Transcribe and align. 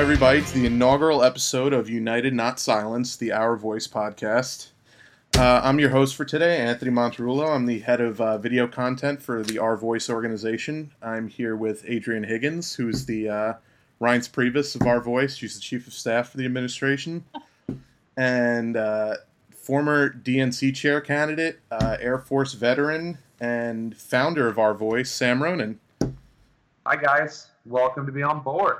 Everybody, 0.00 0.40
to 0.40 0.54
the 0.54 0.64
inaugural 0.64 1.22
episode 1.22 1.74
of 1.74 1.90
United 1.90 2.32
Not 2.32 2.58
Silenced, 2.58 3.20
the 3.20 3.32
Our 3.32 3.54
Voice 3.54 3.86
podcast. 3.86 4.70
Uh, 5.36 5.60
I'm 5.62 5.78
your 5.78 5.90
host 5.90 6.16
for 6.16 6.24
today, 6.24 6.56
Anthony 6.56 6.90
Monterulo. 6.90 7.54
I'm 7.54 7.66
the 7.66 7.80
head 7.80 8.00
of 8.00 8.18
uh, 8.18 8.38
video 8.38 8.66
content 8.66 9.20
for 9.20 9.42
the 9.42 9.58
Our 9.58 9.76
Voice 9.76 10.08
organization. 10.08 10.90
I'm 11.02 11.28
here 11.28 11.54
with 11.54 11.84
Adrienne 11.84 12.24
Higgins, 12.24 12.74
who's 12.74 13.04
the 13.04 13.28
uh, 13.28 13.52
Reince 14.00 14.74
of 14.74 14.86
Our 14.86 15.02
Voice. 15.02 15.36
She's 15.36 15.56
the 15.56 15.60
chief 15.60 15.86
of 15.86 15.92
staff 15.92 16.30
for 16.30 16.38
the 16.38 16.46
administration. 16.46 17.22
And 18.16 18.78
uh, 18.78 19.16
former 19.50 20.08
DNC 20.08 20.74
chair 20.74 21.02
candidate, 21.02 21.60
uh, 21.70 21.98
Air 22.00 22.16
Force 22.16 22.54
veteran, 22.54 23.18
and 23.38 23.94
founder 23.94 24.48
of 24.48 24.58
Our 24.58 24.72
Voice, 24.72 25.10
Sam 25.10 25.42
Ronan. 25.42 25.78
Hi, 26.86 26.96
guys. 26.96 27.48
Welcome 27.66 28.06
to 28.06 28.12
be 28.12 28.22
on 28.22 28.40
board. 28.40 28.78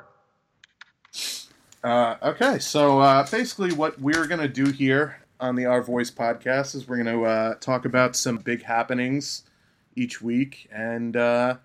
Uh, 1.83 2.17
okay, 2.23 2.59
so 2.59 3.01
uh, 3.01 3.27
basically, 3.31 3.73
what 3.73 3.99
we're 3.99 4.27
going 4.27 4.41
to 4.41 4.49
do 4.49 4.67
here 4.67 5.19
on 5.39 5.57
the 5.57 5.65
Our 5.65 5.83
Voice 5.83 6.11
podcast 6.11 6.75
is 6.75 6.87
we're 6.87 7.03
going 7.03 7.19
to 7.19 7.25
uh, 7.25 7.55
talk 7.55 7.87
about 7.87 8.15
some 8.17 8.37
big 8.37 8.63
happenings 8.63 9.45
each 9.97 10.21
week 10.21 10.69
and 10.71 11.17
uh, 11.17 11.57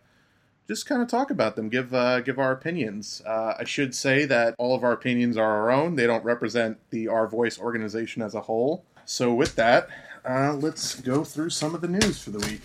just 0.69 0.85
kind 0.85 1.01
of 1.01 1.09
talk 1.09 1.31
about 1.31 1.57
them, 1.57 1.67
give 1.67 1.93
uh, 1.93 2.21
give 2.21 2.39
our 2.39 2.53
opinions. 2.53 3.21
Uh, 3.25 3.55
I 3.59 3.65
should 3.65 3.93
say 3.93 4.25
that 4.25 4.55
all 4.57 4.73
of 4.73 4.85
our 4.85 4.93
opinions 4.93 5.35
are 5.35 5.51
our 5.51 5.69
own; 5.69 5.95
they 5.95 6.07
don't 6.07 6.23
represent 6.23 6.77
the 6.91 7.09
Our 7.09 7.27
Voice 7.27 7.59
organization 7.59 8.21
as 8.21 8.35
a 8.35 8.41
whole. 8.41 8.85
So, 9.03 9.33
with 9.33 9.55
that, 9.57 9.89
let's 10.25 10.95
go 11.01 11.25
through 11.25 11.49
some 11.49 11.75
of 11.75 11.81
the 11.81 11.89
news 11.89 12.21
for 12.21 12.29
the 12.29 12.39
week 12.39 12.61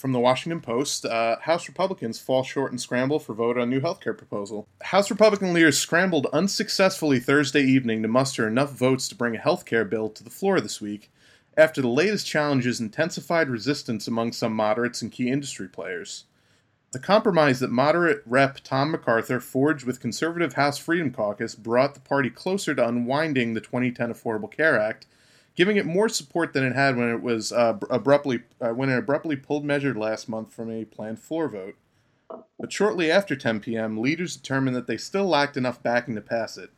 from 0.00 0.12
the 0.12 0.18
Washington 0.18 0.60
Post, 0.62 1.04
uh, 1.04 1.38
House 1.40 1.68
Republicans 1.68 2.18
fall 2.18 2.42
short 2.42 2.72
and 2.72 2.80
scramble 2.80 3.18
for 3.18 3.34
vote 3.34 3.58
on 3.58 3.68
new 3.68 3.80
healthcare 3.80 4.16
proposal. 4.16 4.66
House 4.80 5.10
Republican 5.10 5.52
leaders 5.52 5.78
scrambled 5.78 6.26
unsuccessfully 6.32 7.20
Thursday 7.20 7.62
evening 7.62 8.00
to 8.00 8.08
muster 8.08 8.48
enough 8.48 8.72
votes 8.72 9.08
to 9.08 9.14
bring 9.14 9.36
a 9.36 9.40
healthcare 9.40 9.88
bill 9.88 10.08
to 10.08 10.24
the 10.24 10.30
floor 10.30 10.58
this 10.58 10.80
week, 10.80 11.10
after 11.54 11.82
the 11.82 11.88
latest 11.88 12.26
challenges 12.26 12.80
intensified 12.80 13.50
resistance 13.50 14.08
among 14.08 14.32
some 14.32 14.54
moderates 14.54 15.02
and 15.02 15.12
key 15.12 15.28
industry 15.28 15.68
players. 15.68 16.24
The 16.92 16.98
compromise 16.98 17.60
that 17.60 17.70
moderate 17.70 18.22
Rep. 18.24 18.60
Tom 18.64 18.92
MacArthur 18.92 19.38
forged 19.38 19.84
with 19.84 20.00
conservative 20.00 20.54
House 20.54 20.78
Freedom 20.78 21.12
Caucus 21.12 21.54
brought 21.54 21.92
the 21.92 22.00
party 22.00 22.30
closer 22.30 22.74
to 22.74 22.88
unwinding 22.88 23.52
the 23.52 23.60
2010 23.60 24.12
Affordable 24.12 24.50
Care 24.50 24.80
Act 24.80 25.06
giving 25.60 25.76
it 25.76 25.84
more 25.84 26.08
support 26.08 26.54
than 26.54 26.64
it 26.64 26.74
had 26.74 26.96
when 26.96 27.10
it 27.10 27.20
was 27.20 27.52
uh, 27.52 27.78
abruptly 27.90 28.40
uh, 28.62 28.70
when 28.70 28.88
it 28.88 28.96
abruptly 28.96 29.36
pulled 29.36 29.62
measure 29.62 29.92
last 29.92 30.26
month 30.26 30.50
from 30.50 30.70
a 30.70 30.86
planned 30.86 31.18
floor 31.18 31.50
vote. 31.50 31.74
But 32.58 32.72
shortly 32.72 33.10
after 33.10 33.36
10 33.36 33.60
p.m., 33.60 34.00
leaders 34.00 34.36
determined 34.36 34.74
that 34.74 34.86
they 34.86 34.96
still 34.96 35.26
lacked 35.26 35.58
enough 35.58 35.82
backing 35.82 36.14
to 36.14 36.22
pass 36.22 36.56
it. 36.56 36.70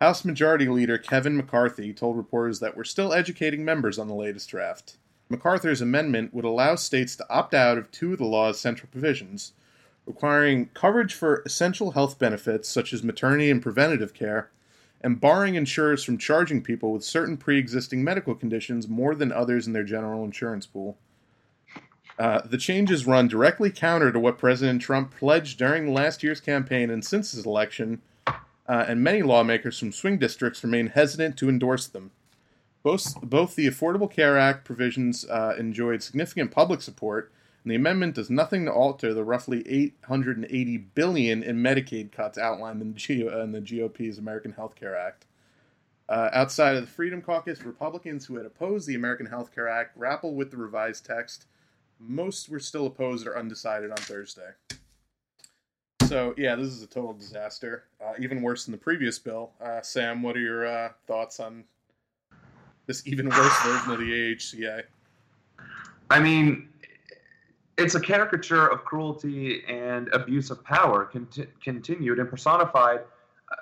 House 0.00 0.24
Majority 0.24 0.68
Leader 0.68 0.96
Kevin 0.96 1.36
McCarthy 1.36 1.92
told 1.92 2.16
reporters 2.16 2.60
that 2.60 2.74
we're 2.74 2.84
still 2.84 3.12
educating 3.12 3.62
members 3.62 3.98
on 3.98 4.08
the 4.08 4.14
latest 4.14 4.48
draft. 4.48 4.96
McCarthy's 5.28 5.82
amendment 5.82 6.32
would 6.32 6.46
allow 6.46 6.76
states 6.76 7.14
to 7.16 7.28
opt 7.28 7.52
out 7.52 7.76
of 7.76 7.90
two 7.90 8.14
of 8.14 8.18
the 8.18 8.24
law's 8.24 8.58
central 8.58 8.88
provisions, 8.90 9.52
requiring 10.06 10.70
coverage 10.72 11.12
for 11.12 11.42
essential 11.44 11.90
health 11.90 12.18
benefits 12.18 12.70
such 12.70 12.94
as 12.94 13.02
maternity 13.02 13.50
and 13.50 13.60
preventative 13.60 14.14
care 14.14 14.48
and 15.04 15.20
barring 15.20 15.54
insurers 15.54 16.02
from 16.02 16.16
charging 16.16 16.62
people 16.62 16.90
with 16.90 17.04
certain 17.04 17.36
pre 17.36 17.58
existing 17.58 18.02
medical 18.02 18.34
conditions 18.34 18.88
more 18.88 19.14
than 19.14 19.30
others 19.30 19.66
in 19.66 19.74
their 19.74 19.84
general 19.84 20.24
insurance 20.24 20.66
pool. 20.66 20.96
Uh, 22.18 22.40
the 22.46 22.56
changes 22.56 23.06
run 23.06 23.28
directly 23.28 23.70
counter 23.70 24.10
to 24.10 24.18
what 24.18 24.38
President 24.38 24.80
Trump 24.80 25.14
pledged 25.14 25.58
during 25.58 25.92
last 25.92 26.22
year's 26.22 26.40
campaign 26.40 26.88
and 26.88 27.04
since 27.04 27.32
his 27.32 27.44
election, 27.44 28.00
uh, 28.26 28.86
and 28.88 29.04
many 29.04 29.20
lawmakers 29.20 29.78
from 29.78 29.92
swing 29.92 30.16
districts 30.16 30.64
remain 30.64 30.86
hesitant 30.86 31.36
to 31.36 31.50
endorse 31.50 31.86
them. 31.86 32.10
Both, 32.82 33.20
both 33.20 33.56
the 33.56 33.66
Affordable 33.66 34.10
Care 34.10 34.38
Act 34.38 34.64
provisions 34.64 35.26
uh, 35.26 35.54
enjoyed 35.58 36.02
significant 36.02 36.50
public 36.50 36.80
support, 36.80 37.30
and 37.64 37.70
the 37.70 37.76
amendment 37.76 38.14
does 38.14 38.28
nothing 38.28 38.66
to 38.66 38.72
alter 38.72 39.14
the 39.14 39.24
roughly 39.24 39.66
880 39.66 40.76
billion 40.76 41.42
in 41.42 41.56
Medicaid 41.62 42.12
cuts 42.12 42.36
outlined 42.36 42.82
in, 42.82 42.92
the, 42.92 43.60
GOP's 43.60 44.18
American 44.18 44.52
Health 44.52 44.74
Care 44.74 44.94
Act. 44.94 45.24
Uh, 46.06 46.28
outside 46.34 46.76
of 46.76 46.82
the 46.82 46.90
Freedom 46.90 47.22
Caucus, 47.22 47.62
Republicans 47.62 48.26
who 48.26 48.36
had 48.36 48.44
opposed 48.44 48.86
the 48.86 48.94
American 48.94 49.24
Health 49.24 49.54
Care 49.54 49.66
Act 49.66 49.96
grapple 49.96 50.34
with 50.34 50.50
the 50.50 50.58
revised 50.58 51.06
text. 51.06 51.46
Most 51.98 52.50
were 52.50 52.60
still 52.60 52.86
opposed 52.86 53.26
or 53.26 53.38
undecided 53.38 53.90
on 53.90 53.96
Thursday. 53.96 54.50
So, 56.06 56.34
yeah, 56.36 56.54
this 56.56 56.66
is 56.66 56.82
a 56.82 56.86
total 56.86 57.14
disaster. 57.14 57.84
Uh, 57.98 58.12
even 58.18 58.42
worse 58.42 58.66
than 58.66 58.72
the 58.72 58.78
previous 58.78 59.18
bill. 59.18 59.52
Uh, 59.58 59.80
Sam, 59.80 60.22
what 60.22 60.36
are 60.36 60.40
your 60.40 60.66
uh, 60.66 60.90
thoughts 61.06 61.40
on 61.40 61.64
this 62.84 63.06
even 63.06 63.30
worse 63.30 63.62
version 63.62 63.90
of 63.90 63.98
the 64.00 64.04
AHCA? 64.04 64.82
I 66.10 66.20
mean, 66.20 66.68
it's 67.76 67.94
a 67.94 68.00
caricature 68.00 68.66
of 68.66 68.84
cruelty 68.84 69.64
and 69.68 70.08
abuse 70.08 70.50
of 70.50 70.62
power 70.64 71.04
conti- 71.04 71.46
continued 71.62 72.18
and 72.18 72.28
personified 72.28 73.00
uh, 73.00 73.56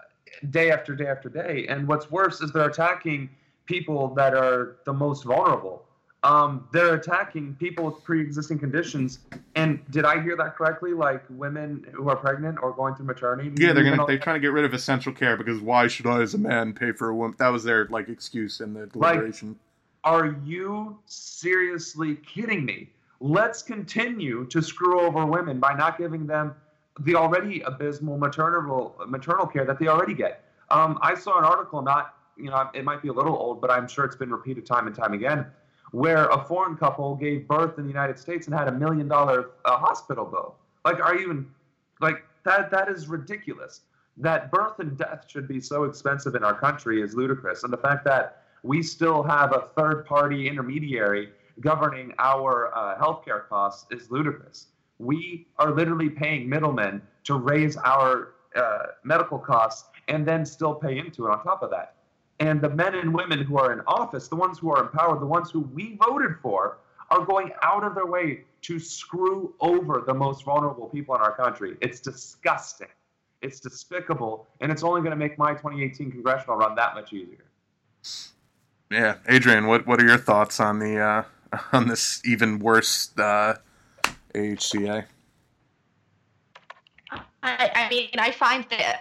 day 0.51 0.71
after 0.71 0.95
day 0.95 1.07
after 1.07 1.29
day. 1.29 1.67
And 1.69 1.87
what's 1.89 2.11
worse 2.11 2.41
is 2.41 2.53
they're 2.53 2.69
attacking 2.69 3.31
people 3.67 4.15
that 4.15 4.35
are 4.35 4.77
the 4.85 4.93
most 4.93 5.25
vulnerable. 5.25 5.85
Um, 6.25 6.69
they're 6.73 6.95
attacking 6.95 7.57
people 7.57 7.85
with 7.85 8.05
pre-existing 8.05 8.61
conditions. 8.61 9.21
And 9.57 9.81
did 9.91 10.05
I 10.05 10.23
hear 10.23 10.37
that 10.37 10.55
correctly? 10.57 10.93
Like 10.93 11.25
women 11.29 11.85
who 11.93 12.09
are 12.09 12.17
pregnant 12.17 12.59
or 12.63 12.73
going 12.73 12.95
through 12.95 13.07
maternity? 13.07 13.51
Yeah, 13.57 13.73
they're 13.73 13.83
gonna 13.83 14.07
they're 14.07 14.19
trying 14.19 14.37
to 14.37 14.41
get 14.41 14.53
rid 14.53 14.65
of 14.65 14.73
essential 14.73 15.13
care 15.13 15.37
because 15.37 15.61
why 15.61 15.89
should 15.89 16.07
I, 16.07 16.21
as 16.21 16.35
a 16.35 16.39
man, 16.39 16.75
pay 16.75 16.93
for 16.93 17.09
a 17.09 17.15
woman? 17.15 17.35
That 17.39 17.49
was 17.49 17.65
their 17.65 17.87
like 17.87 18.09
excuse 18.09 18.61
in 18.61 18.75
the 18.75 18.87
deliberation. 18.87 19.49
Like, 19.49 19.57
are 20.05 20.37
you 20.45 20.99
seriously 21.07 22.17
kidding 22.17 22.65
me? 22.65 22.91
Let's 23.23 23.63
continue 23.63 24.45
to 24.47 24.61
screw 24.61 25.01
over 25.01 25.25
women 25.25 25.61
by 25.61 25.73
not 25.73 25.97
giving 25.97 26.27
them 26.27 26.57
the 27.01 27.15
already 27.15 27.61
abysmal 27.63 28.19
maternal 28.19 28.95
maternal 29.07 29.47
care 29.47 29.65
that 29.65 29.79
they 29.79 29.87
already 29.87 30.13
get. 30.13 30.41
Um, 30.71 30.99
I 31.01 31.15
saw 31.15 31.39
an 31.39 31.45
article, 31.45 31.83
not 31.83 32.15
you 32.37 32.51
know, 32.51 32.69
it 32.75 32.85
might 32.85 33.01
be 33.01 33.09
a 33.09 33.13
little 33.13 33.37
old, 33.37 33.61
but 33.61 33.71
I'm 33.71 33.87
sure 33.87 34.05
it's 34.05 34.17
been 34.17 34.31
repeated 34.31 34.67
time 34.67 34.87
and 34.89 34.97
time 34.97 35.13
again, 35.13 35.47
where 35.93 36.27
a 36.27 36.45
foreign 36.45 36.77
couple 36.77 37.15
gave 37.15 37.47
birth 37.47 37.79
in 37.79 37.85
the 37.85 37.91
United 37.91 38.19
States 38.19 38.47
and 38.49 38.57
had 38.57 38.69
a 38.69 38.73
million 38.73 39.07
dollar 39.07 39.51
uh, 39.65 39.77
hospital 39.77 40.25
bill. 40.25 40.57
Like, 40.85 41.01
are 41.01 41.15
you 41.15 41.23
even 41.23 41.47
like 42.01 42.25
that? 42.45 42.71
That 42.71 42.89
is 42.89 43.07
ridiculous. 43.07 43.83
That 44.17 44.51
birth 44.51 44.81
and 44.81 44.99
death 44.99 45.25
should 45.29 45.47
be 45.47 45.61
so 45.61 45.85
expensive 45.85 46.35
in 46.35 46.43
our 46.43 46.55
country 46.55 47.01
is 47.01 47.15
ludicrous, 47.15 47.63
and 47.63 47.73
the 47.73 47.79
fact 47.79 48.05
that 48.05 48.39
we 48.65 48.83
still 48.83 49.23
have 49.23 49.53
a 49.53 49.69
third 49.77 50.05
party 50.05 50.49
intermediary 50.49 51.31
governing 51.63 52.13
our 52.19 52.77
uh, 52.77 52.99
healthcare 52.99 53.49
costs 53.49 53.87
is 53.91 54.11
ludicrous. 54.11 54.67
We 54.99 55.47
are 55.59 55.73
literally 55.73 56.11
paying 56.11 56.49
middlemen 56.49 57.01
to 57.25 57.35
raise 57.35 57.77
our 57.79 58.35
uh, 58.55 58.79
medical 59.05 59.39
costs 59.39 59.89
and 60.09 60.27
then 60.27 60.45
still 60.45 60.75
pay 60.75 60.99
into 60.99 61.27
it 61.27 61.31
on 61.31 61.43
top 61.43 61.63
of 61.63 61.71
that. 61.71 61.95
And 62.41 62.61
the 62.61 62.69
men 62.69 62.95
and 62.97 63.15
women 63.15 63.43
who 63.43 63.57
are 63.57 63.73
in 63.73 63.81
office, 63.87 64.29
the 64.29 64.37
ones 64.37 64.59
who 64.59 64.71
are 64.73 64.83
empowered, 64.83 65.21
the 65.21 65.27
ones 65.27 65.51
who 65.51 65.61
we 65.61 65.99
voted 66.07 66.33
for, 66.43 66.79
are 67.11 67.25
going 67.25 67.53
out 67.63 67.85
of 67.85 67.95
their 67.95 68.07
way 68.07 68.45
to 68.63 68.79
screw 68.79 69.55
over 69.61 70.03
the 70.07 70.15
most 70.15 70.45
vulnerable 70.45 70.89
people 70.89 71.15
in 71.15 71.21
our 71.21 71.37
country. 71.37 71.77
It's 71.81 72.01
disgusting. 72.01 72.89
It's 73.43 73.61
despicable. 73.61 74.49
And 74.61 74.73
it's 74.73 74.83
only 74.83 75.01
going 75.03 75.11
to 75.11 75.17
make 75.17 75.39
my 75.39 75.53
2018 75.53 76.11
congressional 76.11 76.57
run 76.57 76.75
that 76.77 76.95
much 76.95 77.13
easier. 77.13 77.45
Yeah. 78.91 79.17
Adrienne, 79.29 79.67
what, 79.67 79.87
what 79.87 80.01
are 80.01 80.07
your 80.07 80.19
thoughts 80.19 80.59
on 80.59 80.79
the. 80.79 80.99
Uh 80.99 81.23
on 81.73 81.89
this 81.89 82.23
even 82.25 82.59
worse 82.59 83.11
uh, 83.19 83.55
AHCA? 84.35 85.05
I, 87.43 87.71
I 87.75 87.89
mean, 87.91 88.11
I 88.19 88.31
find 88.31 88.65
it 88.71 88.97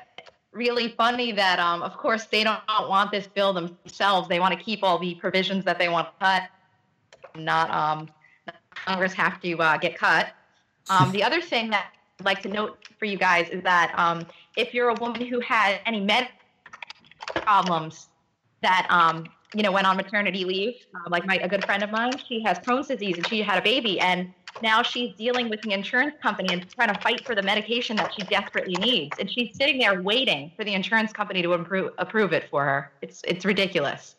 really 0.52 0.90
funny 0.90 1.32
that, 1.32 1.60
um, 1.60 1.82
of 1.84 1.96
course, 1.98 2.26
they 2.26 2.44
don't 2.44 2.62
want 2.68 3.12
this 3.12 3.28
bill 3.28 3.54
themselves. 3.54 4.28
They 4.28 4.40
want 4.40 4.58
to 4.58 4.64
keep 4.64 4.84
all 4.84 4.98
the 4.98 5.16
provisions 5.16 5.64
that 5.66 5.78
they 5.80 5.90
want 5.90 6.08
to 6.08 6.26
cut, 6.26 6.44
not 7.36 7.70
um, 7.72 8.10
Congress 8.74 9.14
have 9.14 9.40
to 9.42 9.58
uh, 9.58 9.78
get 9.78 9.98
cut. 9.98 10.30
Um, 10.90 11.12
the 11.12 11.24
other 11.24 11.42
thing 11.42 11.70
that 11.70 11.92
I'd 12.20 12.26
like 12.26 12.42
to 12.42 12.50
note 12.50 12.90
for 12.98 13.06
you 13.06 13.16
guys 13.16 13.48
is 13.50 13.62
that 13.62 13.94
um, 13.96 14.26
if 14.58 14.74
you're 14.74 14.90
a 14.90 14.96
woman 14.96 15.22
who 15.22 15.40
has 15.42 15.80
any 15.86 16.00
medical 16.00 16.34
problems 17.36 18.08
that 18.64 18.88
um, 18.90 19.26
you 19.56 19.64
know, 19.64 19.72
went 19.72 19.86
on 19.86 19.98
maternity 19.98 20.46
leave. 20.46 20.76
Uh, 20.96 21.10
like 21.10 21.26
my 21.26 21.36
a 21.36 21.48
good 21.48 21.66
friend 21.66 21.84
of 21.84 21.92
mine, 21.92 22.12
she 22.28 22.42
has 22.44 22.60
Crohn's 22.60 22.88
disease 22.88 23.18
and 23.18 23.28
she 23.28 23.42
had 23.42 23.58
a 23.58 23.62
baby, 23.62 24.00
and 24.00 24.34
now 24.62 24.82
she's 24.82 25.16
dealing 25.16 25.50
with 25.50 25.62
the 25.62 25.72
insurance 25.72 26.16
company 26.22 26.54
and 26.54 26.70
trying 26.70 26.94
to 26.94 27.00
fight 27.02 27.26
for 27.26 27.36
the 27.36 27.42
medication 27.42 27.96
that 27.98 28.14
she 28.14 28.24
desperately 28.24 28.76
needs. 28.76 29.18
And 29.20 29.30
she's 29.32 29.56
sitting 29.56 29.78
there 29.78 30.02
waiting 30.02 30.52
for 30.56 30.64
the 30.64 30.74
insurance 30.74 31.12
company 31.12 31.42
to 31.42 31.54
improve, 31.54 31.92
approve 31.98 32.34
it 32.34 32.50
for 32.50 32.64
her. 32.64 32.92
It's 33.02 33.22
it's 33.28 33.46
ridiculous. 33.46 34.16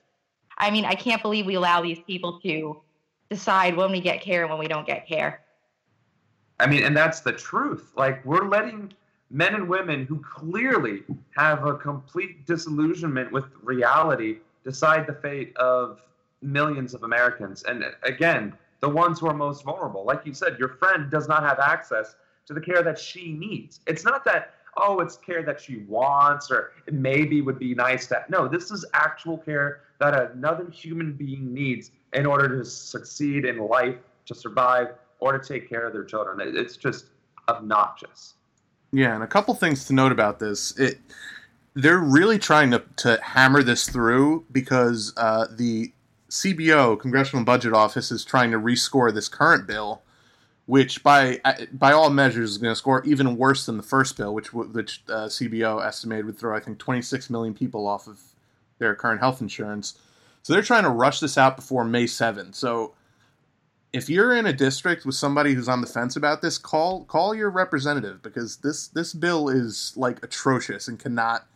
I 0.59 0.71
mean, 0.71 0.85
I 0.85 0.95
can't 0.95 1.23
believe 1.23 1.47
we 1.47 1.55
allow 1.55 1.83
these 1.83 2.01
people 2.07 2.41
to 2.41 2.83
decide 3.31 3.77
when 3.77 3.91
we 3.91 4.01
get 4.01 4.21
care 4.21 4.43
and 4.43 4.51
when 4.51 4.59
we 4.59 4.69
don't 4.69 4.87
get 4.87 5.09
care. 5.09 5.41
I 6.61 6.67
mean, 6.67 6.85
and 6.85 6.97
that's 6.97 7.21
the 7.21 7.33
truth. 7.33 7.93
Like 7.97 8.25
we're 8.25 8.49
letting 8.49 8.93
men 9.31 9.55
and 9.55 9.67
women 9.67 10.05
who 10.05 10.19
clearly 10.19 11.03
have 11.37 11.65
a 11.65 11.75
complete 11.75 12.47
disillusionment 12.47 13.33
with 13.33 13.47
reality 13.63 14.39
decide 14.65 15.07
the 15.07 15.15
fate 15.15 15.57
of 15.57 16.01
millions 16.41 16.95
of 16.95 17.03
Americans. 17.03 17.63
And 17.65 17.85
again, 18.03 18.55
the 18.81 18.89
ones 18.89 19.21
who 19.21 19.29
are 19.29 19.35
most 19.35 19.65
vulnerable. 19.65 20.05
Like 20.05 20.27
you 20.27 20.35
said, 20.35 20.59
your 20.59 20.71
friend 20.71 21.11
does 21.11 21.29
not 21.29 21.43
have 21.43 21.59
access 21.59 22.17
to 22.47 22.55
the 22.55 22.61
care 22.61 22.83
that 22.83 22.99
she 22.99 23.33
needs. 23.33 23.81
It's 23.87 24.05
not 24.05 24.25
that, 24.25 24.55
oh, 24.77 25.01
it's 25.01 25.17
care 25.17 25.43
that 25.45 25.61
she 25.61 25.79
wants 25.89 26.51
or 26.51 26.73
it 26.87 26.95
maybe 26.95 27.41
would 27.41 27.59
be 27.59 27.75
nice 27.75 28.09
to. 28.09 28.25
No, 28.29 28.49
this 28.49 28.71
is 28.71 28.85
actual 28.93 29.39
care 29.39 29.83
that 30.01 30.33
another 30.33 30.69
human 30.71 31.13
being 31.13 31.55
needs 31.55 31.93
in 32.13 32.27
order 32.27 32.49
to 32.59 32.65
succeed 32.65 33.45
in 33.45 33.59
life, 33.59 33.97
to 34.27 34.35
survive, 34.35 34.89
or 35.21 35.39
to 35.39 35.49
take 35.49 35.69
care 35.69 35.87
of 35.87 35.93
their 35.93 36.05
children. 36.05 36.41
It's 36.57 36.77
just 36.77 37.07
obnoxious. 37.49 38.35
Yeah, 38.91 39.15
and 39.15 39.23
a 39.23 39.29
couple 39.29 39.55
things 39.55 39.85
to 39.87 39.93
note 39.95 40.13
about 40.13 40.41
this. 40.41 40.77
It 40.77 40.99
they're 41.75 41.99
really 41.99 42.39
trying 42.39 42.71
to, 42.73 42.83
to 42.97 43.19
hammer 43.23 43.63
this 43.63 43.89
through 43.89 44.45
because 44.53 45.13
uh, 45.17 45.47
the 45.51 45.93
CBO, 46.29 46.99
Congressional 46.99 47.45
Budget 47.45 47.73
Office, 47.73 48.11
is 48.11 48.25
trying 48.25 48.51
to 48.51 48.59
rescore 48.59 49.13
this 49.13 49.29
current 49.29 49.67
bill, 49.67 50.03
which 50.67 51.03
by 51.03 51.41
by 51.73 51.93
all 51.93 52.11
measures 52.11 52.53
is 52.53 52.59
going 52.59 52.73
to 52.73 52.77
score 52.77 53.05
even 53.05 53.37
worse 53.37 53.67
than 53.67 53.77
the 53.77 53.83
first 53.83 54.17
bill, 54.17 54.35
which 54.35 54.53
which 54.53 55.03
uh, 55.09 55.27
CBO 55.27 55.85
estimated 55.85 56.27
would 56.27 56.39
throw 56.39 56.57
I 56.57 56.61
think 56.61 56.79
26 56.79 57.31
million 57.31 57.55
people 57.55 57.87
off 57.87 58.07
of 58.07 58.21
their 58.79 58.95
current 58.95 59.21
health 59.21 59.41
insurance. 59.41 59.99
So 60.43 60.53
they're 60.53 60.63
trying 60.63 60.85
to 60.85 60.91
rush 60.91 61.21
this 61.21 61.39
out 61.39 61.57
before 61.57 61.85
May 61.85 62.07
7. 62.07 62.53
So 62.53 62.95
if 63.93 64.09
you're 64.09 64.35
in 64.37 64.47
a 64.47 64.53
district 64.53 65.05
with 65.05 65.15
somebody 65.15 65.53
who's 65.53 65.69
on 65.69 65.83
the 65.83 65.87
fence 65.87 66.17
about 66.17 66.43
this, 66.43 66.59
call 66.59 67.05
call 67.05 67.35
your 67.35 67.51
representative 67.51 68.23
because 68.23 68.57
this 68.59 68.89
this 68.89 69.13
bill 69.13 69.49
is 69.49 69.93
like 69.97 70.23
atrocious 70.23 70.89
and 70.89 70.99
cannot 70.99 71.47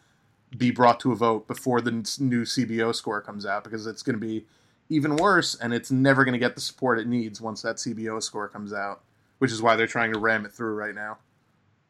be 0.56 0.70
brought 0.70 1.00
to 1.00 1.12
a 1.12 1.16
vote 1.16 1.46
before 1.46 1.81
the 1.81 1.90
new 1.90 2.44
CBO 2.44 2.94
score 2.94 3.20
comes 3.20 3.44
out 3.44 3.64
because 3.64 3.87
it's 3.87 4.02
going 4.02 4.19
to 4.19 4.25
be 4.25 4.44
even 4.88 5.16
worse 5.16 5.54
and 5.56 5.75
it's 5.75 5.90
never 5.90 6.25
going 6.25 6.32
to 6.32 6.38
get 6.38 6.54
the 6.54 6.60
support 6.60 6.98
it 6.98 7.06
needs 7.06 7.40
once 7.40 7.62
that 7.62 7.76
CBO 7.76 8.22
score 8.22 8.48
comes 8.48 8.72
out, 8.72 9.02
which 9.38 9.50
is 9.50 9.60
why 9.60 9.76
they're 9.76 9.87
trying 9.87 10.12
to 10.12 10.19
ram 10.19 10.44
it 10.44 10.52
through 10.52 10.75
right 10.75 10.94
now. 10.94 11.19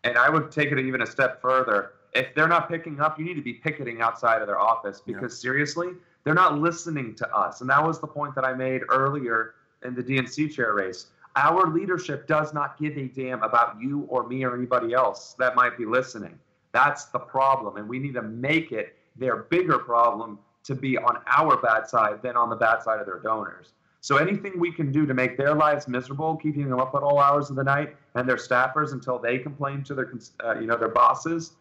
And 0.05 0.17
I 0.17 0.31
would 0.31 0.50
take 0.50 0.73
it 0.73 0.79
even 0.79 1.03
a 1.03 1.06
step 1.06 1.41
further. 1.41 1.93
If 2.14 2.35
they're 2.35 2.49
not 2.49 2.69
picking 2.69 3.00
up, 3.00 3.19
you 3.19 3.25
need 3.25 3.35
to 3.35 3.43
be 3.43 3.55
picketing 3.55 4.00
outside 4.00 4.41
of 4.41 4.47
their 4.47 4.59
office 4.59 5.02
because 5.05 5.32
yeah. 5.32 5.50
seriously, 5.50 5.88
they're 6.25 6.35
not 6.35 6.59
listening 6.59 7.14
to 7.17 7.37
us. 7.37 7.61
And 7.61 7.69
that 7.69 7.85
was 7.85 8.00
the 8.00 8.06
point 8.06 8.35
that 8.37 8.44
I 8.44 8.55
made 8.55 8.82
earlier 8.88 9.55
in 9.85 9.94
the 9.94 10.02
DNC 10.02 10.52
chair 10.52 10.75
race. 10.75 11.06
Our 11.35 11.70
leadership 11.70 12.26
does 12.26 12.55
not 12.55 12.79
give 12.79 12.97
a 12.97 13.09
damn 13.09 13.43
about 13.43 13.79
you 13.81 14.06
or 14.09 14.26
me 14.26 14.43
or 14.44 14.55
anybody 14.56 14.94
else 14.94 15.35
that 15.38 15.55
might 15.55 15.76
be 15.76 15.85
listening. 15.85 16.38
That's 16.76 17.06
the 17.06 17.19
problem. 17.19 17.78
And 17.78 17.88
we 17.88 17.99
need 17.99 18.12
to 18.14 18.23
make 18.23 18.70
it 18.70 18.96
their 19.17 19.37
bigger 19.55 19.78
problem 19.78 20.38
to 20.64 20.75
be 20.75 20.99
on 20.99 21.17
our 21.26 21.56
bad 21.56 21.88
side 21.88 22.20
than 22.23 22.37
on 22.37 22.50
the 22.50 22.56
bad 22.56 22.82
side 22.82 23.00
of 23.00 23.06
their 23.06 23.20
donors. 23.20 23.73
So 24.02 24.19
anything 24.19 24.61
we 24.61 24.70
can 24.70 24.93
do 24.93 25.06
to 25.06 25.14
make 25.14 25.38
their 25.38 25.55
lives 25.55 25.88
miserable, 25.88 26.37
keeping 26.37 26.69
them 26.69 26.78
up 26.78 26.94
at 26.94 27.02
all 27.02 27.19
hours 27.19 27.49
of 27.49 27.56
the 27.56 27.64
night, 27.64 27.96
and 28.14 28.28
their 28.28 28.37
staffers 28.37 28.93
until 28.93 29.19
they 29.19 29.38
complain 29.38 29.82
to 29.84 29.94
their, 29.94 30.12
uh, 30.44 30.61
you 30.61 30.67
know, 30.67 30.76
their 30.76 30.90
bosses, 30.90 31.52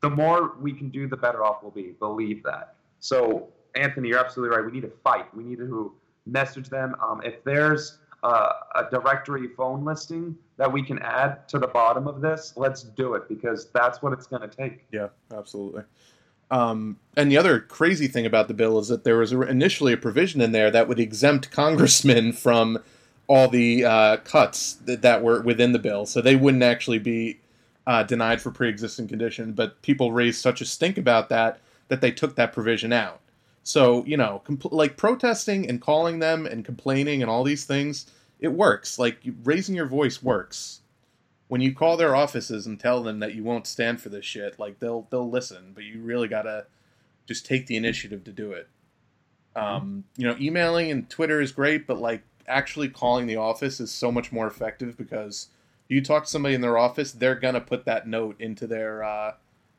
the 0.00 0.10
more 0.10 0.56
we 0.60 0.72
can 0.72 0.88
do, 0.88 1.06
the 1.06 1.16
better 1.16 1.44
off 1.44 1.62
we'll 1.62 1.70
be. 1.70 1.94
Believe 2.00 2.42
that. 2.42 2.74
So 2.98 3.52
Anthony, 3.76 4.08
you're 4.08 4.18
absolutely 4.18 4.56
right. 4.56 4.66
We 4.66 4.72
need 4.72 4.88
to 4.88 4.92
fight. 5.04 5.32
We 5.36 5.44
need 5.44 5.58
to 5.58 5.92
message 6.26 6.68
them. 6.68 6.96
Um, 7.00 7.22
if 7.22 7.44
there's 7.44 7.98
uh, 8.24 8.52
a 8.74 8.90
directory 8.90 9.48
phone 9.48 9.84
listing 9.84 10.36
that 10.56 10.72
we 10.72 10.82
can 10.82 10.98
add 11.00 11.46
to 11.48 11.58
the 11.58 11.66
bottom 11.66 12.08
of 12.08 12.22
this, 12.22 12.54
let's 12.56 12.82
do 12.82 13.14
it 13.14 13.28
because 13.28 13.70
that's 13.70 14.02
what 14.02 14.12
it's 14.14 14.26
going 14.26 14.42
to 14.42 14.48
take. 14.48 14.86
Yeah, 14.90 15.08
absolutely. 15.32 15.82
Um, 16.50 16.98
and 17.16 17.30
the 17.30 17.36
other 17.36 17.60
crazy 17.60 18.08
thing 18.08 18.24
about 18.24 18.48
the 18.48 18.54
bill 18.54 18.78
is 18.78 18.88
that 18.88 19.04
there 19.04 19.18
was 19.18 19.32
initially 19.32 19.92
a 19.92 19.96
provision 19.98 20.40
in 20.40 20.52
there 20.52 20.70
that 20.70 20.88
would 20.88 20.98
exempt 20.98 21.50
congressmen 21.50 22.32
from 22.44 22.78
all 23.26 23.48
the 23.48 23.84
uh, 23.84 24.16
cuts 24.18 24.74
that, 24.86 25.02
that, 25.02 25.22
were 25.22 25.42
within 25.42 25.72
the 25.72 25.78
bill, 25.78 26.06
so 26.06 26.20
they 26.20 26.36
wouldn't 26.36 26.62
actually 26.62 26.98
be 26.98 27.40
uh, 27.86 28.02
denied 28.02 28.40
for 28.40 28.50
pre-existing 28.50 29.08
condition. 29.08 29.52
But 29.52 29.80
people 29.82 30.12
raised 30.12 30.40
such 30.40 30.60
a 30.60 30.64
stink 30.64 30.98
about 30.98 31.28
that 31.28 31.60
that 31.88 32.00
they 32.00 32.10
took 32.10 32.36
that 32.36 32.52
provision 32.52 32.92
out. 32.92 33.20
So, 33.64 34.04
you 34.04 34.18
know, 34.18 34.42
compl- 34.46 34.72
like 34.72 34.96
protesting 34.96 35.68
and 35.68 35.80
calling 35.80 36.18
them 36.18 36.46
and 36.46 36.64
complaining 36.64 37.22
and 37.22 37.30
all 37.30 37.42
these 37.42 37.64
things, 37.64 38.06
it 38.38 38.48
works. 38.48 38.98
Like 38.98 39.18
raising 39.42 39.74
your 39.74 39.86
voice 39.86 40.22
works. 40.22 40.80
When 41.48 41.60
you 41.60 41.74
call 41.74 41.96
their 41.96 42.14
offices 42.14 42.66
and 42.66 42.78
tell 42.78 43.02
them 43.02 43.20
that 43.20 43.34
you 43.34 43.42
won't 43.42 43.66
stand 43.66 44.00
for 44.00 44.10
this 44.10 44.24
shit, 44.24 44.58
like 44.58 44.78
they'll 44.80 45.06
they'll 45.10 45.28
listen, 45.28 45.72
but 45.74 45.84
you 45.84 46.00
really 46.00 46.28
got 46.28 46.42
to 46.42 46.66
just 47.26 47.46
take 47.46 47.66
the 47.66 47.76
initiative 47.76 48.22
to 48.24 48.32
do 48.32 48.52
it. 48.52 48.68
Um, 49.56 50.04
you 50.16 50.26
know, 50.26 50.36
emailing 50.38 50.90
and 50.90 51.08
Twitter 51.08 51.40
is 51.40 51.52
great, 51.52 51.86
but 51.86 51.98
like 51.98 52.22
actually 52.46 52.88
calling 52.88 53.26
the 53.26 53.36
office 53.36 53.80
is 53.80 53.90
so 53.90 54.12
much 54.12 54.30
more 54.30 54.46
effective 54.46 54.96
because 54.96 55.48
you 55.88 56.02
talk 56.02 56.24
to 56.24 56.30
somebody 56.30 56.54
in 56.54 56.60
their 56.60 56.76
office, 56.76 57.12
they're 57.12 57.34
gonna 57.34 57.60
put 57.60 57.84
that 57.86 58.06
note 58.06 58.38
into 58.40 58.66
their 58.66 59.04
uh, 59.04 59.34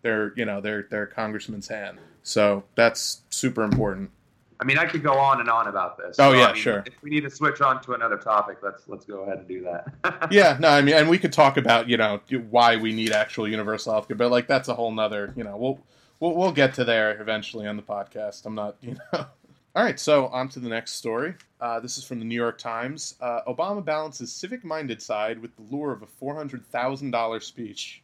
their 0.06 0.34
you 0.36 0.46
know 0.46 0.62
their 0.62 0.84
their 0.84 1.07
congressman's 1.07 1.68
hand. 1.68 1.98
So 2.22 2.63
that's 2.75 3.24
super 3.30 3.63
important. 3.63 4.12
I 4.60 4.63
mean, 4.63 4.78
I 4.78 4.86
could 4.86 5.04
go 5.04 5.18
on 5.18 5.42
and 5.42 5.50
on 5.50 5.68
about 5.68 5.98
this. 5.98 6.18
Oh 6.19 6.31
so, 6.31 6.38
yeah, 6.38 6.46
I 6.46 6.54
mean, 6.54 6.62
sure. 6.62 6.84
If 6.86 7.02
we 7.02 7.10
need 7.10 7.22
to 7.22 7.30
switch 7.30 7.60
on 7.60 7.81
to 7.81 7.94
another 7.94 8.18
topic, 8.18 8.60
let's 8.62 8.88
let's 8.88 9.04
go 9.04 9.24
ahead 9.24 9.40
and 9.40 9.47
do 9.47 9.64
that. 9.64 10.28
yeah, 10.31 10.57
no, 10.59 10.69
I 10.69 10.81
mean, 10.81 10.95
and 10.95 11.09
we 11.09 11.18
could 11.18 11.33
talk 11.33 11.57
about 11.57 11.90
you 11.90 11.97
know 11.97 12.21
why 12.52 12.78
we 12.78 12.94
need 12.94 13.12
actual 13.12 13.47
universal 13.47 13.94
health 13.94 14.07
care, 14.07 14.16
but 14.16 14.30
like 14.30 14.47
that's 14.47 14.69
a 14.69 14.76
whole 14.76 14.92
nother 14.92 15.33
you 15.35 15.44
know 15.44 15.57
we'll 15.57 15.80
we'll 16.19 16.35
we'll 16.35 16.52
get 16.52 16.76
to 16.76 16.85
there 16.85 17.19
eventually 17.19 17.66
on 17.66 17.76
the 17.76 17.83
podcast. 17.83 18.45
I'm 18.45 18.56
not 18.56 18.78
you 18.81 18.95
know. 19.12 19.26
All 19.76 19.83
right, 19.83 20.00
so 20.00 20.28
on 20.28 20.47
to 20.50 20.62
the 20.62 20.69
next 20.69 20.94
story. 20.94 21.33
Uh, 21.59 21.81
this 21.81 21.97
is 21.97 22.06
from 22.06 22.19
the 22.19 22.26
New 22.26 22.35
York 22.35 22.57
Times. 22.57 23.16
Uh, 23.19 23.42
Obama 23.45 23.83
balances 23.83 24.31
civic-minded 24.31 25.02
side 25.02 25.42
with 25.42 25.54
the 25.57 25.64
lure 25.64 25.92
of 25.92 26.02
a 26.02 26.06
four 26.06 26.33
hundred 26.33 26.64
thousand 26.68 27.12
dollar 27.12 27.42
speech. 27.42 28.02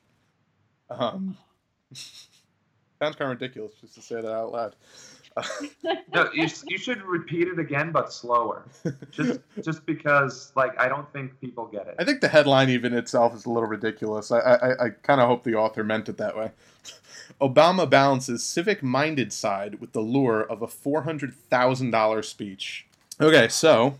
Um, 0.89 1.38
Sounds 3.00 3.15
kind 3.15 3.31
of 3.31 3.39
ridiculous 3.39 3.74
just 3.81 3.95
to 3.95 4.01
say 4.01 4.21
that 4.21 4.31
out 4.31 4.51
loud. 4.51 4.75
no, 6.13 6.29
you, 6.33 6.48
you 6.67 6.77
should 6.77 7.01
repeat 7.03 7.48
it 7.48 7.57
again, 7.57 7.91
but 7.91 8.12
slower. 8.12 8.65
Just 9.12 9.39
just 9.63 9.86
because, 9.86 10.51
like, 10.55 10.77
I 10.79 10.89
don't 10.89 11.12
think 11.13 11.39
people 11.39 11.67
get 11.67 11.88
it. 11.88 11.95
I 12.00 12.03
think 12.03 12.21
the 12.21 12.27
headline 12.27 12.69
even 12.69 12.93
itself 12.93 13.33
is 13.33 13.45
a 13.45 13.50
little 13.50 13.69
ridiculous. 13.69 14.31
I 14.31 14.39
I, 14.39 14.86
I 14.86 14.89
kind 15.03 15.21
of 15.21 15.27
hope 15.27 15.43
the 15.43 15.55
author 15.55 15.83
meant 15.83 16.10
it 16.10 16.17
that 16.17 16.36
way. 16.36 16.51
Obama 17.41 17.89
balances 17.89 18.43
civic-minded 18.43 19.31
side 19.31 19.79
with 19.79 19.93
the 19.93 20.01
lure 20.01 20.41
of 20.41 20.62
a 20.62 20.67
four 20.67 21.03
hundred 21.03 21.33
thousand 21.33 21.91
dollar 21.91 22.21
speech. 22.21 22.86
Okay, 23.19 23.48
so 23.48 23.98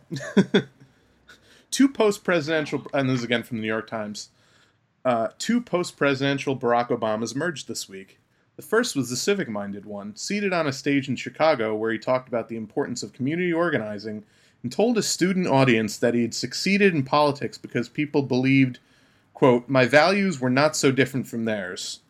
two 1.72 1.88
post-presidential, 1.88 2.86
and 2.94 3.10
this 3.10 3.20
is 3.20 3.24
again 3.24 3.44
from 3.44 3.58
the 3.58 3.62
New 3.62 3.68
York 3.68 3.88
Times. 3.88 4.30
Uh, 5.04 5.30
two 5.38 5.62
post-presidential 5.62 6.58
Barack 6.58 6.90
Obamas 6.90 7.36
emerged 7.36 7.68
this 7.68 7.90
week. 7.90 8.20
The 8.56 8.62
first 8.62 8.96
was 8.96 9.10
the 9.10 9.16
civic 9.16 9.50
minded 9.50 9.86
one, 9.86 10.16
seated 10.16 10.54
on 10.54 10.68
a 10.68 10.74
stage 10.74 11.10
in 11.10 11.16
Chicago 11.16 11.76
where 11.76 11.92
he 11.92 11.98
talked 11.98 12.28
about 12.28 12.50
the 12.50 12.58
importance 12.58 13.02
of 13.02 13.14
community 13.14 13.52
organizing 13.52 14.24
and 14.62 14.72
told 14.72 14.98
a 14.98 15.04
student 15.04 15.48
audience 15.48 15.98
that 15.98 16.14
he 16.14 16.22
had 16.22 16.36
succeeded 16.36 16.94
in 16.94 17.04
politics 17.04 17.58
because 17.58 17.90
people 17.90 18.22
believed, 18.22 18.80
quote, 19.34 19.68
my 19.68 19.86
values 19.86 20.40
were 20.40 20.50
not 20.50 20.76
so 20.76 20.92
different 20.92 21.28
from 21.28 21.46
theirs. 21.46 22.02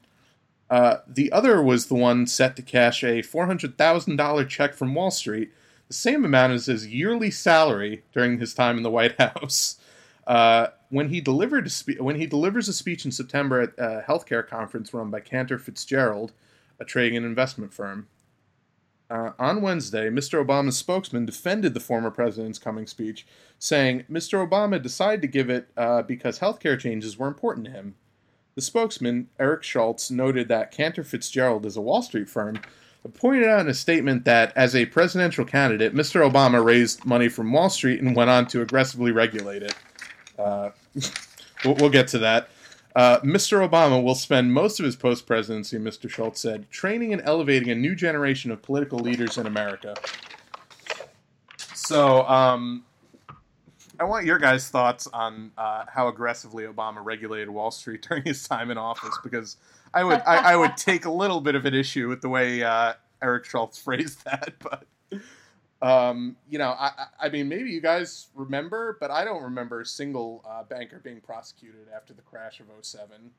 Uh, 0.69 0.97
the 1.07 1.31
other 1.31 1.61
was 1.61 1.85
the 1.85 1.95
one 1.95 2.25
set 2.25 2.55
to 2.55 2.61
cash 2.61 3.03
a 3.03 3.21
$400,000 3.21 4.49
check 4.49 4.73
from 4.73 4.95
Wall 4.95 5.11
Street, 5.11 5.51
the 5.87 5.93
same 5.93 6.25
amount 6.25 6.53
as 6.53 6.65
his 6.65 6.87
yearly 6.87 7.31
salary 7.31 8.03
during 8.13 8.39
his 8.39 8.53
time 8.53 8.77
in 8.77 8.83
the 8.83 8.91
White 8.91 9.15
House. 9.19 9.77
Uh, 10.25 10.67
when 10.91 11.09
he 11.09 11.19
delivered 11.19 11.71
spe- 11.71 11.99
when 11.99 12.17
he 12.17 12.27
delivers 12.27 12.67
a 12.67 12.73
speech 12.73 13.05
in 13.05 13.11
September 13.11 13.61
at 13.61 13.73
a 13.77 14.03
healthcare 14.07 14.47
conference 14.47 14.93
run 14.93 15.09
by 15.09 15.19
Cantor 15.19 15.57
Fitzgerald, 15.57 16.33
a 16.79 16.85
trading 16.85 17.17
and 17.17 17.25
investment 17.25 17.73
firm. 17.73 18.07
Uh, 19.09 19.31
on 19.39 19.61
Wednesday, 19.61 20.09
Mr. 20.09 20.45
Obama's 20.45 20.77
spokesman 20.77 21.25
defended 21.25 21.73
the 21.73 21.79
former 21.79 22.11
president's 22.11 22.59
coming 22.59 22.87
speech, 22.87 23.25
saying 23.59 24.05
Mr. 24.09 24.47
Obama 24.47 24.81
decided 24.81 25.21
to 25.21 25.27
give 25.27 25.49
it 25.49 25.69
uh, 25.75 26.01
because 26.01 26.39
healthcare 26.39 26.79
changes 26.79 27.17
were 27.17 27.27
important 27.27 27.65
to 27.65 27.71
him. 27.71 27.95
The 28.55 28.61
spokesman, 28.61 29.29
Eric 29.39 29.63
Schultz, 29.63 30.11
noted 30.11 30.47
that 30.49 30.71
Cantor 30.71 31.03
Fitzgerald 31.03 31.65
is 31.65 31.75
a 31.75 31.81
Wall 31.81 32.01
Street 32.01 32.29
firm, 32.29 32.59
pointed 33.13 33.47
out 33.47 33.61
in 33.61 33.67
a 33.67 33.73
statement 33.73 34.25
that 34.25 34.53
as 34.55 34.75
a 34.75 34.85
presidential 34.85 35.43
candidate, 35.43 35.95
Mr. 35.95 36.29
Obama 36.29 36.63
raised 36.63 37.05
money 37.05 37.27
from 37.27 37.51
Wall 37.51 37.69
Street 37.69 38.01
and 38.01 38.15
went 38.15 38.29
on 38.29 38.45
to 38.47 38.61
aggressively 38.61 39.11
regulate 39.11 39.63
it. 39.63 39.75
Uh, 40.37 40.69
we'll, 41.65 41.75
we'll, 41.75 41.89
get 41.89 42.07
to 42.09 42.19
that. 42.19 42.49
Uh, 42.95 43.19
Mr. 43.19 43.67
Obama 43.67 44.03
will 44.03 44.15
spend 44.15 44.53
most 44.53 44.79
of 44.79 44.85
his 44.85 44.95
post 44.95 45.25
presidency, 45.25 45.77
Mr. 45.77 46.09
Schultz 46.09 46.41
said, 46.41 46.69
training 46.71 47.13
and 47.13 47.21
elevating 47.23 47.69
a 47.69 47.75
new 47.75 47.95
generation 47.95 48.51
of 48.51 48.61
political 48.61 48.99
leaders 48.99 49.37
in 49.37 49.47
America. 49.47 49.95
So, 51.73 52.27
um, 52.27 52.83
I 54.01 54.03
want 54.03 54.25
your 54.25 54.39
guys' 54.39 54.67
thoughts 54.67 55.05
on 55.13 55.51
uh, 55.59 55.85
how 55.87 56.07
aggressively 56.07 56.63
Obama 56.63 57.05
regulated 57.05 57.51
Wall 57.51 57.69
Street 57.69 58.01
during 58.09 58.23
his 58.23 58.47
time 58.47 58.71
in 58.71 58.77
office 58.77 59.15
because 59.23 59.57
I 59.93 60.03
would 60.03 60.21
I, 60.25 60.53
I, 60.53 60.55
would 60.55 60.75
take 60.75 61.05
a 61.05 61.11
little 61.11 61.39
bit 61.39 61.53
of 61.53 61.65
an 61.65 61.75
issue 61.75 62.07
with 62.09 62.21
the 62.21 62.29
way 62.29 62.63
uh, 62.63 62.93
Eric 63.21 63.45
Schultz 63.45 63.77
phrased 63.83 64.25
that, 64.25 64.53
but 64.59 64.85
um, 65.81 66.35
you 66.49 66.59
know, 66.59 66.69
I, 66.69 67.07
I 67.19 67.29
mean, 67.29 67.47
maybe 67.47 67.71
you 67.71 67.81
guys 67.81 68.27
remember, 68.35 68.97
but 68.99 69.09
I 69.11 69.25
don't 69.25 69.43
remember 69.43 69.81
a 69.81 69.85
single 69.85 70.43
uh, 70.47 70.63
banker 70.63 70.99
being 71.03 71.21
prosecuted 71.21 71.87
after 71.95 72.13
the 72.13 72.21
crash 72.21 72.59
of 72.59 72.67
07. 72.85 73.31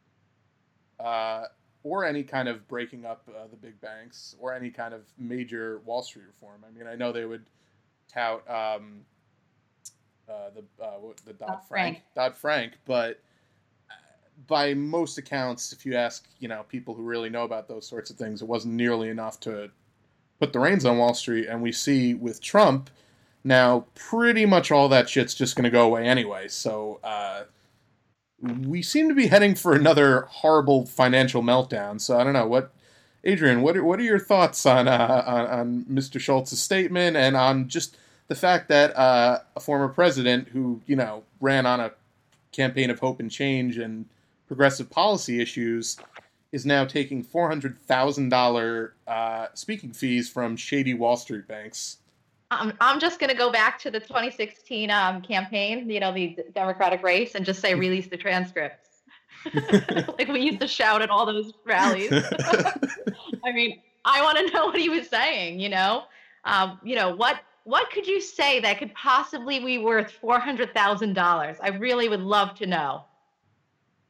Uh, 0.99 1.44
or 1.84 2.04
any 2.04 2.22
kind 2.22 2.49
of 2.49 2.66
breaking 2.68 3.04
up 3.04 3.28
uh, 3.28 3.46
the 3.50 3.56
big 3.56 3.80
banks, 3.80 4.37
or 4.38 4.54
any 4.54 4.70
kind 4.70 4.94
of 4.94 5.02
major 5.18 5.80
Wall 5.84 6.02
Street 6.02 6.26
reform. 6.26 6.64
I 6.66 6.76
mean, 6.76 6.87
I 6.87 6.94
know 6.94 7.12
they 7.12 7.25
would 7.25 7.44
tout 8.12 8.49
um, 8.49 9.00
uh, 10.28 10.50
the 10.54 10.84
uh, 10.84 10.99
the 11.25 11.32
Dodd 11.32 11.61
Frank 11.68 12.02
Dodd 12.14 12.37
Frank, 12.37 12.75
but 12.84 13.20
uh, 13.90 13.94
by 14.46 14.75
most 14.75 15.18
accounts, 15.18 15.72
if 15.72 15.84
you 15.84 15.94
ask 15.96 16.28
you 16.38 16.49
know 16.49 16.64
people 16.68 16.94
who 16.94 17.02
really 17.02 17.30
know 17.30 17.44
about 17.44 17.68
those 17.68 17.87
sorts 17.87 18.11
of 18.11 18.16
things, 18.16 18.42
it 18.42 18.49
wasn't 18.49 18.75
nearly 18.75 19.08
enough 19.08 19.40
to 19.40 19.70
put 20.42 20.52
the 20.52 20.58
reins 20.58 20.84
on 20.84 20.99
Wall 20.99 21.14
Street. 21.14 21.46
And 21.46 21.62
we 21.62 21.70
see 21.70 22.14
with 22.14 22.40
Trump 22.40 22.90
now, 23.44 23.87
pretty 23.94 24.44
much 24.44 24.72
all 24.72 24.88
that 24.88 25.08
shit's 25.08 25.34
just 25.34 25.54
going 25.54 25.62
to 25.64 25.70
go 25.70 25.87
away 25.87 26.04
anyway. 26.04 26.49
So 26.49 26.99
uh, 27.04 27.44
we 28.40 28.82
seem 28.82 29.08
to 29.08 29.14
be 29.14 29.28
heading 29.28 29.54
for 29.54 29.72
another 29.72 30.22
horrible 30.22 30.84
financial 30.84 31.42
meltdown. 31.42 32.00
So 32.00 32.18
I 32.18 32.25
don't 32.25 32.32
know 32.32 32.49
what. 32.49 32.72
Adrienne, 33.25 33.62
what 33.62 33.76
are, 33.76 33.84
what 33.84 34.00
are 34.00 34.02
your 34.02 34.18
thoughts 34.18 34.66
on, 34.66 34.88
uh, 34.88 35.22
on, 35.25 35.46
on 35.46 35.84
Mr. 35.84 36.18
Schultz's 36.18 36.61
statement 36.61 37.16
and 37.16 37.37
on 37.37 37.68
just 37.68 37.96
the 38.26 38.34
fact 38.34 38.68
that 38.68 38.96
uh, 38.96 39.38
a 39.54 39.61
former 39.61 39.87
president 39.87 40.49
who 40.49 40.80
you 40.87 40.96
know 40.96 41.22
ran 41.40 41.64
on 41.64 41.78
a 41.78 41.92
campaign 42.50 42.90
of 42.90 42.99
hope 42.99 43.20
and 43.20 43.30
change 43.30 43.78
and 43.78 44.06
progressive 44.49 44.90
policy 44.90 45.40
issues 45.40 45.99
is 46.52 46.66
now 46.66 46.85
taking 46.85 47.23
four 47.23 47.49
hundred 47.49 47.78
thousand 47.78 48.32
uh, 48.32 49.47
speaking 49.54 49.92
fees 49.92 50.28
from 50.28 50.56
shady 50.56 50.94
Wall 50.94 51.16
Street 51.16 51.49
banks. 51.49 51.99
I'm, 52.50 52.75
I'm 52.80 53.00
just 53.00 53.18
going 53.18 53.30
to 53.30 53.37
go 53.37 53.50
back 53.50 53.78
to 53.78 53.90
the 53.90 53.99
2016 53.99 54.90
um, 54.90 55.23
campaign, 55.23 55.88
you 55.88 56.00
know, 56.00 56.12
the 56.12 56.37
Democratic 56.54 57.02
race, 57.02 57.35
and 57.35 57.47
just 57.47 57.61
say 57.61 57.75
release 57.75 58.09
the 58.09 58.18
transcripts. 58.18 58.90
like 60.18 60.28
we 60.28 60.40
used 60.40 60.61
to 60.61 60.68
shout 60.68 61.00
at 61.00 61.09
all 61.09 61.25
those 61.25 61.54
rallies. 61.64 62.12
I 63.44 63.52
mean, 63.52 63.80
I 64.04 64.23
want 64.23 64.38
to 64.38 64.52
know 64.52 64.66
what 64.66 64.78
he 64.78 64.88
was 64.88 65.09
saying. 65.09 65.61
You 65.61 65.71
know, 65.71 66.04
um, 66.44 66.78
you 66.85 66.94
know 66.94 67.14
what 67.14 67.40
what 67.64 67.90
could 67.90 68.06
you 68.06 68.21
say 68.21 68.61
that 68.61 68.78
could 68.78 68.92
possibly 68.94 69.59
be 69.59 69.78
worth 69.78 70.11
four 70.11 70.38
hundred 70.38 70.75
thousand 70.75 71.14
dollars? 71.14 71.56
I 71.61 71.71
really 71.71 72.09
would 72.09 72.21
love 72.21 72.54
to 72.56 72.66
know. 72.66 73.04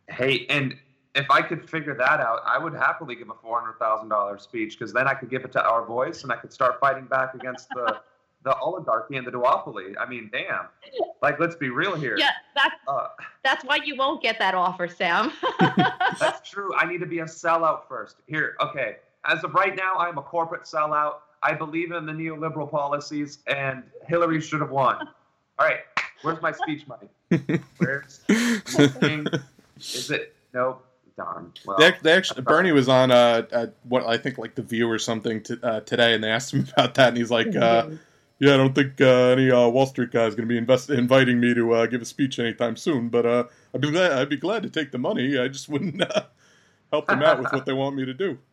Hey, 0.09 0.47
and 0.51 0.77
if 1.15 1.31
I 1.31 1.43
could 1.43 1.69
figure 1.69 1.95
that 1.95 2.21
out, 2.21 2.41
I 2.47 2.59
would 2.59 2.73
happily 2.73 3.15
give 3.15 3.29
a 3.29 3.35
four 3.35 3.61
hundred 3.61 3.79
thousand 3.79 4.09
dollars 4.09 4.43
speech 4.43 4.79
because 4.79 4.93
then 4.93 5.07
I 5.07 5.15
could 5.15 5.31
give 5.31 5.45
it 5.45 5.53
to 5.53 5.65
our 5.65 5.85
voice 5.85 6.23
and 6.23 6.33
I 6.33 6.37
could 6.37 6.53
start 6.53 6.81
fighting 6.81 7.05
back 7.05 7.35
against 7.35 7.69
the 7.71 8.01
the 8.45 8.57
oligarchy 8.59 9.17
and 9.17 9.27
the 9.27 9.31
duopoly. 9.31 9.95
I 10.01 10.09
mean, 10.09 10.29
damn. 10.33 10.67
Like, 11.23 11.39
let's 11.39 11.55
be 11.55 11.71
real 11.71 11.95
here. 11.95 12.17
Yeah, 12.19 12.31
that's 12.55 12.75
uh, 12.89 13.09
that's 13.45 13.65
why 13.65 13.79
you 13.85 13.97
won't 13.97 14.23
get 14.23 14.39
that 14.39 14.55
offer, 14.55 14.89
Sam. 14.89 15.33
that's 16.19 16.49
true. 16.49 16.75
I 16.75 16.87
need 16.87 16.99
to 17.01 17.07
be 17.07 17.21
a 17.21 17.25
sellout 17.25 17.87
first. 17.89 18.17
Here, 18.27 18.57
okay. 18.61 18.97
As 19.25 19.45
of 19.45 19.55
right 19.55 19.77
now, 19.77 19.97
I'm 19.97 20.19
a 20.19 20.23
corporate 20.23 20.63
sellout. 20.63 21.17
I 21.45 21.55
believe 21.55 21.93
in 21.93 22.07
the 22.07 22.13
neoliberal 22.13 22.71
policies, 22.71 23.39
and 23.47 23.85
Hillary 24.07 24.41
should 24.41 24.61
have 24.61 24.71
won. 24.71 25.09
All 25.59 25.67
right, 25.67 25.81
where's 26.23 26.41
my 26.41 26.53
speech 26.53 26.87
money? 26.87 27.09
Where's 27.79 28.21
my 28.29 28.87
thing? 28.89 29.27
is 29.79 30.11
it? 30.11 30.35
Nope. 30.53 30.85
Darn. 31.17 31.53
Well, 31.67 31.77
they, 31.79 31.95
they 32.03 32.13
actually, 32.13 32.43
Bernie 32.43 32.73
was 32.73 32.89
on 32.89 33.11
uh, 33.11 33.43
uh, 33.53 33.67
what 33.85 34.07
I 34.07 34.17
think 34.17 34.39
like 34.39 34.55
the 34.55 34.63
View 34.63 34.91
or 34.91 34.99
something 34.99 35.43
to, 35.45 35.59
uh, 35.63 35.81
today, 35.81 36.15
and 36.15 36.25
they 36.25 36.31
asked 36.31 36.55
him 36.55 36.67
about 36.73 36.95
that, 36.95 37.09
and 37.09 37.17
he's 37.17 37.31
like, 37.31 37.55
uh, 37.55 37.91
"Yeah, 38.39 38.55
I 38.55 38.57
don't 38.57 38.75
think 38.75 39.01
uh, 39.01 39.31
any 39.31 39.51
uh, 39.51 39.69
Wall 39.69 39.87
Street 39.87 40.11
guy 40.11 40.25
is 40.27 40.35
going 40.35 40.49
to 40.49 40.53
be 40.53 40.59
invest- 40.59 40.91
inviting 40.91 41.39
me 41.41 41.55
to 41.55 41.73
uh, 41.75 41.87
give 41.87 42.03
a 42.03 42.05
speech 42.05 42.39
anytime 42.39 42.77
soon, 42.77 43.09
but 43.09 43.27
uh, 43.27 43.45
I'd 43.75 43.81
be 43.81 43.91
glad 43.91 44.13
I'd 44.13 44.29
be 44.29 44.37
glad 44.37 44.63
to 44.63 44.71
take 44.71 44.91
the 44.91 44.99
money. 44.99 45.39
I 45.39 45.49
just 45.49 45.69
wouldn't 45.69 46.03
uh, 46.17 46.25
help 46.91 47.07
them 47.07 47.23
out 47.23 47.39
with 47.41 47.53
what 47.53 47.67
they 47.67 47.73
want 47.73 47.97
me 47.97 48.05
to 48.05 48.15
do." 48.15 48.39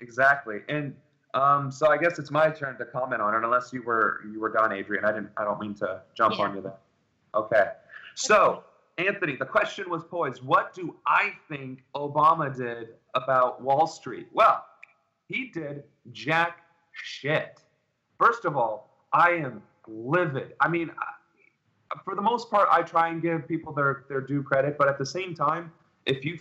Exactly, 0.00 0.58
and 0.68 0.94
um, 1.34 1.70
so 1.70 1.88
I 1.88 1.96
guess 1.96 2.18
it's 2.18 2.30
my 2.30 2.50
turn 2.50 2.76
to 2.78 2.84
comment 2.84 3.22
on 3.22 3.34
it, 3.34 3.44
unless 3.44 3.72
you 3.72 3.82
were 3.82 4.20
you 4.30 4.40
were 4.40 4.52
done, 4.52 4.72
Adrienne. 4.72 5.04
I 5.04 5.12
didn't. 5.12 5.30
I 5.36 5.44
don't 5.44 5.60
mean 5.60 5.74
to 5.76 6.02
jump 6.14 6.34
yeah. 6.36 6.44
on 6.44 6.56
you 6.56 6.62
there. 6.62 6.74
Okay. 7.34 7.66
So, 8.14 8.62
Anthony, 8.98 9.36
the 9.36 9.46
question 9.46 9.90
was 9.90 10.04
posed: 10.04 10.42
What 10.42 10.74
do 10.74 10.96
I 11.06 11.32
think 11.48 11.84
Obama 11.94 12.54
did 12.54 12.90
about 13.14 13.60
Wall 13.60 13.86
Street? 13.86 14.28
Well, 14.32 14.64
he 15.28 15.50
did 15.52 15.84
jack 16.12 16.62
shit. 16.92 17.60
First 18.18 18.44
of 18.44 18.56
all, 18.56 18.90
I 19.12 19.30
am 19.30 19.62
livid. 19.88 20.54
I 20.60 20.68
mean, 20.68 20.90
for 22.04 22.14
the 22.14 22.22
most 22.22 22.50
part, 22.50 22.68
I 22.70 22.82
try 22.82 23.08
and 23.08 23.20
give 23.20 23.48
people 23.48 23.72
their 23.72 24.04
their 24.08 24.20
due 24.20 24.42
credit, 24.42 24.76
but 24.78 24.88
at 24.88 24.98
the 24.98 25.06
same 25.06 25.34
time, 25.34 25.72
if 26.06 26.24
you 26.24 26.38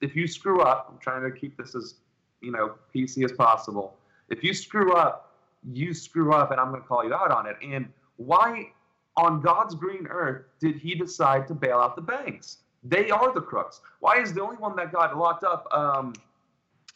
if 0.00 0.16
you 0.16 0.26
screw 0.26 0.62
up, 0.62 0.88
I'm 0.90 0.98
trying 0.98 1.22
to 1.22 1.30
keep 1.30 1.56
this 1.56 1.74
as 1.74 1.94
you 2.40 2.50
know 2.50 2.74
PC 2.94 3.24
as 3.24 3.32
possible 3.32 3.96
if 4.28 4.42
you 4.42 4.54
screw 4.54 4.94
up, 4.94 5.34
you 5.72 5.94
screw 5.94 6.32
up, 6.32 6.50
and 6.50 6.60
I'm 6.60 6.70
going 6.70 6.82
to 6.82 6.86
call 6.86 7.04
you 7.04 7.14
out 7.14 7.30
on 7.30 7.46
it. 7.46 7.56
And 7.62 7.88
why 8.16 8.72
on 9.16 9.40
God's 9.40 9.74
green 9.74 10.06
earth 10.08 10.44
did 10.60 10.76
he 10.76 10.94
decide 10.94 11.46
to 11.48 11.54
bail 11.54 11.78
out 11.78 11.96
the 11.96 12.02
banks? 12.02 12.58
They 12.84 13.10
are 13.10 13.32
the 13.32 13.40
crooks. 13.40 13.80
Why 14.00 14.20
is 14.20 14.32
the 14.32 14.42
only 14.42 14.56
one 14.56 14.76
that 14.76 14.92
got 14.92 15.16
locked 15.16 15.44
up? 15.44 15.66
Um, 15.72 16.14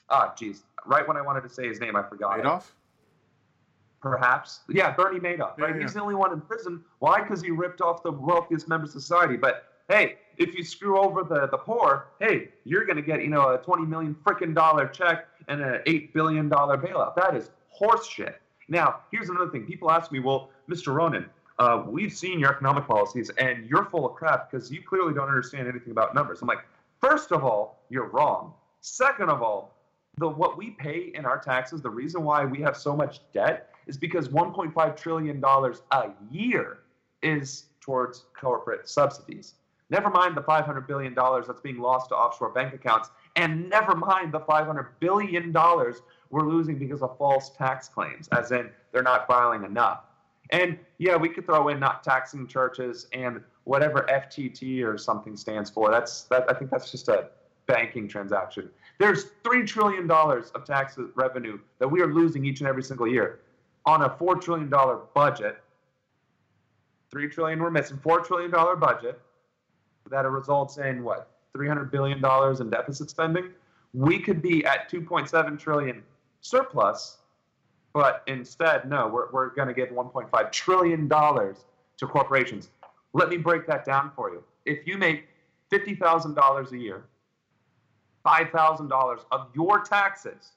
ah, 0.08 0.32
geez, 0.38 0.62
right 0.86 1.06
when 1.06 1.16
I 1.16 1.22
wanted 1.22 1.42
to 1.42 1.48
say 1.48 1.66
his 1.66 1.80
name, 1.80 1.96
I 1.96 2.02
forgot. 2.02 2.38
Madoff? 2.38 2.58
It. 2.60 2.64
Perhaps. 4.00 4.60
Yeah, 4.68 4.92
Bernie 4.92 5.20
Madoff, 5.20 5.58
right? 5.58 5.74
Yeah, 5.74 5.82
He's 5.82 5.94
the 5.94 6.00
only 6.00 6.14
one 6.14 6.32
in 6.32 6.40
prison. 6.40 6.82
Why? 7.00 7.20
Because 7.20 7.42
he 7.42 7.50
ripped 7.50 7.80
off 7.80 8.02
the 8.02 8.12
wealthiest 8.12 8.68
members 8.68 8.94
of 8.94 9.02
society. 9.02 9.36
But 9.36 9.64
hey, 9.88 10.16
if 10.38 10.54
you 10.54 10.64
screw 10.64 10.98
over 10.98 11.22
the, 11.22 11.48
the 11.48 11.58
poor, 11.58 12.08
hey, 12.18 12.48
you're 12.64 12.84
going 12.84 12.96
to 12.96 13.02
get, 13.02 13.20
you 13.20 13.28
know, 13.28 13.50
a 13.50 13.58
20 13.58 13.84
million 13.84 14.16
freaking 14.24 14.54
dollar 14.54 14.86
check 14.86 15.26
and 15.48 15.60
an 15.60 15.82
$8 15.86 16.12
billion 16.14 16.48
bailout. 16.48 17.14
That 17.16 17.36
is 17.36 17.50
horseshit. 17.78 18.34
Now, 18.68 19.00
here's 19.10 19.28
another 19.28 19.50
thing. 19.50 19.66
People 19.66 19.90
ask 19.90 20.12
me, 20.12 20.20
well, 20.20 20.50
Mr. 20.70 20.94
Ronan, 20.94 21.26
uh, 21.60 21.84
we've 21.86 22.12
seen 22.12 22.40
your 22.40 22.50
economic 22.50 22.86
policies 22.86 23.30
and 23.36 23.66
you're 23.66 23.84
full 23.84 24.06
of 24.06 24.14
crap 24.14 24.50
because 24.50 24.72
you 24.72 24.82
clearly 24.82 25.12
don't 25.12 25.28
understand 25.28 25.68
anything 25.68 25.90
about 25.90 26.14
numbers. 26.14 26.40
I'm 26.40 26.48
like, 26.48 26.64
first 26.98 27.32
of 27.32 27.44
all, 27.44 27.84
you're 27.90 28.08
wrong. 28.08 28.54
Second 28.80 29.28
of 29.28 29.42
all, 29.42 29.76
the 30.16 30.26
what 30.26 30.56
we 30.56 30.70
pay 30.70 31.12
in 31.14 31.26
our 31.26 31.38
taxes, 31.38 31.82
the 31.82 31.90
reason 31.90 32.24
why 32.24 32.46
we 32.46 32.62
have 32.62 32.78
so 32.78 32.96
much 32.96 33.20
debt 33.34 33.74
is 33.86 33.98
because 33.98 34.28
1.5 34.28 34.96
trillion 34.96 35.38
dollars 35.38 35.82
a 35.90 36.08
year 36.30 36.78
is 37.22 37.66
towards 37.80 38.24
corporate 38.34 38.88
subsidies. 38.88 39.54
Never 39.90 40.08
mind 40.08 40.36
the 40.36 40.42
$500 40.42 40.86
billion 40.86 41.14
that's 41.14 41.60
being 41.60 41.78
lost 41.78 42.08
to 42.08 42.14
offshore 42.14 42.50
bank 42.50 42.72
accounts, 42.72 43.10
and 43.36 43.68
never 43.68 43.94
mind 43.94 44.32
the 44.32 44.40
$500 44.40 44.86
billion 44.98 45.52
we're 45.52 46.48
losing 46.48 46.78
because 46.78 47.02
of 47.02 47.18
false 47.18 47.50
tax 47.50 47.88
claims, 47.88 48.28
as 48.28 48.50
in 48.50 48.70
they're 48.92 49.02
not 49.02 49.26
filing 49.26 49.64
enough. 49.64 50.04
And 50.52 50.78
yeah, 50.98 51.16
we 51.16 51.28
could 51.28 51.46
throw 51.46 51.68
in 51.68 51.78
not 51.78 52.02
taxing 52.02 52.46
churches 52.46 53.06
and 53.12 53.40
whatever 53.64 54.06
FTT 54.10 54.84
or 54.84 54.98
something 54.98 55.36
stands 55.36 55.70
for. 55.70 55.90
That's 55.90 56.22
that. 56.24 56.44
I 56.48 56.54
think 56.54 56.70
that's 56.70 56.90
just 56.90 57.08
a 57.08 57.28
banking 57.66 58.08
transaction. 58.08 58.68
There's 58.98 59.26
three 59.44 59.64
trillion 59.64 60.06
dollars 60.06 60.50
of 60.50 60.64
tax 60.64 60.98
revenue 61.14 61.58
that 61.78 61.88
we 61.88 62.00
are 62.02 62.12
losing 62.12 62.44
each 62.44 62.60
and 62.60 62.68
every 62.68 62.82
single 62.82 63.06
year 63.06 63.40
on 63.86 64.02
a 64.02 64.10
four 64.10 64.36
trillion 64.36 64.68
dollar 64.68 65.00
budget. 65.14 65.62
Three 67.10 67.28
trillion 67.28 67.60
we're 67.60 67.70
missing. 67.70 67.98
Four 67.98 68.20
trillion 68.20 68.50
dollar 68.50 68.76
budget 68.76 69.20
that 70.10 70.28
results 70.28 70.78
in 70.78 71.04
what 71.04 71.30
300 71.52 71.90
billion 71.90 72.20
dollars 72.20 72.60
in 72.60 72.70
deficit 72.70 73.10
spending 73.10 73.50
we 73.92 74.18
could 74.18 74.40
be 74.40 74.64
at 74.64 74.90
2.7 74.90 75.58
trillion 75.58 76.02
surplus 76.40 77.18
but 77.92 78.22
instead 78.26 78.88
no 78.88 79.08
we're, 79.08 79.30
we're 79.32 79.50
going 79.54 79.68
to 79.68 79.74
give 79.74 79.88
1.5 79.88 80.52
trillion 80.52 81.08
dollars 81.08 81.64
to 81.96 82.06
corporations 82.06 82.70
let 83.12 83.28
me 83.28 83.36
break 83.36 83.66
that 83.66 83.84
down 83.84 84.10
for 84.14 84.30
you 84.30 84.42
if 84.64 84.86
you 84.86 84.96
make 84.96 85.28
$50000 85.72 86.72
a 86.72 86.78
year 86.78 87.04
$5000 88.26 89.18
of 89.32 89.48
your 89.54 89.80
taxes 89.80 90.52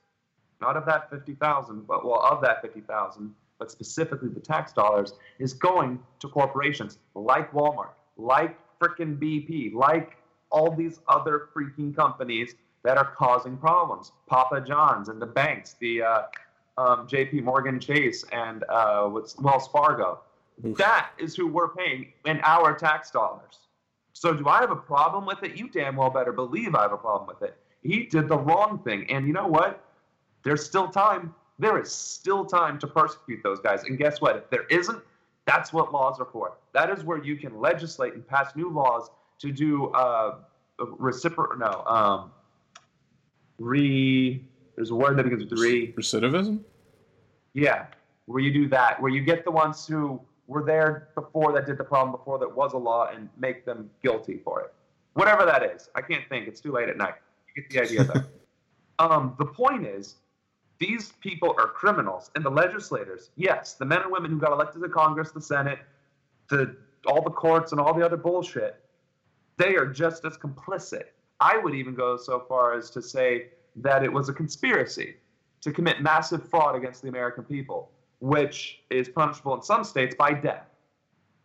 not 0.62 0.78
of 0.78 0.86
that 0.86 1.10
50000 1.10 1.88
but 1.88 2.06
well 2.06 2.22
of 2.22 2.42
that 2.42 2.62
50000 2.62 3.34
but 3.60 3.72
specifically 3.72 4.30
the 4.30 4.40
tax 4.40 4.74
dollars 4.74 5.14
is 5.40 5.54
going 5.54 6.00
to 6.20 6.28
corporations 6.28 6.98
like 7.16 7.52
walmart 7.52 7.92
like 8.18 8.58
freaking 8.80 9.18
BP, 9.18 9.74
like 9.74 10.18
all 10.52 10.72
these 10.76 11.00
other 11.08 11.50
freaking 11.56 11.96
companies 11.96 12.56
that 12.84 12.98
are 12.98 13.12
causing 13.16 13.58
problems. 13.58 14.12
Papa 14.28 14.62
John's 14.62 15.10
and 15.10 15.22
the 15.22 15.26
banks, 15.26 15.76
the 15.80 16.02
uh, 16.02 16.22
um, 16.78 17.08
JP 17.08 17.44
Morgan 17.44 17.80
Chase 17.80 18.24
and 18.32 18.64
uh, 18.70 19.04
what's 19.08 19.38
Wells 19.38 19.68
Fargo. 19.68 20.22
Oof. 20.66 20.78
That 20.78 21.12
is 21.18 21.36
who 21.36 21.48
we're 21.48 21.70
paying 21.70 22.14
in 22.26 22.40
our 22.44 22.76
tax 22.76 23.12
dollars. 23.12 23.60
So 24.14 24.34
do 24.34 24.48
I 24.48 24.60
have 24.60 24.72
a 24.72 24.76
problem 24.76 25.26
with 25.26 25.44
it? 25.44 25.56
You 25.56 25.70
damn 25.70 25.96
well 25.96 26.10
better 26.10 26.32
believe 26.32 26.76
I 26.76 26.84
have 26.84 26.94
a 26.94 26.98
problem 26.98 27.28
with 27.28 27.48
it. 27.48 27.58
he 27.82 28.06
did 28.06 28.28
the 28.28 28.38
wrong 28.38 28.80
thing. 28.84 29.10
And 29.10 29.28
you 29.28 29.34
know 29.34 29.48
what? 29.48 29.84
There's 30.44 30.64
still 30.64 30.88
time. 30.88 31.34
There 31.60 31.80
is 31.80 31.92
still 31.92 32.46
time 32.46 32.80
to 32.80 32.88
persecute 32.88 33.42
those 33.44 33.60
guys. 33.60 33.84
And 33.84 33.98
guess 33.98 34.22
what? 34.22 34.36
If 34.36 34.50
there 34.50 34.66
isn't, 34.70 35.02
that's 35.46 35.74
what 35.74 35.92
laws 35.92 36.20
are 36.20 36.28
for. 36.32 36.54
That 36.74 36.90
is 36.90 37.04
where 37.04 37.24
you 37.24 37.36
can 37.36 37.60
legislate 37.60 38.14
and 38.14 38.26
pass 38.26 38.56
new 38.56 38.70
laws 38.70 39.10
to 39.40 39.52
do 39.52 39.88
uh, 39.88 40.36
reciprocal. 40.80 41.58
No, 41.58 41.84
um, 41.86 42.32
re. 43.60 44.44
There's 44.76 44.92
a 44.92 44.96
word 44.96 45.18
that 45.18 45.24
begins 45.24 45.44
with 45.50 45.60
re. 45.60 45.94
Recidivism. 45.94 46.62
Yeah, 47.54 47.86
where 48.26 48.42
you 48.42 48.52
do 48.52 48.68
that, 48.70 49.02
where 49.02 49.12
you 49.12 49.22
get 49.22 49.46
the 49.46 49.52
ones 49.52 49.86
who 49.86 50.20
were 50.48 50.64
there 50.64 51.10
before 51.16 51.54
that 51.54 51.66
did 51.66 51.78
the 51.78 51.84
problem 51.84 52.12
before 52.12 52.40
that 52.40 52.54
was 52.54 52.74
a 52.74 52.78
law 52.78 53.10
and 53.14 53.30
make 53.38 53.66
them 53.66 53.90
guilty 54.02 54.40
for 54.44 54.62
it. 54.62 54.74
Whatever 55.14 55.46
that 55.46 55.64
is, 55.64 55.90
I 55.96 56.02
can't 56.02 56.28
think. 56.28 56.48
It's 56.48 56.60
too 56.60 56.72
late 56.72 56.90
at 56.90 56.98
night. 56.98 57.16
You 57.56 57.62
get 57.62 57.70
the 57.70 57.82
idea 57.82 58.04
though. 58.04 58.24
um, 59.06 59.36
the 59.38 59.46
point 59.46 59.86
is, 59.86 60.16
these 60.80 61.14
people 61.22 61.56
are 61.58 61.68
criminals, 61.68 62.32
and 62.36 62.44
the 62.44 62.50
legislators, 62.50 63.30
yes, 63.36 63.74
the 63.74 63.86
men 63.86 64.02
and 64.02 64.12
women 64.12 64.32
who 64.32 64.40
got 64.40 64.52
elected 64.52 64.82
to 64.82 64.90
Congress, 64.90 65.32
the 65.32 65.42
Senate, 65.42 65.80
the 66.50 66.76
all 67.06 67.22
the 67.22 67.30
courts, 67.30 67.72
and 67.72 67.80
all 67.80 67.94
the 67.94 68.04
other 68.04 68.18
bullshit, 68.18 68.84
they 69.58 69.76
are 69.76 69.86
just 69.86 70.26
as 70.26 70.38
complicit. 70.38 71.04
I 71.40 71.58
would 71.58 71.76
even 71.76 71.94
go 71.94 72.18
so 72.18 72.44
far 72.48 72.74
as 72.74 72.90
to 72.92 73.02
say 73.02 73.50
that 73.76 74.04
it 74.04 74.12
was 74.12 74.30
a 74.30 74.34
conspiracy 74.34 75.16
to 75.62 75.72
commit 75.72 76.02
massive 76.02 76.48
fraud 76.50 76.76
against 76.76 77.02
the 77.02 77.10
American 77.10 77.44
people, 77.44 77.90
which 78.20 78.82
is 78.90 79.10
punishable 79.10 79.56
in 79.56 79.62
some 79.62 79.84
states 79.84 80.16
by 80.16 80.34
death, 80.34 80.68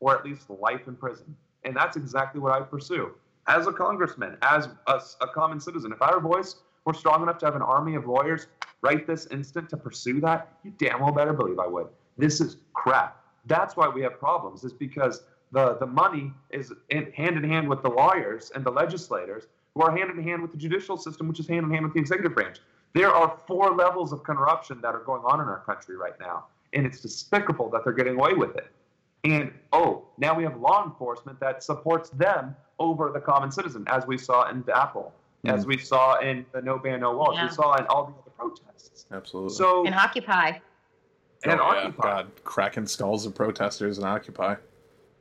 or 0.00 0.16
at 0.16 0.25
least 0.25 0.50
life 0.50 0.87
in 0.88 0.97
prison. 0.97 1.37
And 1.64 1.76
that's 1.76 1.97
exactly 1.97 2.40
what 2.40 2.52
I 2.52 2.61
pursue 2.61 3.12
as 3.49 3.66
a 3.66 3.73
congressman, 3.73 4.37
as 4.42 4.68
a, 4.87 5.00
a 5.20 5.28
common 5.28 5.58
citizen. 5.58 5.92
If 5.92 6.02
our 6.02 6.20
voice 6.20 6.56
were 6.85 6.94
strong 6.94 7.23
enough 7.23 7.38
to 7.38 7.47
have 7.47 7.56
an 7.56 7.62
army 7.62 7.94
of 7.94 8.06
lawyers 8.06 8.47
right 8.82 9.06
this 9.06 9.26
instant 9.26 9.68
to 9.70 9.76
pursue 9.76 10.20
that, 10.20 10.52
you 10.62 10.73
damn 10.78 11.00
well 11.00 11.12
better 11.12 11.32
believe 11.32 11.58
I 11.58 11.66
would. 11.66 11.88
This 12.16 12.40
is 12.40 12.58
crap. 12.75 13.25
That's 13.47 13.76
why 13.76 13.88
we 13.88 14.02
have 14.02 14.18
problems, 14.18 14.64
is 14.64 14.73
because 14.73 15.23
the, 15.52 15.75
the 15.78 15.87
money 15.87 16.32
is 16.50 16.73
in, 16.90 17.11
hand 17.12 17.37
in 17.37 17.44
hand 17.49 17.68
with 17.68 17.82
the 17.82 17.88
lawyers 17.88 18.52
and 18.54 18.64
the 18.64 18.70
legislators, 18.70 19.47
who 19.75 19.83
are 19.83 19.97
hand 19.97 20.11
in 20.11 20.23
hand 20.23 20.43
with 20.43 20.53
the 20.53 20.59
judicial 20.59 20.97
system, 20.97 21.29
which 21.29 21.41
is 21.41 21.47
hand 21.47 21.65
in 21.65 21.71
hand 21.71 21.85
with 21.85 21.95
the 21.95 22.01
executive 22.01 22.35
branch. 22.35 22.59
There 22.95 23.11
are 23.11 23.39
four 23.47 23.75
levels 23.75 24.13
of 24.13 24.23
corruption 24.23 24.81
that 24.83 24.95
are 24.95 25.03
going 25.05 25.23
on 25.25 25.41
in 25.41 25.47
our 25.47 25.61
country 25.61 25.97
right 25.97 26.19
now, 26.19 26.47
and 26.73 26.87
it's 26.87 27.01
despicable 27.01 27.69
that 27.71 27.85
they're 27.85 27.93
getting 27.93 28.19
away 28.19 28.33
with 28.35 28.57
it. 28.57 28.69
And 29.25 29.53
oh, 29.73 30.07
now 30.17 30.35
we 30.35 30.45
have 30.45 30.59
law 30.59 30.85
enforcement 30.85 31.39
that 31.41 31.63
supports 31.63 32.11
them 32.11 32.57
over 32.79 33.11
the 33.13 33.21
common 33.21 33.51
citizen, 33.51 33.85
as 33.89 34.07
we 34.07 34.17
saw 34.17 34.49
in 34.49 34.65
Apple, 34.73 35.13
mm. 35.45 35.52
as 35.52 35.67
we 35.67 35.76
saw 35.76 36.19
in 36.21 36.47
the 36.52 36.63
No 36.63 36.78
Ban 36.78 37.00
No 37.00 37.17
Walls, 37.17 37.37
yeah. 37.37 37.47
we 37.47 37.50
saw 37.50 37.75
in 37.76 37.87
all 37.87 38.07
the 38.07 38.13
other 38.13 38.31
protests. 38.37 39.07
Absolutely. 39.11 39.54
So 39.54 39.85
in 39.85 39.95
Occupy. 39.95 40.59
And 41.45 41.61
oh, 41.61 41.65
Occupy. 41.65 42.09
Yeah. 42.09 42.23
God, 42.23 42.45
cracking 42.45 42.87
skulls 42.87 43.26
of 43.26 43.35
protesters 43.35 43.99
in 43.99 44.04
Occupy. 44.04 44.57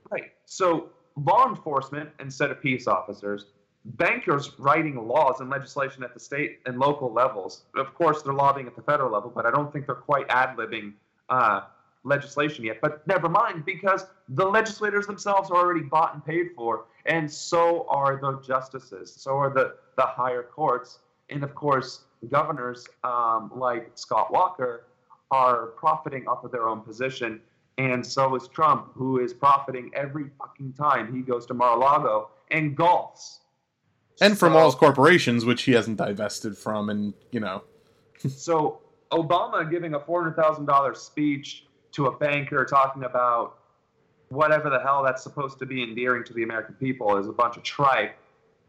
Right. 0.10 0.32
So 0.46 0.90
law 1.16 1.50
enforcement 1.50 2.10
instead 2.20 2.52
of 2.52 2.62
peace 2.62 2.88
officers, 2.88 3.46
bankers 3.95 4.52
writing 4.58 5.08
laws 5.08 5.39
and 5.39 5.50
legislation 5.50 6.04
at 6.04 6.13
the 6.13 6.19
state 6.19 6.60
and 6.65 6.78
local 6.78 7.12
levels. 7.12 7.63
Of 7.76 7.93
course, 7.93 8.21
they're 8.21 8.34
lobbying 8.34 8.67
at 8.67 8.76
the 8.76 8.82
federal 8.82 9.12
level, 9.12 9.32
but 9.34 9.45
I 9.45 9.52
don't 9.52 9.71
think 9.71 9.86
they're 9.86 9.95
quite 9.95 10.26
ad 10.30 10.58
libbing 10.58 10.93
uh, 11.30 11.62
legislation 12.04 12.65
yet. 12.65 12.80
But 12.82 13.08
never 13.08 13.30
mind, 13.30 13.65
because 13.65 14.06
the 14.30 14.45
legislators 14.45 15.08
themselves 15.08 15.50
are 15.52 15.58
already 15.58 15.82
bought 15.82 16.13
and 16.13 16.26
paid 16.26 16.50
for, 16.56 16.86
and 17.06 17.32
so 17.32 17.86
are 17.89 18.17
the 18.17 18.41
justices, 18.45 19.13
so 19.13 19.38
are 19.38 19.50
the, 19.50 19.76
the 19.95 20.06
higher 20.06 20.43
courts. 20.43 21.00
And 21.30 21.43
of 21.43 21.56
course, 21.56 22.02
governors 22.30 22.88
um, 23.04 23.52
like 23.56 23.91
Scott 23.95 24.32
Walker 24.32 24.86
are 25.32 25.67
profiting 25.78 26.28
off 26.28 26.43
of 26.43 26.52
their 26.52 26.67
own 26.67 26.82
position. 26.82 27.41
And 27.78 28.06
so 28.06 28.36
is 28.36 28.47
Trump, 28.47 28.91
who 28.95 29.19
is 29.19 29.34
profiting 29.34 29.91
every 29.93 30.26
fucking 30.39 30.73
time 30.73 31.13
he 31.13 31.21
goes 31.21 31.45
to 31.47 31.54
Mar-a-Lago 31.54 32.30
and 32.50 32.76
golfs. 32.76 33.39
And 34.22 34.38
from 34.38 34.54
so, 34.54 34.60
all 34.60 34.66
his 34.66 34.76
corporations, 34.76 35.46
which 35.46 35.64
he 35.64 35.74
hasn't 35.74 35.98
divested 35.98 36.58
from, 36.58 36.90
and 36.90 37.14
you 37.32 37.40
know. 37.40 37.64
so 38.30 38.82
Obama 39.12 39.70
giving 39.70 39.94
a 39.94 40.00
four 40.00 40.24
hundred 40.24 40.36
thousand 40.36 40.66
dollars 40.66 41.00
speech 41.00 41.66
to 41.94 42.08
a 42.08 42.18
banker 42.18 42.66
talking 42.66 43.04
about 43.04 43.60
whatever 44.30 44.70
the 44.70 44.80
hell 44.80 45.04
that's 45.04 45.24
supposed 45.24 45.58
to 45.60 45.66
be 45.66 45.84
endearing 45.84 46.24
to 46.26 46.34
the 46.34 46.44
American 46.44 46.76
people 46.76 47.18
is 47.18 47.28
a 47.28 47.32
bunch 47.32 47.58
of 47.58 47.64
tripe. 47.64 48.18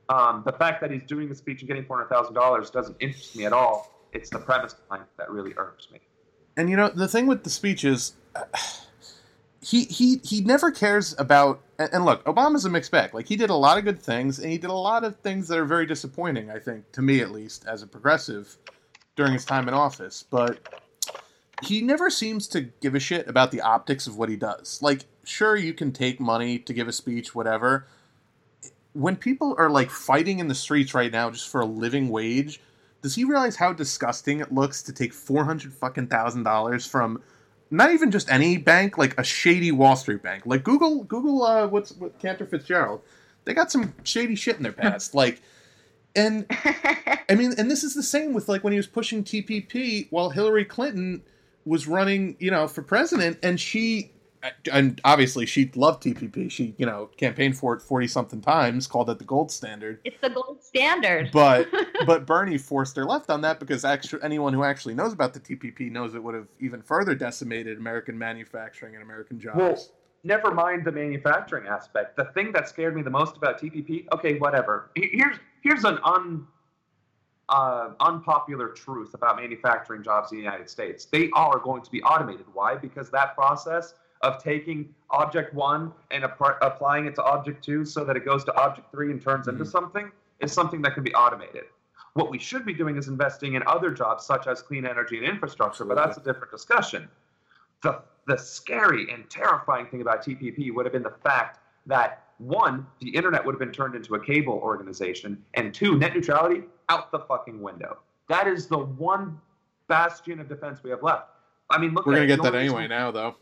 Um, 0.09 0.43
the 0.47 0.53
fact 0.53 0.81
that 0.81 0.91
he's 0.91 1.03
doing 1.03 1.29
the 1.29 1.35
speech 1.35 1.61
and 1.61 1.69
getting 1.69 1.85
four 1.85 1.97
hundred 1.97 2.11
thousand 2.11 2.35
dollars 2.35 2.71
doesn't 2.71 2.97
interest 3.01 3.37
me 3.37 3.47
at 3.47 3.53
all. 3.53 3.95
It's 4.13 4.31
the 4.31 4.39
premise 4.39 4.75
behind 4.75 5.03
it 5.03 5.17
that 5.19 5.31
really 5.31 5.55
irks 5.57 5.91
me. 5.91 6.01
And 6.57 6.71
you 6.71 6.77
know 6.77 6.89
the 6.89 7.09
thing 7.09 7.27
with 7.27 7.45
the 7.45 7.51
speech 7.51 7.85
is. 7.85 8.13
Uh, 8.35 8.45
he 9.61 9.85
he 9.85 10.21
he 10.23 10.41
never 10.41 10.71
cares 10.71 11.15
about 11.19 11.61
and 11.79 12.05
look 12.05 12.25
obama's 12.25 12.65
a 12.65 12.71
mixed 12.71 12.91
bag. 12.91 13.15
Like 13.15 13.27
he 13.29 13.37
did 13.37 13.51
a 13.51 13.55
lot 13.55 13.79
of 13.79 13.85
good 13.85 14.03
things 14.03 14.39
and 14.39 14.51
he 14.51 14.59
did 14.59 14.71
a 14.71 14.75
lot 14.75 15.05
of 15.05 15.17
things 15.21 15.49
that 15.49 15.59
are 15.59 15.65
very 15.65 15.87
disappointing 15.87 16.51
i 16.51 16.59
think 16.59 16.91
to 16.93 17.03
me 17.03 17.21
at 17.21 17.31
least 17.31 17.67
as 17.67 17.83
a 17.83 17.87
progressive 17.87 18.59
during 19.19 19.33
his 19.33 19.45
time 19.45 19.69
in 19.69 19.75
office. 19.75 20.25
But 20.31 20.61
he 21.63 21.83
never 21.83 22.09
seems 22.09 22.47
to 22.49 22.63
give 22.63 22.95
a 22.95 23.01
shit 23.01 23.29
about 23.29 23.51
the 23.51 23.61
optics 23.61 24.07
of 24.07 24.17
what 24.17 24.31
he 24.31 24.37
does. 24.37 24.79
Like 24.81 25.05
sure 25.25 25.57
you 25.57 25.75
can 25.75 25.93
take 25.93 26.21
money 26.21 26.59
to 26.61 26.73
give 26.73 26.89
a 26.89 26.93
speech 26.93 27.35
whatever. 27.35 27.87
When 28.95 29.17
people 29.17 29.55
are 29.59 29.69
like 29.69 29.91
fighting 29.91 30.39
in 30.39 30.49
the 30.49 30.55
streets 30.55 30.95
right 30.95 31.13
now 31.13 31.31
just 31.31 31.49
for 31.49 31.61
a 31.61 31.67
living 31.67 32.09
wage 32.09 32.61
does 33.03 33.15
he 33.15 33.25
realize 33.25 33.57
how 33.57 33.73
disgusting 33.73 34.41
it 34.41 34.53
looks 34.53 34.83
to 34.83 34.93
take 34.93 35.13
400 35.13 35.73
fucking 35.73 36.07
thousand 36.09 36.45
dollars 36.45 36.87
from 36.87 37.23
not 37.71 37.93
even 37.93 38.11
just 38.11 38.31
any 38.31 38.57
bank, 38.57 38.99
like 38.99 39.19
a 39.19 39.25
shady 39.25 39.73
Wall 39.73 39.97
Street 39.97 40.23
bank. 40.23 40.45
Like 40.47 40.65
Google, 40.65 41.05
Google, 41.05 41.43
uh, 41.43 41.67
what's 41.67 41.93
what 41.93 42.19
Cantor 42.19 42.47
Fitzgerald? 42.47 43.03
They 43.45 43.55
got 43.55 43.71
some 43.71 43.95
shady 44.05 44.35
shit 44.35 44.57
in 44.57 44.63
their 44.63 44.73
past. 44.73 45.15
like, 45.15 45.41
and 46.15 46.47
I 47.29 47.35
mean, 47.35 47.55
and 47.59 47.71
this 47.71 47.85
is 47.85 47.95
the 47.95 48.03
same 48.03 48.33
with 48.33 48.49
like 48.49 48.65
when 48.65 48.73
he 48.73 48.79
was 48.79 48.87
pushing 48.87 49.25
TPP 49.25 50.09
while 50.11 50.31
Hillary 50.31 50.65
Clinton 50.65 51.23
was 51.65 51.87
running, 51.87 52.37
you 52.39 52.51
know, 52.51 52.67
for 52.67 52.83
president, 52.83 53.39
and 53.43 53.61
she 53.61 54.13
and 54.73 55.01
obviously 55.05 55.47
she 55.47 55.71
loved 55.75 56.03
TPP. 56.03 56.51
She, 56.51 56.75
you 56.79 56.87
know, 56.87 57.11
campaigned 57.17 57.57
for 57.57 57.75
it 57.75 57.83
forty 57.83 58.07
something 58.07 58.41
times, 58.41 58.87
called 58.87 59.11
it 59.11 59.19
the 59.19 59.25
gold 59.25 59.51
standard. 59.51 60.01
It's 60.05 60.21
the 60.21 60.31
gold 60.31 60.63
standard. 60.63 61.31
But 61.33 61.69
but 62.07 62.27
Bernie 62.27 62.59
forced 62.59 62.97
her 62.97 63.05
left 63.05 63.31
on 63.31 63.41
that 63.43 63.61
because 63.61 63.85
actually 63.85 64.23
anyone 64.23 64.53
who 64.53 64.65
actually 64.65 64.95
knows 64.95 65.13
about 65.13 65.35
the 65.35 65.41
TPP 65.41 65.91
knows 65.91 66.15
it 66.15 66.23
would 66.23 66.35
have 66.35 66.49
even 66.61 66.83
further 66.83 67.15
decimated 67.15 67.79
American 67.79 68.19
manufacturing 68.19 68.95
and 68.95 69.03
American 69.03 69.41
jobs. 69.41 69.57
Well, 69.57 69.79
never 70.25 70.53
mind 70.53 70.85
the 70.85 70.93
manufacturing 70.93 71.67
aspect. 71.67 72.17
The 72.17 72.27
thing 72.27 72.53
that 72.53 72.69
scared 72.69 72.95
me 72.95 73.03
the 73.03 73.11
most 73.11 73.37
about 73.37 73.61
TPP, 73.61 74.07
okay, 74.13 74.39
whatever. 74.39 74.91
Here's 74.95 75.37
here's 75.63 75.85
an 75.85 75.99
un 76.05 76.47
uh, 77.49 77.91
unpopular 78.01 78.69
truth 78.69 79.15
about 79.15 79.37
manufacturing 79.37 80.03
jobs 80.03 80.33
in 80.33 80.39
the 80.39 80.45
United 80.45 80.69
States. 80.69 81.07
They 81.07 81.31
are 81.35 81.59
going 81.59 81.83
to 81.83 81.91
be 81.91 82.03
automated. 82.03 82.47
Why? 82.53 82.77
Because 82.77 83.11
that 83.11 83.35
process 83.35 83.95
of 84.23 84.43
taking 84.43 84.95
object 85.11 85.55
one 85.55 85.93
and 86.11 86.25
ap- 86.25 86.59
applying 86.63 87.07
it 87.07 87.15
to 87.15 87.23
object 87.23 87.65
two 87.65 87.85
so 87.85 88.05
that 88.05 88.17
it 88.17 88.25
goes 88.25 88.45
to 88.45 88.55
object 88.55 88.91
three 88.91 89.11
and 89.11 89.23
turns 89.23 89.47
mm-hmm. 89.47 89.61
into 89.61 89.71
something 89.71 90.11
is 90.41 90.53
something 90.53 90.83
that 90.83 90.95
can 90.95 91.03
be 91.03 91.15
automated. 91.15 91.65
What 92.15 92.31
we 92.31 92.39
should 92.39 92.65
be 92.65 92.73
doing 92.73 92.97
is 92.97 93.09
investing 93.09 93.55
in 93.55 93.63
other 93.67 93.91
jobs 93.91 94.25
such 94.25 94.47
as 94.47 94.63
clean 94.63 94.85
energy 94.87 95.19
and 95.19 95.27
infrastructure, 95.27 95.85
but 95.85 95.97
that's 95.97 96.17
a 96.17 96.21
different 96.21 96.51
discussion. 96.51 97.09
The, 97.83 98.03
the 98.27 98.37
scary 98.37 99.13
and 99.13 99.29
terrifying 99.31 99.87
thing 99.87 100.01
about 100.01 100.25
TPP 100.25 100.75
would 100.75 100.85
have 100.85 100.93
been 100.93 101.03
the 101.03 101.15
fact 101.23 101.61
that 101.87 102.25
one, 102.39 102.87
the 103.01 103.11
internet 103.11 103.45
would 103.45 103.53
have 103.53 103.61
been 103.61 103.73
turned 103.73 103.95
into 103.95 104.15
a 104.15 104.25
cable 104.25 104.55
organization, 104.55 105.43
and 105.55 105.75
two, 105.75 105.99
net 105.99 106.15
neutrality 106.15 106.63
out 106.89 107.11
the 107.11 107.19
fucking 107.21 107.61
window. 107.61 107.99
That 108.29 108.47
is 108.47 108.67
the 108.67 108.79
one 108.79 109.41
bastion 109.89 110.39
of 110.39 110.49
defense 110.49 110.81
we 110.83 110.91
have 110.91 111.03
left. 111.03 111.31
I 111.71 111.79
mean, 111.79 111.95
look. 111.95 112.07
We're 112.07 112.15
gonna 112.15 112.27
get 112.27 112.43
that 112.43 112.55
anyway 112.55 112.87
now, 112.87 113.11
though 113.11 113.37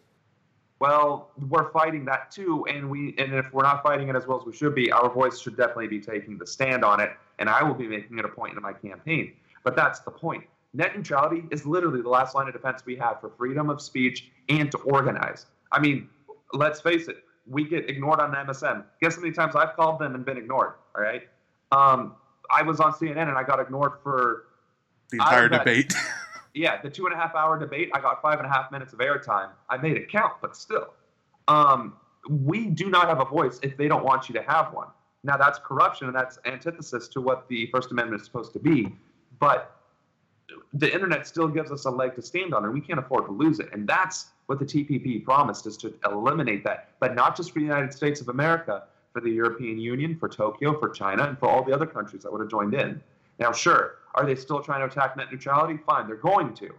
well, 0.79 1.31
we're 1.49 1.71
fighting 1.73 2.05
that 2.05 2.31
too, 2.31 2.67
and 2.69 2.91
we 2.91 3.15
and 3.19 3.35
if 3.35 3.53
we're 3.53 3.63
not 3.63 3.83
fighting 3.83 4.09
it 4.09 4.17
as 4.17 4.27
well 4.27 4.39
as 4.39 4.45
we 4.45 4.53
should 4.53 4.75
be, 4.75 4.93
our 4.93 5.11
voice 5.11 5.41
should 5.41 5.57
definitely 5.57 5.89
be 5.89 6.01
taking 6.01 6.37
the 6.37 6.47
stand 6.47 6.85
on 6.85 7.01
it, 7.01 7.13
and 7.39 7.49
I 7.49 7.63
will 7.63 7.75
be 7.75 7.89
making 7.89 8.19
it 8.19 8.25
a 8.25 8.29
point 8.29 8.55
in 8.57 8.63
my 8.63 8.73
campaign. 8.73 9.33
But 9.65 9.75
that's 9.75 10.01
the 10.01 10.11
point. 10.11 10.45
Net 10.75 10.95
neutrality 10.95 11.45
is 11.51 11.65
literally 11.65 12.03
the 12.03 12.09
last 12.09 12.35
line 12.35 12.47
of 12.49 12.53
defense 12.53 12.83
we 12.85 12.97
have 12.97 13.21
for 13.21 13.31
freedom 13.31 13.71
of 13.71 13.81
speech 13.81 14.31
and 14.51 14.71
to 14.71 14.79
organize. 14.79 15.47
I 15.73 15.81
mean, 15.81 16.11
let's 16.53 16.81
face 16.81 17.09
it, 17.09 17.17
we 17.47 17.67
get 17.67 17.89
ignored 17.89 18.21
on 18.21 18.33
MSM. 18.33 18.85
Guess 19.01 19.17
how 19.17 19.23
many 19.23 19.33
times 19.33 19.57
I've 19.57 19.75
called 19.75 19.99
them 19.99 20.15
and 20.15 20.25
been 20.25 20.37
ignored? 20.37 20.75
All 20.95 21.03
right. 21.03 21.23
Um, 21.73 22.17
I 22.51 22.63
was 22.63 22.81
on 22.81 22.93
CNN 22.93 23.29
and 23.29 23.39
I 23.39 23.43
got 23.43 23.59
ignored 23.59 23.93
for 24.03 24.45
the 25.11 25.17
entire 25.17 25.49
debate. 25.49 25.95
yeah, 26.57 26.81
the 26.81 26.89
two 26.89 27.05
and 27.05 27.15
a 27.15 27.17
half 27.17 27.35
hour 27.35 27.59
debate, 27.59 27.91
I 27.93 28.01
got 28.01 28.23
five 28.23 28.39
and 28.39 28.47
a 28.47 28.51
half 28.51 28.73
minutes 28.73 28.93
of 28.95 29.01
airtime. 29.01 29.51
I 29.69 29.77
made 29.77 29.97
it 29.97 30.11
count, 30.11 30.33
but 30.41 30.57
still. 30.57 30.95
Um, 31.49 31.95
we 32.29 32.67
do 32.67 32.89
not 32.89 33.09
have 33.09 33.21
a 33.21 33.25
voice 33.27 33.61
if 33.63 33.77
they 33.77 33.89
don't 33.89 34.05
want 34.05 34.29
you 34.29 34.35
to 34.35 34.43
have 34.43 34.73
one. 34.73 34.89
Now 35.23 35.37
that's 35.37 35.59
corruption, 35.59 36.07
and 36.07 36.17
that's 36.17 36.39
antithesis 36.47 37.09
to 37.09 37.21
what 37.21 37.47
the 37.49 37.69
First 37.73 37.91
Amendment 37.91 38.21
is 38.23 38.27
supposed 38.27 38.53
to 38.55 38.59
be. 38.59 38.97
But 39.39 39.77
the 40.73 40.93
internet 40.93 41.27
still 41.27 41.49
gives 41.49 41.71
us 41.71 41.85
a 41.85 41.91
leg 41.91 42.15
to 42.15 42.23
stand 42.23 42.55
on, 42.55 42.65
and 42.65 42.73
we 42.73 42.81
can't 42.81 42.99
afford 42.99 43.27
to 43.27 43.33
lose 43.33 43.61
it. 43.61 43.69
And 43.73 43.87
that's 43.87 44.29
what 44.47 44.59
the 44.59 44.65
TPP 44.65 45.25
promised 45.25 45.67
is 45.67 45.77
to 45.79 45.93
eliminate 46.07 46.65
that, 46.65 46.89
but 47.01 47.15
not 47.15 47.37
just 47.37 47.53
for 47.53 47.59
the 47.59 47.67
United 47.67 47.93
States 47.93 48.21
of 48.21 48.29
America, 48.29 48.85
for 49.13 49.21
the 49.21 49.31
European 49.31 49.79
Union, 49.79 50.17
for 50.19 50.29
Tokyo, 50.29 50.79
for 50.79 50.89
China, 50.89 51.25
and 51.25 51.39
for 51.39 51.49
all 51.49 51.63
the 51.65 51.73
other 51.73 51.87
countries 51.87 52.23
that 52.23 52.33
would 52.33 52.41
have 52.41 52.51
joined 52.51 52.75
in. 52.75 53.03
Now, 53.39 53.53
sure, 53.53 53.97
are 54.15 54.25
they 54.25 54.35
still 54.35 54.61
trying 54.61 54.81
to 54.81 54.87
attack 54.87 55.17
net 55.17 55.31
neutrality? 55.31 55.79
Fine, 55.87 56.07
they're 56.07 56.17
going 56.17 56.55
to. 56.55 56.71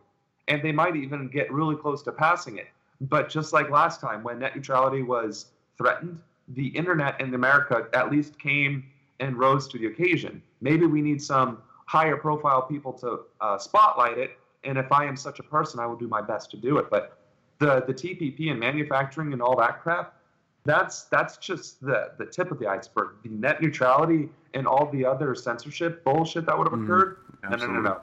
And 0.48 0.62
they 0.63 0.72
might 0.72 0.96
even 0.96 1.28
get 1.28 1.52
really 1.52 1.76
close 1.76 2.02
to 2.04 2.12
passing 2.12 2.58
it. 2.58 2.67
But 3.02 3.30
just 3.30 3.54
like 3.54 3.70
last 3.70 4.02
time, 4.02 4.24
when 4.24 4.39
net 4.39 4.56
neutrality 4.56 5.04
was 5.04 5.48
threatened, 5.78 6.20
the 6.50 6.67
internet 6.67 7.20
in 7.22 7.34
America 7.34 7.88
at 7.93 8.12
least 8.12 8.39
came 8.39 8.86
and 9.20 9.38
rose 9.38 9.67
to 9.67 9.78
the 9.78 9.88
occasion. 9.88 10.41
Maybe 10.62 10.86
we 10.86 11.02
need 11.02 11.22
some 11.22 11.60
higher 11.86 12.17
profile 12.17 12.62
people 12.62 12.93
to 12.93 13.22
uh, 13.41 13.58
spotlight 13.58 14.17
it. 14.17 14.38
And 14.63 14.78
if 14.78 14.91
I 14.91 15.06
am 15.06 15.15
such 15.15 15.39
a 15.39 15.43
person, 15.43 15.80
I 15.80 15.86
will 15.86 15.96
do 15.96 16.08
my 16.08 16.22
best 16.22 16.50
to 16.52 16.58
do 16.58 16.78
it. 16.78 16.89
But 16.89 17.17
the, 17.60 17.84
the 17.86 17.93
TPP 17.93 18.52
and 18.52 18.60
manufacturing 18.60 19.34
and 19.34 19.41
all 19.41 19.56
that 19.58 19.82
crap, 19.82 20.15
that's 20.67 21.03
that's 21.06 21.38
just 21.38 21.82
the, 21.82 22.12
the 22.19 22.25
tip 22.25 22.51
of 22.51 22.60
the 22.60 22.67
iceberg. 22.67 23.15
The 23.23 23.30
net 23.30 23.62
neutrality 23.62 24.30
and 24.53 24.67
all 24.67 24.86
the 24.91 25.06
other 25.06 25.34
censorship 25.34 26.03
bullshit 26.03 26.45
that 26.45 26.58
would 26.58 26.67
have 26.69 26.77
Mhm. 26.77 26.84
occurred. 26.84 27.17
no, 27.49 27.56
no, 27.56 27.67
no, 27.67 27.82
no. 27.82 28.01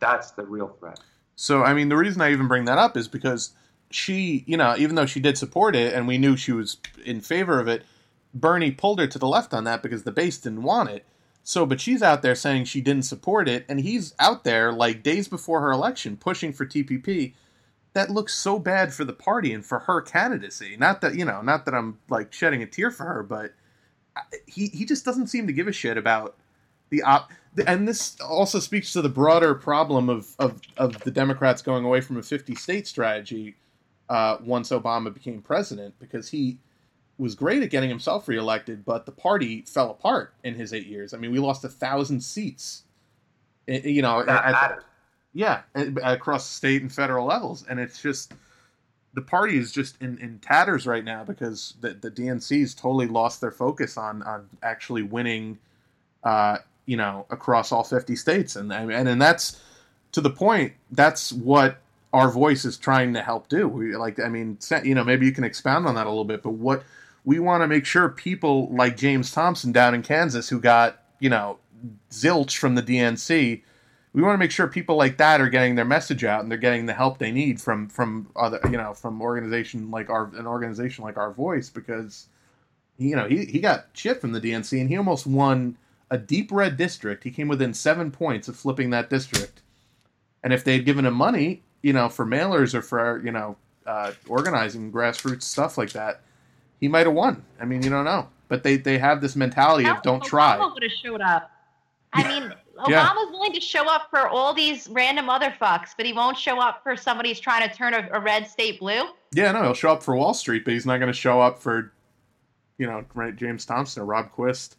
That's 0.00 0.30
the 0.32 0.44
real 0.44 0.68
threat. 0.80 0.98
So, 1.36 1.62
I 1.62 1.74
mean, 1.74 1.88
the 1.90 1.96
reason 1.96 2.22
I 2.22 2.32
even 2.32 2.48
bring 2.48 2.64
that 2.64 2.78
up 2.78 2.96
is 2.96 3.08
because 3.08 3.50
she, 3.90 4.42
you 4.46 4.56
know, 4.56 4.74
even 4.78 4.96
though 4.96 5.06
she 5.06 5.20
did 5.20 5.36
support 5.36 5.76
it 5.76 5.92
and 5.94 6.08
we 6.08 6.16
knew 6.18 6.36
she 6.36 6.52
was 6.52 6.78
in 7.04 7.20
favor 7.20 7.60
of 7.60 7.68
it, 7.68 7.84
Bernie 8.32 8.70
pulled 8.70 8.98
her 9.00 9.06
to 9.06 9.18
the 9.18 9.28
left 9.28 9.52
on 9.52 9.64
that 9.64 9.82
because 9.82 10.04
the 10.04 10.12
base 10.12 10.38
didn't 10.38 10.62
want 10.62 10.88
it. 10.90 11.04
So, 11.42 11.66
but 11.66 11.80
she's 11.80 12.02
out 12.02 12.22
there 12.22 12.34
saying 12.34 12.64
she 12.64 12.80
didn't 12.80 13.04
support 13.04 13.48
it, 13.48 13.64
and 13.68 13.80
he's 13.80 14.14
out 14.18 14.42
there, 14.44 14.72
like, 14.72 15.02
days 15.04 15.28
before 15.28 15.60
her 15.60 15.70
election, 15.70 16.16
pushing 16.16 16.52
for 16.52 16.66
TPP. 16.66 17.34
That 17.96 18.10
looks 18.10 18.34
so 18.34 18.58
bad 18.58 18.92
for 18.92 19.06
the 19.06 19.14
party 19.14 19.54
and 19.54 19.64
for 19.64 19.78
her 19.78 20.02
candidacy. 20.02 20.76
Not 20.78 21.00
that, 21.00 21.14
you 21.14 21.24
know, 21.24 21.40
not 21.40 21.64
that 21.64 21.72
I'm, 21.72 21.98
like, 22.10 22.30
shedding 22.30 22.62
a 22.62 22.66
tear 22.66 22.90
for 22.90 23.04
her, 23.04 23.22
but 23.22 23.54
he, 24.46 24.66
he 24.66 24.84
just 24.84 25.02
doesn't 25.02 25.28
seem 25.28 25.46
to 25.46 25.52
give 25.54 25.66
a 25.66 25.72
shit 25.72 25.96
about 25.96 26.36
the 26.90 27.02
op 27.02 27.30
and 27.66 27.88
this 27.88 28.20
also 28.20 28.58
speaks 28.58 28.92
to 28.92 29.00
the 29.00 29.08
broader 29.08 29.54
problem 29.54 30.10
of, 30.10 30.28
of, 30.38 30.60
of 30.76 31.00
the 31.04 31.10
Democrats 31.10 31.62
going 31.62 31.86
away 31.86 32.02
from 32.02 32.18
a 32.18 32.22
50 32.22 32.54
state 32.54 32.86
strategy 32.86 33.56
uh, 34.10 34.36
once 34.42 34.68
Obama 34.68 35.12
became 35.12 35.40
president 35.40 35.94
because 35.98 36.28
he 36.28 36.58
was 37.16 37.34
great 37.34 37.62
at 37.62 37.70
getting 37.70 37.88
himself 37.88 38.28
reelected, 38.28 38.84
but 38.84 39.06
the 39.06 39.12
party 39.12 39.62
fell 39.62 39.90
apart 39.90 40.34
in 40.44 40.54
his 40.54 40.74
eight 40.74 40.86
years. 40.86 41.14
I 41.14 41.16
mean, 41.16 41.32
we 41.32 41.38
lost 41.38 41.64
a 41.64 41.70
thousand 41.70 42.20
seats, 42.20 42.82
eh, 43.66 43.80
you 43.88 44.02
know, 44.02 44.22
That 44.22 44.44
at- 44.44 44.52
matters. 44.52 44.84
Yeah, 45.36 45.60
across 46.02 46.48
state 46.48 46.80
and 46.80 46.90
federal 46.90 47.26
levels, 47.26 47.62
and 47.68 47.78
it's 47.78 48.00
just 48.00 48.32
the 49.12 49.20
party 49.20 49.58
is 49.58 49.70
just 49.70 50.00
in, 50.00 50.16
in 50.18 50.38
tatters 50.38 50.86
right 50.86 51.04
now 51.04 51.24
because 51.24 51.74
the 51.82 51.92
the 51.92 52.10
DNC's 52.10 52.74
totally 52.74 53.06
lost 53.06 53.42
their 53.42 53.50
focus 53.50 53.98
on 53.98 54.22
on 54.22 54.48
actually 54.62 55.02
winning, 55.02 55.58
uh, 56.24 56.56
you 56.86 56.96
know, 56.96 57.26
across 57.28 57.70
all 57.70 57.84
fifty 57.84 58.16
states, 58.16 58.56
and 58.56 58.72
and 58.72 58.90
and 58.90 59.20
that's 59.20 59.60
to 60.12 60.22
the 60.22 60.30
point. 60.30 60.72
That's 60.90 61.34
what 61.34 61.82
our 62.14 62.30
voice 62.30 62.64
is 62.64 62.78
trying 62.78 63.12
to 63.12 63.20
help 63.20 63.50
do. 63.50 63.68
We 63.68 63.94
like, 63.94 64.18
I 64.18 64.28
mean, 64.28 64.56
you 64.84 64.94
know, 64.94 65.04
maybe 65.04 65.26
you 65.26 65.32
can 65.32 65.44
expound 65.44 65.86
on 65.86 65.96
that 65.96 66.06
a 66.06 66.08
little 66.08 66.24
bit, 66.24 66.42
but 66.42 66.52
what 66.52 66.82
we 67.26 67.40
want 67.40 67.62
to 67.62 67.68
make 67.68 67.84
sure 67.84 68.08
people 68.08 68.70
like 68.70 68.96
James 68.96 69.30
Thompson 69.32 69.70
down 69.70 69.94
in 69.94 70.02
Kansas, 70.02 70.48
who 70.48 70.60
got 70.60 71.02
you 71.20 71.28
know 71.28 71.58
zilch 72.10 72.56
from 72.56 72.74
the 72.74 72.82
DNC 72.82 73.60
we 74.16 74.22
want 74.22 74.32
to 74.32 74.38
make 74.38 74.50
sure 74.50 74.66
people 74.66 74.96
like 74.96 75.18
that 75.18 75.42
are 75.42 75.50
getting 75.50 75.74
their 75.74 75.84
message 75.84 76.24
out 76.24 76.40
and 76.40 76.50
they're 76.50 76.56
getting 76.56 76.86
the 76.86 76.94
help 76.94 77.18
they 77.18 77.30
need 77.30 77.60
from 77.60 77.86
from 77.86 78.26
other 78.34 78.58
you 78.64 78.78
know 78.78 78.94
from 78.94 79.20
organization 79.20 79.90
like 79.90 80.08
our 80.08 80.34
an 80.36 80.46
organization 80.46 81.04
like 81.04 81.18
our 81.18 81.30
voice 81.30 81.68
because 81.68 82.26
you 82.96 83.14
know 83.14 83.28
he, 83.28 83.44
he 83.44 83.60
got 83.60 83.88
shit 83.92 84.18
from 84.18 84.32
the 84.32 84.40
DNC 84.40 84.80
and 84.80 84.88
he 84.88 84.96
almost 84.96 85.26
won 85.26 85.76
a 86.10 86.16
deep 86.16 86.50
red 86.50 86.78
district. 86.78 87.24
He 87.24 87.30
came 87.30 87.46
within 87.46 87.74
seven 87.74 88.10
points 88.10 88.48
of 88.48 88.56
flipping 88.56 88.88
that 88.90 89.10
district. 89.10 89.60
And 90.42 90.52
if 90.52 90.64
they'd 90.64 90.86
given 90.86 91.04
him 91.04 91.14
money 91.14 91.62
you 91.82 91.92
know 91.92 92.08
for 92.08 92.24
mailers 92.24 92.72
or 92.72 92.80
for 92.80 93.20
you 93.22 93.30
know 93.30 93.56
uh, 93.84 94.12
organizing 94.26 94.90
grassroots 94.90 95.42
stuff 95.42 95.76
like 95.76 95.92
that 95.92 96.22
he 96.80 96.88
might 96.88 97.06
have 97.06 97.14
won. 97.14 97.44
I 97.60 97.66
mean 97.66 97.82
you 97.82 97.90
don't 97.90 98.06
know. 98.06 98.30
But 98.48 98.62
they 98.62 98.78
they 98.78 98.96
have 98.96 99.20
this 99.20 99.36
mentality 99.36 99.86
of 99.86 100.00
don't 100.00 100.24
try. 100.24 100.56
would 100.56 100.82
have 100.82 100.92
showed 101.04 101.20
up. 101.20 101.50
I 102.14 102.40
mean, 102.40 102.54
Yeah. 102.88 103.08
Obama's 103.08 103.30
willing 103.30 103.52
to 103.52 103.60
show 103.60 103.88
up 103.88 104.08
for 104.10 104.28
all 104.28 104.52
these 104.52 104.88
random 104.88 105.30
other 105.30 105.54
fucks, 105.60 105.90
but 105.96 106.06
he 106.06 106.12
won't 106.12 106.36
show 106.36 106.60
up 106.60 106.82
for 106.82 106.96
somebody 106.96 107.30
who's 107.30 107.40
trying 107.40 107.68
to 107.68 107.74
turn 107.74 107.94
a, 107.94 108.08
a 108.12 108.20
red 108.20 108.46
state 108.46 108.80
blue. 108.80 109.02
Yeah, 109.32 109.52
no, 109.52 109.62
he'll 109.62 109.74
show 109.74 109.92
up 109.92 110.02
for 110.02 110.14
Wall 110.16 110.34
Street, 110.34 110.64
but 110.64 110.74
he's 110.74 110.86
not 110.86 110.98
going 110.98 111.12
to 111.12 111.18
show 111.18 111.40
up 111.40 111.58
for, 111.58 111.92
you 112.78 112.86
know, 112.86 113.04
right, 113.14 113.34
James 113.34 113.64
Thompson 113.64 114.02
or 114.02 114.06
Rob 114.06 114.30
Quist. 114.30 114.76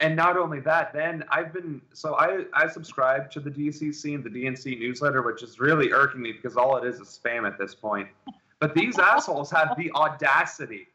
And 0.00 0.16
not 0.16 0.36
only 0.36 0.58
that, 0.60 0.92
then 0.92 1.22
I've 1.30 1.52
been 1.52 1.80
so 1.92 2.16
I 2.16 2.44
I 2.52 2.66
subscribe 2.66 3.30
to 3.30 3.40
the 3.40 3.50
DCC 3.50 4.16
and 4.16 4.24
the 4.24 4.30
DNC 4.30 4.80
newsletter, 4.80 5.22
which 5.22 5.44
is 5.44 5.60
really 5.60 5.92
irking 5.92 6.20
me 6.20 6.32
because 6.32 6.56
all 6.56 6.76
it 6.76 6.84
is 6.84 6.98
is 6.98 7.20
spam 7.22 7.46
at 7.46 7.56
this 7.56 7.72
point. 7.72 8.08
But 8.58 8.74
these 8.74 8.98
assholes 8.98 9.48
have 9.52 9.76
the 9.76 9.92
audacity. 9.92 10.88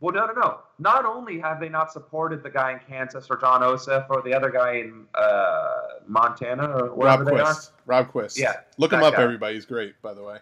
Well, 0.00 0.12
no, 0.14 0.26
no, 0.26 0.32
no. 0.32 0.58
Not 0.82 1.06
only 1.06 1.38
have 1.38 1.60
they 1.60 1.68
not 1.68 1.92
supported 1.92 2.42
the 2.42 2.50
guy 2.50 2.72
in 2.72 2.80
Kansas 2.80 3.28
or 3.30 3.36
Jon 3.36 3.60
Ossoff 3.62 4.10
or 4.10 4.20
the 4.22 4.34
other 4.34 4.50
guy 4.50 4.72
in 4.74 5.06
uh, 5.14 5.72
Montana 6.06 6.64
or 6.68 6.94
wherever 6.94 7.24
Rob 7.24 7.34
they 7.34 7.40
are, 7.40 7.44
Quist. 7.54 7.72
Rob 7.86 8.08
Quist. 8.08 8.38
Yeah, 8.38 8.54
Look 8.78 8.92
him 8.92 9.02
up, 9.02 9.14
guy. 9.14 9.22
everybody. 9.22 9.54
He's 9.54 9.64
great, 9.66 10.00
by 10.02 10.12
the 10.12 10.22
way. 10.22 10.38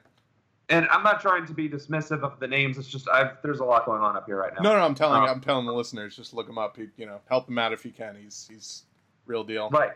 and 0.70 0.86
I'm 0.90 1.02
not 1.02 1.20
trying 1.20 1.46
to 1.46 1.52
be 1.52 1.68
dismissive 1.68 2.22
of 2.22 2.40
the 2.40 2.46
names. 2.48 2.78
It's 2.78 2.88
just 2.88 3.08
I've 3.08 3.36
there's 3.42 3.60
a 3.60 3.64
lot 3.64 3.84
going 3.84 4.00
on 4.02 4.16
up 4.16 4.24
here 4.26 4.36
right 4.38 4.52
now. 4.54 4.62
No, 4.62 4.76
no, 4.78 4.82
I'm 4.84 4.94
telling 4.94 5.22
Uh, 5.22 5.26
I'm 5.26 5.40
telling 5.40 5.66
the 5.66 5.74
listeners, 5.74 6.16
just 6.16 6.32
look 6.32 6.48
him 6.48 6.58
up. 6.58 6.76
He, 6.76 6.86
you 6.96 7.06
know, 7.06 7.20
help 7.28 7.48
him 7.48 7.58
out 7.58 7.72
if 7.72 7.84
you 7.84 7.92
can. 7.92 8.16
He's 8.16 8.48
he's 8.50 8.84
real 9.26 9.44
deal. 9.44 9.68
Right. 9.70 9.92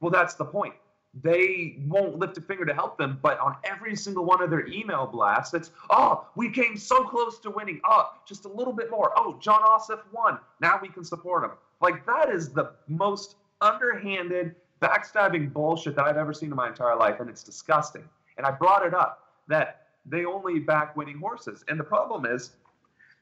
Well, 0.00 0.10
that's 0.10 0.34
the 0.34 0.44
point. 0.44 0.74
They 1.20 1.76
won't 1.86 2.18
lift 2.18 2.38
a 2.38 2.40
finger 2.40 2.64
to 2.64 2.72
help 2.72 2.96
them, 2.96 3.18
but 3.22 3.38
on 3.38 3.56
every 3.64 3.94
single 3.94 4.24
one 4.24 4.42
of 4.42 4.48
their 4.48 4.66
email 4.66 5.06
blasts, 5.06 5.52
it's, 5.52 5.70
oh, 5.90 6.26
we 6.36 6.50
came 6.50 6.76
so 6.76 7.04
close 7.04 7.38
to 7.40 7.50
winning. 7.50 7.82
Oh, 7.84 8.14
just 8.26 8.46
a 8.46 8.48
little 8.48 8.72
bit 8.72 8.90
more. 8.90 9.12
Oh, 9.16 9.36
Jon 9.38 9.60
Ossoff 9.62 10.00
won. 10.10 10.38
Now 10.60 10.78
we 10.80 10.88
can 10.88 11.04
support 11.04 11.44
him. 11.44 11.50
Like, 11.82 12.06
that 12.06 12.30
is 12.30 12.48
the 12.48 12.72
most 12.88 13.36
underhanded, 13.60 14.54
backstabbing 14.80 15.52
bullshit 15.52 15.96
that 15.96 16.06
I've 16.06 16.16
ever 16.16 16.32
seen 16.32 16.48
in 16.48 16.56
my 16.56 16.68
entire 16.68 16.96
life, 16.96 17.20
and 17.20 17.28
it's 17.28 17.42
disgusting. 17.42 18.08
And 18.38 18.46
I 18.46 18.50
brought 18.50 18.86
it 18.86 18.94
up 18.94 19.28
that 19.48 19.88
they 20.06 20.24
only 20.24 20.60
back 20.60 20.96
winning 20.96 21.18
horses. 21.18 21.62
And 21.68 21.78
the 21.78 21.84
problem 21.84 22.24
is, 22.24 22.52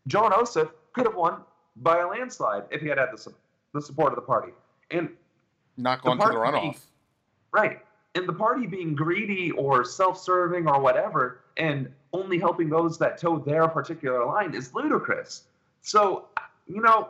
Jon 0.06 0.30
Ossoff 0.30 0.70
could 0.92 1.06
have 1.06 1.16
won 1.16 1.40
by 1.76 1.98
a 1.98 2.06
landslide 2.06 2.64
if 2.70 2.80
he 2.80 2.88
had 2.88 2.98
had 2.98 3.08
the, 3.12 3.32
the 3.74 3.82
support 3.82 4.12
of 4.12 4.16
the 4.16 4.22
party. 4.22 4.52
And 4.92 5.10
Not 5.76 6.02
going 6.02 6.18
to 6.18 6.26
the 6.26 6.34
runoff. 6.34 6.78
Right. 7.52 7.80
And 8.14 8.28
the 8.28 8.32
party 8.32 8.66
being 8.66 8.94
greedy 8.94 9.50
or 9.52 9.84
self 9.84 10.18
serving 10.18 10.66
or 10.66 10.80
whatever, 10.80 11.40
and 11.56 11.92
only 12.12 12.38
helping 12.38 12.68
those 12.68 12.98
that 12.98 13.18
toe 13.18 13.38
their 13.38 13.68
particular 13.68 14.24
line 14.26 14.54
is 14.54 14.74
ludicrous. 14.74 15.44
So, 15.82 16.26
you 16.66 16.80
know, 16.82 17.08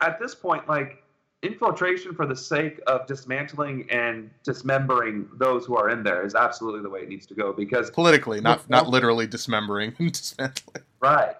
at 0.00 0.18
this 0.20 0.34
point, 0.34 0.68
like, 0.68 1.02
infiltration 1.42 2.14
for 2.14 2.24
the 2.26 2.36
sake 2.36 2.80
of 2.86 3.06
dismantling 3.06 3.86
and 3.90 4.30
dismembering 4.42 5.28
those 5.34 5.66
who 5.66 5.76
are 5.76 5.90
in 5.90 6.02
there 6.02 6.24
is 6.24 6.34
absolutely 6.34 6.82
the 6.82 6.88
way 6.88 7.00
it 7.00 7.08
needs 7.08 7.26
to 7.26 7.34
go 7.34 7.52
because 7.52 7.90
Politically, 7.90 8.40
not 8.40 8.68
not 8.70 8.88
literally 8.88 9.26
dismembering 9.26 9.94
and 9.98 10.12
dismantling. 10.12 10.82
right 11.00 11.36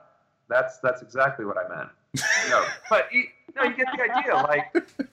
that's 0.48 0.78
that's 0.78 1.02
exactly 1.02 1.44
what 1.44 1.56
i 1.56 1.66
meant 1.74 1.88
you 2.44 2.50
know, 2.50 2.64
but 2.88 3.08
you, 3.12 3.24
no, 3.56 3.64
you 3.64 3.76
get 3.76 3.86
the 3.96 4.02
idea 4.02 4.34
like 4.34 5.05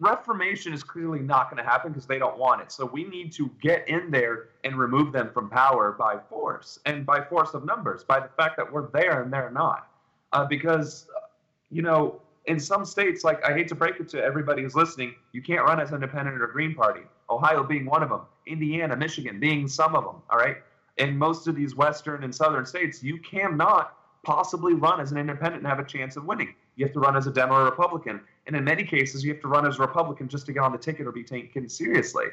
reformation 0.00 0.72
is 0.72 0.82
clearly 0.82 1.20
not 1.20 1.50
going 1.50 1.62
to 1.62 1.68
happen 1.68 1.92
because 1.92 2.06
they 2.06 2.18
don't 2.18 2.38
want 2.38 2.60
it. 2.62 2.72
So 2.72 2.86
we 2.86 3.04
need 3.04 3.32
to 3.32 3.50
get 3.60 3.88
in 3.88 4.10
there 4.10 4.48
and 4.64 4.76
remove 4.76 5.12
them 5.12 5.30
from 5.32 5.48
power 5.48 5.92
by 5.92 6.18
force 6.28 6.78
and 6.86 7.04
by 7.04 7.22
force 7.22 7.54
of 7.54 7.64
numbers 7.64 8.04
by 8.04 8.20
the 8.20 8.28
fact 8.36 8.56
that 8.56 8.70
we're 8.70 8.90
there 8.90 9.22
and 9.22 9.32
they're 9.32 9.50
not. 9.50 9.88
Uh, 10.32 10.44
because 10.44 11.06
uh, 11.16 11.20
you 11.70 11.80
know 11.80 12.20
in 12.44 12.60
some 12.60 12.84
states 12.84 13.24
like 13.24 13.42
i 13.44 13.52
hate 13.54 13.66
to 13.66 13.74
break 13.74 13.98
it 13.98 14.10
to 14.10 14.22
everybody 14.22 14.62
who's 14.62 14.74
listening 14.74 15.14
you 15.32 15.40
can't 15.40 15.64
run 15.64 15.80
as 15.80 15.88
an 15.88 15.94
independent 15.94 16.38
or 16.40 16.46
green 16.46 16.74
party 16.74 17.00
ohio 17.30 17.64
being 17.64 17.86
one 17.86 18.02
of 18.02 18.10
them 18.10 18.20
indiana 18.46 18.94
michigan 18.94 19.40
being 19.40 19.66
some 19.66 19.94
of 19.94 20.04
them 20.04 20.16
all 20.28 20.38
right? 20.38 20.58
In 20.98 21.16
most 21.16 21.46
of 21.46 21.54
these 21.54 21.74
western 21.76 22.24
and 22.24 22.34
southern 22.34 22.66
states 22.66 23.02
you 23.02 23.16
cannot 23.18 23.94
possibly 24.22 24.74
run 24.74 25.00
as 25.00 25.12
an 25.12 25.18
independent 25.18 25.62
and 25.62 25.66
have 25.66 25.78
a 25.78 25.84
chance 25.84 26.16
of 26.16 26.24
winning. 26.24 26.54
You 26.76 26.84
have 26.84 26.92
to 26.94 27.00
run 27.00 27.16
as 27.16 27.26
a 27.26 27.32
demo 27.32 27.54
or 27.54 27.64
republican 27.64 28.20
and 28.48 28.56
in 28.56 28.64
many 28.64 28.82
cases 28.82 29.22
you 29.22 29.32
have 29.32 29.40
to 29.40 29.48
run 29.48 29.64
as 29.64 29.78
a 29.78 29.80
republican 29.80 30.28
just 30.28 30.46
to 30.46 30.52
get 30.52 30.62
on 30.64 30.72
the 30.72 30.78
ticket 30.78 31.06
or 31.06 31.12
be 31.12 31.22
taken 31.22 31.68
seriously 31.68 32.26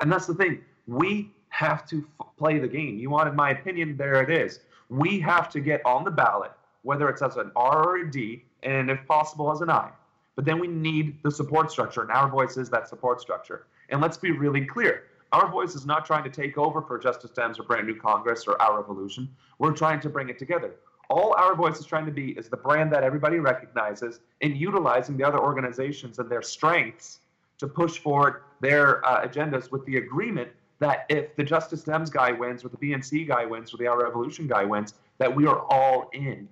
and 0.00 0.12
that's 0.12 0.26
the 0.26 0.34
thing 0.34 0.60
we 0.86 1.30
have 1.48 1.86
to 1.86 2.06
f- 2.20 2.26
play 2.36 2.58
the 2.58 2.68
game 2.68 2.98
you 2.98 3.08
wanted 3.08 3.34
my 3.34 3.50
opinion 3.50 3.96
there 3.96 4.22
it 4.22 4.30
is 4.30 4.60
we 4.90 5.18
have 5.18 5.48
to 5.48 5.60
get 5.60 5.80
on 5.86 6.04
the 6.04 6.10
ballot 6.10 6.52
whether 6.82 7.08
it's 7.08 7.22
as 7.22 7.36
an 7.36 7.50
R 7.56 7.88
or 7.88 7.96
a 7.98 8.10
D, 8.10 8.44
and 8.62 8.90
if 8.90 9.06
possible 9.06 9.50
as 9.52 9.60
an 9.60 9.70
I. 9.70 9.90
But 10.36 10.44
then 10.44 10.58
we 10.58 10.68
need 10.68 11.22
the 11.22 11.30
support 11.30 11.70
structure, 11.70 12.02
and 12.02 12.10
our 12.10 12.28
voice 12.28 12.56
is 12.56 12.70
that 12.70 12.88
support 12.88 13.20
structure. 13.20 13.66
And 13.90 14.00
let's 14.00 14.16
be 14.16 14.30
really 14.30 14.64
clear. 14.64 15.04
Our 15.32 15.50
voice 15.50 15.74
is 15.74 15.86
not 15.86 16.04
trying 16.04 16.24
to 16.24 16.30
take 16.30 16.58
over 16.58 16.82
for 16.82 16.98
Justice 16.98 17.30
Dems 17.30 17.58
or 17.60 17.64
Brand 17.64 17.86
New 17.86 17.94
Congress 17.94 18.46
or 18.46 18.60
Our 18.60 18.80
Revolution. 18.80 19.28
We're 19.58 19.72
trying 19.72 20.00
to 20.00 20.08
bring 20.08 20.28
it 20.28 20.38
together. 20.38 20.74
All 21.10 21.34
our 21.36 21.56
voice 21.56 21.80
is 21.80 21.86
trying 21.86 22.06
to 22.06 22.12
be 22.12 22.30
is 22.30 22.48
the 22.48 22.56
brand 22.56 22.92
that 22.92 23.02
everybody 23.02 23.40
recognizes 23.40 24.20
and 24.42 24.56
utilizing 24.56 25.16
the 25.16 25.24
other 25.24 25.40
organizations 25.40 26.20
and 26.20 26.30
their 26.30 26.40
strengths 26.40 27.18
to 27.58 27.66
push 27.66 27.98
forward 27.98 28.42
their 28.60 29.04
uh, 29.04 29.26
agendas 29.26 29.72
with 29.72 29.84
the 29.86 29.96
agreement 29.96 30.50
that 30.78 31.06
if 31.08 31.34
the 31.34 31.42
Justice 31.42 31.82
Dems 31.82 32.12
guy 32.12 32.30
wins, 32.30 32.64
or 32.64 32.68
the 32.68 32.76
BNC 32.76 33.26
guy 33.26 33.44
wins, 33.44 33.74
or 33.74 33.76
the 33.76 33.88
Our 33.88 34.02
Revolution 34.02 34.46
guy 34.46 34.64
wins, 34.64 34.94
that 35.18 35.34
we 35.34 35.46
are 35.46 35.60
all 35.68 36.08
in. 36.14 36.48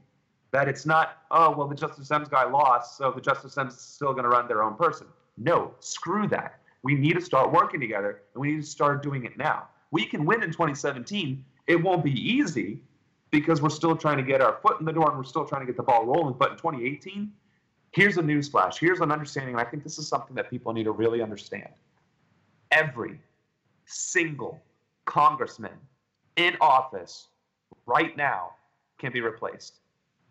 That 0.51 0.69
it's 0.69 0.85
not, 0.85 1.19
oh, 1.31 1.57
well, 1.57 1.69
the 1.69 1.77
Justice 1.77 2.09
Dems 2.09 2.29
guy 2.29 2.45
lost, 2.45 2.99
so 2.99 3.13
the 3.13 3.21
Justice 3.21 3.55
Dems 3.55 3.69
is 3.69 3.81
still 3.81 4.13
going 4.13 4.25
to 4.25 4.29
run 4.29 4.49
their 4.49 4.65
own 4.65 4.75
person. 4.75 5.07
No, 5.39 5.73
screw 5.79 6.27
that. 6.29 6.59
We 6.83 6.95
need 6.95 7.15
to 7.15 7.21
start 7.21 7.53
working 7.53 7.81
together, 7.81 8.23
and 8.35 8.41
we 8.41 8.53
need 8.53 8.63
to 8.63 8.67
start 8.67 9.05
doing 9.05 9.25
it 9.25 9.39
now. 9.39 9.69
We 9.93 10.05
can 10.05 10.27
win 10.27 10.43
in 10.43 10.51
2017. 10.51 11.45
It 11.69 11.77
won't 11.77 12.03
be 12.03 12.13
easy 12.13 12.81
because 13.31 13.61
we're 13.61 13.69
still 13.69 13.97
trying 13.97 14.17
to 14.17 14.23
get 14.23 14.41
our 14.41 14.59
foot 14.63 14.81
in 14.81 14.87
the 14.87 14.93
door 14.93 15.09
and 15.09 15.19
we're 15.19 15.25
still 15.25 15.45
trying 15.45 15.63
to 15.63 15.67
get 15.67 15.77
the 15.77 15.83
ball 15.83 16.07
rolling. 16.07 16.35
But 16.39 16.53
in 16.53 16.57
2018, 16.57 17.33
here's 17.93 18.17
a 18.17 18.23
newsflash. 18.23 18.79
Here's 18.79 19.01
an 19.01 19.13
understanding, 19.13 19.55
and 19.55 19.61
I 19.61 19.69
think 19.69 19.85
this 19.85 19.99
is 19.99 20.09
something 20.09 20.35
that 20.37 20.51
people 20.51 20.73
need 20.73 20.85
to 20.85 20.93
really 20.93 21.23
understand. 21.23 21.69
Every 22.71 23.21
single 23.87 24.63
congressman 25.05 25.73
in 26.37 26.57
office 26.61 27.29
right 27.87 28.17
now 28.17 28.53
can 28.99 29.13
be 29.13 29.21
replaced. 29.21 29.81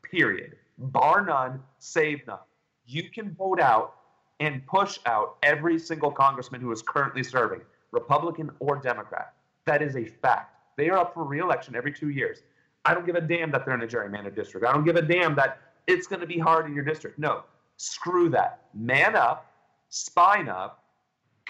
Period. 0.04 0.56
Bar 0.78 1.26
none, 1.26 1.62
save 1.80 2.26
none. 2.28 2.40
You 2.86 3.10
can 3.10 3.34
vote 3.36 3.60
out 3.60 3.96
and 4.40 4.66
push 4.68 5.00
out 5.06 5.38
every 5.44 5.80
single 5.80 6.12
congressman 6.12 6.62
who 6.62 6.72
is 6.72 6.82
currently 6.82 7.24
serving, 7.24 7.62
Republican 7.92 8.52
or 8.60 8.78
Democrat. 8.78 9.34
That 9.66 9.82
is 9.82 9.96
a 9.96 10.06
fact. 10.06 10.54
They 10.78 10.90
are 10.90 11.00
up 11.00 11.14
for 11.14 11.24
reelection 11.24 11.76
every 11.76 11.92
two 11.92 12.10
years. 12.10 12.44
I 12.88 12.94
don't 12.94 13.06
give 13.06 13.16
a 13.16 13.22
damn 13.22 13.52
that 13.52 13.66
they're 13.66 13.76
in 13.76 13.82
a 13.82 13.88
gerrymandered 13.88 14.34
district. 14.34 14.66
I 14.66 14.72
don't 14.72 14.86
give 14.86 14.96
a 14.96 15.02
damn 15.02 15.36
that 15.36 15.60
it's 15.88 16.08
going 16.08 16.22
to 16.22 16.26
be 16.26 16.40
hard 16.40 16.68
in 16.68 16.74
your 16.74 16.86
district. 16.86 17.20
No, 17.20 17.44
screw 17.76 18.30
that. 18.30 18.62
Man 18.74 19.14
up, 19.14 19.52
spine 19.90 20.48
up, 20.48 20.86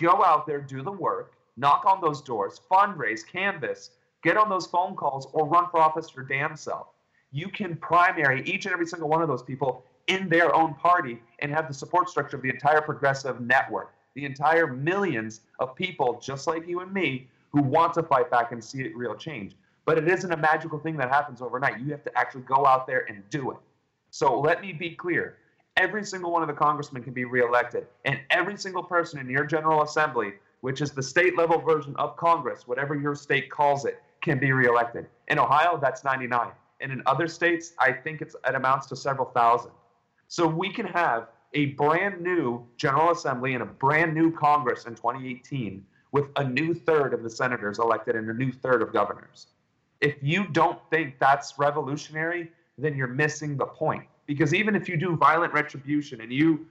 go 0.02 0.24
out 0.24 0.48
there, 0.48 0.60
do 0.60 0.82
the 0.82 0.92
work, 0.92 1.34
knock 1.56 1.86
on 1.86 2.02
those 2.02 2.24
doors, 2.24 2.60
fundraise, 2.72 3.22
canvass, 3.26 3.92
get 4.24 4.36
on 4.36 4.50
those 4.50 4.66
phone 4.66 4.96
calls, 4.96 5.28
or 5.34 5.46
run 5.46 5.70
for 5.70 5.80
office 5.80 6.08
your 6.16 6.26
damn 6.26 6.58
self. 6.58 6.88
You 7.32 7.50
can 7.50 7.76
primary 7.76 8.42
each 8.50 8.66
and 8.66 8.74
every 8.74 8.88
single 8.88 9.08
one 9.08 9.22
of 9.22 9.28
those 9.28 9.44
people 9.44 9.84
in 10.08 10.30
their 10.30 10.56
own 10.56 10.74
party 10.74 11.22
and 11.38 11.52
have 11.52 11.68
the 11.68 11.74
support 11.74 12.10
structure 12.10 12.38
of 12.38 12.42
the 12.42 12.50
entire 12.50 12.82
progressive 12.82 13.42
network, 13.42 13.94
the 14.16 14.26
entire 14.26 14.66
millions 14.66 15.42
of 15.60 15.76
people 15.76 16.20
just 16.20 16.48
like 16.48 16.68
you 16.68 16.80
and 16.80 16.92
me 16.92 17.28
who 17.52 17.62
want 17.62 17.94
to 17.94 18.02
fight 18.02 18.32
back 18.32 18.52
and 18.52 18.64
see 18.64 18.88
real 18.96 19.14
change. 19.16 19.54
But 19.88 19.98
it 19.98 20.08
isn't 20.08 20.32
a 20.32 20.38
magical 20.38 20.78
thing 20.78 20.98
that 20.98 21.10
happens 21.10 21.42
overnight. 21.42 21.80
You 21.80 21.90
have 21.92 22.04
to 22.04 22.16
actually 22.16 22.42
go 22.42 22.68
out 22.68 22.86
there 22.86 23.06
and 23.10 23.28
do 23.32 23.50
it. 23.50 23.58
So 24.12 24.40
let 24.40 24.62
me 24.62 24.72
be 24.72 24.92
clear. 24.92 25.38
Every 25.78 26.04
single 26.04 26.32
one 26.32 26.44
of 26.44 26.48
the 26.48 26.54
congressmen 26.54 27.02
can 27.02 27.14
be 27.14 27.26
reelected, 27.26 27.88
and 28.06 28.20
every 28.30 28.58
single 28.58 28.84
person 28.84 29.20
in 29.20 29.28
your 29.30 29.46
General 29.46 29.82
Assembly 29.82 30.34
which 30.62 30.82
is 30.82 30.92
the 30.92 31.04
state 31.04 31.38
level 31.38 31.60
version 31.60 31.96
of 31.98 32.16
Congress, 32.18 32.68
whatever 32.68 32.96
your 32.96 33.16
state 33.16 33.50
calls 33.50 33.86
it, 33.86 34.02
can 34.22 34.40
be 34.40 34.52
reelected. 34.52 35.08
In 35.28 35.40
Ohio, 35.40 35.78
that's 35.82 36.04
99. 36.04 36.52
And 36.82 36.92
in 36.92 37.02
other 37.06 37.28
states, 37.28 37.74
I 37.80 37.92
think 37.92 38.22
it 38.22 38.34
amounts 38.44 38.88
to 38.88 38.96
several 38.96 39.30
thousand. 39.30 39.72
So 40.28 40.48
we 40.48 40.72
can 40.72 40.86
have 40.88 41.28
a 41.54 41.68
brand 41.68 42.22
new 42.22 42.66
General 42.78 43.12
Assembly 43.12 43.54
and 43.54 43.64
a 43.64 43.66
brand 43.66 44.14
new 44.14 44.32
Congress 44.32 44.86
in 44.86 44.96
2018 44.96 45.86
with 46.12 46.26
a 46.36 46.44
new 46.44 46.74
third 46.74 47.14
of 47.14 47.24
the 47.24 47.30
senators 47.30 47.80
elected 47.80 48.16
and 48.16 48.30
a 48.30 48.34
new 48.34 48.52
third 48.52 48.82
of 48.82 48.92
governors. 48.92 49.48
If 50.02 50.16
you 50.22 50.48
don't 50.48 50.80
think 50.90 51.16
that's 51.20 51.58
revolutionary, 51.58 52.52
then 52.78 52.96
you're 52.96 53.08
missing 53.08 53.58
the 53.58 53.66
point. 53.66 54.04
Because 54.26 54.54
even 54.54 54.76
if 54.76 54.88
you 54.90 54.98
do 54.98 55.16
violent 55.16 55.54
retribution 55.54 56.22
and 56.22 56.32
you 56.32 56.68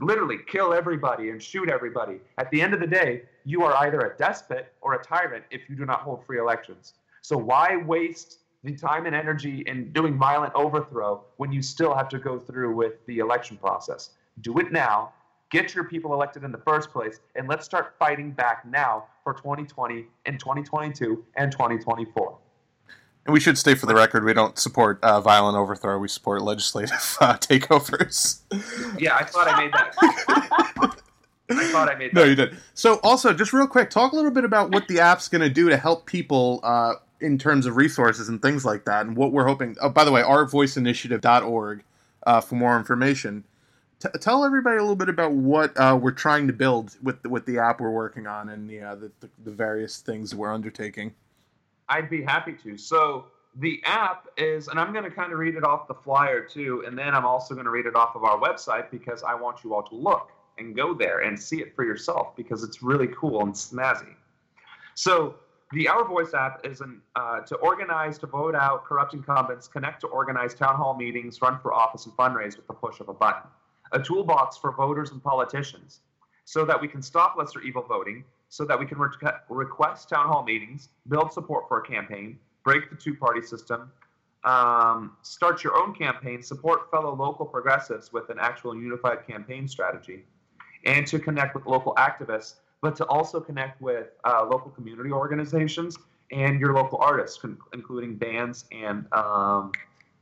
literally 0.00 0.38
kill 0.46 0.72
everybody 0.72 1.30
and 1.30 1.42
shoot 1.42 1.68
everybody. 1.68 2.20
At 2.38 2.50
the 2.50 2.62
end 2.62 2.74
of 2.74 2.80
the 2.80 2.86
day, 2.86 3.22
you 3.44 3.64
are 3.64 3.74
either 3.84 4.00
a 4.00 4.16
despot 4.16 4.72
or 4.80 4.94
a 4.94 5.02
tyrant 5.02 5.44
if 5.50 5.68
you 5.68 5.76
do 5.76 5.84
not 5.84 6.00
hold 6.00 6.24
free 6.24 6.38
elections. 6.38 6.94
So 7.22 7.36
why 7.36 7.76
waste 7.76 8.38
the 8.64 8.74
time 8.74 9.06
and 9.06 9.14
energy 9.14 9.62
in 9.66 9.92
doing 9.92 10.16
violent 10.16 10.52
overthrow 10.54 11.22
when 11.36 11.52
you 11.52 11.62
still 11.62 11.94
have 11.94 12.08
to 12.10 12.18
go 12.18 12.38
through 12.38 12.74
with 12.74 13.04
the 13.06 13.18
election 13.18 13.56
process? 13.56 14.10
Do 14.40 14.58
it 14.58 14.72
now. 14.72 15.12
Get 15.50 15.74
your 15.74 15.84
people 15.84 16.12
elected 16.12 16.44
in 16.44 16.52
the 16.52 16.58
first 16.58 16.92
place, 16.92 17.20
and 17.34 17.48
let's 17.48 17.64
start 17.64 17.94
fighting 17.98 18.32
back 18.32 18.66
now 18.66 19.04
for 19.24 19.32
2020 19.32 20.04
and 20.26 20.38
2022 20.38 21.24
and 21.36 21.50
2024. 21.50 22.36
And 23.28 23.34
we 23.34 23.40
should 23.40 23.58
state 23.58 23.76
for 23.76 23.84
the 23.84 23.94
record, 23.94 24.24
we 24.24 24.32
don't 24.32 24.58
support 24.58 24.98
uh, 25.02 25.20
violent 25.20 25.54
overthrow. 25.54 25.98
We 25.98 26.08
support 26.08 26.40
legislative 26.40 26.92
uh, 27.20 27.34
takeovers. 27.34 28.40
Yeah, 28.98 29.16
I 29.16 29.24
thought 29.24 29.46
I 29.46 29.64
made 29.64 29.72
that. 29.74 29.94
I 31.50 31.64
thought 31.70 31.90
I 31.90 31.94
made 31.96 32.12
that. 32.12 32.14
No, 32.14 32.24
you 32.24 32.34
did. 32.34 32.56
So, 32.72 33.00
also, 33.02 33.34
just 33.34 33.52
real 33.52 33.66
quick, 33.66 33.90
talk 33.90 34.12
a 34.12 34.16
little 34.16 34.30
bit 34.30 34.44
about 34.44 34.70
what 34.70 34.88
the 34.88 35.00
app's 35.00 35.28
going 35.28 35.42
to 35.42 35.50
do 35.50 35.68
to 35.68 35.76
help 35.76 36.06
people 36.06 36.60
uh, 36.62 36.94
in 37.20 37.36
terms 37.36 37.66
of 37.66 37.76
resources 37.76 38.30
and 38.30 38.40
things 38.40 38.64
like 38.64 38.86
that, 38.86 39.04
and 39.04 39.14
what 39.14 39.30
we're 39.30 39.46
hoping. 39.46 39.76
Oh, 39.82 39.90
by 39.90 40.04
the 40.04 40.10
way, 40.10 40.22
ourvoiceinitiative.org 40.22 41.84
uh, 42.26 42.40
for 42.40 42.54
more 42.54 42.78
information. 42.78 43.44
T- 44.00 44.08
tell 44.22 44.42
everybody 44.42 44.78
a 44.78 44.80
little 44.80 44.96
bit 44.96 45.10
about 45.10 45.32
what 45.32 45.78
uh, 45.78 45.98
we're 46.00 46.12
trying 46.12 46.46
to 46.46 46.54
build 46.54 46.96
with 47.02 47.20
the, 47.20 47.28
with 47.28 47.44
the 47.44 47.58
app 47.58 47.78
we're 47.78 47.90
working 47.90 48.26
on 48.26 48.48
and 48.48 48.70
the, 48.70 48.80
uh, 48.80 48.94
the, 48.94 49.12
the 49.44 49.50
various 49.50 49.98
things 49.98 50.34
we're 50.34 50.54
undertaking. 50.54 51.12
I'd 51.88 52.10
be 52.10 52.22
happy 52.22 52.52
to. 52.64 52.76
So 52.76 53.26
the 53.56 53.82
app 53.84 54.28
is, 54.36 54.68
and 54.68 54.78
I'm 54.78 54.92
going 54.92 55.04
to 55.04 55.10
kind 55.10 55.32
of 55.32 55.38
read 55.38 55.54
it 55.54 55.64
off 55.64 55.88
the 55.88 55.94
flyer 55.94 56.42
too, 56.42 56.84
and 56.86 56.96
then 56.96 57.14
I'm 57.14 57.24
also 57.24 57.54
going 57.54 57.64
to 57.64 57.70
read 57.70 57.86
it 57.86 57.96
off 57.96 58.14
of 58.14 58.24
our 58.24 58.38
website 58.38 58.90
because 58.90 59.22
I 59.22 59.34
want 59.34 59.64
you 59.64 59.74
all 59.74 59.82
to 59.84 59.94
look 59.94 60.30
and 60.58 60.74
go 60.76 60.94
there 60.94 61.20
and 61.20 61.38
see 61.38 61.60
it 61.60 61.74
for 61.74 61.84
yourself 61.84 62.36
because 62.36 62.62
it's 62.62 62.82
really 62.82 63.08
cool 63.08 63.42
and 63.42 63.52
snazzy. 63.52 64.14
So 64.94 65.36
the 65.72 65.88
Our 65.88 66.04
Voice 66.04 66.34
app 66.34 66.66
is 66.66 66.80
an, 66.80 67.00
uh, 67.14 67.40
to 67.40 67.56
organize, 67.56 68.18
to 68.18 68.26
vote 68.26 68.54
out 68.54 68.84
corrupt 68.84 69.14
incumbents, 69.14 69.68
connect 69.68 70.00
to 70.00 70.06
organize 70.08 70.54
town 70.54 70.76
hall 70.76 70.96
meetings, 70.96 71.40
run 71.42 71.58
for 71.60 71.74
office, 71.74 72.06
and 72.06 72.16
fundraise 72.16 72.56
with 72.56 72.66
the 72.66 72.72
push 72.72 73.00
of 73.00 73.08
a 73.08 73.14
button. 73.14 73.48
A 73.92 74.00
toolbox 74.00 74.56
for 74.56 74.72
voters 74.72 75.10
and 75.10 75.22
politicians 75.22 76.00
so 76.44 76.64
that 76.64 76.80
we 76.80 76.88
can 76.88 77.02
stop 77.02 77.36
lesser 77.36 77.60
evil 77.60 77.82
voting, 77.82 78.24
so 78.48 78.64
that 78.64 78.78
we 78.78 78.86
can 78.86 78.98
re- 78.98 79.10
request 79.48 80.08
town 80.08 80.26
hall 80.26 80.42
meetings, 80.42 80.88
build 81.08 81.32
support 81.32 81.68
for 81.68 81.80
a 81.80 81.82
campaign, 81.82 82.38
break 82.64 82.90
the 82.90 82.96
two 82.96 83.14
party 83.14 83.42
system, 83.42 83.90
um, 84.44 85.16
start 85.22 85.64
your 85.64 85.76
own 85.76 85.94
campaign, 85.94 86.42
support 86.42 86.90
fellow 86.90 87.14
local 87.14 87.44
progressives 87.44 88.12
with 88.12 88.30
an 88.30 88.38
actual 88.40 88.74
unified 88.74 89.26
campaign 89.26 89.66
strategy, 89.66 90.24
and 90.86 91.06
to 91.06 91.18
connect 91.18 91.54
with 91.54 91.66
local 91.66 91.94
activists, 91.96 92.56
but 92.80 92.94
to 92.96 93.04
also 93.06 93.40
connect 93.40 93.80
with 93.82 94.08
uh, 94.24 94.46
local 94.48 94.70
community 94.70 95.10
organizations 95.10 95.98
and 96.30 96.60
your 96.60 96.72
local 96.74 96.98
artists, 96.98 97.38
con- 97.38 97.58
including 97.72 98.16
bands 98.16 98.66
and 98.70 99.06
um, 99.12 99.72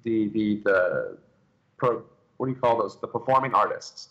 the 0.03 0.29
the 0.29 0.63
the 0.65 1.19
pro, 1.77 2.03
what 2.39 2.47
do 2.47 2.53
you 2.53 2.59
call 2.59 2.79
those? 2.79 2.99
The 3.01 3.09
performing 3.09 3.55
artists. 3.55 4.11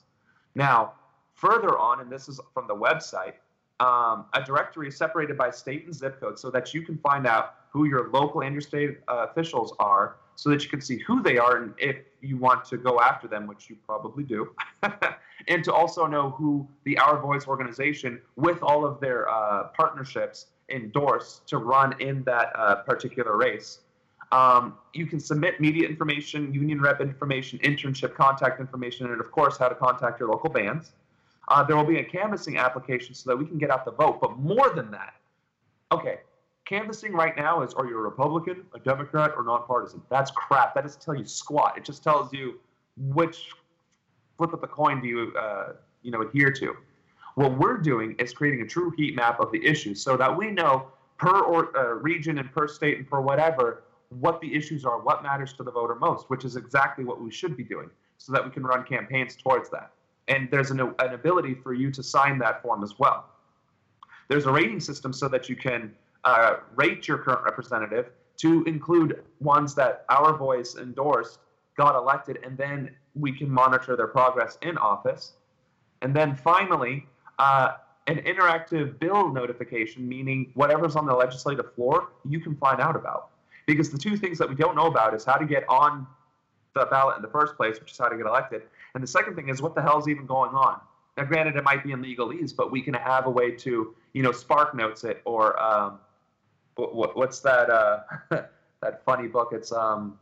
Now, 0.54 0.94
further 1.34 1.78
on, 1.78 2.00
and 2.00 2.12
this 2.12 2.30
is 2.30 2.40
from 2.54 2.68
the 2.68 2.76
website, 2.76 3.34
um, 3.80 4.26
a 4.34 4.44
directory 4.46 4.88
is 4.88 4.98
separated 4.98 5.38
by 5.38 5.50
state 5.50 5.86
and 5.86 5.94
zip 5.94 6.20
code 6.20 6.40
so 6.40 6.50
that 6.52 6.74
you 6.74 6.82
can 6.82 6.98
find 6.98 7.28
out 7.28 7.56
who 7.70 7.86
your 7.86 8.10
local 8.10 8.42
and 8.42 8.54
your 8.54 8.62
state 8.62 9.00
uh, 9.08 9.26
officials 9.30 9.74
are 9.80 10.18
so 10.36 10.50
that 10.50 10.64
you 10.64 10.70
can 10.70 10.82
see 10.82 10.98
who 11.00 11.22
they 11.22 11.38
are 11.38 11.58
and 11.58 11.74
if 11.78 11.98
you 12.22 12.38
want 12.38 12.66
to 12.66 12.78
go 12.78 13.00
after 13.00 13.28
them, 13.28 13.48
which 13.48 13.70
you 13.70 13.78
probably 13.86 14.24
do, 14.24 14.54
and 15.48 15.64
to 15.64 15.74
also 15.74 16.06
know 16.06 16.32
who 16.32 16.68
the 16.84 16.98
Our 16.98 17.22
Voice 17.22 17.48
organization, 17.48 18.22
with 18.36 18.62
all 18.62 18.86
of 18.86 19.00
their 19.00 19.30
uh, 19.30 19.68
partnerships, 19.78 20.48
endorse 20.70 21.42
to 21.48 21.58
run 21.58 22.00
in 22.02 22.24
that 22.24 22.52
uh, 22.56 22.76
particular 22.76 23.38
race. 23.38 23.80
Um, 24.32 24.78
you 24.94 25.06
can 25.06 25.20
submit 25.20 25.62
media 25.62 25.88
information, 25.88 26.54
union 26.54 26.82
rep 26.82 27.00
information, 27.00 27.60
internship 27.60 28.16
contact 28.16 28.60
information, 28.60 29.12
and 29.12 29.22
of 29.22 29.32
course, 29.32 29.58
how 29.58 29.70
to 29.70 29.76
contact 29.76 30.20
your 30.20 30.30
local 30.30 30.50
bands. 30.50 30.94
Uh, 31.48 31.64
there 31.64 31.76
will 31.76 31.86
be 31.86 32.00
a 32.00 32.04
canvassing 32.04 32.58
application 32.58 33.14
so 33.14 33.30
that 33.30 33.38
we 33.38 33.46
can 33.46 33.58
get 33.58 33.70
out 33.70 33.86
the 33.86 33.92
vote. 33.92 34.20
But 34.20 34.38
more 34.38 34.72
than 34.72 34.92
that, 34.92 35.14
okay, 35.92 36.20
canvassing 36.66 37.14
right 37.14 37.36
now 37.38 37.62
is 37.62 37.74
are 37.74 37.86
you 37.86 37.98
a 37.98 38.02
Republican, 38.02 38.66
a 38.74 38.80
Democrat, 38.80 39.32
or 39.36 39.44
nonpartisan? 39.44 40.02
That's 40.10 40.32
crap. 40.32 40.74
That 40.76 40.82
doesn't 40.82 41.02
tell 41.02 41.16
you 41.16 41.26
squat. 41.26 41.78
It 41.78 41.86
just 41.86 42.04
tells 42.04 42.34
you 42.34 42.60
which 42.98 43.50
flip 44.38 44.54
of 44.54 44.62
the 44.62 44.68
coin 44.68 45.02
do 45.02 45.08
you 45.08 45.34
uh, 45.40 45.74
you 46.02 46.12
know 46.12 46.22
adhere 46.22 46.52
to. 46.52 46.76
What 47.36 47.58
we're 47.58 47.78
doing 47.78 48.16
is 48.18 48.34
creating 48.34 48.62
a 48.62 48.68
true 48.68 48.94
heat 48.96 49.16
map 49.16 49.40
of 49.40 49.52
the 49.52 49.64
issues 49.66 50.02
so 50.02 50.16
that 50.18 50.36
we 50.36 50.52
know 50.52 50.88
per 51.18 51.42
or, 51.42 51.78
uh, 51.78 51.94
region 51.96 52.38
and 52.38 52.52
per 52.52 52.68
state 52.68 52.98
and 52.98 53.08
per 53.10 53.20
whatever 53.20 53.84
what 54.10 54.40
the 54.40 54.54
issues 54.54 54.86
are, 54.86 55.00
what 55.00 55.24
matters 55.24 55.54
to 55.54 55.64
the 55.64 55.72
voter 55.72 55.96
most, 55.96 56.30
which 56.30 56.46
is 56.46 56.56
exactly 56.56 57.04
what 57.04 57.22
we 57.22 57.32
should 57.32 57.58
be 57.58 57.64
doing 57.64 57.90
so 58.18 58.32
that 58.32 58.44
we 58.44 58.52
can 58.52 58.64
run 58.64 58.84
campaigns 58.84 59.36
towards 59.36 59.70
that. 59.70 59.92
And 60.28 60.50
there's 60.50 60.72
an, 60.72 60.80
an 60.80 61.14
ability 61.14 61.56
for 61.56 61.74
you 61.74 61.92
to 61.92 62.02
sign 62.02 62.40
that 62.40 62.62
form 62.62 62.84
as 62.84 62.98
well. 62.98 63.30
There's 64.28 64.46
a 64.46 64.52
rating 64.52 64.80
system 64.80 65.14
so 65.14 65.28
that 65.28 65.50
you 65.50 65.56
can 65.56 65.94
uh, 66.24 66.58
rate 66.76 67.08
your 67.08 67.20
current 67.20 67.44
representative 67.44 68.10
to 68.38 68.64
include 68.64 69.24
ones 69.40 69.76
that 69.76 70.06
our 70.10 70.36
voice 70.36 70.76
endorsed, 70.76 71.40
got 71.78 71.96
elected, 71.96 72.40
and 72.44 72.58
then 72.58 72.96
we 73.14 73.32
can 73.32 73.50
monitor 73.50 73.96
their 73.96 74.08
progress 74.08 74.58
in 74.62 74.78
office. 74.78 75.34
And 76.02 76.14
then 76.14 76.36
finally, 76.36 77.06
uh, 77.40 77.74
an 78.08 78.18
interactive 78.18 79.00
bill 79.00 79.32
notification, 79.32 80.08
meaning 80.08 80.52
whatever's 80.54 80.96
on 80.96 81.06
the 81.06 81.14
legislative 81.14 81.74
floor, 81.74 82.10
you 82.28 82.40
can 82.40 82.56
find 82.56 82.80
out 82.80 82.96
about. 82.96 83.30
Because 83.66 83.90
the 83.90 83.98
two 83.98 84.16
things 84.16 84.38
that 84.38 84.48
we 84.48 84.56
don't 84.56 84.76
know 84.76 84.88
about 84.88 85.14
is 85.16 85.24
how 85.26 85.36
to 85.36 85.46
get 85.46 85.68
on 85.70 86.06
the 86.76 86.86
ballot 86.86 87.16
in 87.16 87.22
the 87.22 87.30
first 87.30 87.56
place, 87.56 87.80
which 87.80 87.92
is 87.94 87.98
how 87.98 88.08
to 88.08 88.18
get 88.18 88.26
elected. 88.26 88.64
And 88.96 89.04
the 89.04 89.08
second 89.08 89.36
thing 89.36 89.50
is 89.50 89.62
what 89.62 89.76
the 89.76 89.82
hell's 89.82 90.08
even 90.08 90.26
going 90.26 90.56
on? 90.56 90.80
Now, 91.18 91.26
granted, 91.26 91.56
it 91.56 91.64
might 91.64 91.84
be 91.84 91.92
in 91.92 92.02
legalese, 92.02 92.56
but 92.56 92.72
we 92.72 92.82
can 92.82 92.94
have 92.94 93.26
a 93.26 93.30
way 93.30 93.52
to, 93.52 93.94
you 94.14 94.24
know, 94.24 94.32
spark 94.32 94.74
notes 94.74 95.04
it 95.04 95.22
or 95.26 95.62
um, 95.62 96.00
what, 96.76 97.16
what's 97.16 97.40
that 97.42 97.70
uh, 97.70 98.00
that 98.82 99.04
funny 99.06 99.28
book? 99.28 99.50
It's 99.52 99.72
um, 99.72 100.18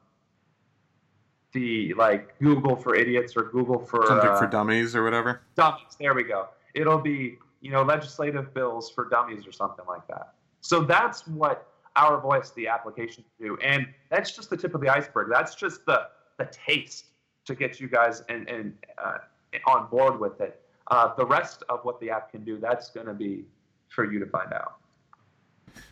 the 1.51 1.93
like 1.93 2.37
Google 2.39 2.75
for 2.75 2.95
idiots 2.95 3.35
or 3.35 3.43
Google 3.43 3.79
for 3.79 4.05
Something 4.07 4.29
uh, 4.29 4.37
for 4.37 4.47
dummies 4.47 4.95
or 4.95 5.03
whatever. 5.03 5.41
dummies. 5.55 5.95
There 5.99 6.13
we 6.13 6.23
go. 6.23 6.49
It'll 6.73 6.99
be 6.99 7.37
you 7.61 7.71
know 7.71 7.83
legislative 7.83 8.53
bills 8.53 8.89
for 8.89 9.07
dummies 9.09 9.47
or 9.47 9.51
something 9.51 9.85
like 9.87 10.05
that. 10.07 10.33
So 10.61 10.81
that's 10.81 11.27
what 11.27 11.67
our 11.95 12.19
voice, 12.19 12.51
the 12.51 12.67
application, 12.67 13.23
do, 13.39 13.57
and 13.61 13.87
that's 14.09 14.35
just 14.35 14.49
the 14.49 14.57
tip 14.57 14.73
of 14.73 14.81
the 14.81 14.89
iceberg. 14.89 15.29
That's 15.31 15.55
just 15.55 15.85
the 15.85 16.07
the 16.37 16.45
taste 16.45 17.05
to 17.45 17.55
get 17.55 17.79
you 17.79 17.87
guys 17.87 18.23
and 18.29 18.47
and 18.49 18.73
uh, 19.03 19.17
on 19.67 19.87
board 19.89 20.19
with 20.19 20.39
it. 20.41 20.61
Uh, 20.87 21.13
the 21.15 21.25
rest 21.25 21.63
of 21.69 21.83
what 21.83 21.99
the 21.99 22.09
app 22.09 22.31
can 22.31 22.43
do, 22.43 22.57
that's 22.57 22.89
going 22.89 23.07
to 23.07 23.13
be 23.13 23.45
for 23.89 24.11
you 24.11 24.19
to 24.19 24.25
find 24.25 24.51
out. 24.53 24.75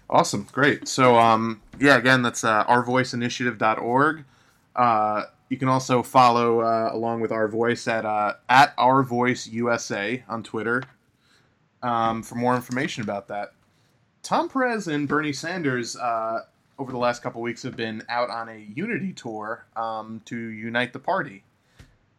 Awesome, 0.10 0.46
great. 0.52 0.88
So, 0.88 1.18
um, 1.18 1.62
yeah, 1.80 1.98
again, 1.98 2.22
that's 2.22 2.44
uh, 2.44 2.66
ourvoiceinitiative.org. 2.66 4.26
Uh, 4.76 5.24
you 5.48 5.58
can 5.58 5.70
also 5.70 6.04
follow 6.04 6.60
uh, 6.62 6.90
along 6.92 7.22
with 7.22 7.32
Our 7.32 7.48
Voice 7.48 7.88
at 7.88 8.06
uh, 8.06 8.34
at 8.50 8.74
Our 8.78 9.04
Voice 9.04 9.48
USA 9.48 10.24
on 10.28 10.44
Twitter 10.44 10.84
um, 11.82 12.24
for 12.24 12.36
more 12.36 12.56
information 12.56 13.04
about 13.04 13.28
that. 13.30 13.54
Tom 14.24 14.50
Perez 14.50 14.88
and 14.88 15.08
Bernie 15.08 15.34
Sanders 15.34 15.96
uh, 15.96 16.42
over 16.82 16.92
the 16.92 16.98
last 16.98 17.22
couple 17.22 17.42
weeks 17.42 17.62
have 17.62 17.78
been 17.78 18.02
out 18.10 18.32
on 18.32 18.50
a 18.50 18.58
unity 18.74 19.14
tour 19.14 19.64
um, 19.76 20.20
to 20.26 20.36
unite 20.36 20.94
the 20.94 21.00
party. 21.00 21.44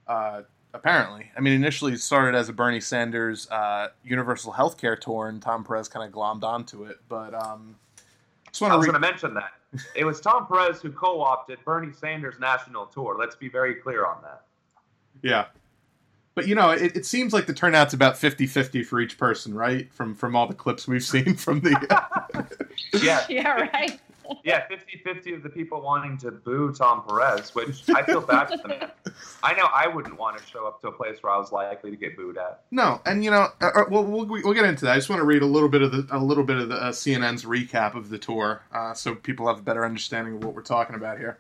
Uh, 0.07 0.43
apparently, 0.73 1.33
I 1.37 1.41
mean, 1.41 1.53
initially 1.53 1.95
it 1.95 2.01
started 2.01 2.37
as 2.37 2.49
a 2.49 2.53
Bernie 2.53 2.79
Sanders 2.79 3.51
uh, 3.51 3.89
universal 4.05 4.53
health 4.53 4.79
care 4.79 4.95
tour, 4.95 5.27
and 5.27 5.43
Tom 5.43 5.65
Perez 5.65 5.89
kind 5.89 6.07
of 6.07 6.15
glommed 6.15 6.45
onto 6.45 6.85
it. 6.85 7.01
But 7.09 7.35
um, 7.35 7.75
just 8.49 8.63
want 8.63 8.71
I 8.71 8.75
to 8.75 8.79
was 8.79 8.87
re- 8.87 8.93
going 8.93 9.03
to 9.03 9.09
mention 9.09 9.35
that. 9.35 9.51
It 9.97 10.05
was 10.05 10.21
Tom 10.21 10.47
Perez 10.47 10.83
who 10.83 10.93
co 10.93 11.23
opted 11.23 11.59
Bernie 11.65 11.93
Sanders' 11.93 12.39
national 12.39 12.87
tour. 12.87 13.17
Let's 13.19 13.35
be 13.35 13.49
very 13.49 13.75
clear 13.75 14.05
on 14.05 14.19
that. 14.23 14.43
Yeah. 15.23 15.47
But 16.35 16.47
you 16.47 16.55
know, 16.55 16.71
it, 16.71 16.95
it 16.95 17.07
seems 17.07 17.33
like 17.33 17.47
the 17.47 17.55
turnout's 17.55 17.95
about 17.95 18.15
50-50 18.15 18.85
for 18.85 19.01
each 19.01 19.17
person, 19.17 19.55
right? 19.55 19.93
From 19.93 20.15
from 20.15 20.37
all 20.37 20.47
the 20.47 20.55
clips 20.55 20.87
we've 20.87 21.03
seen 21.03 21.35
from 21.37 21.61
the 21.61 21.71
Yeah, 23.03 23.25
Yeah, 23.29 23.69
right. 23.73 23.99
Yeah 24.45 24.67
50 24.69 25.03
50 25.05 25.35
of 25.35 25.43
the 25.43 25.49
people 25.49 25.81
wanting 25.81 26.17
to 26.19 26.31
boo 26.31 26.73
Tom 26.73 27.03
Perez, 27.07 27.55
which 27.55 27.89
I 27.91 28.03
feel 28.03 28.21
bad 28.21 28.49
for 28.49 28.57
the 28.57 28.69
man. 28.69 28.91
I 29.43 29.55
know 29.55 29.67
I 29.75 29.87
wouldn't 29.89 30.19
want 30.19 30.39
to 30.39 30.47
show 30.47 30.67
up 30.67 30.81
to 30.83 30.89
a 30.89 30.93
place 30.93 31.23
where 31.23 31.33
I 31.33 31.39
was 31.39 31.53
likely 31.53 31.91
to 31.91 31.97
get 31.97 32.17
booed 32.17 32.39
at. 32.39 32.63
No, 32.71 33.01
and 33.07 33.25
you 33.25 33.31
know, 33.31 33.49
uh, 33.61 33.71
uh, 33.75 33.85
we'll, 33.89 34.05
we'll 34.05 34.27
we'll 34.27 34.55
get 34.55 34.65
into 34.65 34.85
that. 34.85 34.93
I 34.93 34.97
just 34.97 35.09
want 35.09 35.21
to 35.21 35.27
read 35.27 35.43
a 35.43 35.47
little 35.47 35.69
bit 35.69 35.83
of 35.83 35.93
the 35.93 36.07
a 36.11 36.19
little 36.19 36.45
bit 36.45 36.59
of 36.59 36.69
the 36.69 36.77
uh, 36.77 36.93
CNN's 36.93 37.45
recap 37.45 37.95
of 37.95 38.09
the 38.09 38.19
tour, 38.19 38.63
uh, 38.73 38.95
so 38.95 39.15
people 39.15 39.47
have 39.49 39.59
a 39.59 39.63
better 39.63 39.85
understanding 39.85 40.35
of 40.35 40.45
what 40.45 40.55
we're 40.55 40.63
talking 40.63 40.97
about 40.97 41.19
here. 41.19 41.39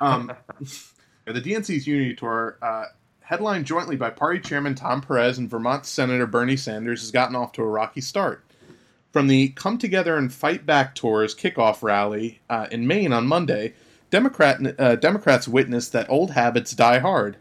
Um, 0.00 0.32
the 1.26 1.40
DNC's 1.40 1.86
Unity 1.86 2.14
Tour, 2.14 2.58
uh, 2.62 2.84
headlined 3.20 3.66
jointly 3.66 3.96
by 3.96 4.10
Party 4.10 4.40
Chairman 4.40 4.74
Tom 4.74 5.00
Perez 5.00 5.38
and 5.38 5.50
Vermont 5.50 5.86
Senator 5.86 6.26
Bernie 6.26 6.56
Sanders, 6.56 7.00
has 7.00 7.10
gotten 7.10 7.36
off 7.36 7.52
to 7.52 7.62
a 7.62 7.66
rocky 7.66 8.00
start. 8.00 8.44
From 9.18 9.26
the 9.26 9.48
Come 9.48 9.78
Together 9.78 10.16
and 10.16 10.32
Fight 10.32 10.64
Back 10.64 10.94
Tour's 10.94 11.34
kickoff 11.34 11.82
rally 11.82 12.38
uh, 12.48 12.68
in 12.70 12.86
Maine 12.86 13.12
on 13.12 13.26
Monday, 13.26 13.74
Democrat 14.10 14.60
uh, 14.78 14.94
Democrats 14.94 15.48
witnessed 15.48 15.90
that 15.90 16.08
old 16.08 16.30
habits 16.30 16.70
die 16.70 17.00
hard. 17.00 17.36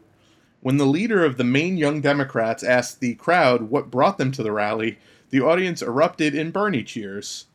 When 0.60 0.78
the 0.78 0.88
leader 0.88 1.24
of 1.24 1.38
the 1.38 1.44
Maine 1.44 1.78
Young 1.78 2.02
Democrats 2.02 2.64
asked 2.64 3.00
the 3.00 3.14
crowd 3.14 3.70
what 3.70 3.92
brought 3.92 4.18
them 4.18 4.32
to 4.32 4.42
the 4.42 4.52
rally, 4.52 4.98
the 5.30 5.42
audience 5.42 5.84
erupted 5.84 6.34
in 6.34 6.50
Bernie 6.50 6.82
cheers. 6.82 7.46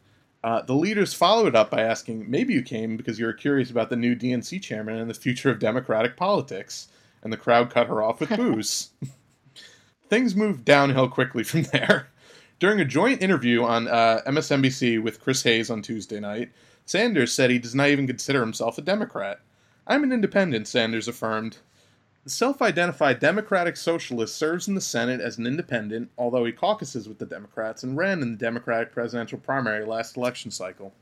Uh, 0.44 0.62
the 0.62 0.76
leaders 0.76 1.14
followed 1.14 1.56
up 1.56 1.68
by 1.68 1.82
asking, 1.82 2.30
Maybe 2.30 2.54
you 2.54 2.62
came 2.62 2.96
because 2.96 3.18
you 3.18 3.26
were 3.26 3.32
curious 3.32 3.72
about 3.72 3.90
the 3.90 3.96
new 3.96 4.14
DNC 4.14 4.62
chairman 4.62 4.98
and 4.98 5.10
the 5.10 5.14
future 5.14 5.50
of 5.50 5.58
Democratic 5.58 6.16
politics. 6.16 6.86
And 7.24 7.32
the 7.32 7.36
crowd 7.36 7.70
cut 7.70 7.88
her 7.88 8.00
off 8.00 8.20
with 8.20 8.28
boos. 8.36 8.90
Things 10.08 10.36
moved 10.36 10.64
downhill 10.64 11.08
quickly 11.08 11.42
from 11.42 11.64
there. 11.64 12.11
During 12.62 12.80
a 12.80 12.84
joint 12.84 13.20
interview 13.20 13.64
on 13.64 13.88
uh, 13.88 14.20
MSNBC 14.24 15.02
with 15.02 15.20
Chris 15.20 15.42
Hayes 15.42 15.68
on 15.68 15.82
Tuesday 15.82 16.20
night, 16.20 16.52
Sanders 16.86 17.32
said 17.32 17.50
he 17.50 17.58
does 17.58 17.74
not 17.74 17.88
even 17.88 18.06
consider 18.06 18.40
himself 18.40 18.78
a 18.78 18.82
Democrat. 18.82 19.40
I'm 19.84 20.04
an 20.04 20.12
independent, 20.12 20.68
Sanders 20.68 21.08
affirmed. 21.08 21.56
The 22.22 22.30
self 22.30 22.62
identified 22.62 23.18
Democratic 23.18 23.76
Socialist 23.76 24.36
serves 24.36 24.68
in 24.68 24.76
the 24.76 24.80
Senate 24.80 25.20
as 25.20 25.38
an 25.38 25.46
independent, 25.48 26.12
although 26.16 26.44
he 26.44 26.52
caucuses 26.52 27.08
with 27.08 27.18
the 27.18 27.26
Democrats 27.26 27.82
and 27.82 27.96
ran 27.96 28.22
in 28.22 28.30
the 28.30 28.38
Democratic 28.38 28.92
presidential 28.92 29.40
primary 29.40 29.84
last 29.84 30.16
election 30.16 30.52
cycle. 30.52 30.94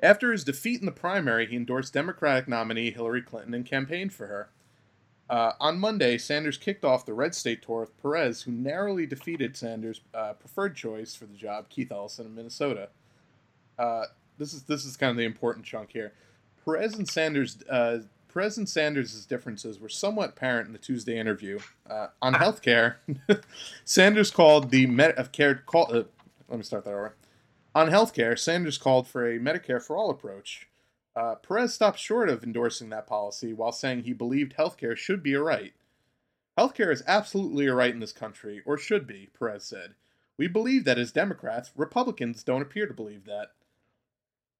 After 0.00 0.32
his 0.32 0.44
defeat 0.44 0.80
in 0.80 0.86
the 0.86 0.92
primary, 0.92 1.46
he 1.46 1.56
endorsed 1.56 1.92
Democratic 1.92 2.48
nominee 2.48 2.90
Hillary 2.90 3.20
Clinton 3.20 3.52
and 3.52 3.66
campaigned 3.66 4.14
for 4.14 4.28
her. 4.28 4.48
Uh, 5.30 5.52
on 5.60 5.78
Monday, 5.78 6.16
Sanders 6.16 6.56
kicked 6.56 6.84
off 6.84 7.04
the 7.04 7.12
red 7.12 7.34
state 7.34 7.62
tour 7.62 7.80
with 7.80 8.00
Perez, 8.00 8.42
who 8.42 8.52
narrowly 8.52 9.06
defeated 9.06 9.56
Sanders' 9.56 10.00
uh, 10.14 10.32
preferred 10.32 10.74
choice 10.74 11.14
for 11.14 11.26
the 11.26 11.36
job, 11.36 11.68
Keith 11.68 11.92
Ellison 11.92 12.26
in 12.26 12.34
Minnesota. 12.34 12.88
Uh, 13.78 14.04
this 14.38 14.54
is 14.54 14.62
this 14.62 14.84
is 14.84 14.96
kind 14.96 15.10
of 15.10 15.16
the 15.16 15.24
important 15.24 15.66
chunk 15.66 15.92
here. 15.92 16.12
Perez 16.64 16.94
and 16.94 17.08
Sanders, 17.08 17.58
uh, 17.68 17.98
Perez 18.32 18.56
and 18.56 18.68
Sanders' 18.68 19.26
differences 19.26 19.78
were 19.78 19.88
somewhat 19.88 20.30
apparent 20.30 20.66
in 20.66 20.72
the 20.72 20.78
Tuesday 20.78 21.18
interview 21.18 21.58
uh, 21.90 22.08
on 22.22 22.34
healthcare. 22.34 22.96
Sanders 23.84 24.30
called 24.30 24.70
the 24.70 24.86
Medicare. 24.86 25.64
Call, 25.66 25.88
uh, 25.90 26.04
let 26.48 26.58
me 26.58 26.62
start 26.62 26.84
that 26.84 26.90
over. 26.90 27.14
On 27.74 27.90
healthcare, 27.90 28.38
Sanders 28.38 28.78
called 28.78 29.06
for 29.06 29.28
a 29.28 29.38
Medicare 29.38 29.82
for 29.82 29.96
all 29.96 30.10
approach. 30.10 30.67
Uh, 31.18 31.34
Perez 31.34 31.74
stopped 31.74 31.98
short 31.98 32.28
of 32.28 32.44
endorsing 32.44 32.90
that 32.90 33.08
policy 33.08 33.52
while 33.52 33.72
saying 33.72 34.04
he 34.04 34.12
believed 34.12 34.54
healthcare 34.54 34.96
should 34.96 35.20
be 35.20 35.34
a 35.34 35.42
right. 35.42 35.72
Healthcare 36.56 36.92
is 36.92 37.02
absolutely 37.08 37.66
a 37.66 37.74
right 37.74 37.92
in 37.92 37.98
this 37.98 38.12
country, 38.12 38.62
or 38.64 38.78
should 38.78 39.04
be, 39.04 39.28
Perez 39.36 39.64
said. 39.64 39.94
We 40.36 40.46
believe 40.46 40.84
that 40.84 40.96
as 40.96 41.10
Democrats, 41.10 41.72
Republicans 41.74 42.44
don't 42.44 42.62
appear 42.62 42.86
to 42.86 42.94
believe 42.94 43.24
that. 43.24 43.48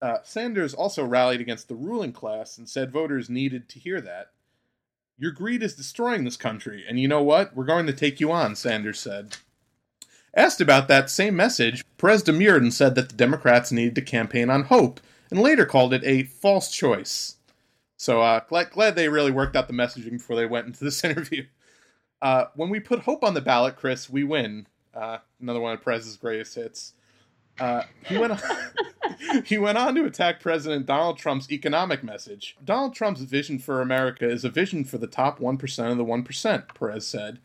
Uh, 0.02 0.16
Sanders 0.24 0.74
also 0.74 1.04
rallied 1.04 1.40
against 1.40 1.68
the 1.68 1.76
ruling 1.76 2.12
class 2.12 2.58
and 2.58 2.68
said 2.68 2.90
voters 2.90 3.30
needed 3.30 3.68
to 3.68 3.78
hear 3.78 4.00
that. 4.00 4.32
Your 5.16 5.30
greed 5.30 5.62
is 5.62 5.76
destroying 5.76 6.24
this 6.24 6.36
country, 6.36 6.84
and 6.88 6.98
you 6.98 7.06
know 7.06 7.22
what? 7.22 7.54
We're 7.54 7.66
going 7.66 7.86
to 7.86 7.92
take 7.92 8.18
you 8.18 8.32
on, 8.32 8.56
Sanders 8.56 8.98
said. 8.98 9.36
Asked 10.34 10.60
about 10.60 10.88
that 10.88 11.08
same 11.08 11.36
message, 11.36 11.84
Perez 11.98 12.24
demurred 12.24 12.62
and 12.62 12.74
said 12.74 12.96
that 12.96 13.10
the 13.10 13.16
Democrats 13.16 13.70
needed 13.70 13.94
to 13.94 14.02
campaign 14.02 14.50
on 14.50 14.64
hope, 14.64 15.00
and 15.30 15.40
later 15.40 15.66
called 15.66 15.92
it 15.92 16.02
a 16.04 16.24
false 16.24 16.70
choice. 16.70 17.36
So 17.96 18.22
uh, 18.22 18.40
glad, 18.48 18.70
glad 18.70 18.94
they 18.94 19.08
really 19.08 19.32
worked 19.32 19.56
out 19.56 19.66
the 19.66 19.74
messaging 19.74 20.12
before 20.12 20.36
they 20.36 20.46
went 20.46 20.66
into 20.66 20.84
this 20.84 21.02
interview. 21.04 21.46
Uh, 22.20 22.46
when 22.54 22.70
we 22.70 22.80
put 22.80 23.00
hope 23.00 23.22
on 23.22 23.34
the 23.34 23.40
ballot, 23.40 23.76
Chris, 23.76 24.08
we 24.08 24.24
win. 24.24 24.66
Uh, 24.94 25.18
another 25.40 25.60
one 25.60 25.74
of 25.74 25.84
Perez's 25.84 26.16
greatest 26.16 26.54
hits. 26.54 26.94
Uh, 27.60 27.82
he 28.06 28.18
went 28.18 28.32
on, 28.32 28.38
he 29.44 29.58
went 29.58 29.78
on 29.78 29.94
to 29.94 30.04
attack 30.04 30.40
President 30.40 30.86
Donald 30.86 31.18
Trump's 31.18 31.50
economic 31.50 32.02
message. 32.02 32.56
Donald 32.64 32.94
Trump's 32.94 33.20
vision 33.22 33.58
for 33.58 33.80
America 33.80 34.28
is 34.28 34.44
a 34.44 34.50
vision 34.50 34.84
for 34.84 34.98
the 34.98 35.06
top 35.06 35.40
1% 35.40 35.90
of 35.90 35.96
the 35.96 36.04
1%, 36.04 36.74
Perez 36.74 37.06
said. 37.06 37.38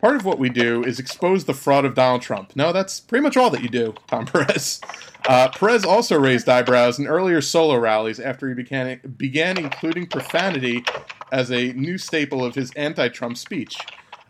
Part 0.00 0.14
of 0.14 0.24
what 0.24 0.38
we 0.38 0.48
do 0.48 0.84
is 0.84 1.00
expose 1.00 1.44
the 1.44 1.54
fraud 1.54 1.84
of 1.84 1.94
Donald 1.94 2.22
Trump. 2.22 2.54
No, 2.54 2.72
that's 2.72 3.00
pretty 3.00 3.22
much 3.22 3.36
all 3.36 3.50
that 3.50 3.62
you 3.62 3.68
do, 3.68 3.94
Tom 4.06 4.26
Perez. 4.26 4.80
Uh, 5.28 5.48
Perez 5.48 5.84
also 5.84 6.18
raised 6.18 6.48
eyebrows 6.48 7.00
in 7.00 7.08
earlier 7.08 7.40
solo 7.40 7.76
rallies 7.76 8.20
after 8.20 8.48
he 8.48 8.54
began, 8.54 9.00
began 9.16 9.58
including 9.58 10.06
profanity 10.06 10.84
as 11.32 11.50
a 11.50 11.72
new 11.72 11.98
staple 11.98 12.44
of 12.44 12.54
his 12.54 12.72
anti 12.74 13.08
Trump 13.08 13.36
speech. 13.36 13.76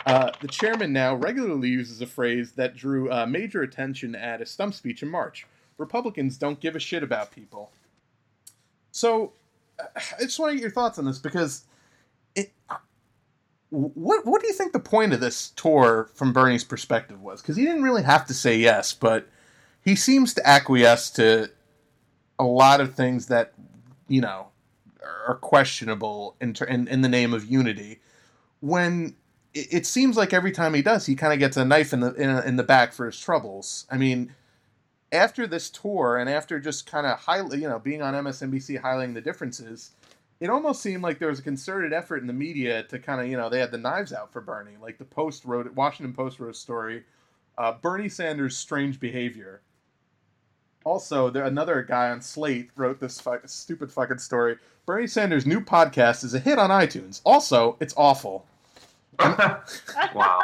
Uh, 0.06 0.30
the 0.40 0.48
chairman 0.48 0.90
now 0.90 1.14
regularly 1.14 1.68
uses 1.68 2.00
a 2.00 2.06
phrase 2.06 2.52
that 2.52 2.74
drew 2.74 3.12
uh, 3.12 3.26
major 3.26 3.62
attention 3.62 4.14
at 4.14 4.40
a 4.40 4.46
stump 4.46 4.72
speech 4.72 5.02
in 5.02 5.08
March 5.08 5.46
Republicans 5.76 6.36
don't 6.36 6.60
give 6.60 6.74
a 6.76 6.80
shit 6.80 7.02
about 7.02 7.30
people. 7.30 7.70
So, 8.90 9.32
I 9.78 10.00
just 10.22 10.38
want 10.38 10.50
to 10.50 10.56
get 10.56 10.62
your 10.62 10.70
thoughts 10.70 10.98
on 10.98 11.04
this 11.04 11.18
because 11.18 11.64
it. 12.34 12.52
What 13.70 14.24
what 14.24 14.40
do 14.40 14.46
you 14.46 14.54
think 14.54 14.72
the 14.72 14.80
point 14.80 15.12
of 15.12 15.20
this 15.20 15.50
tour 15.50 16.10
from 16.14 16.32
Bernie's 16.32 16.64
perspective 16.64 17.20
was? 17.20 17.42
Because 17.42 17.56
he 17.56 17.64
didn't 17.64 17.82
really 17.82 18.02
have 18.02 18.26
to 18.26 18.34
say 18.34 18.56
yes, 18.56 18.94
but 18.94 19.28
he 19.84 19.94
seems 19.94 20.32
to 20.34 20.46
acquiesce 20.48 21.10
to 21.10 21.50
a 22.38 22.44
lot 22.44 22.80
of 22.80 22.94
things 22.94 23.26
that 23.26 23.52
you 24.08 24.20
know 24.20 24.48
are 25.28 25.36
questionable 25.36 26.36
in 26.40 26.54
ter- 26.54 26.64
in, 26.64 26.88
in 26.88 27.02
the 27.02 27.08
name 27.08 27.34
of 27.34 27.44
unity. 27.44 28.00
When 28.60 29.16
it, 29.52 29.66
it 29.70 29.86
seems 29.86 30.16
like 30.16 30.32
every 30.32 30.52
time 30.52 30.72
he 30.72 30.82
does, 30.82 31.06
he 31.06 31.14
kind 31.14 31.32
of 31.32 31.38
gets 31.38 31.56
a 31.56 31.64
knife 31.64 31.92
in 31.92 32.00
the 32.00 32.14
in, 32.14 32.30
in 32.44 32.56
the 32.56 32.62
back 32.62 32.92
for 32.92 33.06
his 33.06 33.20
troubles. 33.20 33.86
I 33.90 33.98
mean, 33.98 34.34
after 35.12 35.46
this 35.46 35.70
tour 35.70 36.16
and 36.16 36.28
after 36.28 36.58
just 36.58 36.90
kind 36.90 37.06
of 37.06 37.18
highly 37.18 37.60
you 37.60 37.68
know, 37.68 37.78
being 37.78 38.02
on 38.02 38.14
MSNBC 38.14 38.80
highlighting 38.80 39.14
the 39.14 39.20
differences, 39.20 39.92
it 40.40 40.50
almost 40.50 40.82
seemed 40.82 41.02
like 41.02 41.18
there 41.18 41.28
was 41.28 41.40
a 41.40 41.42
concerted 41.42 41.92
effort 41.92 42.18
in 42.18 42.26
the 42.26 42.32
media 42.32 42.84
to 42.84 42.98
kind 42.98 43.20
of, 43.20 43.26
you 43.26 43.36
know, 43.36 43.48
they 43.48 43.58
had 43.58 43.72
the 43.72 43.78
knives 43.78 44.12
out 44.12 44.32
for 44.32 44.40
Bernie. 44.40 44.76
Like 44.80 44.98
the 44.98 45.04
Post 45.04 45.44
wrote, 45.44 45.72
Washington 45.74 46.14
Post 46.14 46.38
wrote 46.38 46.50
a 46.50 46.54
story, 46.54 47.04
uh, 47.56 47.72
Bernie 47.72 48.08
Sanders' 48.08 48.56
strange 48.56 49.00
behavior. 49.00 49.62
Also, 50.84 51.28
there 51.28 51.44
another 51.44 51.82
guy 51.82 52.10
on 52.10 52.22
Slate 52.22 52.70
wrote 52.76 53.00
this 53.00 53.20
fuck, 53.20 53.46
stupid 53.48 53.90
fucking 53.90 54.18
story. 54.18 54.56
Bernie 54.86 55.08
Sanders' 55.08 55.44
new 55.44 55.60
podcast 55.60 56.24
is 56.24 56.34
a 56.34 56.38
hit 56.38 56.58
on 56.58 56.70
iTunes. 56.70 57.20
Also, 57.26 57.76
it's 57.80 57.94
awful. 57.96 58.46
wow. 59.18 60.40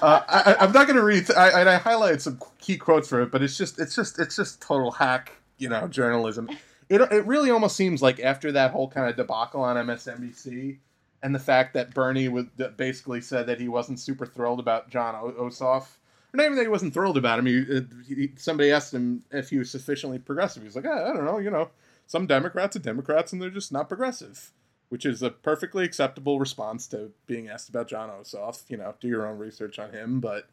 Uh, 0.00 0.20
I, 0.28 0.64
am 0.64 0.72
not 0.72 0.86
going 0.86 0.96
to 0.96 1.02
read. 1.02 1.28
I, 1.32 1.74
I 1.74 1.78
highlighted 1.80 2.20
some 2.20 2.38
key 2.60 2.76
quotes 2.76 3.08
for 3.08 3.22
it, 3.22 3.32
but 3.32 3.42
it's 3.42 3.56
just, 3.56 3.80
it's 3.80 3.96
just, 3.96 4.18
it's 4.18 4.36
just 4.36 4.60
total 4.60 4.92
hack, 4.92 5.32
you 5.56 5.68
know, 5.70 5.88
journalism. 5.88 6.50
It, 6.88 7.00
it 7.00 7.26
really 7.26 7.50
almost 7.50 7.76
seems 7.76 8.00
like 8.00 8.20
after 8.20 8.52
that 8.52 8.70
whole 8.70 8.88
kind 8.88 9.08
of 9.08 9.16
debacle 9.16 9.60
on 9.60 9.76
MSNBC, 9.76 10.78
and 11.22 11.34
the 11.34 11.40
fact 11.40 11.74
that 11.74 11.94
Bernie 11.94 12.28
was 12.28 12.46
basically 12.76 13.20
said 13.20 13.46
that 13.46 13.60
he 13.60 13.68
wasn't 13.68 14.00
super 14.00 14.24
thrilled 14.24 14.60
about 14.60 14.88
Jon 14.88 15.14
Ossoff. 15.14 15.96
Or 16.32 16.36
not 16.36 16.44
even 16.44 16.56
that 16.56 16.62
he 16.62 16.68
wasn't 16.68 16.94
thrilled 16.94 17.16
about 17.16 17.38
him. 17.38 17.46
He, 17.46 18.14
he, 18.14 18.32
somebody 18.36 18.70
asked 18.70 18.94
him 18.94 19.24
if 19.30 19.50
he 19.50 19.58
was 19.58 19.70
sufficiently 19.70 20.18
progressive. 20.18 20.62
He's 20.62 20.76
like, 20.76 20.86
I, 20.86 21.10
I 21.10 21.12
don't 21.12 21.24
know. 21.24 21.38
You 21.38 21.50
know, 21.50 21.70
some 22.06 22.26
Democrats 22.26 22.76
are 22.76 22.80
Democrats, 22.80 23.32
and 23.32 23.42
they're 23.42 23.50
just 23.50 23.72
not 23.72 23.88
progressive 23.88 24.52
which 24.88 25.04
is 25.04 25.22
a 25.22 25.30
perfectly 25.30 25.84
acceptable 25.84 26.38
response 26.38 26.86
to 26.88 27.10
being 27.26 27.48
asked 27.48 27.68
about 27.68 27.88
Jon 27.88 28.08
Ossoff. 28.08 28.62
You 28.68 28.78
know, 28.78 28.94
do 29.00 29.08
your 29.08 29.26
own 29.26 29.38
research 29.38 29.78
on 29.78 29.92
him, 29.92 30.20
but 30.20 30.48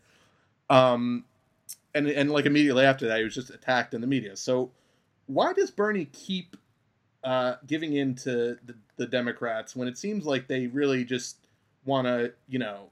um, 0.69 1.25
and 1.93 2.07
and 2.07 2.31
like 2.31 2.45
immediately 2.45 2.83
after 2.83 3.07
that, 3.07 3.17
he 3.17 3.23
was 3.23 3.35
just 3.35 3.49
attacked 3.49 3.93
in 3.93 4.01
the 4.01 4.07
media. 4.07 4.35
So 4.35 4.71
why 5.27 5.53
does 5.53 5.71
Bernie 5.71 6.05
keep 6.05 6.57
uh, 7.23 7.55
giving 7.65 7.93
in 7.93 8.15
to 8.15 8.57
the, 8.65 8.75
the 8.97 9.05
Democrats 9.05 9.75
when 9.75 9.87
it 9.87 9.97
seems 9.97 10.25
like 10.25 10.47
they 10.47 10.67
really 10.67 11.03
just 11.03 11.47
want 11.85 12.07
to, 12.07 12.33
you 12.47 12.59
know, 12.59 12.89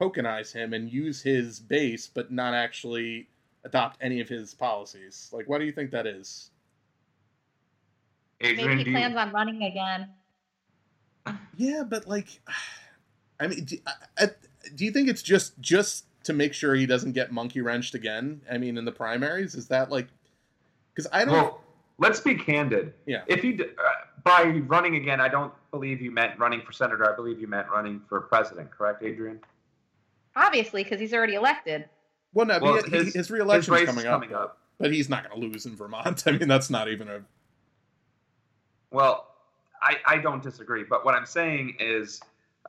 tokenize 0.00 0.52
him 0.52 0.72
and 0.72 0.90
use 0.90 1.22
his 1.22 1.60
base, 1.60 2.08
but 2.12 2.32
not 2.32 2.54
actually 2.54 3.28
adopt 3.64 3.98
any 4.00 4.20
of 4.20 4.28
his 4.28 4.54
policies? 4.54 5.30
Like, 5.32 5.48
why 5.48 5.58
do 5.58 5.64
you 5.64 5.72
think 5.72 5.90
that 5.90 6.06
is? 6.06 6.50
Adrienne, 8.42 8.78
Maybe 8.78 8.84
he 8.84 8.90
plans 8.90 9.12
you... 9.12 9.18
on 9.18 9.32
running 9.32 9.62
again. 9.62 10.08
Yeah, 11.56 11.84
but 11.88 12.08
like, 12.08 12.26
I 13.38 13.46
mean, 13.46 13.64
do, 13.64 13.76
I, 14.18 14.30
do 14.74 14.84
you 14.84 14.90
think 14.90 15.08
it's 15.08 15.22
just 15.22 15.60
just 15.60 16.06
to 16.24 16.32
make 16.32 16.54
sure 16.54 16.74
he 16.74 16.86
doesn't 16.86 17.12
get 17.12 17.30
monkey 17.30 17.60
wrenched 17.60 17.94
again? 17.94 18.40
I 18.50 18.58
mean, 18.58 18.76
in 18.76 18.84
the 18.84 18.92
primaries, 18.92 19.54
is 19.54 19.68
that 19.68 19.90
like? 19.90 20.08
Because 20.94 21.10
I 21.12 21.24
don't. 21.24 21.34
Well, 21.34 21.60
let's 21.98 22.20
be 22.20 22.34
candid. 22.34 22.94
Yeah. 23.06 23.22
If 23.26 23.42
he 23.42 23.58
uh, 23.60 23.66
by 24.24 24.44
running 24.66 24.96
again, 24.96 25.20
I 25.20 25.28
don't 25.28 25.52
believe 25.70 26.00
you 26.00 26.10
meant 26.10 26.38
running 26.38 26.60
for 26.62 26.72
senator. 26.72 27.10
I 27.10 27.16
believe 27.16 27.40
you 27.40 27.46
meant 27.46 27.68
running 27.68 28.02
for 28.08 28.20
president. 28.20 28.70
Correct, 28.70 29.02
Adrienne? 29.02 29.40
Obviously, 30.36 30.82
because 30.84 31.00
he's 31.00 31.12
already 31.12 31.34
elected. 31.34 31.88
Well, 32.34 32.46
no, 32.46 32.58
well, 32.60 32.82
he, 32.82 32.90
his, 32.90 33.14
his 33.14 33.30
reelection 33.30 33.74
is 33.74 33.84
coming, 33.84 34.04
coming 34.04 34.32
up, 34.32 34.40
up, 34.40 34.58
but 34.78 34.92
he's 34.92 35.08
not 35.08 35.28
going 35.28 35.40
to 35.40 35.46
lose 35.46 35.66
in 35.66 35.76
Vermont. 35.76 36.22
I 36.26 36.32
mean, 36.32 36.48
that's 36.48 36.70
not 36.70 36.88
even 36.88 37.08
a. 37.08 37.20
Well, 38.90 39.28
I, 39.82 39.96
I 40.06 40.18
don't 40.18 40.42
disagree, 40.42 40.84
but 40.88 41.04
what 41.04 41.14
I'm 41.14 41.26
saying 41.26 41.76
is 41.80 42.20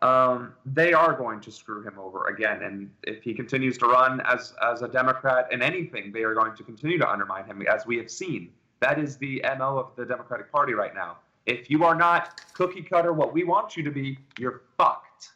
um, 0.04 0.54
they 0.66 0.92
are 0.92 1.14
going 1.14 1.40
to 1.40 1.52
screw 1.52 1.82
him 1.82 1.98
over 1.98 2.28
again. 2.28 2.62
And 2.62 2.92
if 3.04 3.24
he 3.24 3.34
continues 3.34 3.78
to 3.78 3.88
run 3.88 4.22
as 4.22 4.54
as 4.62 4.82
a 4.82 4.88
Democrat 4.88 5.48
in 5.52 5.62
anything, 5.62 6.12
they 6.12 6.24
are 6.24 6.36
going 6.36 6.56
to 6.56 6.64
continue 6.64 6.98
to 7.00 7.10
undermine 7.10 7.46
him, 7.46 7.62
as 7.62 7.86
we 7.86 7.98
have 7.98 8.12
seen. 8.12 8.52
That 8.82 9.00
is 9.00 9.16
the 9.18 9.42
mo 9.58 9.78
of 9.78 9.96
the 9.96 10.06
Democratic 10.06 10.52
Party 10.52 10.74
right 10.74 10.94
now. 10.94 11.18
If 11.46 11.70
you 11.70 11.86
are 11.86 11.96
not 11.96 12.42
cookie 12.54 12.82
cutter 12.82 13.14
what 13.14 13.34
we 13.34 13.46
want 13.46 13.78
you 13.78 13.84
to 13.84 13.92
be, 13.92 14.20
you're 14.38 14.64
fucked, 14.78 15.32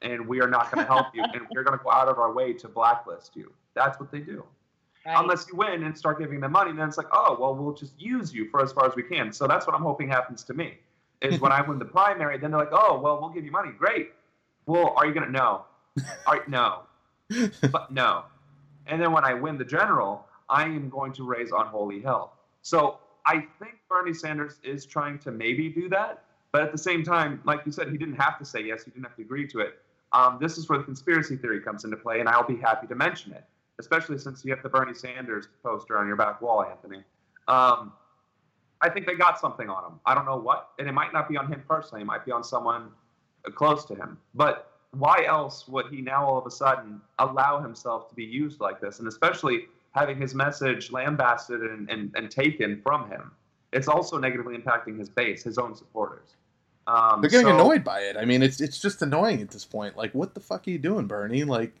and 0.00 0.26
we 0.26 0.40
are 0.40 0.48
not 0.48 0.72
going 0.72 0.86
to 0.86 0.90
help 0.90 1.08
you, 1.14 1.22
and 1.22 1.42
we're 1.54 1.62
going 1.62 1.78
to 1.78 1.84
go 1.84 1.90
out 1.90 2.08
of 2.08 2.18
our 2.18 2.32
way 2.32 2.54
to 2.54 2.68
blacklist 2.68 3.36
you. 3.36 3.52
That's 3.74 4.00
what 4.00 4.10
they 4.10 4.20
do. 4.20 4.44
Right. 5.04 5.20
Unless 5.20 5.46
you 5.48 5.56
win 5.56 5.82
and 5.84 5.96
start 5.96 6.18
giving 6.18 6.40
them 6.40 6.52
money, 6.52 6.72
then 6.72 6.88
it's 6.88 6.96
like, 6.96 7.06
oh, 7.12 7.36
well, 7.38 7.54
we'll 7.54 7.74
just 7.74 8.00
use 8.00 8.32
you 8.32 8.48
for 8.48 8.62
as 8.62 8.72
far 8.72 8.86
as 8.88 8.96
we 8.96 9.02
can. 9.02 9.30
So 9.30 9.46
that's 9.46 9.66
what 9.66 9.76
I'm 9.76 9.82
hoping 9.82 10.08
happens 10.08 10.42
to 10.44 10.54
me 10.54 10.78
is 11.20 11.40
when 11.40 11.52
I 11.52 11.60
win 11.62 11.78
the 11.78 11.84
primary, 11.84 12.38
then 12.38 12.50
they're 12.50 12.60
like, 12.60 12.72
oh, 12.72 13.00
well, 13.00 13.20
we'll 13.20 13.30
give 13.30 13.44
you 13.44 13.50
money. 13.50 13.70
Great. 13.76 14.12
Well, 14.66 14.94
are 14.96 15.06
you 15.06 15.14
going 15.14 15.26
to? 15.26 15.32
No. 15.32 15.64
All 16.26 16.34
right, 16.34 16.48
no. 16.48 16.80
but 17.72 17.90
no. 17.90 18.24
And 18.86 19.00
then 19.00 19.12
when 19.12 19.24
I 19.24 19.34
win 19.34 19.58
the 19.58 19.64
general, 19.64 20.26
I 20.48 20.64
am 20.64 20.88
going 20.88 21.12
to 21.14 21.24
raise 21.24 21.50
unholy 21.50 22.00
hell. 22.00 22.34
So 22.62 22.98
I 23.24 23.46
think 23.58 23.74
Bernie 23.88 24.14
Sanders 24.14 24.58
is 24.62 24.86
trying 24.86 25.18
to 25.20 25.30
maybe 25.30 25.68
do 25.68 25.88
that. 25.88 26.22
But 26.52 26.62
at 26.62 26.72
the 26.72 26.78
same 26.78 27.02
time, 27.02 27.40
like 27.44 27.60
you 27.66 27.72
said, 27.72 27.90
he 27.90 27.98
didn't 27.98 28.16
have 28.16 28.38
to 28.38 28.44
say 28.44 28.60
yes. 28.62 28.84
He 28.84 28.90
didn't 28.90 29.04
have 29.04 29.16
to 29.16 29.22
agree 29.22 29.46
to 29.48 29.60
it. 29.60 29.80
Um, 30.12 30.38
this 30.40 30.56
is 30.56 30.68
where 30.68 30.78
the 30.78 30.84
conspiracy 30.84 31.36
theory 31.36 31.60
comes 31.60 31.84
into 31.84 31.96
play, 31.96 32.20
and 32.20 32.28
I'll 32.28 32.46
be 32.46 32.56
happy 32.56 32.86
to 32.86 32.94
mention 32.94 33.32
it, 33.32 33.44
especially 33.78 34.18
since 34.18 34.44
you 34.44 34.54
have 34.54 34.62
the 34.62 34.68
Bernie 34.68 34.94
Sanders 34.94 35.48
poster 35.62 35.98
on 35.98 36.06
your 36.06 36.16
back 36.16 36.40
wall, 36.40 36.64
Anthony. 36.64 37.02
Um, 37.48 37.92
I 38.86 38.90
think 38.90 39.04
they 39.04 39.14
got 39.14 39.40
something 39.40 39.68
on 39.68 39.84
him. 39.84 40.00
I 40.06 40.14
don't 40.14 40.26
know 40.26 40.36
what, 40.36 40.70
and 40.78 40.88
it 40.88 40.92
might 40.92 41.12
not 41.12 41.28
be 41.28 41.36
on 41.36 41.48
him 41.52 41.62
personally. 41.68 42.02
It 42.02 42.04
might 42.04 42.24
be 42.24 42.30
on 42.30 42.44
someone 42.44 42.90
close 43.54 43.84
to 43.86 43.96
him. 43.96 44.18
But 44.34 44.70
why 44.92 45.24
else 45.26 45.66
would 45.66 45.86
he 45.90 46.00
now 46.00 46.24
all 46.24 46.38
of 46.38 46.46
a 46.46 46.50
sudden 46.50 47.00
allow 47.18 47.60
himself 47.60 48.08
to 48.10 48.14
be 48.14 48.24
used 48.24 48.60
like 48.60 48.80
this, 48.80 49.00
and 49.00 49.08
especially 49.08 49.66
having 49.90 50.20
his 50.20 50.34
message 50.34 50.92
lambasted 50.92 51.62
and, 51.62 51.90
and, 51.90 52.14
and 52.14 52.30
taken 52.30 52.80
from 52.80 53.10
him? 53.10 53.32
It's 53.72 53.88
also 53.88 54.18
negatively 54.18 54.56
impacting 54.56 54.96
his 54.98 55.08
base, 55.08 55.42
his 55.42 55.58
own 55.58 55.74
supporters. 55.74 56.36
Um, 56.86 57.20
They're 57.20 57.30
getting 57.30 57.48
so, 57.48 57.54
annoyed 57.54 57.82
by 57.82 58.00
it. 58.00 58.16
I 58.16 58.24
mean, 58.24 58.40
it's 58.42 58.60
it's 58.60 58.80
just 58.80 59.02
annoying 59.02 59.42
at 59.42 59.50
this 59.50 59.64
point. 59.64 59.96
Like, 59.96 60.14
what 60.14 60.34
the 60.34 60.40
fuck 60.40 60.68
are 60.68 60.70
you 60.70 60.78
doing, 60.78 61.08
Bernie? 61.08 61.42
Like, 61.42 61.74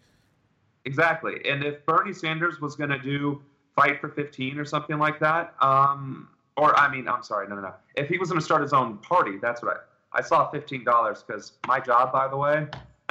exactly. 0.84 1.34
And 1.48 1.62
if 1.62 1.86
Bernie 1.86 2.12
Sanders 2.12 2.60
was 2.60 2.74
going 2.74 2.90
to 2.90 2.98
do 2.98 3.40
fight 3.76 4.00
for 4.00 4.08
15 4.08 4.58
or 4.58 4.64
something 4.64 4.98
like 4.98 5.20
that, 5.20 5.54
um, 5.60 6.28
or 6.56 6.78
I 6.78 6.90
mean, 6.90 7.08
I'm 7.08 7.22
sorry, 7.22 7.48
no, 7.48 7.56
no, 7.56 7.62
no. 7.62 7.74
If 7.96 8.08
he 8.08 8.18
was 8.18 8.28
going 8.28 8.40
to 8.40 8.44
start 8.44 8.62
his 8.62 8.72
own 8.72 8.98
party, 8.98 9.38
that's 9.40 9.62
what 9.62 9.76
I. 9.76 9.80
I 10.12 10.22
saw 10.22 10.50
fifteen 10.50 10.82
dollars 10.82 11.22
because 11.26 11.52
my 11.66 11.78
job, 11.78 12.10
by 12.12 12.26
the 12.28 12.36
way, 12.36 12.66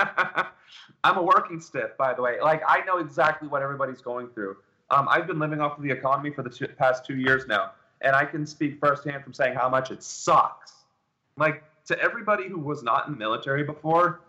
I'm 1.04 1.18
a 1.18 1.22
working 1.22 1.60
stiff, 1.60 1.96
by 1.98 2.14
the 2.14 2.22
way. 2.22 2.38
Like 2.42 2.64
I 2.68 2.84
know 2.86 2.98
exactly 2.98 3.48
what 3.48 3.62
everybody's 3.62 4.02
going 4.02 4.30
through. 4.30 4.58
Um, 4.90 5.08
I've 5.10 5.28
been 5.28 5.38
living 5.38 5.62
off 5.62 5.78
of 5.78 5.84
the 5.84 5.92
economy 5.92 6.32
for 6.32 6.42
the 6.42 6.50
two, 6.50 6.68
past 6.68 7.06
two 7.06 7.18
years 7.18 7.46
now, 7.48 7.72
and 8.02 8.16
I 8.16 8.26
can 8.26 8.46
speak 8.46 8.80
firsthand 8.80 9.24
from 9.24 9.34
saying 9.34 9.56
how 9.56 9.70
much 9.70 9.92
it 9.92 10.02
sucks. 10.02 10.74
Like 11.38 11.64
to 11.88 12.00
everybody 12.00 12.48
who 12.48 12.60
was 12.60 12.82
not 12.82 13.08
in 13.08 13.14
the 13.14 13.20
military 13.20 13.64
before, 13.64 14.22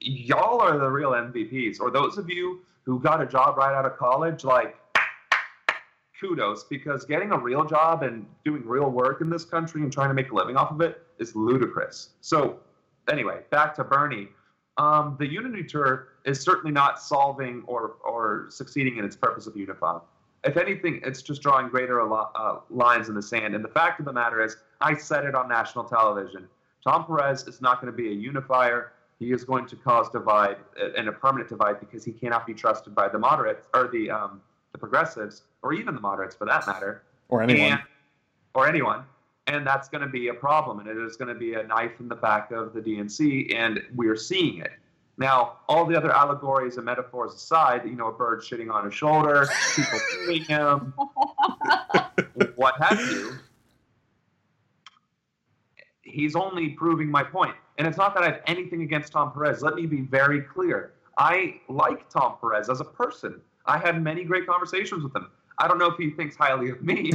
y'all 0.00 0.60
are 0.60 0.78
the 0.78 0.88
real 0.88 1.10
MVPs. 1.10 1.80
Or 1.80 1.90
those 1.90 2.16
of 2.16 2.30
you 2.30 2.60
who 2.84 3.00
got 3.00 3.20
a 3.20 3.26
job 3.26 3.56
right 3.58 3.74
out 3.74 3.84
of 3.84 3.96
college, 3.96 4.44
like 4.44 4.76
kudos 6.20 6.64
because 6.64 7.04
getting 7.04 7.32
a 7.32 7.38
real 7.38 7.64
job 7.64 8.02
and 8.02 8.26
doing 8.44 8.62
real 8.66 8.90
work 8.90 9.20
in 9.20 9.30
this 9.30 9.44
country 9.44 9.82
and 9.82 9.92
trying 9.92 10.08
to 10.08 10.14
make 10.14 10.30
a 10.30 10.34
living 10.34 10.56
off 10.56 10.70
of 10.70 10.80
it 10.80 11.02
is 11.18 11.34
ludicrous. 11.34 12.10
So, 12.20 12.58
anyway, 13.10 13.40
back 13.50 13.74
to 13.76 13.84
Bernie. 13.84 14.28
Um, 14.76 15.16
the 15.18 15.26
Unity 15.26 15.64
Tour 15.64 16.08
is 16.24 16.40
certainly 16.40 16.72
not 16.72 17.00
solving 17.00 17.62
or, 17.66 17.96
or 18.04 18.46
succeeding 18.48 18.96
in 18.96 19.04
its 19.04 19.16
purpose 19.16 19.46
of 19.46 19.56
unifying. 19.56 20.00
If 20.44 20.56
anything, 20.56 21.00
it's 21.04 21.20
just 21.20 21.42
drawing 21.42 21.68
greater 21.68 22.00
uh, 22.00 22.60
lines 22.70 23.08
in 23.08 23.14
the 23.16 23.22
sand. 23.22 23.56
And 23.56 23.64
the 23.64 23.68
fact 23.68 23.98
of 23.98 24.06
the 24.06 24.12
matter 24.12 24.42
is, 24.42 24.56
I 24.80 24.94
said 24.94 25.24
it 25.24 25.34
on 25.34 25.48
national 25.48 25.84
television. 25.84 26.46
Tom 26.84 27.04
Perez 27.06 27.48
is 27.48 27.60
not 27.60 27.80
going 27.80 27.92
to 27.92 27.96
be 27.96 28.08
a 28.08 28.12
unifier. 28.12 28.92
He 29.18 29.32
is 29.32 29.42
going 29.42 29.66
to 29.66 29.74
cause 29.74 30.08
divide 30.10 30.58
and 30.96 31.08
a 31.08 31.12
permanent 31.12 31.48
divide 31.48 31.80
because 31.80 32.04
he 32.04 32.12
cannot 32.12 32.46
be 32.46 32.54
trusted 32.54 32.94
by 32.94 33.08
the 33.08 33.18
moderates 33.18 33.66
or 33.74 33.88
the 33.88 34.10
um, 34.10 34.40
the 34.72 34.78
progressives, 34.78 35.42
or 35.62 35.72
even 35.72 35.94
the 35.94 36.00
moderates 36.00 36.34
for 36.34 36.46
that 36.46 36.66
matter, 36.66 37.02
or 37.28 37.42
anyone, 37.42 37.72
and, 37.72 37.80
or 38.54 38.68
anyone, 38.68 39.04
and 39.46 39.66
that's 39.66 39.88
going 39.88 40.02
to 40.02 40.08
be 40.08 40.28
a 40.28 40.34
problem, 40.34 40.78
and 40.80 40.88
it 40.88 40.96
is 40.96 41.16
going 41.16 41.32
to 41.32 41.38
be 41.38 41.54
a 41.54 41.62
knife 41.62 42.00
in 42.00 42.08
the 42.08 42.14
back 42.14 42.50
of 42.50 42.72
the 42.72 42.80
DNC, 42.80 43.54
and 43.54 43.82
we're 43.94 44.16
seeing 44.16 44.58
it. 44.58 44.72
Now, 45.18 45.56
all 45.68 45.84
the 45.84 45.96
other 45.96 46.12
allegories 46.12 46.76
and 46.76 46.84
metaphors 46.84 47.34
aside, 47.34 47.82
you 47.84 47.96
know, 47.96 48.06
a 48.06 48.12
bird 48.12 48.40
shitting 48.40 48.72
on 48.72 48.84
his 48.84 48.94
shoulder, 48.94 49.48
people 49.74 49.98
killing 50.12 50.44
him, 50.44 50.94
what 52.54 52.74
have 52.80 53.00
you. 53.00 53.32
he's 56.02 56.36
only 56.36 56.70
proving 56.70 57.10
my 57.10 57.22
point. 57.22 57.54
And 57.78 57.86
it's 57.86 57.96
not 57.96 58.14
that 58.14 58.22
I 58.22 58.26
have 58.26 58.40
anything 58.46 58.82
against 58.82 59.12
Tom 59.12 59.32
Perez. 59.32 59.62
Let 59.62 59.74
me 59.74 59.86
be 59.86 60.02
very 60.02 60.40
clear. 60.40 60.94
I 61.16 61.60
like 61.68 62.08
Tom 62.08 62.36
Perez 62.40 62.70
as 62.70 62.80
a 62.80 62.84
person. 62.84 63.40
I 63.66 63.78
had 63.78 64.02
many 64.02 64.24
great 64.24 64.46
conversations 64.46 65.02
with 65.02 65.14
him. 65.14 65.28
I 65.58 65.68
don't 65.68 65.78
know 65.78 65.90
if 65.90 65.96
he 65.96 66.10
thinks 66.10 66.36
highly 66.36 66.70
of 66.70 66.82
me, 66.82 67.12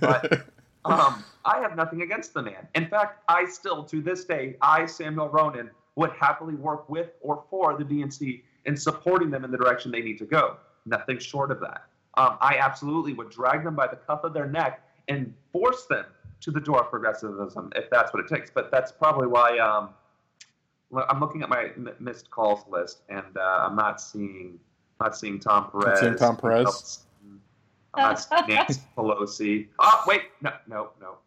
but 0.00 0.46
um, 0.84 1.24
I 1.44 1.60
have 1.60 1.76
nothing 1.76 2.02
against 2.02 2.34
the 2.34 2.42
man. 2.42 2.66
In 2.74 2.88
fact, 2.88 3.22
I 3.28 3.46
still, 3.46 3.84
to 3.84 4.00
this 4.02 4.24
day, 4.24 4.56
I, 4.60 4.86
Samuel 4.86 5.28
Ronan, 5.28 5.70
would 5.96 6.10
happily 6.12 6.54
work 6.54 6.88
with 6.88 7.10
or 7.20 7.44
for 7.50 7.76
the 7.76 7.84
DNC 7.84 8.42
in 8.64 8.76
supporting 8.76 9.30
them 9.30 9.44
in 9.44 9.50
the 9.50 9.58
direction 9.58 9.92
they 9.92 10.00
need 10.00 10.18
to 10.18 10.24
go. 10.24 10.56
Nothing 10.86 11.18
short 11.18 11.50
of 11.50 11.60
that. 11.60 11.84
Um, 12.16 12.36
I 12.40 12.56
absolutely 12.58 13.12
would 13.12 13.30
drag 13.30 13.64
them 13.64 13.74
by 13.74 13.86
the 13.86 13.96
cuff 13.96 14.24
of 14.24 14.32
their 14.32 14.46
neck 14.46 14.86
and 15.08 15.34
force 15.52 15.86
them 15.86 16.06
to 16.40 16.50
the 16.50 16.60
door 16.60 16.82
of 16.82 16.90
progressivism 16.90 17.72
if 17.74 17.90
that's 17.90 18.12
what 18.12 18.24
it 18.24 18.28
takes. 18.28 18.50
But 18.50 18.70
that's 18.70 18.92
probably 18.92 19.26
why 19.26 19.58
um, 19.58 19.90
I'm 21.08 21.20
looking 21.20 21.42
at 21.42 21.48
my 21.48 21.70
missed 21.98 22.30
calls 22.30 22.64
list 22.68 23.02
and 23.08 23.36
uh, 23.36 23.66
I'm 23.66 23.76
not 23.76 24.00
seeing 24.00 24.58
not 25.00 25.16
seeing 25.16 25.40
Tom 25.40 25.70
Perez. 25.70 26.00
Seeing 26.00 26.16
Tom 26.16 26.36
Perez. 26.36 27.00
I'm 27.96 28.16
Nancy 28.48 28.80
Pelosi. 28.96 29.68
Oh 29.78 30.02
wait, 30.06 30.22
no, 30.42 30.52
no, 30.66 30.90
no. 31.00 31.18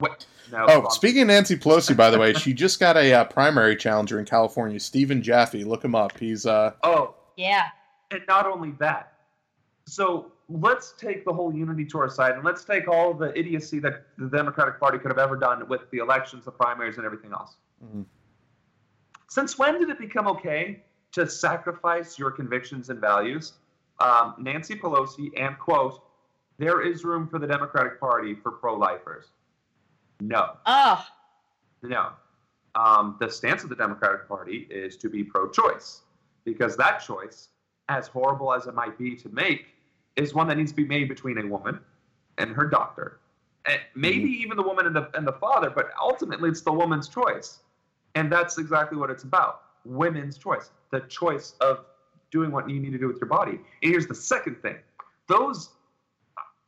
Wait, 0.00 0.26
no. 0.50 0.66
Oh, 0.68 0.88
speaking 0.90 1.22
of 1.22 1.28
Nancy 1.28 1.56
Pelosi, 1.56 1.96
by 1.96 2.10
the 2.10 2.18
way, 2.18 2.32
she 2.34 2.52
just 2.52 2.80
got 2.80 2.96
a 2.96 3.12
uh, 3.12 3.24
primary 3.24 3.76
challenger 3.76 4.18
in 4.18 4.24
California, 4.24 4.80
Stephen 4.80 5.22
Jaffe. 5.22 5.64
Look 5.64 5.84
him 5.84 5.94
up. 5.94 6.18
He's 6.18 6.46
uh. 6.46 6.72
Oh. 6.82 7.14
Yeah. 7.36 7.64
And 8.10 8.22
not 8.28 8.46
only 8.46 8.72
that, 8.78 9.14
so 9.86 10.32
let's 10.48 10.92
take 10.98 11.24
the 11.24 11.32
whole 11.32 11.54
unity 11.54 11.84
tour 11.84 12.04
aside 12.04 12.34
and 12.34 12.44
let's 12.44 12.64
take 12.64 12.86
all 12.86 13.14
the 13.14 13.36
idiocy 13.38 13.78
that 13.80 14.06
the 14.18 14.28
Democratic 14.28 14.78
Party 14.78 14.98
could 14.98 15.10
have 15.10 15.18
ever 15.18 15.36
done 15.36 15.66
with 15.68 15.90
the 15.90 15.98
elections, 15.98 16.44
the 16.44 16.50
primaries, 16.50 16.96
and 16.96 17.06
everything 17.06 17.32
else. 17.32 17.56
Mm-hmm. 17.84 18.02
Since 19.28 19.58
when 19.58 19.80
did 19.80 19.88
it 19.88 19.98
become 19.98 20.28
okay 20.28 20.84
to 21.12 21.28
sacrifice 21.28 22.18
your 22.18 22.30
convictions 22.30 22.90
and 22.90 23.00
values? 23.00 23.54
Um, 24.00 24.34
Nancy 24.38 24.74
Pelosi, 24.74 25.30
and 25.36 25.58
quote, 25.58 26.02
there 26.58 26.86
is 26.86 27.04
room 27.04 27.28
for 27.28 27.38
the 27.38 27.46
Democratic 27.46 27.98
Party 27.98 28.34
for 28.34 28.52
pro 28.52 28.74
lifers. 28.74 29.26
No. 30.20 30.50
Oh. 30.66 31.04
No. 31.82 32.10
Um, 32.74 33.16
the 33.20 33.30
stance 33.30 33.62
of 33.62 33.68
the 33.68 33.76
Democratic 33.76 34.28
Party 34.28 34.66
is 34.70 34.96
to 34.98 35.08
be 35.08 35.22
pro 35.22 35.48
choice 35.48 36.02
because 36.44 36.76
that 36.76 36.98
choice, 36.98 37.48
as 37.88 38.08
horrible 38.08 38.52
as 38.52 38.66
it 38.66 38.74
might 38.74 38.98
be 38.98 39.14
to 39.16 39.28
make, 39.28 39.66
is 40.16 40.34
one 40.34 40.46
that 40.48 40.56
needs 40.56 40.70
to 40.72 40.76
be 40.76 40.86
made 40.86 41.08
between 41.08 41.38
a 41.38 41.46
woman 41.46 41.80
and 42.38 42.50
her 42.50 42.66
doctor. 42.66 43.20
And 43.66 43.80
maybe 43.94 44.24
mm-hmm. 44.24 44.42
even 44.42 44.56
the 44.56 44.62
woman 44.62 44.86
and 44.86 44.94
the, 44.94 45.10
and 45.14 45.26
the 45.26 45.32
father, 45.32 45.70
but 45.70 45.90
ultimately 46.00 46.50
it's 46.50 46.60
the 46.60 46.72
woman's 46.72 47.08
choice. 47.08 47.60
And 48.14 48.30
that's 48.30 48.58
exactly 48.58 48.96
what 48.96 49.10
it's 49.10 49.24
about 49.24 49.62
women's 49.84 50.38
choice, 50.38 50.70
the 50.90 51.00
choice 51.00 51.54
of 51.60 51.84
doing 52.30 52.50
what 52.50 52.68
you 52.68 52.80
need 52.80 52.92
to 52.92 52.98
do 52.98 53.06
with 53.06 53.18
your 53.20 53.28
body. 53.28 53.52
And 53.52 53.92
here's 53.92 54.06
the 54.06 54.14
second 54.14 54.60
thing 54.62 54.76
those 55.28 55.70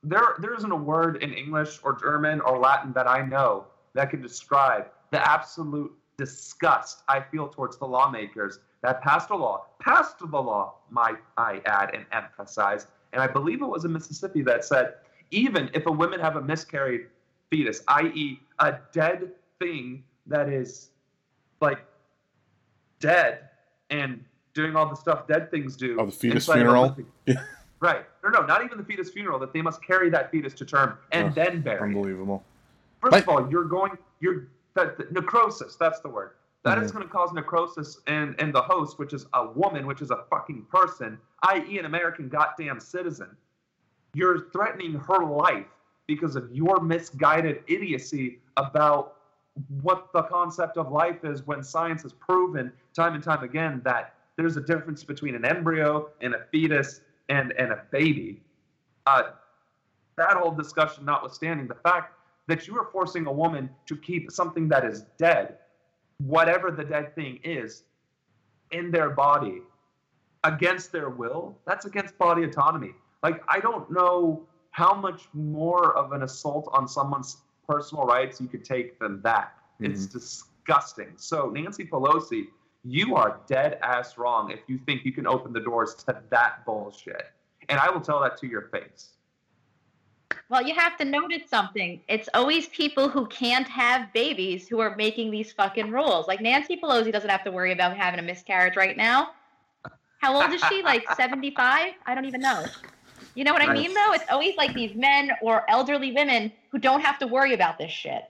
there 0.06 0.36
there 0.38 0.54
isn't 0.54 0.70
a 0.70 0.76
word 0.76 1.22
in 1.22 1.32
English 1.32 1.80
or 1.82 1.98
German 1.98 2.40
or 2.40 2.58
Latin 2.58 2.92
that 2.92 3.08
I 3.08 3.22
know 3.22 3.64
that 3.94 4.10
can 4.10 4.22
describe 4.22 4.86
the 5.10 5.28
absolute 5.28 5.92
disgust 6.16 7.02
I 7.08 7.20
feel 7.20 7.48
towards 7.48 7.76
the 7.76 7.86
lawmakers 7.86 8.60
that 8.82 9.02
passed 9.02 9.30
a 9.30 9.36
law, 9.36 9.66
passed 9.80 10.18
the 10.18 10.26
law, 10.26 10.74
might 10.90 11.18
I 11.36 11.60
add 11.66 11.94
and 11.94 12.06
emphasize, 12.12 12.86
and 13.12 13.20
I 13.20 13.26
believe 13.26 13.62
it 13.62 13.66
was 13.66 13.84
in 13.84 13.92
Mississippi 13.92 14.42
that 14.42 14.64
said 14.64 14.94
even 15.32 15.70
if 15.74 15.86
a 15.86 15.92
woman 15.92 16.20
have 16.20 16.36
a 16.36 16.42
miscarried 16.42 17.08
fetus, 17.50 17.82
i.e., 17.88 18.40
a 18.60 18.78
dead 18.92 19.32
thing 19.58 20.04
that 20.26 20.48
is 20.48 20.90
like 21.60 21.78
dead 23.00 23.48
and 23.90 24.24
doing 24.54 24.76
all 24.76 24.88
the 24.88 24.94
stuff 24.94 25.26
dead 25.26 25.50
things 25.50 25.76
do. 25.76 25.96
Oh, 25.98 26.06
the 26.06 26.12
fetus 26.12 26.46
funeral. 26.46 26.96
Right. 27.80 28.04
No, 28.24 28.30
no, 28.30 28.46
not 28.46 28.64
even 28.64 28.78
the 28.78 28.84
fetus 28.84 29.10
funeral. 29.10 29.38
That 29.38 29.52
they 29.52 29.62
must 29.62 29.82
carry 29.84 30.08
that 30.10 30.30
fetus 30.30 30.54
to 30.54 30.64
term 30.64 30.98
and 31.12 31.28
oh, 31.28 31.32
then 31.34 31.60
bury. 31.60 31.82
Unbelievable. 31.82 32.42
First 33.00 33.10
but, 33.10 33.22
of 33.22 33.28
all, 33.28 33.50
you're 33.50 33.64
going. 33.64 33.92
You're 34.20 34.48
that 34.74 35.12
necrosis. 35.12 35.76
That's 35.76 36.00
the 36.00 36.08
word. 36.08 36.32
That 36.64 36.76
mm-hmm. 36.76 36.84
is 36.84 36.92
going 36.92 37.04
to 37.04 37.12
cause 37.12 37.32
necrosis 37.32 37.98
in 38.06 38.34
in 38.38 38.50
the 38.52 38.62
host, 38.62 38.98
which 38.98 39.12
is 39.12 39.26
a 39.34 39.46
woman, 39.46 39.86
which 39.86 40.00
is 40.00 40.10
a 40.10 40.24
fucking 40.30 40.66
person, 40.70 41.18
i.e., 41.44 41.78
an 41.78 41.84
American 41.84 42.28
goddamn 42.28 42.80
citizen. 42.80 43.36
You're 44.14 44.48
threatening 44.50 44.94
her 44.94 45.24
life 45.24 45.66
because 46.06 46.36
of 46.36 46.50
your 46.52 46.80
misguided 46.80 47.62
idiocy 47.66 48.38
about 48.56 49.16
what 49.82 50.12
the 50.12 50.22
concept 50.22 50.76
of 50.76 50.92
life 50.92 51.24
is 51.24 51.46
when 51.46 51.62
science 51.62 52.02
has 52.02 52.12
proven 52.12 52.72
time 52.94 53.14
and 53.14 53.22
time 53.22 53.42
again 53.42 53.80
that 53.84 54.14
there's 54.36 54.56
a 54.56 54.60
difference 54.60 55.02
between 55.02 55.34
an 55.34 55.44
embryo 55.44 56.10
and 56.20 56.34
a 56.34 56.44
fetus 56.52 57.00
and 57.28 57.52
and 57.52 57.72
a 57.72 57.82
baby. 57.90 58.42
Uh, 59.06 59.30
that 60.16 60.32
whole 60.32 60.50
discussion 60.50 61.04
notwithstanding, 61.04 61.66
the 61.66 61.74
fact 61.74 62.14
that 62.48 62.66
you 62.66 62.78
are 62.78 62.88
forcing 62.92 63.26
a 63.26 63.32
woman 63.32 63.68
to 63.86 63.96
keep 63.96 64.30
something 64.30 64.68
that 64.68 64.84
is 64.84 65.04
dead, 65.18 65.58
whatever 66.18 66.70
the 66.70 66.84
dead 66.84 67.14
thing 67.14 67.38
is, 67.44 67.84
in 68.70 68.90
their 68.90 69.10
body 69.10 69.62
against 70.44 70.92
their 70.92 71.10
will, 71.10 71.56
that's 71.66 71.86
against 71.86 72.16
body 72.18 72.44
autonomy. 72.44 72.92
Like, 73.22 73.42
I 73.48 73.60
don't 73.60 73.90
know 73.90 74.46
how 74.70 74.94
much 74.94 75.28
more 75.32 75.96
of 75.96 76.12
an 76.12 76.22
assault 76.22 76.68
on 76.72 76.86
someone's 76.86 77.38
personal 77.68 78.04
rights 78.04 78.40
you 78.40 78.46
could 78.46 78.64
take 78.64 78.98
than 78.98 79.20
that. 79.22 79.54
Mm-hmm. 79.80 79.92
It's 79.92 80.06
disgusting. 80.06 81.12
So, 81.16 81.50
Nancy 81.50 81.84
Pelosi 81.84 82.46
you 82.86 83.16
are 83.16 83.40
dead 83.48 83.78
ass 83.82 84.16
wrong 84.16 84.50
if 84.52 84.60
you 84.68 84.78
think 84.78 85.04
you 85.04 85.12
can 85.12 85.26
open 85.26 85.52
the 85.52 85.60
doors 85.60 85.94
to 85.94 86.16
that 86.30 86.64
bullshit. 86.64 87.30
And 87.68 87.80
I 87.80 87.90
will 87.90 88.00
tell 88.00 88.20
that 88.20 88.36
to 88.38 88.46
your 88.46 88.68
face. 88.68 89.10
Well, 90.48 90.62
you 90.62 90.74
have 90.74 90.96
to 90.98 91.04
notice 91.04 91.48
something. 91.48 92.00
It's 92.08 92.28
always 92.32 92.68
people 92.68 93.08
who 93.08 93.26
can't 93.26 93.66
have 93.66 94.12
babies 94.12 94.68
who 94.68 94.78
are 94.78 94.94
making 94.94 95.32
these 95.32 95.52
fucking 95.52 95.90
rules. 95.90 96.28
Like 96.28 96.40
Nancy 96.40 96.76
Pelosi 96.76 97.12
doesn't 97.12 97.28
have 97.28 97.42
to 97.44 97.50
worry 97.50 97.72
about 97.72 97.96
having 97.96 98.20
a 98.20 98.22
miscarriage 98.22 98.76
right 98.76 98.96
now. 98.96 99.30
How 100.20 100.40
old 100.40 100.52
is 100.52 100.62
she? 100.68 100.82
Like 100.82 101.04
75? 101.16 101.92
I 102.06 102.14
don't 102.14 102.24
even 102.24 102.40
know. 102.40 102.64
You 103.34 103.44
know 103.44 103.52
what 103.52 103.62
I 103.62 103.72
mean, 103.72 103.92
though? 103.92 104.12
It's 104.12 104.24
always 104.30 104.56
like 104.56 104.72
these 104.74 104.94
men 104.94 105.32
or 105.42 105.68
elderly 105.68 106.12
women 106.12 106.52
who 106.70 106.78
don't 106.78 107.00
have 107.00 107.18
to 107.18 107.26
worry 107.26 107.52
about 107.52 107.78
this 107.78 107.90
shit. 107.90 108.22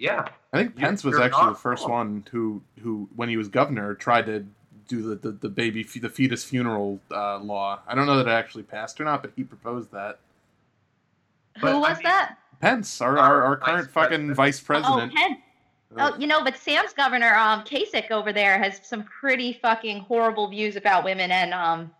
Yeah. 0.00 0.28
I 0.52 0.56
think 0.56 0.76
Pence 0.76 1.04
was 1.04 1.18
actually 1.20 1.50
the 1.50 1.56
first 1.56 1.82
wrong. 1.82 1.90
one 1.90 2.24
who, 2.30 2.62
who, 2.82 3.08
when 3.14 3.28
he 3.28 3.36
was 3.36 3.48
governor, 3.48 3.94
tried 3.94 4.26
to 4.26 4.46
do 4.88 5.02
the, 5.02 5.14
the, 5.14 5.32
the 5.32 5.48
baby, 5.50 5.82
the 5.82 6.08
fetus 6.08 6.42
funeral 6.42 6.98
uh, 7.12 7.38
law. 7.38 7.80
I 7.86 7.94
don't 7.94 8.06
know 8.06 8.16
that 8.16 8.26
it 8.26 8.32
actually 8.32 8.62
passed 8.62 8.98
or 8.98 9.04
not, 9.04 9.22
but 9.22 9.32
he 9.36 9.44
proposed 9.44 9.92
that. 9.92 10.18
Who 11.60 11.80
was 11.80 11.90
I 11.90 11.94
mean, 11.94 12.02
that? 12.04 12.38
Pence, 12.60 13.00
our, 13.02 13.18
our, 13.18 13.42
our 13.42 13.56
current 13.58 13.90
vice 13.90 13.92
fucking 13.92 14.08
president. 14.08 14.36
vice 14.36 14.60
president. 14.60 15.12
Oh, 15.12 15.16
Pence. 15.16 15.38
Oh, 15.98 16.16
you 16.18 16.26
know, 16.26 16.42
but 16.42 16.56
Sam's 16.56 16.94
governor, 16.94 17.34
um, 17.34 17.62
Kasich 17.64 18.10
over 18.10 18.32
there, 18.32 18.58
has 18.58 18.80
some 18.82 19.04
pretty 19.04 19.58
fucking 19.60 20.00
horrible 20.00 20.48
views 20.48 20.76
about 20.76 21.04
women 21.04 21.30
and 21.30 21.52
um, 21.52 21.90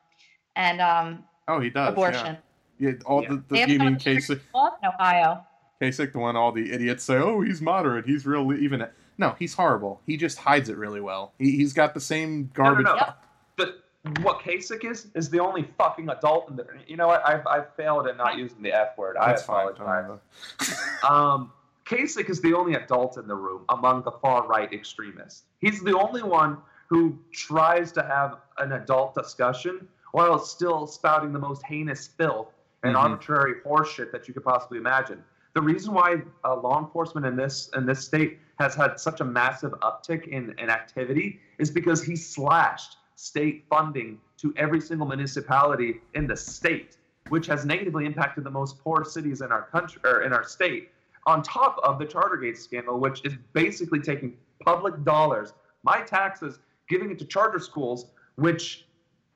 and 0.54 0.80
um. 0.80 1.24
Oh, 1.48 1.58
he 1.58 1.70
does. 1.70 1.88
Abortion. 1.92 2.38
Yeah, 2.78 2.90
yeah 2.90 2.94
all 3.04 3.22
yeah. 3.22 3.30
the, 3.30 3.42
the 3.48 3.72
you 3.72 3.78
mean 3.80 3.96
Kasich? 3.96 4.40
In 4.54 4.88
Ohio. 4.88 5.44
Kasich, 5.80 6.12
the 6.12 6.18
one 6.18 6.36
all 6.36 6.52
the 6.52 6.72
idiots 6.72 7.04
say, 7.04 7.16
"Oh, 7.16 7.40
he's 7.40 7.60
moderate. 7.60 8.06
He's 8.06 8.26
real 8.26 8.52
even." 8.52 8.86
No, 9.18 9.34
he's 9.38 9.54
horrible. 9.54 10.00
He 10.06 10.16
just 10.16 10.38
hides 10.38 10.68
it 10.68 10.76
really 10.76 11.00
well. 11.00 11.32
He, 11.38 11.60
has 11.62 11.72
got 11.72 11.94
the 11.94 12.00
same 12.00 12.50
garbage. 12.54 12.84
No, 12.84 12.94
no, 12.94 13.00
no. 13.00 13.12
But 13.56 13.84
what 14.22 14.40
Kasich 14.40 14.84
is 14.84 15.08
is 15.14 15.30
the 15.30 15.40
only 15.40 15.68
fucking 15.78 16.08
adult 16.08 16.50
in 16.50 16.56
the. 16.56 16.66
You 16.86 16.96
know 16.96 17.06
what? 17.06 17.26
I've, 17.26 17.46
I've 17.46 17.74
failed 17.74 18.06
at 18.06 18.16
not 18.16 18.36
using 18.36 18.62
the 18.62 18.72
F 18.72 18.96
word. 18.98 19.16
That's 19.18 19.42
I 19.48 19.62
apologize. 19.62 20.18
Fine, 20.58 20.78
um, 21.10 21.52
Kasich 21.86 22.30
is 22.30 22.40
the 22.40 22.54
only 22.54 22.74
adult 22.74 23.16
in 23.16 23.26
the 23.26 23.34
room 23.34 23.64
among 23.68 24.02
the 24.02 24.12
far 24.12 24.46
right 24.46 24.72
extremists. 24.72 25.44
He's 25.58 25.82
the 25.82 25.98
only 25.98 26.22
one 26.22 26.58
who 26.88 27.18
tries 27.32 27.92
to 27.92 28.02
have 28.02 28.38
an 28.58 28.72
adult 28.72 29.14
discussion 29.14 29.88
while 30.12 30.38
still 30.38 30.86
spouting 30.86 31.32
the 31.32 31.38
most 31.38 31.64
heinous 31.64 32.06
filth 32.06 32.48
and 32.82 32.94
mm-hmm. 32.94 33.04
arbitrary 33.04 33.54
horseshit 33.64 34.12
that 34.12 34.28
you 34.28 34.34
could 34.34 34.44
possibly 34.44 34.78
imagine. 34.78 35.22
The 35.54 35.62
reason 35.62 35.92
why 35.94 36.22
uh, 36.44 36.56
law 36.56 36.78
enforcement 36.78 37.26
in 37.26 37.36
this 37.36 37.70
in 37.76 37.84
this 37.84 38.04
state 38.04 38.38
has 38.58 38.74
had 38.74 39.00
such 39.00 39.20
a 39.20 39.24
massive 39.24 39.72
uptick 39.80 40.28
in, 40.28 40.54
in 40.58 40.70
activity 40.70 41.40
is 41.58 41.70
because 41.70 42.02
he 42.02 42.14
slashed 42.14 42.98
state 43.16 43.64
funding 43.68 44.18
to 44.38 44.54
every 44.56 44.80
single 44.80 45.06
municipality 45.06 46.00
in 46.14 46.26
the 46.26 46.36
state, 46.36 46.98
which 47.28 47.46
has 47.46 47.64
negatively 47.64 48.06
impacted 48.06 48.44
the 48.44 48.50
most 48.50 48.78
poor 48.78 49.04
cities 49.04 49.40
in 49.40 49.50
our 49.50 49.62
country 49.62 50.00
or 50.04 50.22
in 50.22 50.32
our 50.32 50.44
state. 50.44 50.90
On 51.26 51.42
top 51.42 51.78
of 51.82 51.98
the 51.98 52.06
Chartergate 52.06 52.56
scandal, 52.56 52.98
which 52.98 53.24
is 53.24 53.34
basically 53.52 54.00
taking 54.00 54.36
public 54.64 55.04
dollars, 55.04 55.52
my 55.82 56.00
taxes, 56.02 56.58
giving 56.88 57.10
it 57.10 57.18
to 57.18 57.24
charter 57.24 57.58
schools, 57.58 58.06
which 58.36 58.86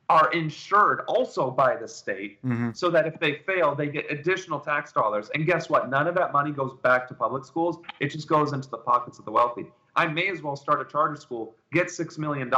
are 0.09 0.31
insured 0.31 1.01
also 1.07 1.49
by 1.49 1.75
the 1.75 1.87
state 1.87 2.41
Mm-hmm. 2.43 2.71
so 2.73 2.89
that 2.91 3.07
if 3.07 3.19
they 3.19 3.39
fail, 3.45 3.73
they 3.75 3.87
get 3.87 4.11
additional 4.11 4.59
tax 4.59 4.91
dollars. 4.91 5.29
And 5.33 5.45
guess 5.45 5.69
what? 5.69 5.89
None 5.89 6.07
of 6.07 6.15
that 6.15 6.31
money 6.31 6.51
goes 6.51 6.73
back 6.83 7.07
to 7.07 7.13
public 7.13 7.43
schools. 7.45 7.79
It 7.99 8.09
just 8.11 8.27
goes 8.27 8.53
into 8.53 8.69
the 8.69 8.77
pockets 8.77 9.17
of 9.19 9.25
the 9.25 9.31
wealthy. 9.31 9.65
I 9.95 10.05
may 10.07 10.27
as 10.27 10.41
well 10.41 10.55
start 10.55 10.81
a 10.81 10.85
charter 10.85 11.15
school, 11.15 11.55
get 11.71 11.87
$6 11.87 12.17
million, 12.19 12.51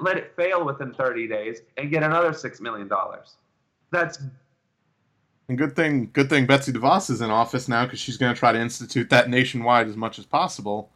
let 0.00 0.16
it 0.18 0.32
fail 0.36 0.64
within 0.64 0.92
30 0.92 1.28
days, 1.28 1.60
and 1.76 1.90
get 1.90 2.02
another 2.02 2.30
$6 2.32 2.60
million. 2.60 2.90
That's 3.92 4.18
And 5.48 5.56
good 5.56 5.76
thing, 5.76 6.10
good 6.12 6.28
thing 6.28 6.46
Betsy 6.46 6.72
DeVos 6.72 7.08
is 7.10 7.20
in 7.20 7.30
office 7.30 7.68
now 7.68 7.84
because 7.84 8.00
she's 8.00 8.16
going 8.16 8.34
to 8.34 8.38
try 8.38 8.52
to 8.52 8.60
institute 8.60 9.08
that 9.10 9.30
nationwide 9.30 9.86
as 9.88 9.96
much 9.96 10.18
as 10.18 10.26
possible. 10.26 10.90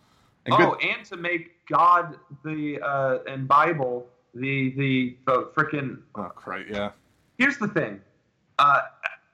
And 0.47 0.57
good, 0.57 0.69
oh, 0.69 0.75
and 0.75 1.05
to 1.07 1.17
make 1.17 1.67
God 1.67 2.17
the 2.45 2.81
uh, 2.83 3.19
and 3.29 3.47
Bible 3.47 4.09
the 4.35 4.71
the 4.77 5.17
the 5.27 5.51
freaking. 5.57 5.99
oh, 6.15 6.33
right, 6.47 6.67
yeah. 6.69 6.91
Here's 7.39 7.59
the 7.59 7.69
thing. 7.69 8.01
Uh, 8.59 8.81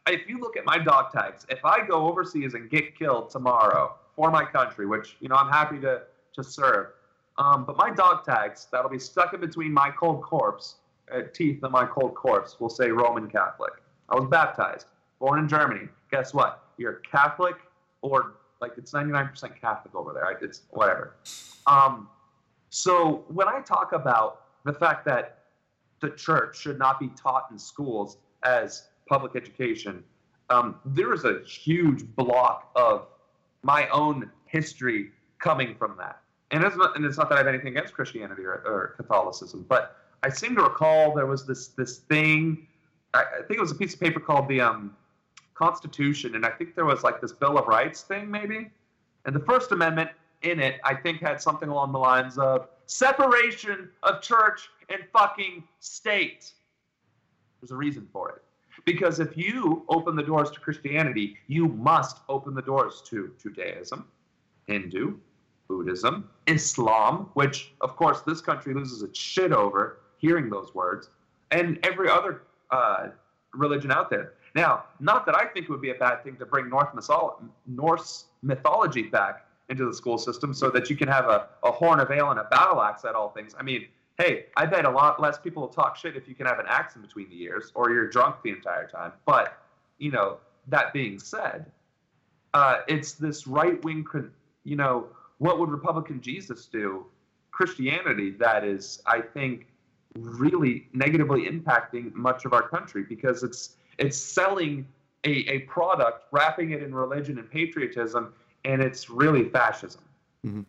if 0.06 0.28
you 0.28 0.38
look 0.38 0.56
at 0.56 0.64
my 0.64 0.78
dog 0.78 1.12
tags, 1.12 1.46
if 1.48 1.64
I 1.64 1.84
go 1.86 2.08
overseas 2.08 2.54
and 2.54 2.70
get 2.70 2.96
killed 2.96 3.30
tomorrow 3.30 3.94
for 4.14 4.30
my 4.30 4.44
country, 4.44 4.86
which 4.86 5.16
you 5.20 5.28
know 5.28 5.36
I'm 5.36 5.50
happy 5.50 5.80
to 5.80 6.02
to 6.34 6.44
serve, 6.44 6.88
um, 7.38 7.64
but 7.64 7.76
my 7.76 7.90
dog 7.90 8.24
tags 8.24 8.68
that'll 8.70 8.90
be 8.90 8.98
stuck 8.98 9.34
in 9.34 9.40
between 9.40 9.72
my 9.72 9.90
cold 9.90 10.22
corpse 10.22 10.76
uh, 11.12 11.22
teeth 11.32 11.62
and 11.62 11.72
my 11.72 11.86
cold 11.86 12.14
corpse 12.14 12.58
will 12.60 12.70
say 12.70 12.90
Roman 12.90 13.28
Catholic. 13.28 13.72
I 14.08 14.14
was 14.14 14.28
baptized, 14.28 14.86
born 15.18 15.38
in 15.38 15.48
Germany. 15.48 15.88
Guess 16.10 16.34
what? 16.34 16.64
You're 16.78 17.00
Catholic 17.10 17.56
or 18.02 18.34
like 18.60 18.72
it's 18.76 18.92
99% 18.92 19.60
Catholic 19.60 19.94
over 19.94 20.12
there. 20.12 20.30
It's 20.40 20.62
whatever. 20.70 21.16
Um, 21.66 22.08
so 22.70 23.24
when 23.28 23.48
I 23.48 23.60
talk 23.60 23.92
about 23.92 24.45
the 24.66 24.72
fact 24.72 25.06
that 25.06 25.38
the 26.00 26.10
church 26.10 26.58
should 26.58 26.78
not 26.78 27.00
be 27.00 27.08
taught 27.16 27.46
in 27.50 27.58
schools 27.58 28.18
as 28.42 28.88
public 29.08 29.34
education, 29.36 30.04
um, 30.50 30.76
there 30.84 31.14
is 31.14 31.24
a 31.24 31.40
huge 31.46 32.04
block 32.16 32.70
of 32.76 33.06
my 33.62 33.88
own 33.88 34.30
history 34.46 35.10
coming 35.38 35.74
from 35.76 35.96
that. 35.98 36.20
And 36.50 36.62
it's 36.62 36.76
not, 36.76 36.96
and 36.96 37.04
it's 37.04 37.16
not 37.16 37.28
that 37.30 37.36
I 37.36 37.38
have 37.38 37.46
anything 37.46 37.68
against 37.68 37.94
Christianity 37.94 38.42
or, 38.42 38.62
or 38.64 38.94
Catholicism, 38.96 39.64
but 39.68 39.96
I 40.22 40.28
seem 40.28 40.54
to 40.56 40.62
recall 40.62 41.14
there 41.14 41.26
was 41.26 41.46
this 41.46 41.68
this 41.68 41.98
thing. 41.98 42.66
I, 43.14 43.22
I 43.22 43.36
think 43.42 43.58
it 43.58 43.60
was 43.60 43.72
a 43.72 43.76
piece 43.76 43.94
of 43.94 44.00
paper 44.00 44.20
called 44.20 44.48
the 44.48 44.60
um, 44.60 44.96
Constitution, 45.54 46.36
and 46.36 46.46
I 46.46 46.50
think 46.50 46.74
there 46.74 46.84
was 46.84 47.02
like 47.02 47.20
this 47.20 47.32
Bill 47.32 47.58
of 47.58 47.66
Rights 47.66 48.02
thing, 48.02 48.30
maybe. 48.30 48.70
And 49.24 49.34
the 49.34 49.40
First 49.40 49.72
Amendment 49.72 50.10
in 50.42 50.60
it, 50.60 50.80
I 50.84 50.94
think, 50.94 51.20
had 51.20 51.40
something 51.40 51.68
along 51.68 51.92
the 51.92 51.98
lines 51.98 52.38
of 52.38 52.68
separation 52.86 53.90
of 54.02 54.22
church 54.22 54.68
and 54.88 55.02
fucking 55.12 55.64
state. 55.80 56.52
There's 57.60 57.70
a 57.70 57.76
reason 57.76 58.08
for 58.12 58.30
it. 58.30 58.42
Because 58.84 59.20
if 59.20 59.36
you 59.36 59.84
open 59.88 60.16
the 60.16 60.22
doors 60.22 60.50
to 60.50 60.60
Christianity, 60.60 61.36
you 61.48 61.66
must 61.68 62.18
open 62.28 62.54
the 62.54 62.62
doors 62.62 63.02
to 63.06 63.32
Judaism, 63.42 64.06
Hindu, 64.66 65.16
Buddhism, 65.66 66.28
Islam, 66.46 67.30
which, 67.34 67.72
of 67.80 67.96
course, 67.96 68.20
this 68.22 68.40
country 68.40 68.74
loses 68.74 69.02
its 69.02 69.18
shit 69.18 69.52
over 69.52 70.00
hearing 70.18 70.48
those 70.48 70.74
words, 70.74 71.10
and 71.50 71.78
every 71.82 72.08
other 72.08 72.42
uh, 72.70 73.08
religion 73.52 73.90
out 73.90 74.10
there. 74.10 74.34
Now, 74.54 74.84
not 75.00 75.26
that 75.26 75.34
I 75.34 75.46
think 75.46 75.64
it 75.64 75.70
would 75.70 75.82
be 75.82 75.90
a 75.90 75.94
bad 75.94 76.22
thing 76.22 76.36
to 76.36 76.46
bring 76.46 76.68
North 76.68 76.88
Norse 77.66 78.24
mythology 78.42 79.02
back 79.02 79.45
into 79.68 79.84
the 79.84 79.94
school 79.94 80.18
system 80.18 80.54
so 80.54 80.70
that 80.70 80.88
you 80.88 80.96
can 80.96 81.08
have 81.08 81.26
a, 81.26 81.48
a 81.64 81.72
horn 81.72 82.00
of 82.00 82.10
ale 82.10 82.30
and 82.30 82.38
a 82.38 82.44
battle 82.44 82.80
axe 82.80 83.04
at 83.04 83.14
all 83.14 83.30
things. 83.30 83.54
I 83.58 83.62
mean, 83.62 83.86
hey, 84.18 84.46
I 84.56 84.66
bet 84.66 84.84
a 84.84 84.90
lot 84.90 85.20
less 85.20 85.38
people 85.38 85.62
will 85.62 85.68
talk 85.68 85.96
shit 85.96 86.16
if 86.16 86.28
you 86.28 86.34
can 86.34 86.46
have 86.46 86.58
an 86.58 86.66
axe 86.68 86.96
in 86.96 87.02
between 87.02 87.28
the 87.28 87.42
ears 87.42 87.72
or 87.74 87.90
you're 87.90 88.08
drunk 88.08 88.36
the 88.42 88.50
entire 88.50 88.88
time. 88.88 89.12
But, 89.24 89.58
you 89.98 90.10
know, 90.10 90.38
that 90.68 90.92
being 90.92 91.18
said, 91.18 91.66
uh, 92.54 92.78
it's 92.88 93.12
this 93.12 93.46
right 93.46 93.82
wing, 93.84 94.06
you 94.64 94.76
know, 94.76 95.08
what 95.38 95.58
would 95.58 95.70
Republican 95.70 96.20
Jesus 96.20 96.66
do? 96.66 97.06
Christianity 97.50 98.30
that 98.38 98.64
is, 98.64 99.02
I 99.06 99.20
think, 99.20 99.66
really 100.14 100.88
negatively 100.92 101.46
impacting 101.46 102.14
much 102.14 102.44
of 102.44 102.52
our 102.52 102.68
country 102.68 103.04
because 103.06 103.42
it's 103.42 103.76
it's 103.98 104.16
selling 104.16 104.86
a, 105.24 105.30
a 105.30 105.58
product, 105.60 106.24
wrapping 106.32 106.70
it 106.70 106.82
in 106.82 106.94
religion 106.94 107.38
and 107.38 107.50
patriotism, 107.50 108.32
and 108.66 108.82
it's 108.82 109.08
really 109.08 109.48
fascism. 109.48 110.02
Mhm. 110.44 110.64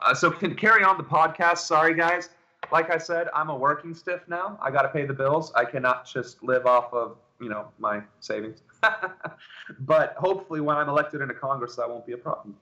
Uh, 0.00 0.14
so 0.14 0.30
can 0.30 0.54
carry 0.54 0.82
on 0.82 0.96
the 0.96 1.04
podcast. 1.04 1.58
Sorry, 1.58 1.94
guys. 1.94 2.30
Like 2.72 2.90
I 2.90 2.98
said, 2.98 3.28
I'm 3.34 3.50
a 3.50 3.56
working 3.56 3.94
stiff 3.94 4.22
now. 4.28 4.58
I 4.62 4.70
got 4.70 4.82
to 4.82 4.88
pay 4.88 5.04
the 5.04 5.14
bills. 5.14 5.52
I 5.54 5.64
cannot 5.64 6.06
just 6.06 6.42
live 6.42 6.66
off 6.66 6.92
of 6.92 7.16
you 7.40 7.48
know 7.48 7.68
my 7.78 8.02
savings. 8.20 8.62
but 9.80 10.14
hopefully, 10.16 10.60
when 10.60 10.76
I'm 10.76 10.88
elected 10.88 11.20
into 11.20 11.34
Congress, 11.34 11.76
that 11.76 11.88
won't 11.88 12.06
be 12.06 12.12
a 12.12 12.18
problem. 12.18 12.56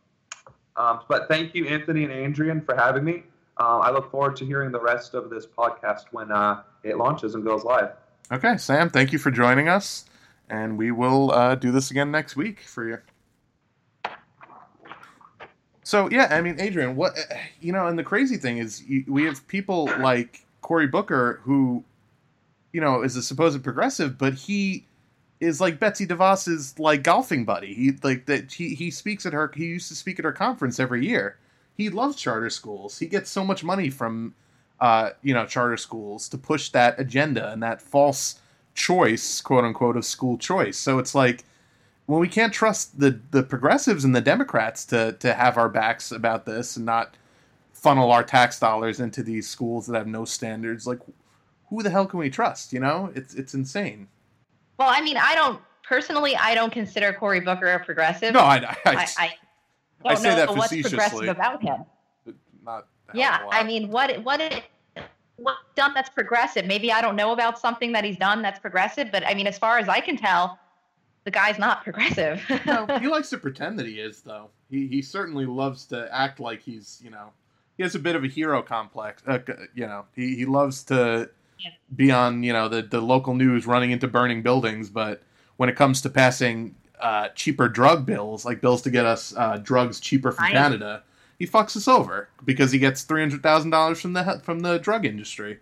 Um, 0.77 1.01
but 1.09 1.29
thank 1.29 1.55
you, 1.55 1.67
Anthony 1.67 2.05
and 2.05 2.13
Adrienne, 2.13 2.61
for 2.63 2.77
having 2.77 3.05
me. 3.05 3.25
Uh, 3.59 3.81
I 3.81 3.91
look 3.91 4.11
forward 4.11 4.37
to 4.37 4.47
hearing 4.47 4.71
the 4.71 4.81
rest 4.81 5.15
of 5.15 5.31
this 5.31 5.45
podcast 5.47 6.05
when 6.13 6.31
uh, 6.31 6.63
it 6.85 6.97
launches 6.97 7.35
and 7.35 7.45
goes 7.45 7.65
live. 7.65 7.91
Okay, 8.31 8.57
Sam, 8.57 8.89
thank 8.89 9.13
you 9.13 9.19
for 9.19 9.33
joining 9.33 9.69
us, 9.69 10.05
and 10.49 10.79
we 10.79 10.93
will 10.93 11.33
uh, 11.33 11.57
do 11.57 11.73
this 11.73 11.91
again 11.91 12.13
next 12.13 12.37
week 12.37 12.61
for 12.61 12.87
you. 12.89 12.99
So 15.89 16.11
yeah, 16.11 16.29
I 16.31 16.43
mean, 16.43 16.61
Adrienne, 16.61 16.97
what 16.97 17.17
you 17.63 17.73
know, 17.73 17.87
and 17.87 17.99
the 17.99 18.05
crazy 18.05 18.37
thing 18.37 18.59
is, 18.59 18.83
you, 18.83 19.07
we 19.09 19.25
have 19.25 19.49
people 19.49 19.89
like 20.01 20.45
Cory 20.61 20.87
Booker 20.87 21.41
who, 21.45 21.83
you 22.75 22.81
know, 22.83 23.01
is 23.01 23.17
a 23.17 23.23
supposed 23.23 23.65
progressive, 23.65 24.19
but 24.19 24.35
he 24.35 24.85
is 25.41 25.63
like 25.63 25.81
Betsy 25.81 26.07
DeVos's 26.07 26.79
like 26.79 27.03
golfing 27.03 27.47
buddy. 27.47 27.73
He 27.73 27.93
like 28.03 28.27
that 28.27 28.53
he 28.53 28.75
he 28.75 28.91
speaks 28.91 29.25
at 29.25 29.33
her. 29.33 29.51
He 29.57 29.65
used 29.65 29.89
to 29.89 29.95
speak 29.95 30.19
at 30.19 30.27
her 30.27 30.33
conference 30.33 30.79
every 30.79 31.07
year. 31.07 31.39
He 31.75 31.89
loves 31.89 32.17
charter 32.17 32.51
schools. 32.51 32.99
He 32.99 33.07
gets 33.07 33.31
so 33.31 33.43
much 33.43 33.65
money 33.65 33.89
from 33.89 34.35
uh, 34.81 35.13
you 35.23 35.33
know, 35.33 35.47
charter 35.47 35.79
schools 35.79 36.29
to 36.29 36.37
push 36.37 36.69
that 36.69 37.01
agenda 37.01 37.51
and 37.51 37.63
that 37.63 37.81
false 37.81 38.41
choice, 38.75 39.41
quote 39.41 39.65
unquote, 39.65 39.97
of 39.97 40.05
school 40.05 40.37
choice. 40.37 40.77
So 40.77 40.99
it's 40.99 41.15
like 41.15 41.47
when 42.09 42.21
we 42.21 42.29
can't 42.29 42.55
trust 42.55 42.99
the 42.99 43.21
the 43.33 43.43
progressives 43.43 44.03
and 44.03 44.17
the 44.17 44.23
Democrats 44.23 44.87
to 44.87 45.13
to 45.21 45.35
have 45.35 45.59
our 45.59 45.69
backs 45.69 46.11
about 46.11 46.47
this 46.47 46.77
and 46.77 46.87
not 46.87 47.15
funnel 47.75 48.11
our 48.11 48.25
tax 48.25 48.59
dollars 48.59 48.99
into 48.99 49.23
these 49.23 49.47
schools 49.47 49.87
that 49.87 49.97
have 49.97 50.07
no 50.07 50.25
standards, 50.25 50.87
like 50.87 51.01
who 51.69 51.83
the 51.83 51.91
hell 51.91 52.07
can 52.07 52.19
we 52.19 52.31
trust? 52.31 52.73
You 52.73 52.81
know, 52.81 53.13
it's 53.15 53.35
it's 53.35 53.53
insane. 53.53 54.09
Well, 54.79 54.89
I 54.91 55.03
mean, 55.03 55.19
I 55.19 55.35
don't 55.35 55.61
personally. 55.87 56.35
I 56.35 56.55
don't 56.55 56.73
consider 56.73 57.13
Cory 57.13 57.41
Booker 57.41 57.67
a 57.67 57.85
progressive. 57.85 58.33
No, 58.33 58.41
I 58.41 58.57
I, 58.57 58.77
I, 58.87 58.95
I, 58.95 59.07
I 59.19 59.33
I 60.05 60.15
don't 60.15 60.17
say 60.23 60.31
know 60.31 60.37
that 60.37 60.57
what's 60.57 60.81
progressive 60.81 61.29
about 61.29 61.63
him. 61.63 61.85
not 62.65 62.67
a 62.67 62.73
hell 62.73 62.85
of 63.11 63.15
Yeah. 63.15 63.41
I 63.51 63.65
mean, 63.65 63.91
what 63.91 64.25
what 64.25 64.41
it, 64.41 64.65
what's 65.37 65.59
done 65.75 65.93
that's 65.93 66.09
progressive? 66.09 66.65
Maybe 66.65 66.91
I 66.91 67.03
don't 67.03 67.17
know 67.17 67.33
about 67.33 67.59
something 67.59 67.93
that 67.93 68.03
he's 68.03 68.17
done 68.17 68.41
that's 68.41 68.59
progressive, 68.59 69.13
but 69.13 69.27
I 69.27 69.35
mean, 69.35 69.47
as 69.47 69.59
far 69.59 69.79
as 69.79 69.91
I 69.91 70.01
can 70.01 70.17
tell, 70.17 70.59
the 71.29 71.33
guy's 71.33 71.59
not 71.59 71.85
progressive. 71.85 72.43
no, 72.67 72.87
he 72.99 73.07
likes 73.07 73.29
to 73.29 73.37
pretend 73.37 73.79
that 73.79 73.85
he 73.87 74.01
is, 74.01 74.23
though. 74.23 74.49
He 74.71 74.87
he 74.87 75.03
certainly 75.03 75.45
loves 75.45 75.85
to 75.87 76.09
act 76.11 76.41
like 76.41 76.63
he's, 76.63 77.01
you 77.05 77.11
know, 77.11 77.33
he 77.77 77.83
has 77.83 77.95
a 77.95 77.99
bit 77.99 78.17
of 78.17 78.25
a 78.25 78.29
hero 78.29 78.63
complex. 78.63 79.23
Uh, 79.27 79.41
you 79.75 79.87
know, 79.87 80.07
he 80.17 80.35
he 80.37 80.47
loves 80.47 80.83
to 80.85 81.29
Yeah. 81.59 81.71
be 81.95 82.11
on, 82.11 82.43
you 82.43 82.55
know, 82.55 82.67
the 82.71 82.81
the 82.81 83.03
local 83.03 83.35
news, 83.35 83.67
running 83.67 83.91
into 83.91 84.09
burning 84.09 84.43
buildings. 84.43 84.89
But 84.89 85.21
when 85.59 85.69
it 85.69 85.77
comes 85.77 86.01
to 86.01 86.09
passing 86.09 86.75
uh, 86.99 87.29
cheaper 87.35 87.69
drug 87.69 88.07
bills, 88.07 88.47
like 88.47 88.63
bills 88.63 88.81
to 88.83 88.91
get 88.91 89.05
us 89.05 89.35
uh, 89.37 89.59
drugs 89.63 90.01
cheaper 90.01 90.33
from 90.33 90.47
I- 90.47 90.53
Canada, 90.53 91.03
he 91.39 91.47
fucks 91.47 91.77
us 91.77 91.87
over 91.89 92.31
because 92.47 92.73
he 92.73 92.79
gets 92.79 93.03
three 93.03 93.21
hundred 93.21 93.43
thousand 93.43 93.69
dollars 93.71 94.01
from 94.01 94.15
the 94.15 94.41
from 94.43 94.61
the 94.61 94.79
drug 94.79 95.05
industry. 95.05 95.59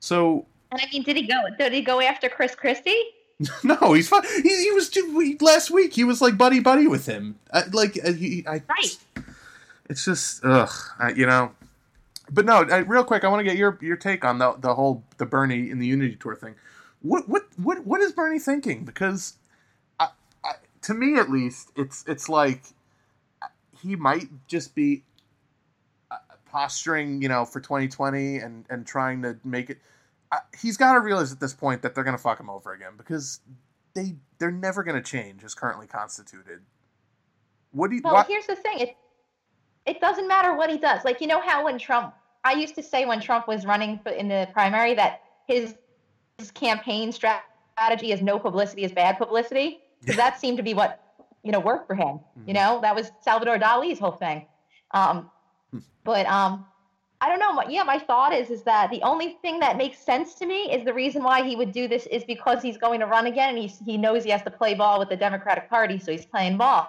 So 0.00 0.46
and 0.72 0.80
I 0.80 0.86
mean, 0.92 1.02
did 1.02 1.16
he 1.16 1.26
go? 1.26 1.42
Did 1.58 1.72
he 1.74 1.82
go 1.82 2.00
after 2.00 2.28
Chris 2.30 2.54
Christie? 2.54 3.02
no, 3.64 3.92
he's 3.92 4.08
fine. 4.08 4.22
He, 4.42 4.64
he 4.64 4.70
was 4.70 4.88
too, 4.88 5.36
last 5.40 5.70
week. 5.70 5.94
He 5.94 6.04
was 6.04 6.20
like 6.20 6.38
buddy 6.38 6.60
buddy 6.60 6.86
with 6.86 7.06
him. 7.06 7.38
Uh, 7.50 7.62
like 7.72 7.98
uh, 8.04 8.12
he, 8.12 8.44
I, 8.46 8.62
Right. 8.68 8.96
It's 9.90 10.04
just 10.04 10.44
ugh, 10.44 10.70
uh, 11.00 11.12
you 11.14 11.26
know. 11.26 11.52
But 12.30 12.46
no, 12.46 12.62
uh, 12.62 12.84
real 12.86 13.04
quick, 13.04 13.22
I 13.24 13.28
want 13.28 13.40
to 13.40 13.44
get 13.44 13.56
your 13.56 13.78
your 13.82 13.96
take 13.96 14.24
on 14.24 14.38
the 14.38 14.54
the 14.58 14.74
whole 14.74 15.04
the 15.18 15.26
Bernie 15.26 15.70
in 15.70 15.78
the 15.78 15.86
Unity 15.86 16.16
Tour 16.16 16.34
thing. 16.34 16.54
What 17.02 17.28
what 17.28 17.42
what 17.56 17.84
what 17.84 18.00
is 18.00 18.12
Bernie 18.12 18.38
thinking? 18.38 18.84
Because, 18.84 19.34
I, 20.00 20.08
I, 20.42 20.52
to 20.82 20.94
me 20.94 21.18
at 21.18 21.30
least, 21.30 21.70
it's 21.76 22.02
it's 22.06 22.28
like 22.28 22.62
uh, 23.42 23.48
he 23.82 23.94
might 23.94 24.28
just 24.46 24.74
be 24.74 25.02
uh, 26.10 26.16
posturing, 26.50 27.20
you 27.20 27.28
know, 27.28 27.44
for 27.44 27.60
2020 27.60 28.38
and 28.38 28.64
and 28.70 28.86
trying 28.86 29.22
to 29.22 29.36
make 29.44 29.68
it. 29.70 29.78
He's 30.60 30.76
got 30.76 30.94
to 30.94 31.00
realize 31.00 31.32
at 31.32 31.40
this 31.40 31.54
point 31.54 31.82
that 31.82 31.94
they're 31.94 32.04
going 32.04 32.16
to 32.16 32.22
fuck 32.22 32.38
him 32.40 32.48
over 32.50 32.72
again 32.72 32.92
because 32.96 33.40
they 33.94 34.14
they're 34.38 34.50
never 34.50 34.82
going 34.82 34.96
to 34.96 35.02
change 35.02 35.44
as 35.44 35.54
currently 35.54 35.86
constituted. 35.86 36.60
What 37.72 37.90
do 37.90 37.96
you? 37.96 38.02
Well, 38.04 38.14
why- 38.14 38.24
here's 38.28 38.46
the 38.46 38.56
thing. 38.56 38.78
It 38.80 38.96
it 39.86 40.00
doesn't 40.00 40.26
matter 40.28 40.54
what 40.56 40.70
he 40.70 40.78
does. 40.78 41.04
Like 41.04 41.20
you 41.20 41.26
know 41.26 41.40
how 41.40 41.64
when 41.64 41.78
Trump, 41.78 42.14
I 42.44 42.52
used 42.54 42.74
to 42.76 42.82
say 42.82 43.04
when 43.06 43.20
Trump 43.20 43.46
was 43.48 43.66
running 43.66 44.00
in 44.16 44.28
the 44.28 44.48
primary 44.52 44.94
that 44.94 45.22
his 45.46 45.74
his 46.38 46.50
campaign 46.50 47.12
strategy 47.12 48.12
is 48.12 48.22
no 48.22 48.38
publicity 48.38 48.84
is 48.84 48.92
bad 48.92 49.18
publicity 49.18 49.80
because 50.00 50.16
that 50.16 50.40
seemed 50.40 50.56
to 50.56 50.62
be 50.62 50.74
what 50.74 51.00
you 51.42 51.52
know 51.52 51.60
worked 51.60 51.86
for 51.86 51.94
him. 51.94 52.20
Mhm. 52.38 52.48
You 52.48 52.54
know, 52.54 52.80
that 52.80 52.94
was 52.94 53.10
Salvador 53.20 53.58
Dali's 53.58 53.98
whole 53.98 54.12
thing. 54.12 54.46
Um, 54.92 55.30
Hmm. 55.70 55.78
but 56.04 56.26
um, 56.26 56.66
I 57.24 57.28
don't 57.30 57.40
know. 57.40 57.54
My- 57.54 57.66
Yeah, 57.68 57.84
my 57.84 57.98
thought 58.00 58.34
is 58.34 58.50
is 58.50 58.64
that 58.64 58.90
the 58.90 59.02
only 59.02 59.30
thing 59.42 59.60
that 59.60 59.76
makes 59.78 59.98
sense 60.04 60.34
to 60.36 60.46
me 60.46 60.72
is 60.72 60.84
the 60.84 60.94
reason 60.94 61.24
why 61.24 61.42
he 61.44 61.56
would 61.56 61.72
do 61.72 61.88
this 61.88 62.06
is 62.08 62.24
because 62.24 62.62
he's 62.62 62.78
going 62.78 63.00
to 63.00 63.06
run 63.06 63.26
again 63.26 63.50
and 63.50 63.58
he's, 63.58 63.78
he 63.84 63.98
knows 63.98 64.24
he 64.24 64.30
has 64.30 64.42
to 64.44 64.52
play 64.52 64.74
ball 64.74 64.98
with 65.00 65.10
the 65.10 65.16
Democratic 65.16 65.68
Party, 65.68 65.98
so 66.00 66.12
he's 66.12 66.26
playing 66.26 66.58
ball. 66.58 66.88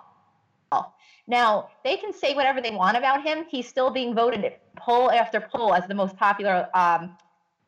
Now 1.27 1.65
they 1.83 1.97
can 1.97 2.13
say 2.13 2.33
whatever 2.35 2.61
they 2.61 2.71
want 2.71 2.97
about 2.97 3.21
him. 3.21 3.45
He's 3.49 3.67
still 3.67 3.91
being 3.91 4.15
voted 4.15 4.51
poll 4.77 5.11
after 5.11 5.41
poll 5.41 5.73
as 5.73 5.87
the 5.87 5.95
most 5.95 6.15
popular 6.17 6.65
um, 6.73 7.11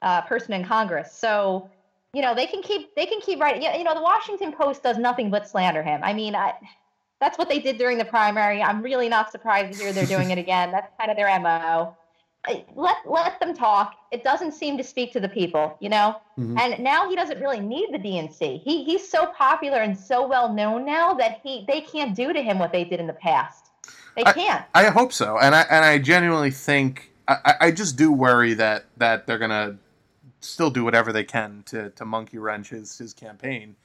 uh, 0.01 0.22
person 0.24 0.53
in 0.53 0.63
Congress. 0.65 1.09
So 1.11 1.65
you 2.13 2.22
know 2.24 2.36
they 2.36 2.47
can 2.47 2.63
keep 2.63 2.84
they 2.95 3.07
can 3.07 3.22
keep 3.22 3.39
writing. 3.41 3.63
You 3.63 3.86
know 3.86 3.95
the 3.95 4.01
Washington 4.01 4.53
Post 4.53 4.84
does 4.84 4.97
nothing 4.97 5.32
but 5.32 5.47
slander 5.47 5.84
him. 5.84 6.03
I 6.03 6.13
mean, 6.13 6.36
I, 6.36 6.53
that's 7.22 7.38
what 7.38 7.49
they 7.49 7.59
did 7.59 7.78
during 7.78 7.97
the 7.99 8.05
primary. 8.05 8.61
I'm 8.63 8.82
really 8.82 9.09
not 9.09 9.32
surprised 9.32 9.72
to 9.72 9.78
hear 9.78 9.93
they're 9.93 10.07
doing 10.07 10.32
it 10.32 10.39
again. 10.39 10.72
That's 10.72 10.88
kind 10.99 11.11
of 11.11 11.18
their 11.18 11.39
mo. 11.39 11.91
Let 12.76 12.98
let 13.06 13.39
them 13.39 13.54
talk. 13.56 13.95
It 14.12 14.24
doesn't 14.24 14.54
seem 14.54 14.78
to 14.78 14.84
speak 14.84 15.12
to 15.14 15.20
the 15.20 15.30
people, 15.30 15.76
you 15.80 15.89
know. 15.89 16.22
Mhm. 16.38 16.60
And 16.60 16.80
now 16.84 17.10
he 17.10 17.16
doesn't 17.16 17.39
really 17.39 17.60
need 17.60 17.89
the 17.91 17.98
DNC. 18.00 18.62
He 18.64 18.84
he's 18.84 19.10
so 19.10 19.28
popular 19.28 19.80
and 19.80 19.98
so 19.98 20.28
well 20.28 20.54
known 20.54 20.86
now 20.86 21.14
that 21.16 21.39
he 21.43 21.66
they 21.68 21.82
can't 21.82 22.16
do 22.16 22.34
to 22.34 22.41
him 22.41 22.60
what 22.60 22.72
they 22.72 22.84
did 22.84 23.00
in 23.00 23.08
the 23.08 23.14
past. 23.14 23.66
They 24.16 24.24
can't. 24.24 24.64
I 24.74 24.86
hope 24.86 25.14
so, 25.14 25.38
and 25.39 25.54
I 25.56 25.62
and 25.70 25.86
I 25.86 25.98
genuinely 26.00 26.52
think 26.52 27.12
I, 27.28 27.38
I- 27.45 27.56
I 27.68 27.72
just 27.72 27.95
do 27.98 28.12
worry 28.12 28.54
that 28.56 28.86
that 28.98 29.28
they're 29.28 29.38
gonna 29.38 29.78
still 30.39 30.70
do 30.70 30.84
whatever 30.84 31.12
they 31.12 31.24
can 31.24 31.64
to 31.68 31.89
to 31.91 32.06
monkey 32.06 32.38
wrench 32.38 32.70
his 32.70 32.98
his 32.98 33.14
campaign. 33.14 33.76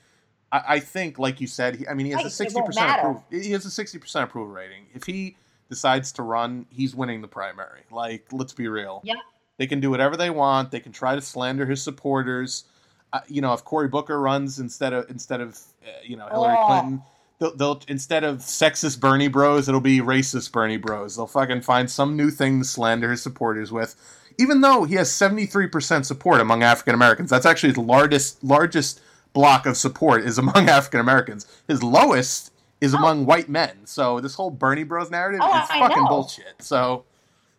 I, 0.52 0.62
I 0.68 0.80
think, 0.80 1.18
like 1.18 1.40
you 1.40 1.46
said, 1.46 1.76
he, 1.76 1.88
I 1.88 1.94
mean, 1.94 2.06
he 2.06 2.12
has 2.12 2.18
Right, 2.18 2.26
a 2.26 2.30
sixty 2.30 2.60
percent 2.62 2.90
approval. 2.98 3.24
He 3.30 3.52
has 3.52 3.64
a 3.64 3.70
sixty 3.70 3.98
percent 3.98 4.24
approval 4.28 4.52
rating. 4.52 4.86
If 4.94 5.04
he 5.04 5.36
decides 5.72 6.12
to 6.12 6.22
run, 6.22 6.66
he's 6.68 6.94
winning 6.94 7.22
the 7.22 7.28
primary. 7.28 7.80
Like, 7.90 8.26
let's 8.30 8.52
be 8.52 8.68
real. 8.68 9.00
Yeah. 9.04 9.14
They 9.56 9.66
can 9.66 9.80
do 9.80 9.88
whatever 9.90 10.18
they 10.18 10.28
want. 10.28 10.70
They 10.70 10.80
can 10.80 10.92
try 10.92 11.14
to 11.14 11.22
slander 11.22 11.64
his 11.64 11.82
supporters. 11.82 12.64
Uh, 13.10 13.20
you 13.26 13.40
know, 13.40 13.54
if 13.54 13.64
Cory 13.64 13.88
Booker 13.88 14.20
runs 14.20 14.58
instead 14.58 14.92
of 14.92 15.08
instead 15.08 15.40
of 15.40 15.58
uh, 15.82 15.90
you 16.04 16.16
know 16.16 16.26
Hillary 16.28 16.56
Oh. 16.58 16.66
Clinton, 16.66 17.02
they'll, 17.38 17.56
they'll 17.56 17.82
instead 17.88 18.22
of 18.22 18.38
sexist 18.38 19.00
Bernie 19.00 19.28
Bros, 19.28 19.68
it'll 19.68 19.80
be 19.80 20.00
racist 20.00 20.52
Bernie 20.52 20.76
Bros. 20.76 21.16
They'll 21.16 21.26
fucking 21.26 21.62
find 21.62 21.90
some 21.90 22.16
new 22.16 22.30
thing 22.30 22.58
to 22.58 22.64
slander 22.66 23.10
his 23.10 23.22
supporters 23.22 23.72
with. 23.72 23.96
Even 24.38 24.60
though 24.60 24.84
he 24.84 24.96
has 24.96 25.10
seventy 25.10 25.46
three 25.46 25.68
percent 25.68 26.04
support 26.04 26.40
among 26.40 26.62
African 26.62 26.94
Americans, 26.94 27.30
that's 27.30 27.46
actually 27.46 27.70
his 27.70 27.78
largest 27.78 28.44
largest 28.44 29.00
block 29.32 29.64
of 29.66 29.76
support 29.76 30.24
is 30.24 30.36
among 30.38 30.68
African 30.68 31.00
Americans. 31.00 31.46
His 31.66 31.82
lowest 31.82 32.51
is 32.82 32.94
Oh. 32.94 32.98
among 32.98 33.24
white 33.24 33.48
men. 33.48 33.86
So 33.86 34.20
this 34.20 34.34
whole 34.34 34.50
Bernie 34.50 34.82
Bros 34.84 35.10
narrative 35.10 35.40
Oh, 35.42 35.48
is 35.62 35.68
I 35.70 35.78
fucking 35.78 36.02
know. 36.02 36.08
bullshit. 36.08 36.54
So 36.60 37.04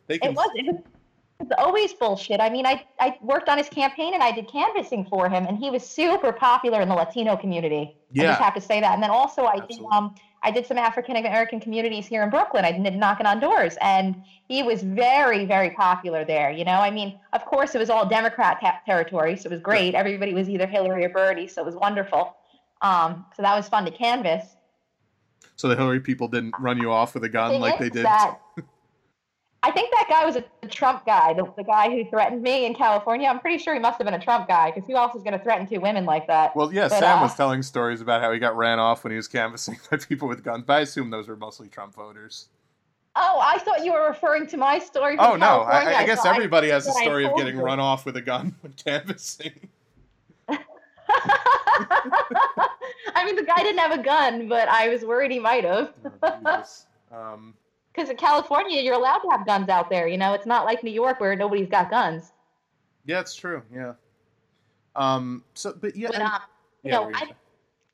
they 0.07 0.19
can 0.19 0.31
It 0.31 0.35
was. 0.35 0.49
It 0.55 0.65
was 0.67 0.81
it's 1.39 1.51
always 1.57 1.91
bullshit. 1.93 2.39
I 2.39 2.49
mean, 2.49 2.65
I, 2.65 2.85
I 3.01 3.17
worked 3.21 3.49
on 3.49 3.57
his 3.57 3.67
campaign 3.67 4.13
and 4.13 4.23
I 4.23 4.31
did 4.31 4.47
canvassing 4.49 5.03
for 5.05 5.27
him, 5.27 5.45
and 5.45 5.57
he 5.57 5.69
was 5.71 5.83
super 5.85 6.31
popular 6.31 6.79
in 6.79 6.87
the 6.87 6.95
Latino 6.95 7.35
community. 7.35 7.97
I 8.17 8.21
just 8.21 8.39
have 8.39 8.53
to 8.53 8.61
say 8.61 8.79
that. 8.79 8.93
And 8.93 9.03
then 9.03 9.09
also, 9.09 9.45
I 9.45 9.59
did 9.59 9.79
um 9.91 10.15
I 10.43 10.51
did 10.51 10.65
some 10.65 10.77
African 10.77 11.15
American 11.17 11.59
communities 11.59 12.05
here 12.05 12.21
in 12.23 12.29
Brooklyn. 12.29 12.63
I 12.63 12.71
did 12.71 12.95
knocking 12.95 13.25
on 13.25 13.39
doors, 13.41 13.75
and 13.81 14.23
he 14.47 14.61
was 14.63 14.83
very 14.83 15.43
very 15.45 15.71
popular 15.71 16.23
there. 16.23 16.49
You 16.51 16.63
know, 16.65 16.79
I 16.79 16.91
mean, 16.91 17.19
of 17.33 17.43
course, 17.45 17.75
it 17.75 17.79
was 17.79 17.89
all 17.89 18.05
Democrat 18.05 18.59
ta- 18.61 18.79
territory, 18.85 19.35
so 19.35 19.47
it 19.47 19.51
was 19.51 19.59
great. 19.61 19.95
Everybody 19.95 20.33
was 20.33 20.47
either 20.49 20.67
Hillary 20.67 21.03
or 21.05 21.09
Bernie, 21.09 21.47
so 21.47 21.61
it 21.61 21.65
was 21.65 21.75
wonderful. 21.75 22.35
Um, 22.81 23.25
so 23.35 23.41
that 23.41 23.55
was 23.55 23.67
fun 23.67 23.83
to 23.85 23.91
canvass. 23.91 24.45
So 25.55 25.67
the 25.67 25.75
Hillary 25.75 25.99
people 25.99 26.27
didn't 26.27 26.53
run 26.59 26.77
you 26.77 26.91
off 26.91 27.13
with 27.13 27.23
a 27.23 27.29
gun 27.29 27.59
like 27.59 27.79
they 27.79 27.89
did. 27.89 28.05
that- 28.05 28.39
I 29.63 29.71
think 29.71 29.91
that 29.91 30.07
guy 30.09 30.25
was 30.25 30.35
a, 30.35 30.43
Trump 30.67 31.05
guy, 31.05 31.33
the, 31.33 31.49
the 31.55 31.63
guy 31.63 31.89
who 31.89 32.09
threatened 32.09 32.41
me 32.41 32.65
in 32.65 32.73
California. 32.73 33.29
I'm 33.29 33.39
pretty 33.39 33.61
sure 33.61 33.73
he 33.73 33.79
must 33.79 33.97
have 33.97 34.05
been 34.05 34.13
a 34.13 34.23
Trump 34.23 34.47
guy 34.47 34.71
because 34.71 34.85
who 34.87 34.95
else 34.95 35.15
is 35.15 35.23
going 35.23 35.37
to 35.37 35.43
threaten 35.43 35.67
two 35.67 35.79
women 35.79 36.03
like 36.03 36.27
that? 36.27 36.53
Well, 36.53 36.73
yeah, 36.73 36.89
But, 36.89 36.99
Sam 36.99 37.19
uh, 37.19 37.21
was 37.23 37.35
telling 37.35 37.63
stories 37.63 38.01
about 38.01 38.21
how 38.21 38.31
he 38.33 38.39
got 38.39 38.57
ran 38.57 38.79
off 38.79 39.05
when 39.05 39.11
he 39.11 39.17
was 39.17 39.29
canvassing 39.29 39.79
by 39.91 39.97
people 39.97 40.27
with 40.27 40.43
guns, 40.43 40.63
but 40.67 40.73
I 40.73 40.79
assume 40.81 41.09
those 41.09 41.29
were 41.29 41.37
mostly 41.37 41.69
Trump 41.69 41.95
voters. 41.95 42.49
Oh, 43.15 43.39
I 43.41 43.59
thought 43.59 43.85
you 43.85 43.93
were 43.93 44.07
referring 44.07 44.47
to 44.47 44.57
my 44.57 44.79
story. 44.79 45.15
Oh 45.19 45.35
no, 45.35 45.61
I, 45.61 45.99
I 45.99 46.05
guess 46.05 46.25
everybody 46.25 46.69
has 46.69 46.87
a 46.87 46.91
story 46.91 47.25
of 47.25 47.35
getting 47.37 47.55
you. 47.55 47.61
run 47.61 47.79
off 47.79 48.05
with 48.05 48.17
a 48.17 48.21
gun 48.21 48.55
when 48.61 48.73
canvassing. 48.73 49.69
I 53.15 53.25
mean, 53.25 53.35
the 53.35 53.43
guy 53.43 53.63
didn't 53.63 53.79
have 53.79 53.91
a 53.91 54.03
gun, 54.03 54.47
but 54.47 54.67
I 54.69 54.89
was 54.89 55.03
worried 55.05 55.31
he 55.31 55.39
might 55.39 55.63
have. 55.63 55.93
Oh, 56.45 56.63
Um, 57.11 57.55
Because 57.93 58.09
in 58.09 58.17
California, 58.17 58.81
you're 58.81 58.93
allowed 58.93 59.19
to 59.19 59.29
have 59.31 59.45
guns 59.45 59.69
out 59.69 59.89
there. 59.89 60.07
You 60.07 60.17
know, 60.17 60.33
it's 60.33 60.45
not 60.45 60.65
like 60.65 60.83
New 60.83 60.91
York 60.91 61.19
where 61.19 61.35
nobody's 61.35 61.69
got 61.69 61.89
guns. 61.89 62.33
yeah, 63.05 63.19
it's 63.19 63.35
true. 63.35 63.63
Yeah. 63.71 63.93
Um. 64.95 65.43
So, 65.55 65.73
but 65.73 65.95
yeah, 65.95 66.07
But 66.07 66.21
um, 66.21 66.31
you 66.83 66.89
yeah, 66.89 66.91
know, 66.91 66.99
what 66.99 67.05
were 67.07 67.11
you 67.13 67.15
I. 67.21 67.27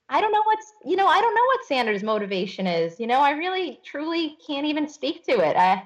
I 0.10 0.22
don't 0.22 0.32
know 0.32 0.44
what's 0.46 0.74
you 0.86 0.96
know 0.96 1.08
I 1.08 1.20
don't 1.22 1.36
know 1.36 1.46
what 1.46 1.66
Sanders' 1.66 2.04
motivation 2.04 2.68
is. 2.68 3.00
You 3.00 3.08
know, 3.08 3.22
I 3.22 3.32
really 3.32 3.80
truly 3.84 4.38
can't 4.46 4.66
even 4.68 4.88
speak 4.88 5.24
to 5.26 5.40
it. 5.40 5.56
I, 5.58 5.84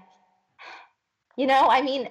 you 1.38 1.48
know, 1.48 1.68
I 1.70 1.82
mean, 1.82 2.10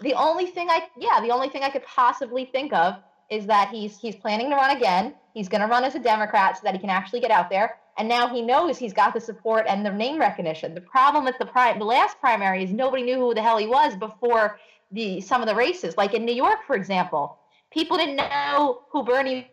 the 0.00 0.14
only 0.14 0.46
thing 0.46 0.68
I 0.70 0.88
yeah 0.96 1.20
the 1.20 1.30
only 1.30 1.48
thing 1.48 1.62
I 1.62 1.70
could 1.70 1.84
possibly 1.84 2.46
think 2.46 2.72
of 2.72 2.94
is 3.30 3.46
that 3.46 3.70
he's 3.70 3.98
he's 3.98 4.16
planning 4.16 4.50
to 4.50 4.56
run 4.56 4.76
again. 4.76 5.14
He's 5.34 5.48
going 5.48 5.60
to 5.60 5.68
run 5.68 5.84
as 5.84 5.94
a 5.94 6.00
Democrat 6.00 6.56
so 6.56 6.62
that 6.64 6.74
he 6.74 6.80
can 6.80 6.90
actually 6.90 7.20
get 7.20 7.30
out 7.30 7.48
there. 7.48 7.78
And 7.96 8.08
now 8.08 8.28
he 8.28 8.42
knows 8.42 8.78
he's 8.78 8.92
got 8.92 9.14
the 9.14 9.20
support 9.20 9.66
and 9.68 9.84
the 9.86 9.92
name 9.92 10.18
recognition. 10.18 10.74
The 10.74 10.80
problem 10.80 11.24
with 11.24 11.38
the 11.38 11.46
pri- 11.46 11.78
the 11.78 11.84
last 11.84 12.18
primary 12.18 12.64
is 12.64 12.72
nobody 12.72 13.02
knew 13.02 13.16
who 13.16 13.34
the 13.34 13.42
hell 13.42 13.58
he 13.58 13.66
was 13.66 13.94
before 13.96 14.58
the 14.90 15.20
some 15.20 15.40
of 15.40 15.48
the 15.48 15.54
races. 15.54 15.96
Like 15.96 16.14
in 16.14 16.24
New 16.24 16.34
York, 16.34 16.60
for 16.66 16.76
example, 16.76 17.38
people 17.70 17.96
didn't 17.96 18.16
know 18.16 18.82
who 18.90 19.04
Bernie 19.04 19.50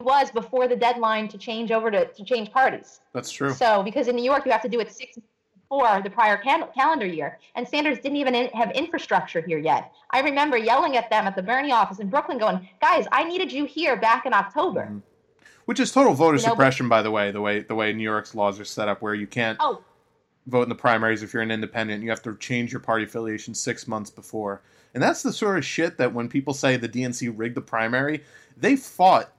was 0.00 0.30
before 0.30 0.68
the 0.68 0.76
deadline 0.76 1.28
to 1.28 1.38
change 1.38 1.72
over 1.72 1.90
to, 1.90 2.06
to 2.06 2.24
change 2.24 2.50
parties. 2.52 3.00
That's 3.12 3.30
true. 3.30 3.52
So, 3.52 3.82
because 3.82 4.08
in 4.08 4.16
New 4.16 4.24
York, 4.24 4.46
you 4.46 4.52
have 4.52 4.62
to 4.62 4.68
do 4.68 4.80
it 4.80 4.92
six 4.92 5.18
before 5.72 6.02
the 6.02 6.10
prior 6.10 6.36
calendar 6.36 7.06
year, 7.06 7.38
and 7.54 7.66
Sanders 7.66 7.98
didn't 7.98 8.16
even 8.18 8.34
in- 8.34 8.50
have 8.50 8.70
infrastructure 8.72 9.40
here 9.40 9.56
yet. 9.58 9.90
I 10.10 10.20
remember 10.20 10.58
yelling 10.58 10.98
at 10.98 11.08
them 11.08 11.26
at 11.26 11.34
the 11.34 11.42
Bernie 11.42 11.72
office 11.72 11.98
in 11.98 12.10
Brooklyn, 12.10 12.36
going, 12.36 12.68
"Guys, 12.80 13.06
I 13.10 13.24
needed 13.24 13.50
you 13.50 13.64
here 13.64 13.96
back 13.96 14.26
in 14.26 14.34
October." 14.34 14.88
Mhm. 14.90 15.02
Which 15.64 15.80
is 15.80 15.90
total 15.90 16.12
voter 16.12 16.36
You 16.36 16.42
know, 16.42 16.48
but- 16.48 16.50
suppression, 16.52 16.88
by 16.90 17.00
the 17.00 17.10
way. 17.10 17.30
The 17.30 17.40
way 17.40 17.60
the 17.60 17.74
way 17.74 17.92
New 17.94 18.02
York's 18.02 18.34
laws 18.34 18.60
are 18.60 18.66
set 18.66 18.86
up, 18.88 19.00
where 19.00 19.14
you 19.14 19.26
can't 19.26 19.56
Oh, 19.60 19.80
vote 20.46 20.64
in 20.64 20.68
the 20.68 20.74
primaries 20.74 21.22
if 21.22 21.32
you're 21.32 21.42
an 21.42 21.50
independent. 21.50 22.02
You 22.02 22.10
have 22.10 22.22
to 22.24 22.36
change 22.36 22.70
your 22.70 22.80
party 22.80 23.04
affiliation 23.04 23.54
six 23.54 23.88
months 23.88 24.10
before. 24.10 24.60
And 24.92 25.02
that's 25.02 25.22
the 25.22 25.32
sort 25.32 25.56
of 25.56 25.64
shit 25.64 25.96
that 25.96 26.12
when 26.12 26.28
people 26.28 26.52
say 26.52 26.76
the 26.76 26.88
DNC 26.88 27.28
rigged 27.30 27.54
the 27.56 27.62
primary, 27.62 28.22
they 28.58 28.76
fought. 28.76 29.30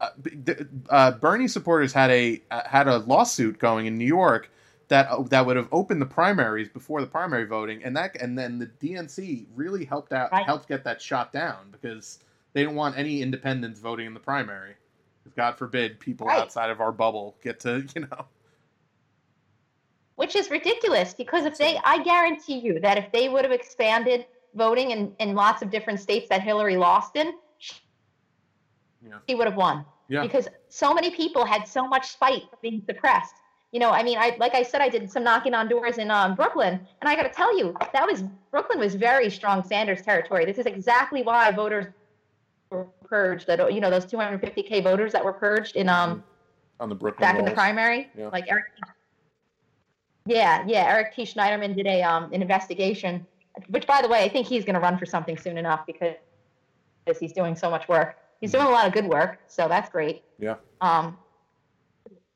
Uh, 0.00 0.08
uh, 0.88 1.10
Bernie 1.12 1.48
supporters 1.48 1.92
had 1.92 2.10
a 2.10 2.40
uh, 2.50 2.62
had 2.66 2.88
a 2.88 2.98
lawsuit 2.98 3.58
going 3.58 3.84
in 3.84 3.98
New 3.98 4.06
York 4.06 4.50
that 4.88 5.08
uh, 5.10 5.22
that 5.24 5.44
would 5.46 5.56
have 5.56 5.68
opened 5.72 6.00
the 6.00 6.06
primaries 6.06 6.68
before 6.68 7.00
the 7.00 7.06
primary 7.06 7.44
voting, 7.44 7.82
and 7.84 7.96
that 7.96 8.16
and 8.20 8.38
then 8.38 8.58
the 8.58 8.66
DNC 8.66 9.46
really 9.54 9.84
helped 9.84 10.12
out 10.12 10.30
Right. 10.32 10.44
helped 10.44 10.68
get 10.68 10.84
that 10.84 11.00
shot 11.02 11.32
down 11.32 11.70
because 11.72 12.20
they 12.52 12.62
didn't 12.62 12.76
want 12.76 12.96
any 12.96 13.22
independents 13.22 13.80
voting 13.80 14.06
in 14.06 14.14
the 14.14 14.20
primary. 14.20 14.74
God 15.36 15.58
forbid 15.58 15.98
people 16.00 16.26
Right. 16.28 16.38
outside 16.40 16.70
of 16.70 16.80
our 16.80 16.92
bubble 16.92 17.36
get 17.42 17.58
to 17.60 17.84
you 17.94 18.02
know. 18.02 18.26
which 20.14 20.34
is 20.36 20.50
ridiculous 20.50 21.12
because 21.12 21.44
if 21.44 21.58
they, 21.58 21.78
I 21.84 22.02
guarantee 22.02 22.58
you 22.58 22.80
that 22.80 22.96
if 22.96 23.10
they 23.12 23.28
would 23.28 23.44
have 23.44 23.52
expanded 23.52 24.24
voting 24.54 24.92
in, 24.92 25.12
in 25.18 25.34
lots 25.34 25.60
of 25.62 25.70
different 25.70 26.00
states 26.00 26.28
that 26.30 26.40
Hillary 26.42 26.76
lost 26.76 27.16
in, 27.16 27.34
Yeah. 29.02 29.18
she 29.28 29.34
would 29.34 29.46
have 29.46 29.56
won. 29.56 29.84
Yeah. 30.08 30.22
Because 30.22 30.48
so 30.68 30.94
many 30.94 31.10
people 31.10 31.44
had 31.44 31.66
so 31.68 31.86
much 31.86 32.06
spite 32.12 32.44
being 32.62 32.82
suppressed. 32.88 33.34
You 33.72 33.80
know, 33.80 33.90
I 33.90 34.02
mean, 34.02 34.16
I 34.18 34.34
like 34.38 34.54
I 34.54 34.62
said, 34.62 34.80
I 34.80 34.88
did 34.88 35.10
some 35.10 35.24
knocking 35.24 35.52
on 35.52 35.68
doors 35.68 35.98
in 35.98 36.10
um, 36.10 36.34
Brooklyn, 36.34 36.74
and 37.00 37.08
I 37.08 37.16
got 37.16 37.24
to 37.24 37.28
tell 37.28 37.56
you, 37.58 37.74
that 37.92 38.06
was 38.06 38.22
Brooklyn 38.50 38.78
was 38.78 38.94
very 38.94 39.28
strong 39.28 39.62
Sanders 39.64 40.02
territory. 40.02 40.44
This 40.44 40.58
is 40.58 40.66
exactly 40.66 41.22
why 41.22 41.50
voters 41.50 41.86
were 42.70 42.86
purged. 43.04 43.46
That 43.48 43.72
you 43.72 43.80
know, 43.80 43.90
those 43.90 44.06
250k 44.06 44.82
voters 44.82 45.12
that 45.12 45.24
were 45.24 45.32
purged 45.32 45.76
in 45.76 45.88
um 45.88 46.22
on 46.78 46.88
the 46.88 46.94
Brooklyn 46.94 47.28
back 47.28 47.38
in 47.38 47.44
the 47.44 47.50
primary, 47.50 48.08
Yeah. 48.16 48.28
like 48.32 48.44
Eric. 48.48 48.64
Yeah, 50.26 50.64
yeah, 50.66 50.86
Eric 50.88 51.14
T. 51.14 51.24
Schneiderman 51.24 51.74
did 51.76 51.86
a 51.86 52.02
um 52.02 52.32
an 52.32 52.42
investigation, 52.42 53.26
which 53.68 53.86
by 53.86 54.00
the 54.00 54.08
way, 54.08 54.22
I 54.22 54.28
think 54.28 54.46
he's 54.46 54.64
going 54.64 54.74
to 54.74 54.80
run 54.80 54.96
for 54.96 55.06
something 55.06 55.36
soon 55.36 55.58
enough 55.58 55.84
because 55.86 56.14
because 57.04 57.18
he's 57.18 57.32
doing 57.32 57.56
so 57.56 57.70
much 57.70 57.88
work. 57.88 58.16
He's 58.40 58.52
doing 58.52 58.66
a 58.66 58.70
lot 58.70 58.86
of 58.86 58.92
good 58.92 59.06
work, 59.06 59.38
so 59.48 59.68
that's 59.68 59.88
great. 59.90 60.22
Yeah. 60.38 60.56
Um, 60.80 61.16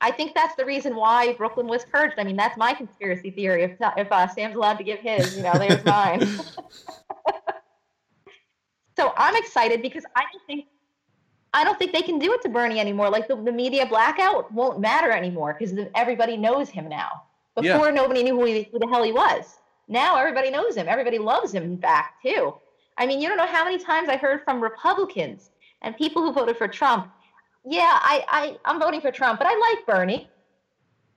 I 0.01 0.11
think 0.11 0.33
that's 0.33 0.55
the 0.55 0.65
reason 0.65 0.95
why 0.95 1.33
Brooklyn 1.33 1.67
was 1.67 1.85
purged. 1.85 2.15
I 2.17 2.23
mean, 2.23 2.35
that's 2.35 2.57
my 2.57 2.73
conspiracy 2.73 3.29
theory. 3.31 3.63
If 3.63 3.71
if 3.97 4.11
uh, 4.11 4.27
Sam's 4.27 4.55
allowed 4.55 4.77
to 4.79 4.83
give 4.83 4.99
his, 4.99 5.37
you 5.37 5.43
know, 5.43 5.53
there's 5.57 5.83
mine. 5.85 6.27
So 8.97 9.13
I'm 9.17 9.35
excited 9.35 9.81
because 9.81 10.03
I 10.15 10.21
don't 10.31 10.45
think 10.45 10.65
I 11.53 11.63
don't 11.63 11.79
think 11.79 11.91
they 11.91 12.01
can 12.01 12.19
do 12.19 12.31
it 12.33 12.41
to 12.43 12.49
Bernie 12.49 12.79
anymore. 12.79 13.09
Like 13.09 13.27
the, 13.27 13.35
the 13.35 13.51
media 13.51 13.85
blackout 13.85 14.51
won't 14.53 14.79
matter 14.79 15.11
anymore 15.11 15.55
because 15.57 15.77
everybody 15.95 16.37
knows 16.37 16.69
him 16.69 16.87
now. 16.87 17.23
Before 17.55 17.87
Yeah. 17.87 17.93
nobody 17.93 18.23
knew 18.23 18.39
who, 18.39 18.45
he, 18.45 18.69
who 18.71 18.79
the 18.79 18.87
hell 18.87 19.03
he 19.03 19.11
was. 19.11 19.57
Now 19.87 20.17
everybody 20.17 20.49
knows 20.51 20.75
him. 20.75 20.87
Everybody 20.87 21.17
loves 21.17 21.51
him. 21.53 21.63
In 21.63 21.77
fact, 21.77 22.21
too. 22.23 22.53
I 22.97 23.05
mean, 23.07 23.19
you 23.19 23.27
don't 23.27 23.37
know 23.37 23.47
how 23.47 23.63
many 23.65 23.77
times 23.79 24.07
I 24.07 24.17
heard 24.17 24.43
from 24.43 24.61
Republicans 24.61 25.49
and 25.81 25.97
people 25.97 26.21
who 26.21 26.31
voted 26.31 26.57
for 26.57 26.67
Trump. 26.67 27.11
Yeah, 27.65 27.99
I, 28.01 28.25
I 28.29 28.57
I'm 28.65 28.79
voting 28.79 29.01
for 29.01 29.11
Trump, 29.11 29.39
but 29.39 29.47
I 29.47 29.75
like 29.75 29.85
Bernie. 29.85 30.27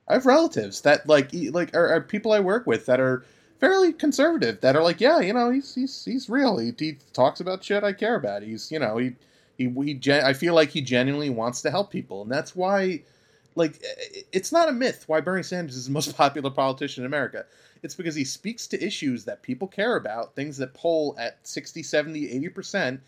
I 0.08 0.14
have 0.14 0.26
relatives 0.26 0.82
that 0.82 1.08
like 1.08 1.30
like 1.32 1.74
are, 1.74 1.88
are 1.88 2.00
people 2.00 2.32
I 2.32 2.40
work 2.40 2.66
with 2.66 2.86
that 2.86 3.00
are 3.00 3.24
fairly 3.58 3.92
conservative 3.92 4.60
that 4.60 4.76
are 4.76 4.82
like, 4.82 5.00
yeah, 5.00 5.20
you 5.20 5.32
know, 5.32 5.50
he's 5.50 5.74
he's 5.74 6.04
he's 6.04 6.28
real. 6.28 6.58
He, 6.58 6.72
he 6.78 6.98
talks 7.12 7.40
about 7.40 7.64
shit 7.64 7.82
I 7.82 7.92
care 7.92 8.16
about. 8.16 8.42
He's 8.42 8.70
you 8.70 8.78
know 8.78 8.98
he 8.98 9.14
he 9.56 9.68
he. 9.68 9.94
Gen- 9.94 10.24
I 10.24 10.34
feel 10.34 10.54
like 10.54 10.70
he 10.70 10.82
genuinely 10.82 11.30
wants 11.30 11.62
to 11.62 11.70
help 11.70 11.90
people, 11.90 12.22
and 12.22 12.30
that's 12.30 12.54
why. 12.54 13.02
Like, 13.56 13.80
it's 14.32 14.50
not 14.50 14.68
a 14.68 14.72
myth 14.72 15.04
why 15.06 15.20
Bernie 15.20 15.44
Sanders 15.44 15.76
is 15.76 15.86
the 15.86 15.92
most 15.92 16.16
popular 16.16 16.50
politician 16.50 17.04
in 17.04 17.06
America. 17.06 17.44
It's 17.84 17.94
because 17.94 18.16
he 18.16 18.24
speaks 18.24 18.66
to 18.66 18.84
issues 18.84 19.24
that 19.26 19.42
people 19.42 19.68
care 19.68 19.94
about, 19.94 20.34
things 20.34 20.56
that 20.56 20.74
poll 20.74 21.14
at 21.20 21.38
60, 21.46 21.84
70, 21.84 22.50
80%, 22.50 22.98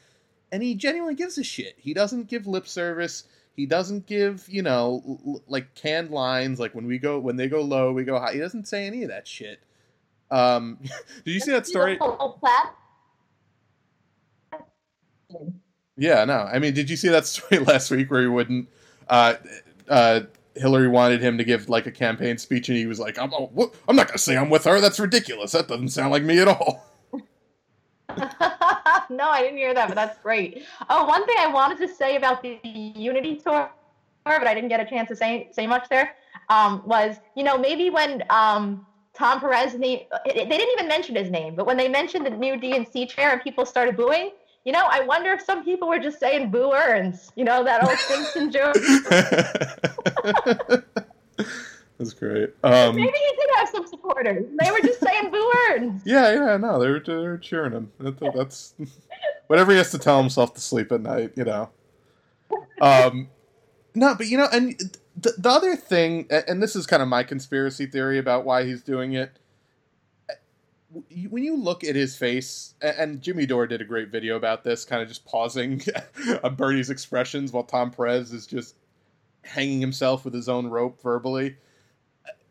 and 0.52 0.62
he 0.62 0.74
genuinely 0.74 1.14
gives 1.14 1.38
a 1.38 1.44
shit. 1.44 1.74
He 1.78 1.94
doesn't 1.94 2.28
give 2.28 2.46
lip 2.46 2.66
service. 2.68 3.24
He 3.54 3.66
doesn't 3.66 4.06
give, 4.06 4.46
you 4.48 4.62
know, 4.62 5.02
l- 5.26 5.42
like 5.48 5.74
canned 5.74 6.10
lines 6.10 6.60
like 6.60 6.74
when 6.74 6.86
we 6.86 6.98
go 6.98 7.18
when 7.18 7.36
they 7.36 7.48
go 7.48 7.62
low, 7.62 7.92
we 7.92 8.04
go 8.04 8.18
high. 8.18 8.34
He 8.34 8.38
doesn't 8.38 8.68
say 8.68 8.86
any 8.86 9.02
of 9.02 9.08
that 9.08 9.26
shit. 9.26 9.60
Um, 10.30 10.78
did 11.24 11.32
you 11.32 11.40
see 11.40 11.52
that 11.52 11.66
story? 11.66 11.96
Plat- 11.96 12.74
Yeah, 15.96 16.24
no. 16.24 16.38
I 16.40 16.58
mean, 16.58 16.74
did 16.74 16.90
you 16.90 16.96
see 16.96 17.08
that 17.08 17.26
story 17.26 17.60
last 17.64 17.90
week 17.90 18.10
where 18.10 18.20
he 18.22 18.28
wouldn't? 18.28 18.68
Uh, 19.08 19.34
uh, 19.88 20.20
Hillary 20.54 20.88
wanted 20.88 21.20
him 21.22 21.38
to 21.38 21.44
give 21.44 21.68
like 21.68 21.86
a 21.86 21.90
campaign 21.92 22.38
speech, 22.38 22.68
and 22.68 22.78
he 22.78 22.86
was 22.86 22.98
like, 22.98 23.18
"I'm, 23.18 23.32
oh? 23.34 23.72
I'm 23.88 23.96
not 23.96 24.08
going 24.08 24.16
to 24.16 24.22
say 24.22 24.36
I'm 24.36 24.50
with 24.50 24.64
her. 24.64 24.80
That's 24.80 24.98
ridiculous. 25.00 25.52
That 25.52 25.68
doesn't 25.68 25.88
sound 25.90 26.10
like 26.12 26.22
me 26.22 26.38
at 26.40 26.48
all." 26.48 26.85
no, 29.10 29.28
I 29.28 29.42
didn't 29.42 29.58
hear 29.58 29.74
that, 29.74 29.88
but 29.88 29.94
that's 29.94 30.18
great. 30.18 30.64
Oh, 30.88 31.04
one 31.04 31.24
thing 31.26 31.36
I 31.38 31.46
wanted 31.46 31.78
to 31.78 31.88
say 31.88 32.16
about 32.16 32.42
the 32.42 32.58
Unity 32.64 33.36
tour, 33.36 33.70
but 34.24 34.46
I 34.46 34.54
didn't 34.54 34.68
get 34.68 34.80
a 34.80 34.84
chance 34.84 35.08
to 35.08 35.16
say 35.16 35.48
say 35.52 35.66
much 35.66 35.88
there, 35.88 36.14
um, 36.48 36.82
was 36.84 37.20
you 37.34 37.44
know 37.44 37.58
maybe 37.58 37.90
when 37.90 38.22
um, 38.30 38.86
Tom 39.14 39.40
Perez 39.40 39.74
name 39.74 40.00
they 40.24 40.32
didn't 40.44 40.72
even 40.72 40.88
mention 40.88 41.14
his 41.16 41.30
name, 41.30 41.54
but 41.54 41.66
when 41.66 41.76
they 41.76 41.88
mentioned 41.88 42.26
the 42.26 42.30
new 42.30 42.54
DNC 42.54 43.08
chair 43.08 43.32
and 43.32 43.40
people 43.42 43.66
started 43.66 43.96
booing, 43.96 44.30
you 44.64 44.72
know, 44.72 44.86
I 44.90 45.00
wonder 45.00 45.32
if 45.32 45.42
some 45.42 45.62
people 45.64 45.88
were 45.88 45.98
just 45.98 46.18
saying 46.18 46.50
"boo 46.50 46.72
Earns," 46.72 47.28
you 47.36 47.44
know, 47.44 47.62
that 47.64 47.84
old 47.84 47.98
Simpson 47.98 48.50
joke. 48.50 48.76
That's 51.98 52.12
great. 52.12 52.50
Um, 52.62 52.94
Maybe 52.96 53.12
he 53.12 53.36
did 53.36 53.50
have 53.56 53.68
some 53.70 53.86
supporters. 53.86 54.44
They 54.60 54.70
were 54.70 54.80
just 54.80 55.00
saying 55.00 55.30
"boo 55.30 55.52
Earns." 55.70 56.02
yeah, 56.06 56.32
yeah, 56.32 56.56
no, 56.56 56.78
they 56.78 56.90
were, 56.90 57.00
they 57.00 57.14
were 57.14 57.38
cheering 57.38 57.72
him. 57.72 57.92
That, 57.98 58.18
that's 58.34 58.74
whatever 59.46 59.72
he 59.72 59.78
has 59.78 59.90
to 59.92 59.98
tell 59.98 60.20
himself 60.20 60.54
to 60.54 60.60
sleep 60.60 60.92
at 60.92 61.00
night, 61.00 61.32
you 61.36 61.44
know. 61.44 61.70
Um, 62.80 63.28
no, 63.94 64.14
but 64.14 64.26
you 64.26 64.36
know, 64.36 64.48
and 64.52 64.78
the, 65.16 65.32
the 65.38 65.48
other 65.48 65.76
thing, 65.76 66.28
and 66.30 66.62
this 66.62 66.76
is 66.76 66.86
kind 66.86 67.02
of 67.02 67.08
my 67.08 67.22
conspiracy 67.22 67.86
theory 67.86 68.18
about 68.18 68.44
why 68.44 68.64
he's 68.64 68.82
doing 68.82 69.14
it. 69.14 69.38
When 71.28 71.42
you 71.42 71.56
look 71.56 71.84
at 71.84 71.94
his 71.94 72.16
face, 72.16 72.74
and 72.80 73.20
Jimmy 73.20 73.46
Dore 73.46 73.66
did 73.66 73.80
a 73.80 73.84
great 73.84 74.08
video 74.10 74.36
about 74.36 74.64
this, 74.64 74.84
kind 74.84 75.02
of 75.02 75.08
just 75.08 75.24
pausing 75.26 75.82
on 76.44 76.54
Bernie's 76.56 76.90
expressions 76.90 77.52
while 77.52 77.64
Tom 77.64 77.90
Perez 77.90 78.32
is 78.32 78.46
just 78.46 78.76
hanging 79.42 79.80
himself 79.80 80.24
with 80.24 80.34
his 80.34 80.48
own 80.48 80.66
rope 80.66 81.00
verbally. 81.02 81.56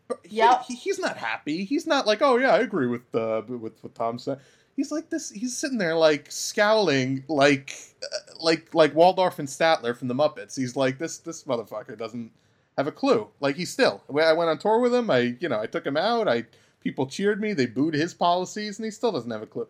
But 0.08 0.20
he- 0.24 0.38
Yep. 0.38 0.64
he, 0.68 0.76
he's 0.76 1.00
not 1.00 1.18
happy. 1.18 1.64
He's 1.66 1.88
not 1.88 2.06
like, 2.08 2.22
oh 2.22 2.38
yeah, 2.38 2.54
I 2.54 2.60
agree 2.60 2.88
with 2.88 3.14
uh, 3.16 3.42
with 3.48 3.82
what 3.82 3.96
Tom 3.96 4.20
said. 4.20 4.40
He's 4.76 4.92
like 4.92 5.10
this. 5.10 5.30
He's 5.32 5.56
sitting 5.58 5.78
there 5.78 5.96
like 5.96 6.32
scowling, 6.32 7.24
like 7.28 7.74
uh, 8.04 8.34
like 8.42 8.74
like 8.74 8.94
Waldorf 8.94 9.40
and 9.40 9.48
Statler 9.48 9.96
from 9.96 10.08
the 10.10 10.14
Muppets. 10.16 10.56
He's 10.56 10.76
like 10.76 10.98
this 11.00 11.18
this 11.20 11.44
motherfucker 11.46 11.98
doesn't 11.98 12.32
have 12.78 12.88
a 12.88 12.92
clue. 12.92 13.28
Like 13.40 13.56
he's 13.56 13.72
still. 13.72 14.04
I 14.10 14.34
went 14.34 14.50
on 14.50 14.58
tour 14.58 14.80
with 14.80 14.94
him. 14.94 15.10
I 15.10 15.36
you 15.40 15.48
know 15.50 15.60
I 15.62 15.66
took 15.68 15.86
him 15.86 15.98
out. 15.98 16.28
I 16.28 16.46
people 16.82 17.08
cheered 17.08 17.40
me. 17.42 17.54
They 17.54 17.66
booed 17.68 17.94
his 17.94 18.14
policies, 18.14 18.78
and 18.78 18.86
he 18.86 18.92
still 18.92 19.12
doesn't 19.14 19.32
have 19.32 19.42
a 19.42 19.48
clue. 19.48 19.68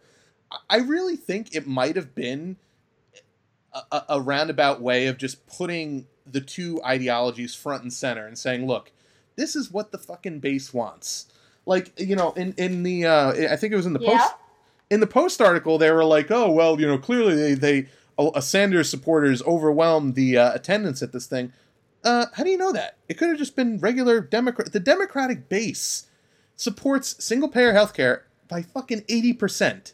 I- 0.69 0.77
really 0.77 1.15
think 1.15 1.55
it 1.55 1.65
might 1.67 1.95
have 1.95 2.13
been 2.15 2.57
a- 3.91 4.03
a 4.09 4.21
roundabout 4.21 4.81
way 4.81 5.07
of 5.07 5.17
just 5.17 5.45
putting 5.47 6.07
the 6.25 6.41
two 6.41 6.81
ideologies 6.83 7.53
front 7.53 7.83
and 7.83 7.91
center 7.93 8.25
and 8.25 8.37
saying, 8.37 8.65
look, 8.65 8.91
this 9.35 9.55
is 9.55 9.71
what 9.71 9.91
the 9.91 9.97
fucking 9.97 10.39
base 10.39 10.73
wants. 10.73 11.27
Like 11.65 11.91
you 11.99 12.15
know, 12.15 12.31
in 12.33 12.53
in 12.57 12.83
the 12.83 13.05
uh, 13.05 13.31
I 13.51 13.55
think 13.55 13.73
it 13.73 13.75
was 13.75 13.85
in 13.85 13.93
the 13.93 13.99
Yeah. 14.01 14.17
post 14.17 14.33
in 14.89 14.99
the 14.99 15.07
post 15.07 15.41
article 15.41 15.77
they 15.77 15.91
were 15.91 16.05
like, 16.05 16.29
oh 16.31 16.51
well, 16.51 16.79
you 16.79 16.87
know, 16.87 16.97
clearly 16.97 17.35
they 17.35 17.53
they 17.53 17.89
a 18.17 18.41
Sanders 18.41 18.89
supporters 18.89 19.41
overwhelmed 19.43 20.15
the 20.15 20.37
uh, 20.37 20.53
attendance 20.53 21.01
at 21.01 21.11
this 21.11 21.25
thing. 21.27 21.51
Uh, 22.03 22.27
how 22.33 22.43
do 22.43 22.49
you 22.49 22.57
know 22.57 22.71
that? 22.71 22.97
It 23.09 23.15
could 23.17 23.29
have 23.29 23.37
just 23.37 23.55
been 23.55 23.79
regular 23.79 24.21
Democrat. 24.21 24.71
The 24.71 24.79
Democratic 24.79 25.49
base 25.49 26.05
supports 26.55 27.23
single 27.23 27.49
payer 27.49 27.73
healthcare 27.73 28.21
by 28.47 28.61
fucking 28.61 29.03
eighty 29.09 29.33
percent, 29.33 29.93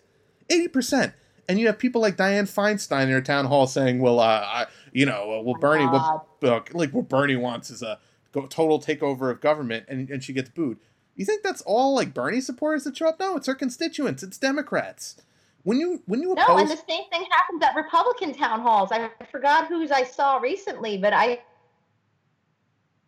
eighty 0.49 0.67
percent. 0.67 1.13
And 1.49 1.59
you 1.59 1.67
have 1.67 1.79
people 1.79 1.99
like 2.01 2.15
Dianne 2.17 2.43
Feinstein 2.53 3.03
in 3.03 3.09
her 3.11 3.21
town 3.21 3.45
hall 3.45 3.65
saying, 3.67 3.99
"Well, 3.99 4.19
uh, 4.19 4.23
I, 4.45 4.65
you 4.93 5.05
know, 5.05 5.39
uh, 5.39 5.41
well, 5.41 5.55
Bernie, 5.59 5.85
what, 5.87 6.25
uh, 6.43 6.59
like 6.73 6.91
what 6.91 7.09
Bernie 7.09 7.35
wants 7.35 7.69
is 7.71 7.81
a 7.81 7.97
go- 8.31 8.47
total 8.47 8.79
takeover 8.79 9.29
of 9.31 9.41
government," 9.41 9.85
and, 9.87 10.09
and 10.09 10.23
she 10.23 10.33
gets 10.33 10.49
booed. 10.49 10.77
You 11.15 11.25
think 11.25 11.43
that's 11.43 11.61
all 11.61 11.93
like 11.93 12.13
Bernie 12.13 12.41
supporters 12.41 12.85
that 12.85 12.95
show 12.97 13.07
up? 13.09 13.19
No, 13.19 13.35
it's 13.35 13.47
her 13.47 13.55
constituents. 13.55 14.23
It's 14.23 14.37
Democrats. 14.37 15.17
When 15.63 15.79
you 15.79 16.01
when 16.07 16.21
you 16.21 16.31
oppose... 16.31 16.47
No, 16.47 16.57
and 16.57 16.69
the 16.69 16.75
same 16.75 17.03
thing 17.11 17.23
happens 17.29 17.61
at 17.61 17.75
Republican 17.75 18.33
town 18.33 18.61
halls. 18.61 18.89
I 18.91 19.09
forgot 19.31 19.67
whose 19.67 19.91
I 19.91 20.03
saw 20.03 20.37
recently, 20.37 20.97
but 20.97 21.13
I 21.13 21.41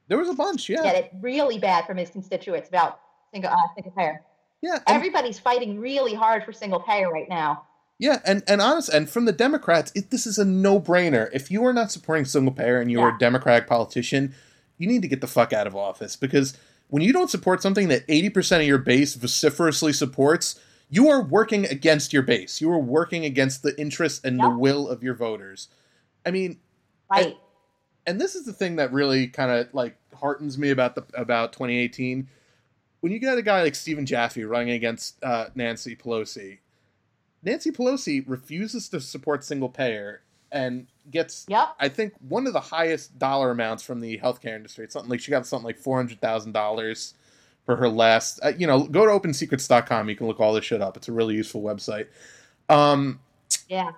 there 0.08 0.18
was 0.18 0.30
a 0.30 0.34
bunch, 0.34 0.70
yeah, 0.70 0.84
get 0.84 0.96
it 0.96 1.12
really 1.22 1.58
bad 1.58 1.86
from 1.86 1.98
his 1.98 2.10
constituents 2.10 2.68
about 2.70 3.00
single 3.34 3.50
uh, 3.52 3.56
single 3.74 3.92
payer. 3.94 4.22
yeah, 4.62 4.76
and, 4.86 4.98
Everybody's 4.98 5.40
fighting 5.40 5.80
really 5.80 6.14
hard 6.14 6.44
for 6.44 6.52
single 6.52 6.80
payer 6.82 7.10
right 7.12 7.30
now. 7.30 7.64
yeah, 7.98 8.20
and 8.26 8.44
and 8.48 8.62
honest, 8.62 8.90
and 8.90 9.10
from 9.10 9.26
the 9.26 9.32
Democrats, 9.32 9.92
it, 9.96 10.12
this 10.12 10.28
is 10.28 10.38
a 10.38 10.46
no 10.46 10.80
brainer. 10.80 11.30
If 11.34 11.50
you 11.50 11.66
are 11.66 11.74
not 11.74 11.92
supporting 11.92 12.26
single 12.26 12.54
payer 12.54 12.80
and 12.82 12.92
you 12.92 13.00
are 13.00 13.10
Yeah. 13.10 13.16
a 13.16 13.20
Democratic 13.20 13.68
politician, 13.68 14.36
you 14.78 14.88
need 14.88 15.02
to 15.02 15.08
get 15.08 15.22
the 15.22 15.28
fuck 15.28 15.54
out 15.54 15.68
of 15.68 15.76
office 15.76 16.16
because 16.16 16.58
when 16.90 17.02
you 17.02 17.14
don't 17.14 17.30
support 17.30 17.62
something 17.62 17.88
that 17.88 18.04
eighty 18.10 18.30
percent 18.30 18.62
of 18.62 18.68
your 18.68 18.78
base 18.78 19.16
vociferously 19.16 19.94
supports, 19.94 20.60
you 20.90 21.10
are 21.10 21.22
working 21.24 21.66
against 21.66 22.14
your 22.14 22.24
base. 22.24 22.62
You 22.62 22.70
are 22.72 22.80
working 22.80 23.26
against 23.26 23.64
the 23.64 23.80
interests 23.80 24.24
and 24.24 24.40
the 24.40 24.50
will 24.50 24.88
of 24.88 25.02
your 25.04 25.16
voters. 25.16 25.70
I 26.26 26.32
mean, 26.32 26.60
Right. 27.10 27.38
and 28.06 28.20
this 28.20 28.36
is 28.36 28.46
the 28.46 28.54
thing 28.54 28.76
that 28.78 28.92
really 28.92 29.28
kind 29.28 29.52
of 29.52 29.74
like 29.74 29.98
heartens 30.14 30.58
me 30.58 30.70
about 30.70 30.96
the 30.96 31.04
about 31.16 31.54
2018 31.54 32.28
when 33.02 33.12
you 33.12 33.20
get 33.20 33.38
a 33.38 33.42
guy 33.42 33.62
like 33.64 33.76
Stephen 33.76 34.06
Jaffe 34.06 34.44
running 34.44 34.70
against 34.70 35.22
uh, 35.24 35.48
Nancy 35.56 35.96
Pelosi. 35.96 36.60
Nancy 37.44 37.72
Pelosi 37.72 38.24
refuses 38.26 38.88
to 38.90 39.02
support 39.02 39.44
single 39.44 39.68
payer 39.70 40.22
and 40.52 40.88
gets 41.12 41.46
Yep. 41.50 41.76
I 41.80 41.90
think 41.90 42.14
one 42.28 42.48
of 42.48 42.54
the 42.54 42.60
highest 42.60 43.18
dollar 43.20 43.52
amounts 43.52 43.84
from 43.84 44.00
the 44.00 44.18
healthcare 44.20 44.56
industry. 44.56 44.86
It's 44.86 44.94
something 44.94 45.10
like 45.10 45.20
she 45.20 45.32
got 45.32 45.46
something 45.48 45.66
like 45.66 45.78
four 45.78 45.98
hundred 45.98 46.22
thousand 46.22 46.52
dollars 46.54 47.14
for 47.66 47.76
her 47.78 47.90
last. 47.90 48.40
Uh, 48.44 48.52
you 48.58 48.68
know, 48.68 48.84
go 48.84 49.06
to 49.06 49.12
OpenSecrets.com. 49.28 50.10
You 50.10 50.16
can 50.16 50.28
look 50.28 50.40
all 50.40 50.54
this 50.54 50.66
shit 50.66 50.82
up. 50.82 50.98
It's 50.98 51.08
a 51.08 51.12
really 51.14 51.36
useful 51.36 51.62
website. 51.62 52.08
Um, 52.70 53.20
Yeah. 53.70 53.92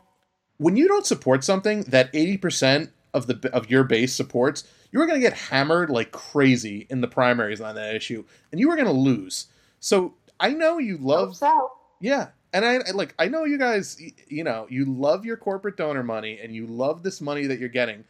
when 0.58 0.78
you 0.78 0.88
don't 0.88 1.06
support 1.06 1.44
something 1.44 1.82
that 1.84 2.12
80% 2.14 2.92
of 3.14 3.28
the 3.28 3.50
of 3.54 3.70
your 3.70 3.84
base 3.84 4.14
supports, 4.14 4.66
you're 4.92 5.06
going 5.08 5.20
to 5.22 5.28
get 5.28 5.34
hammered 5.38 5.90
like 5.90 6.12
crazy 6.12 6.86
in 6.90 7.02
the 7.02 7.08
primaries 7.08 7.62
on 7.62 7.76
that 7.76 7.96
issue 7.96 8.24
and 8.52 8.60
you 8.60 8.70
are 8.70 8.76
going 8.76 8.88
to 8.88 8.92
lose. 8.94 9.48
So, 9.80 10.16
I 10.40 10.50
know 10.52 10.78
you 10.80 10.98
Hope 10.98 11.06
love 11.06 11.36
so. 11.38 11.72
yeah, 12.00 12.30
and 12.56 12.66
I, 12.66 12.76
I 12.88 12.92
like 12.94 13.14
I 13.20 13.28
know 13.28 13.44
you 13.44 13.58
guys 13.60 14.02
you 14.28 14.44
know, 14.44 14.66
you 14.70 14.86
love 14.86 15.26
your 15.26 15.38
corporate 15.38 15.78
donor 15.78 16.04
money 16.04 16.40
and 16.42 16.56
you 16.56 16.66
love 16.66 17.04
this 17.04 17.22
money 17.22 17.46
that 17.48 17.60
you're 17.60 17.70
getting. 17.70 18.04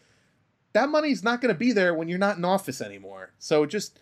That 0.74 0.90
money's 0.90 1.24
not 1.24 1.42
going 1.42 1.54
to 1.54 1.58
be 1.58 1.72
there 1.72 1.94
when 1.94 2.08
you're 2.08 2.18
not 2.20 2.38
in 2.38 2.46
office 2.46 2.82
anymore. 2.82 3.32
So 3.40 3.66
just 3.66 4.00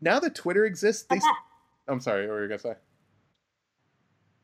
now 0.00 0.18
that 0.20 0.34
Twitter 0.34 0.64
exists, 0.64 1.04
they 1.10 1.20
I'm 1.88 2.00
sorry, 2.00 2.26
what 2.26 2.32
were 2.34 2.42
you 2.42 2.48
going 2.48 2.58
to 2.60 2.68
say? 2.68 2.74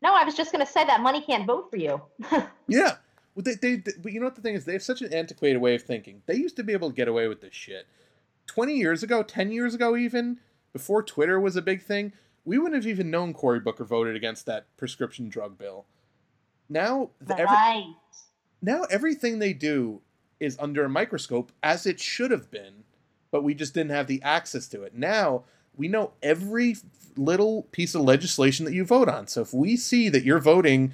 No, 0.03 0.15
I 0.15 0.25
was 0.25 0.35
just 0.35 0.53
going 0.53 0.65
to 0.65 0.71
say 0.71 0.85
that 0.85 1.01
money 1.01 1.21
can't 1.21 1.47
vote 1.47 1.71
for 1.71 1.77
you. 1.77 2.01
Yeah. 2.67 2.97
Well, 3.35 3.43
they, 3.43 3.55
they, 3.55 3.77
they- 3.77 3.93
but 4.03 4.13
you 4.13 4.21
know 4.21 4.27
what 4.27 4.37
the 4.37 4.41
thing 4.41 4.55
is? 4.55 4.65
They 4.65 4.73
have 4.73 4.83
such 4.83 5.03
an 5.03 5.13
antiquated 5.13 5.59
way 5.59 5.75
of 5.75 5.83
thinking. 5.83 6.23
They 6.27 6.37
used 6.37 6.57
to 6.57 6.63
be 6.63 6.73
able 6.73 6.89
to 6.89 6.95
get 6.97 7.09
away 7.09 7.29
with 7.29 7.41
this 7.43 7.53
shit. 7.53 7.87
20 8.47 8.75
years 8.75 9.03
ago, 9.03 9.23
10 9.23 9.51
years 9.53 9.75
ago, 9.75 9.97
even, 9.97 10.39
before 10.73 11.03
Twitter 11.03 11.39
was 11.41 11.57
a 11.57 11.63
big 11.63 11.83
thing, 11.83 12.13
we 12.45 12.59
wouldn't 12.59 12.83
have 12.83 12.89
even 12.91 13.11
known 13.11 13.33
Cory 13.33 13.61
Booker 13.61 13.85
voted 13.85 14.17
against 14.17 14.47
that 14.47 14.67
prescription 14.77 15.29
drug 15.29 15.57
bill. 15.59 15.87
now 16.69 17.11
the, 17.21 17.35
every, 17.35 17.45
Right. 17.47 17.95
now 18.63 18.83
everything 18.91 19.39
they 19.39 19.53
do 19.53 20.01
is 20.41 20.57
under 20.59 20.85
a 20.85 20.89
microscope 20.89 21.53
as 21.63 21.87
it 21.87 22.01
should 22.01 22.31
have 22.31 22.51
been 22.51 22.85
but 23.31 23.43
we 23.43 23.55
just 23.55 23.75
didn't 23.75 23.91
have 23.91 24.07
the 24.07 24.23
access 24.23 24.67
to 24.69 24.83
it 24.83 24.95
now 24.95 25.45
we 25.77 25.89
know 25.89 26.13
every 26.23 26.77
little 27.17 27.63
piece 27.73 27.95
of 27.95 28.03
legislation 28.03 28.65
that 28.65 28.75
you 28.75 28.85
vote 28.85 29.09
on 29.09 29.27
so 29.27 29.41
if 29.43 29.53
we 29.55 29.77
see 29.77 30.09
that 30.09 30.25
you're 30.25 30.41
voting 30.41 30.93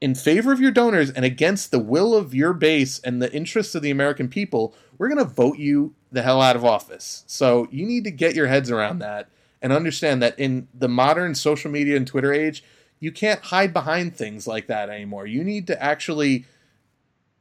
in 0.00 0.14
favor 0.14 0.52
of 0.52 0.60
your 0.60 0.70
donors 0.70 1.10
and 1.10 1.24
against 1.24 1.70
the 1.70 1.78
will 1.78 2.14
of 2.14 2.34
your 2.34 2.52
base 2.52 2.98
and 3.00 3.20
the 3.22 3.32
interests 3.32 3.74
of 3.74 3.82
the 3.82 3.90
american 3.90 4.28
people 4.28 4.74
we're 4.98 5.08
going 5.08 5.18
to 5.18 5.24
vote 5.24 5.58
you 5.58 5.94
the 6.12 6.22
hell 6.22 6.40
out 6.40 6.56
of 6.56 6.64
office 6.64 7.24
so 7.26 7.66
you 7.70 7.84
need 7.86 8.04
to 8.04 8.10
get 8.10 8.34
your 8.34 8.46
heads 8.46 8.70
around 8.70 8.98
that 9.00 9.28
and 9.62 9.72
understand 9.72 10.20
that 10.20 10.38
in 10.38 10.68
the 10.74 10.88
modern 10.88 11.34
social 11.34 11.70
media 11.70 11.96
and 11.96 12.06
twitter 12.06 12.32
age 12.32 12.62
you 13.00 13.10
can't 13.10 13.40
hide 13.44 13.72
behind 13.72 14.14
things 14.14 14.46
like 14.46 14.66
that 14.66 14.90
anymore 14.90 15.26
you 15.26 15.42
need 15.42 15.66
to 15.66 15.82
actually 15.82 16.44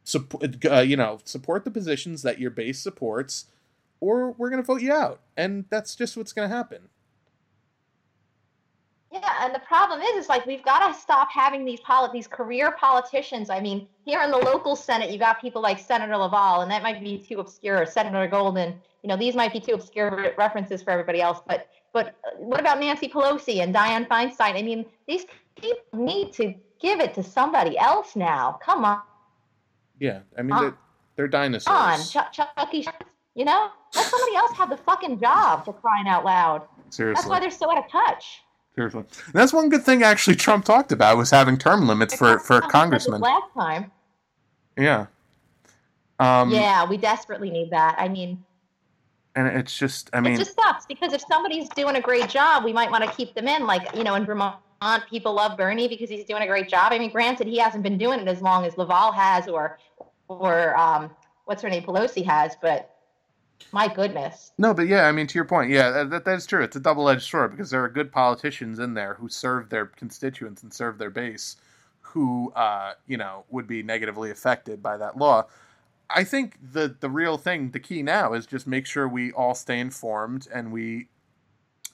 support, 0.03 0.65
uh, 0.65 0.79
you 0.79 0.97
know, 0.97 1.19
support 1.25 1.65
the 1.65 1.71
positions 1.71 2.21
that 2.23 2.39
your 2.39 2.51
base 2.51 2.79
supports, 2.79 3.45
or 3.99 4.31
we're 4.31 4.49
going 4.49 4.61
to 4.61 4.65
vote 4.65 4.81
you 4.81 4.91
out, 4.91 5.21
and 5.37 5.65
that's 5.69 5.95
just 5.95 6.17
what's 6.17 6.33
going 6.33 6.49
to 6.49 6.55
happen. 6.55 6.89
Yeah, 9.11 9.29
and 9.41 9.53
the 9.53 9.59
problem 9.59 10.01
is, 10.01 10.23
is 10.23 10.29
like 10.29 10.45
we've 10.45 10.63
got 10.63 10.87
to 10.87 10.97
stop 10.97 11.29
having 11.29 11.65
these 11.65 11.81
poli- 11.81 12.09
these 12.13 12.27
career 12.27 12.71
politicians. 12.71 13.49
I 13.49 13.59
mean, 13.59 13.87
here 14.05 14.21
in 14.21 14.31
the 14.31 14.37
local 14.37 14.75
Senate, 14.75 15.11
you 15.11 15.19
got 15.19 15.41
people 15.41 15.61
like 15.61 15.79
Senator 15.79 16.15
Laval, 16.15 16.61
and 16.61 16.71
that 16.71 16.81
might 16.81 17.01
be 17.03 17.17
too 17.17 17.39
obscure. 17.39 17.85
Senator 17.85 18.25
Golden, 18.27 18.73
you 19.03 19.09
know, 19.09 19.17
these 19.17 19.35
might 19.35 19.51
be 19.51 19.59
too 19.59 19.73
obscure 19.73 20.33
references 20.37 20.81
for 20.81 20.91
everybody 20.91 21.21
else. 21.21 21.41
But 21.45 21.67
but 21.93 22.07
uh, 22.25 22.31
what 22.37 22.59
about 22.59 22.79
Nancy 22.79 23.07
Pelosi 23.07 23.61
and 23.61 23.73
Dianne 23.75 24.07
Feinstein? 24.07 24.55
I 24.55 24.61
mean, 24.61 24.85
these 25.07 25.25
people 25.59 25.83
need 25.93 26.33
to 26.33 26.53
give 26.79 26.99
it 26.99 27.13
to 27.15 27.23
somebody 27.23 27.77
else 27.77 28.15
now. 28.15 28.59
Come 28.63 28.85
on, 28.85 29.01
Yeah, 29.99 30.19
I 30.37 30.41
mean 30.41 30.59
they're, 30.59 30.77
they're 31.15 31.27
dinosaurs. 31.27 31.67
on, 31.75 31.99
Chuck, 32.07 32.33
Chucky. 32.33 32.85
You 33.35 33.45
know, 33.45 33.69
let 33.95 34.05
somebody 34.07 34.35
else 34.35 34.51
have 34.57 34.69
the 34.69 34.77
fucking 34.77 35.19
job 35.19 35.63
for 35.63 35.73
crying 35.73 36.07
out 36.07 36.25
loud. 36.25 36.63
Seriously, 36.89 37.13
That's 37.21 37.27
why 37.29 37.39
they're 37.39 37.49
so 37.51 37.71
out 37.71 37.77
of 37.77 37.89
touch. 37.89 38.41
seriously. 38.75 38.99
And 39.27 39.33
that's 39.33 39.53
one 39.53 39.69
good 39.69 39.83
thing 39.83 40.03
actually 40.03 40.35
Trump 40.35 40.65
talked 40.65 40.91
about 40.91 41.15
was 41.17 41.29
having 41.31 41.57
term 41.57 41.87
limits 41.87 42.13
for 42.15 42.39
for 42.39 42.59
congressmen. 42.61 43.21
Last 43.21 43.53
time. 43.57 43.91
Yeah. 44.77 45.05
Um, 46.19 46.49
yeah, 46.51 46.85
we 46.85 46.97
desperately 46.97 47.49
need 47.49 47.71
that. 47.71 47.95
I 47.97 48.07
mean, 48.07 48.43
and 49.35 49.47
it's 49.47 49.77
just, 49.77 50.09
I 50.13 50.19
mean, 50.19 50.33
it 50.33 50.37
just 50.37 50.55
sucks 50.55 50.85
because 50.85 51.13
if 51.13 51.21
somebody's 51.29 51.69
doing 51.69 51.95
a 51.95 52.01
great 52.01 52.29
job, 52.29 52.63
we 52.63 52.73
might 52.73 52.91
want 52.91 53.03
to 53.03 53.11
keep 53.11 53.33
them 53.33 53.47
in. 53.47 53.65
Like, 53.65 53.95
you 53.95 54.03
know, 54.03 54.15
in 54.15 54.25
Vermont, 54.25 54.57
people 55.09 55.33
love 55.33 55.57
Bernie 55.57 55.87
because 55.87 56.09
he's 56.09 56.25
doing 56.25 56.43
a 56.43 56.47
great 56.47 56.67
job. 56.67 56.91
I 56.91 56.99
mean, 56.99 57.11
granted, 57.11 57.47
he 57.47 57.57
hasn't 57.57 57.83
been 57.83 57.97
doing 57.97 58.19
it 58.19 58.27
as 58.27 58.41
long 58.41 58.65
as 58.65 58.77
Laval 58.77 59.11
has 59.11 59.47
or, 59.47 59.79
or 60.27 60.77
um, 60.77 61.11
what's 61.45 61.61
her 61.61 61.69
name, 61.69 61.83
Pelosi 61.83 62.25
has, 62.25 62.55
but 62.61 62.95
my 63.71 63.87
goodness. 63.87 64.51
No, 64.57 64.73
but 64.73 64.87
yeah, 64.87 65.07
I 65.07 65.11
mean, 65.11 65.27
to 65.27 65.35
your 65.35 65.45
point, 65.45 65.71
yeah, 65.71 66.03
that, 66.03 66.25
that 66.25 66.35
is 66.35 66.45
true. 66.45 66.63
It's 66.63 66.75
a 66.75 66.79
double 66.79 67.07
edged 67.09 67.29
sword 67.29 67.51
because 67.51 67.69
there 67.69 67.83
are 67.83 67.89
good 67.89 68.11
politicians 68.11 68.79
in 68.79 68.93
there 68.95 69.13
who 69.13 69.29
serve 69.29 69.69
their 69.69 69.85
constituents 69.85 70.63
and 70.63 70.73
serve 70.73 70.97
their 70.97 71.09
base 71.09 71.57
who, 72.01 72.51
uh, 72.55 72.93
you 73.07 73.15
know, 73.15 73.45
would 73.49 73.67
be 73.67 73.81
negatively 73.83 74.31
affected 74.31 74.83
by 74.83 74.97
that 74.97 75.17
law. 75.17 75.45
I 76.15 76.23
think 76.23 76.57
the, 76.61 76.95
the 76.99 77.09
real 77.09 77.37
thing, 77.37 77.71
the 77.71 77.79
key 77.79 78.01
now 78.03 78.33
is 78.33 78.45
just 78.45 78.67
make 78.67 78.85
sure 78.85 79.07
we 79.07 79.31
all 79.31 79.55
stay 79.55 79.79
informed 79.79 80.47
and 80.53 80.71
we 80.71 81.07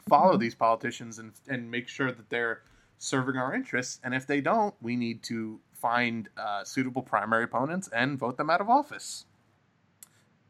follow 0.09 0.35
Mhm. 0.35 0.39
these 0.39 0.55
politicians 0.55 1.19
and, 1.19 1.33
and 1.47 1.69
make 1.69 1.87
sure 1.87 2.11
that 2.11 2.29
they're 2.29 2.61
serving 2.97 3.35
our 3.37 3.53
interests. 3.53 3.99
And 4.03 4.13
if 4.15 4.25
they 4.25 4.41
don't, 4.41 4.73
we 4.81 4.95
need 4.95 5.21
to 5.23 5.59
find 5.73 6.29
uh, 6.37 6.63
suitable 6.63 7.01
primary 7.03 7.43
opponents 7.43 7.87
and 7.89 8.17
vote 8.17 8.37
them 8.37 8.49
out 8.49 8.61
of 8.61 8.69
office 8.69 9.25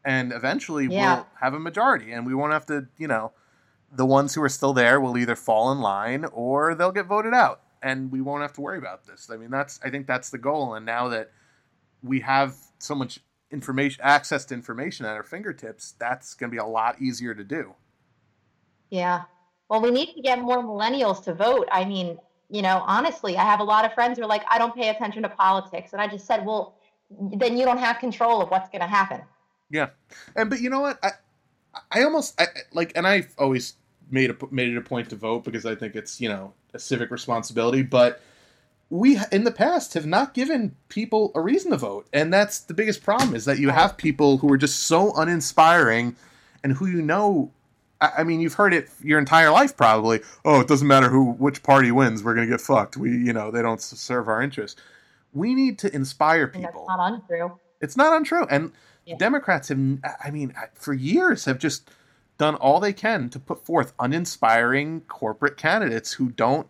and 0.05 0.31
eventually 0.31 0.85
Yeah. 0.87 1.15
we'll 1.15 1.27
have 1.41 1.53
a 1.53 1.59
majority 1.59 2.13
and 2.13 2.25
we 2.25 2.33
won't 2.33 2.53
have 2.53 2.65
to 2.67 2.87
you 2.97 3.07
know 3.09 3.33
the 3.91 4.05
ones 4.05 4.33
who 4.35 4.41
are 4.43 4.47
still 4.49 4.71
there 4.73 5.01
will 5.01 5.17
either 5.17 5.35
fall 5.35 5.69
in 5.73 5.79
line 5.81 6.23
or 6.31 6.75
they'll 6.75 6.93
get 6.93 7.07
voted 7.07 7.33
out 7.33 7.61
and 7.81 8.09
we 8.11 8.21
won't 8.21 8.41
have 8.41 8.53
to 8.53 8.61
worry 8.61 8.77
about 8.77 9.05
this 9.05 9.29
i 9.29 9.35
mean 9.35 9.49
that's 9.51 9.81
i 9.83 9.89
think 9.89 10.07
that's 10.07 10.29
the 10.29 10.37
goal 10.37 10.75
and 10.75 10.85
now 10.85 11.09
that 11.09 11.31
we 12.03 12.21
have 12.21 12.55
so 12.79 12.95
much 12.95 13.19
information 13.51 14.01
access 14.03 14.45
to 14.45 14.53
information 14.53 15.05
at 15.05 15.13
our 15.13 15.23
fingertips 15.23 15.93
that's 15.99 16.33
going 16.33 16.49
to 16.49 16.53
be 16.53 16.59
a 16.59 16.65
lot 16.65 17.01
easier 17.01 17.33
to 17.33 17.43
do 17.43 17.73
Yeah. 18.89 19.23
Well, 19.69 19.81
we 19.81 19.91
need 19.91 20.13
to 20.13 20.21
get 20.21 20.39
more 20.39 20.63
millennials 20.63 21.23
to 21.25 21.33
vote. 21.33 21.67
I 21.71 21.83
mean, 21.83 22.17
you 22.49 22.61
know, 22.61 22.83
honestly, 22.87 23.37
I 23.37 23.43
have 23.43 23.59
a 23.59 23.63
lot 23.63 23.83
of 23.83 23.93
friends 23.93 24.17
who 24.17 24.23
are 24.23 24.27
like, 24.27 24.43
I 24.49 24.57
don't 24.57 24.73
pay 24.73 24.89
attention 24.89 25.23
to 25.23 25.29
politics. 25.29 25.91
And 25.91 26.01
I 26.01 26.07
just 26.07 26.25
said, 26.25 26.45
well, 26.45 26.77
then 27.09 27.57
you 27.57 27.65
don't 27.65 27.77
have 27.77 27.99
control 27.99 28.41
of 28.41 28.49
what's 28.49 28.69
going 28.69 28.81
to 28.81 28.87
happen. 28.87 29.21
Yeah. 29.69 29.89
And 30.35 30.49
but 30.49 30.61
you 30.61 30.69
know 30.69 30.81
what 30.81 30.99
i 31.03 31.11
i 31.91 32.03
almost 32.03 32.39
I, 32.39 32.47
like 32.73 32.93
and 32.95 33.05
i've 33.05 33.33
always 33.37 33.75
made 34.09 34.29
a 34.29 34.37
made 34.51 34.69
it 34.69 34.77
a 34.77 34.81
point 34.81 35.09
to 35.09 35.15
vote 35.15 35.43
because 35.43 35.65
i 35.65 35.75
think 35.75 35.95
it's 35.95 36.19
you 36.21 36.29
know 36.29 36.53
a 36.73 36.79
civic 36.79 37.11
responsibility 37.11 37.83
but 37.83 38.21
we 38.89 39.19
in 39.31 39.43
the 39.43 39.51
past 39.51 39.93
have 39.95 40.05
not 40.05 40.33
given 40.33 40.75
people 40.89 41.31
a 41.35 41.41
reason 41.41 41.71
to 41.71 41.77
vote 41.77 42.07
and 42.13 42.33
that's 42.33 42.59
the 42.59 42.73
biggest 42.73 43.03
problem 43.03 43.35
is 43.35 43.45
that 43.45 43.59
you 43.59 43.69
have 43.69 43.97
people 43.97 44.37
who 44.37 44.51
are 44.51 44.57
just 44.57 44.79
so 44.83 45.13
uninspiring 45.15 46.15
and 46.63 46.73
who 46.73 46.87
you 46.87 47.01
know 47.01 47.51
I 47.99 48.11
I 48.19 48.23
mean, 48.23 48.39
you've 48.41 48.53
heard 48.53 48.73
it 48.75 48.89
your 49.03 49.17
entire 49.17 49.49
life, 49.49 49.75
probably. 49.75 50.21
Oh, 50.45 50.59
it 50.61 50.67
doesn't 50.67 50.87
matter 50.87 51.09
who, 51.09 51.31
which 51.31 51.63
party 51.63 51.91
wins. 51.91 52.23
We're 52.23 52.35
gonna 52.35 52.45
get 52.47 52.61
fucked. 52.61 52.95
We, 52.95 53.09
you 53.09 53.33
know, 53.33 53.49
they 53.49 53.63
don't 53.63 53.81
serve 53.81 54.27
our 54.27 54.39
interests. 54.41 54.79
We 55.33 55.55
need 55.55 55.79
to 55.79 55.93
inspire 55.95 56.45
And 56.53 56.63
that's 56.63 56.73
people. 56.73 56.85
not 56.87 57.13
untrue. 57.13 57.59
It's 57.81 57.97
not 57.97 58.15
untrue. 58.15 58.45
And 58.51 58.71
Yeah. 59.05 59.15
Democrats 59.17 59.69
have, 59.69 59.79
I 60.23 60.29
mean, 60.31 60.53
for 60.75 60.93
years 60.93 61.45
have 61.45 61.57
just 61.57 61.89
done 62.37 62.53
all 62.55 62.79
they 62.79 62.93
can 62.93 63.29
to 63.29 63.39
put 63.39 63.65
forth 63.65 63.93
uninspiring 63.99 65.01
corporate 65.07 65.57
candidates 65.57 66.13
who 66.13 66.29
don't 66.29 66.67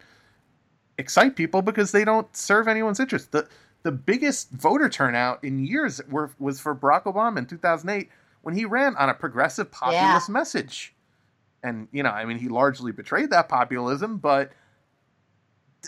excite 0.98 1.36
people 1.36 1.62
because 1.62 1.92
they 1.92 2.06
don't 2.06 2.36
serve 2.36 2.68
anyone's 2.68 3.00
interest. 3.00 3.32
The 3.32 3.48
the 3.84 3.92
biggest 3.92 4.52
voter 4.52 4.90
turnout 4.90 5.44
in 5.44 5.66
years 5.66 6.02
were, 6.10 6.32
was 6.40 6.60
for 6.60 6.76
Barack 6.76 7.04
Obama 7.04 7.38
in 7.38 7.46
2008 7.46 8.10
when 8.42 8.56
he 8.56 8.66
ran 8.66 8.96
on 8.98 9.10
a 9.10 9.14
progressive 9.14 9.72
populist 9.72 10.30
message. 10.30 10.94
And 11.64 11.88
you 11.92 12.04
know, 12.04 12.10
I 12.10 12.26
mean, 12.26 12.40
he 12.40 12.50
largely 12.50 12.92
betrayed 12.92 13.30
that 13.30 13.50
populism, 13.50 14.18
but 14.18 14.52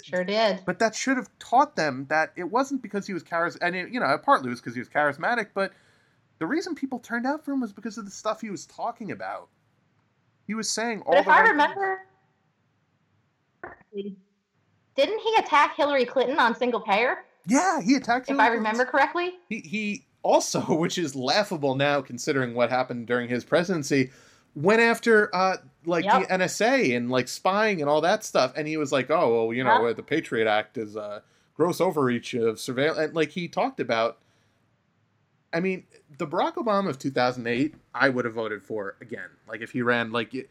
Sure 0.04 0.24
did. 0.24 0.62
but 0.66 0.80
that 0.80 0.96
should 0.96 1.18
have 1.18 1.30
taught 1.40 1.76
them 1.76 2.06
that 2.10 2.32
it 2.38 2.46
wasn't 2.46 2.82
because 2.82 3.06
he 3.08 3.14
was 3.14 3.24
charismatic. 3.24 3.58
And 3.62 3.76
it, 3.76 3.90
you 3.90 4.00
know, 4.00 4.18
partly 4.18 4.48
it 4.48 4.52
was 4.52 4.62
because 4.62 4.76
he 4.76 4.80
was 4.80 4.90
charismatic, 4.90 5.48
but 5.54 5.74
the 6.40 6.46
reason 6.46 6.74
people 6.76 7.00
turned 7.00 7.26
out 7.26 7.44
for 7.44 7.52
him 7.52 7.60
was 7.60 7.74
because 7.74 7.98
of 7.98 8.06
the 8.06 8.12
stuff 8.12 8.42
he 8.42 8.50
was 8.50 8.66
talking 8.66 9.12
about. 9.12 9.50
He 10.48 10.54
was 10.54 10.70
saying 10.70 11.02
all 11.02 11.14
But 11.14 11.20
if 11.20 11.26
the 11.26 11.32
I 11.32 11.42
right 11.42 11.56
things. 13.94 14.16
Remember, 15.00 15.12
didn't 15.22 15.34
he 15.34 15.40
attack 15.40 15.76
Hillary 15.76 16.06
Clinton 16.06 16.40
on 16.40 16.56
single 16.56 16.80
payer? 16.82 17.20
Yeah, 17.48 17.82
he 17.82 17.96
attacked. 17.96 18.30
If 18.30 18.36
Hillary 18.36 18.48
I 18.50 18.54
remember 18.54 18.86
correctly. 18.86 19.34
He 19.50 19.60
he 19.60 20.06
also, 20.24 20.60
which 20.76 20.98
is 20.98 21.16
laughable 21.16 21.76
now 21.76 22.02
considering 22.02 22.54
what 22.54 22.70
happened 22.70 23.08
during 23.08 23.30
his 23.30 23.44
presidency, 23.44 24.12
went 24.56 24.82
after 24.82 25.34
uh 25.36 25.58
like 25.86 26.06
Yep. 26.06 26.28
the 26.28 26.34
NSA 26.36 26.96
and 26.96 27.10
like 27.10 27.28
spying 27.28 27.82
and 27.82 27.90
all 27.90 28.02
that 28.02 28.24
stuff, 28.24 28.54
and 28.56 28.68
he 28.68 28.78
was 28.78 28.92
like, 28.92 29.10
oh 29.10 29.34
well, 29.46 29.54
you 29.54 29.64
know, 29.64 29.88
Yep. 29.88 29.96
the 29.98 30.04
Patriot 30.04 30.48
Act 30.48 30.78
is 30.78 30.96
uh 30.98 31.22
gross 31.56 31.80
overreach 31.82 32.34
of 32.34 32.60
surveillance, 32.60 33.00
and 33.00 33.14
like 33.16 33.32
he 33.32 33.48
talked 33.48 33.80
about. 33.80 34.18
I 35.52 35.62
mean, 35.62 35.86
the 36.16 36.28
Barack 36.28 36.56
Obama 36.56 36.90
of 36.90 37.00
2008, 37.00 37.74
I 37.96 38.10
would 38.10 38.24
have 38.26 38.36
voted 38.36 38.62
for 38.64 38.96
again. 39.02 39.30
Like 39.48 39.62
if 39.62 39.72
he 39.72 39.82
ran 39.82 40.12
like 40.12 40.36
it- 40.36 40.50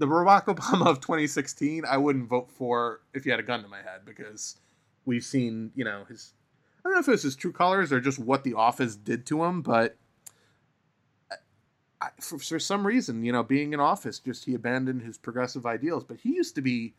the 0.00 0.06
Barack 0.06 0.46
Obama 0.46 0.86
of 0.86 1.00
2016, 1.00 1.84
I 1.84 1.98
wouldn't 1.98 2.28
vote 2.28 2.50
for 2.50 3.02
if 3.14 3.24
he 3.24 3.30
had 3.30 3.38
a 3.38 3.44
gun 3.44 3.62
to 3.62 3.68
my 3.68 3.82
head 3.82 4.00
because 4.04 4.56
we've 5.04 5.22
seen, 5.22 5.70
you 5.76 5.84
know, 5.84 6.04
his 6.08 6.32
I 6.78 6.88
don't 6.88 6.94
know 6.94 7.00
if 7.00 7.08
it 7.08 7.12
was 7.12 7.22
his 7.22 7.36
true 7.36 7.52
colors 7.52 7.92
or 7.92 8.00
just 8.00 8.18
what 8.18 8.42
the 8.42 8.54
office 8.54 8.96
did 8.96 9.26
to 9.26 9.44
him, 9.44 9.60
but 9.60 9.98
I, 11.30 11.34
I, 12.00 12.08
for, 12.18 12.38
for 12.38 12.58
some 12.58 12.86
reason, 12.86 13.22
you 13.22 13.30
know, 13.30 13.42
being 13.42 13.74
in 13.74 13.80
office, 13.80 14.18
just 14.18 14.46
he 14.46 14.54
abandoned 14.54 15.02
his 15.02 15.18
progressive 15.18 15.66
ideals. 15.66 16.04
But 16.04 16.16
he 16.16 16.34
used 16.34 16.54
to 16.54 16.62
be 16.62 16.94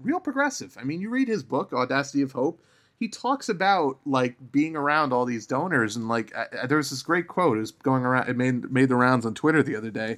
real 0.00 0.20
progressive. 0.20 0.78
I 0.80 0.84
mean, 0.84 1.02
you 1.02 1.10
read 1.10 1.28
his 1.28 1.42
book, 1.42 1.74
Audacity 1.74 2.22
of 2.22 2.32
Hope. 2.32 2.62
He 2.98 3.08
talks 3.08 3.50
about 3.50 3.98
like 4.06 4.36
being 4.50 4.74
around 4.74 5.12
all 5.12 5.26
these 5.26 5.46
donors, 5.46 5.96
and 5.96 6.08
like 6.08 6.34
uh, 6.34 6.46
uh, 6.62 6.66
there 6.66 6.78
was 6.78 6.88
this 6.88 7.02
great 7.02 7.28
quote. 7.28 7.58
Was 7.58 7.72
going 7.72 8.06
around. 8.06 8.30
It 8.30 8.36
made 8.36 8.70
made 8.70 8.88
the 8.88 8.96
rounds 8.96 9.26
on 9.26 9.34
Twitter 9.34 9.62
the 9.62 9.76
other 9.76 9.90
day 9.90 10.16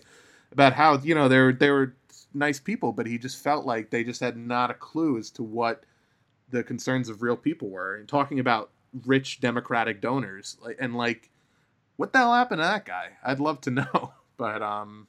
about 0.52 0.72
how 0.72 0.98
you 0.98 1.14
know 1.14 1.28
they 1.28 1.38
were 1.38 1.52
they 1.52 1.70
were 1.70 1.94
nice 2.34 2.60
people, 2.60 2.92
but 2.92 3.06
he 3.06 3.18
just 3.18 3.42
felt 3.42 3.66
like 3.66 3.90
they 3.90 4.04
just 4.04 4.20
had 4.20 4.36
not 4.36 4.70
a 4.70 4.74
clue 4.74 5.18
as 5.18 5.30
to 5.30 5.42
what 5.42 5.84
the 6.50 6.62
concerns 6.62 7.08
of 7.08 7.22
real 7.22 7.36
people 7.36 7.68
were 7.68 7.96
and 7.96 8.08
talking 8.08 8.38
about 8.38 8.70
rich 9.04 9.40
democratic 9.40 10.00
donors 10.00 10.56
like 10.62 10.76
and 10.80 10.94
like 10.96 11.28
what 11.96 12.12
the 12.12 12.18
hell 12.18 12.32
happened 12.32 12.60
to 12.60 12.62
that 12.62 12.86
guy 12.86 13.08
i'd 13.24 13.40
love 13.40 13.60
to 13.60 13.70
know 13.82 14.12
but 14.36 14.62
um 14.62 15.06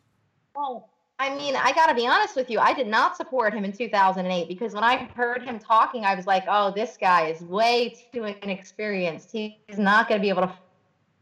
Well, 0.56 0.90
I 1.20 1.36
mean, 1.36 1.56
I 1.56 1.72
got 1.72 1.88
to 1.88 1.96
be 1.96 2.06
honest 2.06 2.36
with 2.36 2.50
you. 2.50 2.60
I 2.60 2.74
did 2.74 2.88
not 2.88 3.18
support 3.18 3.54
him 3.54 3.66
in 3.66 3.72
2008 3.72 4.48
because 4.48 4.74
when 4.74 4.84
I 4.84 5.10
heard 5.16 5.42
him 5.42 5.58
talking, 5.58 6.06
I 6.06 6.14
was 6.14 6.28
like, 6.28 6.44
oh, 6.48 6.72
this 6.72 6.96
guy 7.00 7.28
is 7.28 7.42
way 7.42 7.96
too 8.14 8.26
inexperienced. 8.26 9.32
He's 9.32 9.78
not 9.78 10.08
going 10.08 10.20
to 10.20 10.24
be 10.24 10.30
able 10.30 10.44
to 10.44 10.54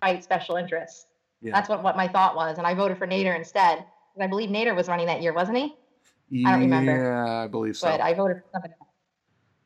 fight 0.02 0.24
special 0.24 0.58
interests. 0.58 1.06
Yeah. 1.42 1.54
That's 1.54 1.70
what, 1.70 1.82
what 1.82 1.96
my 1.96 2.08
thought 2.10 2.36
was. 2.36 2.58
And 2.58 2.68
I 2.68 2.74
voted 2.74 2.98
for 2.98 3.08
Nader 3.08 3.36
instead. 3.36 3.86
I 4.22 4.28
believe 4.28 4.50
Nader 4.50 4.76
was 4.76 4.88
running 4.88 5.08
that 5.08 5.22
year, 5.22 5.34
wasn't 5.34 5.58
he? 5.58 5.76
Yeah, 6.30 6.50
I 6.50 6.52
don't 6.54 6.62
remember. 6.62 7.04
Yeah, 7.04 7.44
I 7.44 7.48
believe 7.48 7.78
so. 7.78 7.88
But 7.88 8.02
I 8.02 8.14
voted 8.14 8.38
for 8.38 8.44
somebody 8.54 8.74
else. 8.80 8.90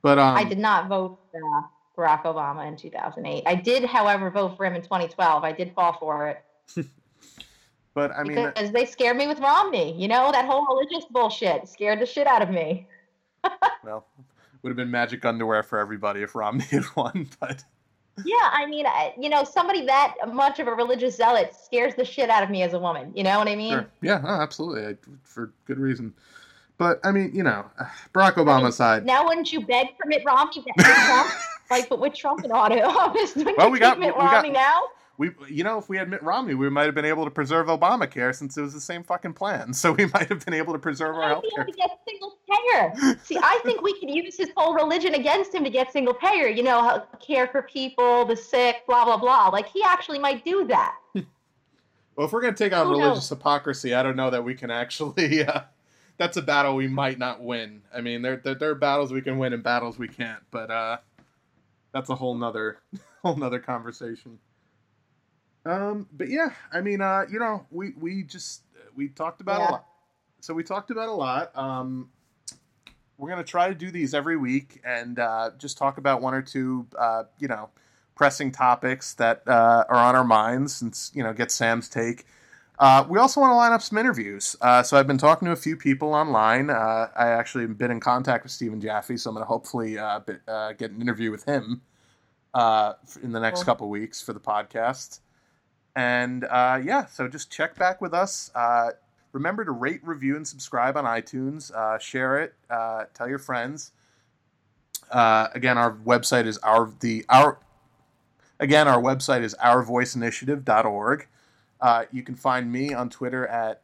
But 0.01 0.19
um, 0.19 0.35
I 0.35 0.43
did 0.43 0.59
not 0.59 0.87
vote 0.87 1.19
for 1.31 1.39
uh, 1.39 1.61
Barack 1.97 2.23
Obama 2.23 2.67
in 2.67 2.75
2008. 2.75 3.43
I 3.45 3.55
did, 3.55 3.83
however, 3.83 4.29
vote 4.29 4.57
for 4.57 4.65
him 4.65 4.75
in 4.75 4.81
2012. 4.81 5.43
I 5.43 5.51
did 5.51 5.73
fall 5.73 5.97
for 5.99 6.27
it. 6.29 6.85
But 7.95 8.11
I 8.15 8.23
mean, 8.23 8.35
because 8.35 8.71
they 8.71 8.85
scared 8.85 9.17
me 9.17 9.27
with 9.27 9.39
Romney. 9.39 9.99
You 9.99 10.07
know 10.07 10.31
that 10.31 10.45
whole 10.45 10.65
religious 10.67 11.05
bullshit 11.09 11.67
scared 11.67 11.99
the 11.99 12.05
shit 12.05 12.27
out 12.27 12.41
of 12.41 12.49
me. 12.49 12.87
well, 13.83 14.05
would 14.61 14.69
have 14.69 14.77
been 14.77 14.91
magic 14.91 15.25
underwear 15.25 15.63
for 15.63 15.79
everybody 15.79 16.21
if 16.21 16.35
Romney 16.35 16.63
had 16.65 16.83
won, 16.95 17.27
but. 17.39 17.63
Yeah, 18.25 18.49
I 18.51 18.65
mean, 18.65 18.85
you 19.19 19.29
know, 19.29 19.43
somebody 19.43 19.85
that 19.85 20.15
much 20.33 20.59
of 20.59 20.67
a 20.67 20.73
religious 20.73 21.17
zealot 21.17 21.53
scares 21.55 21.95
the 21.95 22.05
shit 22.05 22.29
out 22.29 22.43
of 22.43 22.49
me 22.49 22.63
as 22.63 22.73
a 22.73 22.79
woman. 22.79 23.11
You 23.15 23.23
know 23.23 23.37
what 23.37 23.47
I 23.47 23.55
mean? 23.55 23.71
Sure. 23.71 23.87
Yeah, 24.01 24.21
oh, 24.23 24.41
absolutely, 24.41 24.97
for 25.23 25.51
good 25.65 25.79
reason. 25.79 26.13
But 26.77 26.99
I 27.03 27.11
mean, 27.11 27.31
you 27.33 27.43
know, 27.43 27.65
Barack 28.13 28.33
Obama 28.33 28.59
I 28.59 28.63
mean, 28.63 28.71
side. 28.71 29.05
Now, 29.05 29.25
wouldn't 29.25 29.51
you 29.51 29.65
beg 29.65 29.87
for 30.01 30.07
Mitt 30.07 30.23
Romney? 30.25 30.65
Like, 31.71 31.87
but 31.87 31.99
with 31.99 32.15
Trump 32.15 32.43
in 32.43 32.51
office, 32.51 33.35
well, 33.57 33.69
we 33.69 33.77
got 33.77 33.99
Mitt 33.99 34.15
Romney 34.15 34.49
got, 34.49 34.53
now? 34.53 34.81
We 35.19 35.31
you 35.49 35.65
know 35.65 35.77
if 35.77 35.89
we 35.89 35.97
had 35.97 36.09
Mitt 36.09 36.23
Romney, 36.23 36.55
we 36.55 36.69
might 36.69 36.85
have 36.85 36.95
been 36.95 37.05
able 37.05 37.25
to 37.25 37.29
preserve 37.29 37.67
Obamacare 37.67 38.33
since 38.33 38.57
it 38.57 38.61
was 38.61 38.73
the 38.73 38.81
same 38.81 39.03
fucking 39.03 39.33
plan. 39.33 39.73
So 39.79 39.91
we 39.91 40.05
might 40.07 40.27
have 40.29 40.43
been 40.45 40.53
able 40.53 40.73
to 40.73 40.79
preserve 40.79 41.15
our 41.15 41.27
health 41.29 41.45
care. 41.55 41.65
Get 41.65 41.99
single 42.07 42.37
payer. 42.49 43.17
See, 43.23 43.37
I 43.37 43.59
think 43.65 43.81
we 43.81 43.97
could 43.99 44.09
use 44.09 44.35
his 44.37 44.49
whole 44.55 44.73
religion 44.73 45.13
against 45.13 45.53
him 45.53 45.63
to 45.63 45.69
get 45.69 45.91
single 45.91 46.13
payer. 46.13 46.47
You 46.47 46.63
know, 46.63 47.03
care 47.19 47.47
for 47.47 47.61
people, 47.61 48.25
the 48.25 48.35
sick, 48.35 48.87
blah 48.87 49.03
blah 49.05 49.17
blah. 49.17 49.49
Like 49.49 49.67
he 49.67 49.83
actually 49.83 50.19
might 50.19 50.43
do 50.45 50.65
that. 50.67 50.95
well, 52.15 52.27
if 52.27 52.31
we're 52.31 52.41
gonna 52.41 52.53
take 52.53 52.73
on 52.73 52.87
Who 52.87 52.93
religious 52.93 53.17
knows? 53.17 53.29
hypocrisy, 53.29 53.93
I 53.93 54.03
don't 54.03 54.15
know 54.15 54.29
that 54.29 54.43
we 54.43 54.55
can 54.55 54.71
actually. 54.71 55.43
Uh, 55.43 55.61
that's 56.17 56.37
a 56.37 56.41
battle 56.41 56.75
we 56.75 56.87
might 56.87 57.17
not 57.17 57.41
win. 57.41 57.81
I 57.93 58.01
mean, 58.01 58.21
there, 58.21 58.37
there, 58.37 58.55
there 58.55 58.69
are 58.71 58.75
battles 58.75 59.11
we 59.11 59.21
can 59.21 59.37
win 59.37 59.53
and 59.53 59.63
battles 59.63 59.97
we 59.97 60.07
can't, 60.09 60.43
but 60.51 60.69
uh, 60.69 60.97
that's 61.93 62.09
a 62.09 62.15
whole 62.15 62.35
nother 62.35 62.79
whole 63.23 63.35
nother 63.35 63.59
conversation. 63.59 64.39
Um, 65.65 66.07
but 66.11 66.29
yeah, 66.29 66.51
I 66.71 66.81
mean, 66.81 67.01
uh, 67.01 67.25
you 67.31 67.39
know, 67.39 67.65
we 67.71 67.91
we 67.99 68.23
just 68.23 68.63
we 68.95 69.09
talked 69.09 69.41
about 69.41 69.59
yeah. 69.59 69.69
a 69.69 69.71
lot. 69.71 69.85
So 70.41 70.53
we 70.53 70.63
talked 70.63 70.91
about 70.91 71.09
a 71.09 71.13
lot. 71.13 71.55
Um, 71.57 72.09
we're 73.17 73.29
gonna 73.29 73.43
try 73.43 73.67
to 73.67 73.75
do 73.75 73.91
these 73.91 74.13
every 74.13 74.37
week 74.37 74.81
and 74.83 75.19
uh, 75.19 75.51
just 75.57 75.77
talk 75.77 75.97
about 75.97 76.21
one 76.21 76.33
or 76.33 76.41
two, 76.41 76.87
uh, 76.97 77.23
you 77.39 77.47
know, 77.47 77.69
pressing 78.15 78.51
topics 78.51 79.13
that 79.15 79.43
uh, 79.47 79.83
are 79.89 79.97
on 79.97 80.15
our 80.15 80.23
minds, 80.23 80.81
and 80.81 80.97
you 81.13 81.23
know, 81.23 81.33
get 81.33 81.51
Sam's 81.51 81.89
take. 81.89 82.25
Uh, 82.79 83.05
we 83.09 83.19
also 83.19 83.41
want 83.41 83.51
to 83.51 83.55
line 83.55 83.73
up 83.73 83.81
some 83.81 83.97
interviews. 83.97 84.55
Uh, 84.61 84.81
so 84.81 84.97
I've 84.97 85.07
been 85.07 85.17
talking 85.17 85.45
to 85.47 85.51
a 85.51 85.57
few 85.57 85.75
people 85.75 86.13
online. 86.13 86.69
Uh, 86.69 87.09
I 87.13 87.27
actually 87.27 87.65
have 87.65 87.77
been 87.77 87.91
in 87.91 87.99
contact 87.99 88.43
with 88.43 88.53
Stephen 88.53 88.79
Jaffe, 88.79 89.17
so 89.17 89.29
I'm 89.29 89.35
going 89.35 89.43
to 89.43 89.47
hopefully 89.47 89.99
uh, 89.99 90.19
be, 90.19 90.35
uh, 90.47 90.71
get 90.73 90.91
an 90.91 91.01
interview 91.01 91.29
with 91.29 91.43
him 91.43 91.81
uh, 92.53 92.93
in 93.21 93.33
the 93.33 93.39
next 93.39 93.59
cool. 93.59 93.65
couple 93.65 93.89
weeks 93.89 94.21
for 94.21 94.31
the 94.31 94.39
podcast. 94.39 95.19
And 95.95 96.45
uh, 96.45 96.79
yeah, 96.83 97.05
so 97.05 97.27
just 97.27 97.51
check 97.51 97.75
back 97.75 98.01
with 98.01 98.13
us. 98.13 98.51
Uh, 98.53 98.91
remember 99.31 99.65
to 99.65 99.71
rate, 99.71 100.01
review, 100.03 100.35
and 100.35 100.47
subscribe 100.47 100.95
on 100.97 101.05
iTunes. 101.05 101.73
Uh, 101.73 101.97
share 101.97 102.39
it. 102.39 102.53
Uh, 102.69 103.05
tell 103.13 103.27
your 103.27 103.39
friends. 103.39 103.91
Uh, 105.11 105.47
again, 105.53 105.77
our 105.77 105.93
website 105.93 106.45
is 106.45 106.57
our 106.59 106.91
the 106.99 107.25
our. 107.29 107.59
Again, 108.59 108.87
our 108.87 109.01
website 109.01 109.41
is 109.41 109.55
ourvoiceinitiative.org. 109.55 111.27
Uh, 111.79 112.03
you 112.11 112.23
can 112.23 112.35
find 112.35 112.71
me 112.71 112.93
on 112.93 113.09
Twitter 113.09 113.47
at 113.47 113.81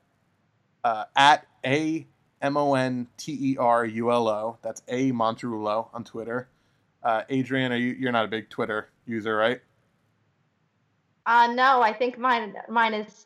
at 0.83 1.47
a 1.65 2.05
m 2.41 2.57
o 2.57 2.75
n 2.75 3.07
t 3.17 3.37
e 3.51 3.57
r 3.57 3.85
u 3.85 4.11
l 4.11 4.27
o. 4.27 4.57
That's 4.61 4.81
a 4.87 5.11
Monterulo 5.11 5.87
on 5.93 6.03
Twitter. 6.03 6.49
Adrienne, 7.03 7.71
are 7.71 7.77
you? 7.77 7.93
You're 7.93 8.11
not 8.11 8.25
a 8.25 8.27
big 8.27 8.49
Twitter 8.49 8.89
user, 9.05 9.35
right? 9.35 9.61
Uh, 11.25 11.47
no, 11.53 11.81
I 11.81 11.93
think 11.93 12.17
mine 12.17 12.55
mine 12.69 12.93
is 12.93 13.25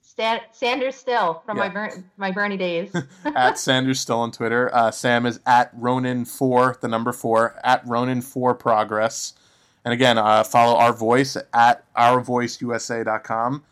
Stan, 0.00 0.40
Sanders 0.52 0.94
Still 0.94 1.42
from 1.44 1.56
yeah. 1.56 1.68
my 1.68 1.68
Ber- 1.68 2.04
my 2.16 2.30
Bernie 2.30 2.56
days. 2.56 2.92
at 3.24 3.58
Sanders 3.58 4.00
Still 4.00 4.20
on 4.20 4.32
Twitter. 4.32 4.74
Uh, 4.74 4.90
Sam 4.90 5.26
is 5.26 5.40
at 5.46 5.70
Ronin 5.74 6.24
four, 6.24 6.78
the 6.80 6.88
number 6.88 7.12
four 7.12 7.58
at 7.64 7.86
Ronin 7.86 8.22
four 8.22 8.54
Progress. 8.54 9.34
And 9.84 9.92
again, 9.92 10.18
uh, 10.18 10.42
follow 10.42 10.76
our 10.76 10.92
voice 10.92 11.36
at 11.52 11.84
ourvoiceusa.com. 11.94 13.64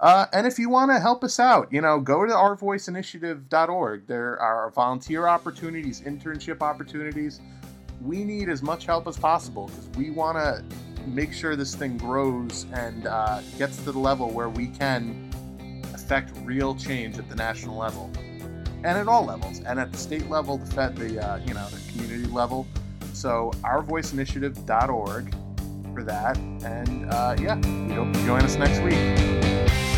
Uh, 0.00 0.26
and 0.32 0.46
if 0.46 0.58
you 0.58 0.70
want 0.70 0.90
to 0.90 0.98
help 0.98 1.22
us 1.22 1.38
out, 1.38 1.72
you 1.72 1.80
know, 1.80 2.00
go 2.00 2.24
to 2.24 2.32
ourvoiceinitiative.org. 2.32 4.06
There 4.06 4.40
are 4.40 4.70
volunteer 4.70 5.28
opportunities, 5.28 6.00
internship 6.00 6.62
opportunities. 6.62 7.40
We 8.00 8.24
need 8.24 8.48
as 8.48 8.62
much 8.62 8.86
help 8.86 9.06
as 9.06 9.18
possible 9.18 9.66
because 9.66 9.88
we 9.90 10.10
want 10.10 10.38
to 10.38 10.64
make 11.06 11.32
sure 11.32 11.56
this 11.56 11.74
thing 11.74 11.96
grows 11.96 12.66
and 12.72 13.06
uh, 13.06 13.40
gets 13.58 13.76
to 13.78 13.92
the 13.92 13.98
level 13.98 14.30
where 14.30 14.48
we 14.48 14.68
can 14.68 15.30
affect 15.94 16.32
real 16.44 16.74
change 16.74 17.18
at 17.18 17.28
the 17.28 17.36
national 17.36 17.76
level 17.76 18.10
and 18.82 18.98
at 18.98 19.08
all 19.08 19.24
levels 19.24 19.60
and 19.60 19.78
at 19.78 19.92
the 19.92 19.98
state 19.98 20.28
level 20.30 20.56
the 20.58 20.66
fed 20.74 20.96
the 20.96 21.24
uh, 21.24 21.36
you 21.38 21.54
know 21.54 21.66
the 21.68 21.92
community 21.92 22.26
level. 22.30 22.66
So 23.12 23.50
ourvoiceinitiative.org 23.64 25.34
for 25.92 26.04
that 26.04 26.38
and 26.38 27.10
uh, 27.10 27.36
yeah 27.38 27.56
we 27.56 27.94
hope 27.94 28.14
you 28.14 28.26
join 28.26 28.42
us 28.42 28.56
next 28.56 28.80
week 28.80 29.89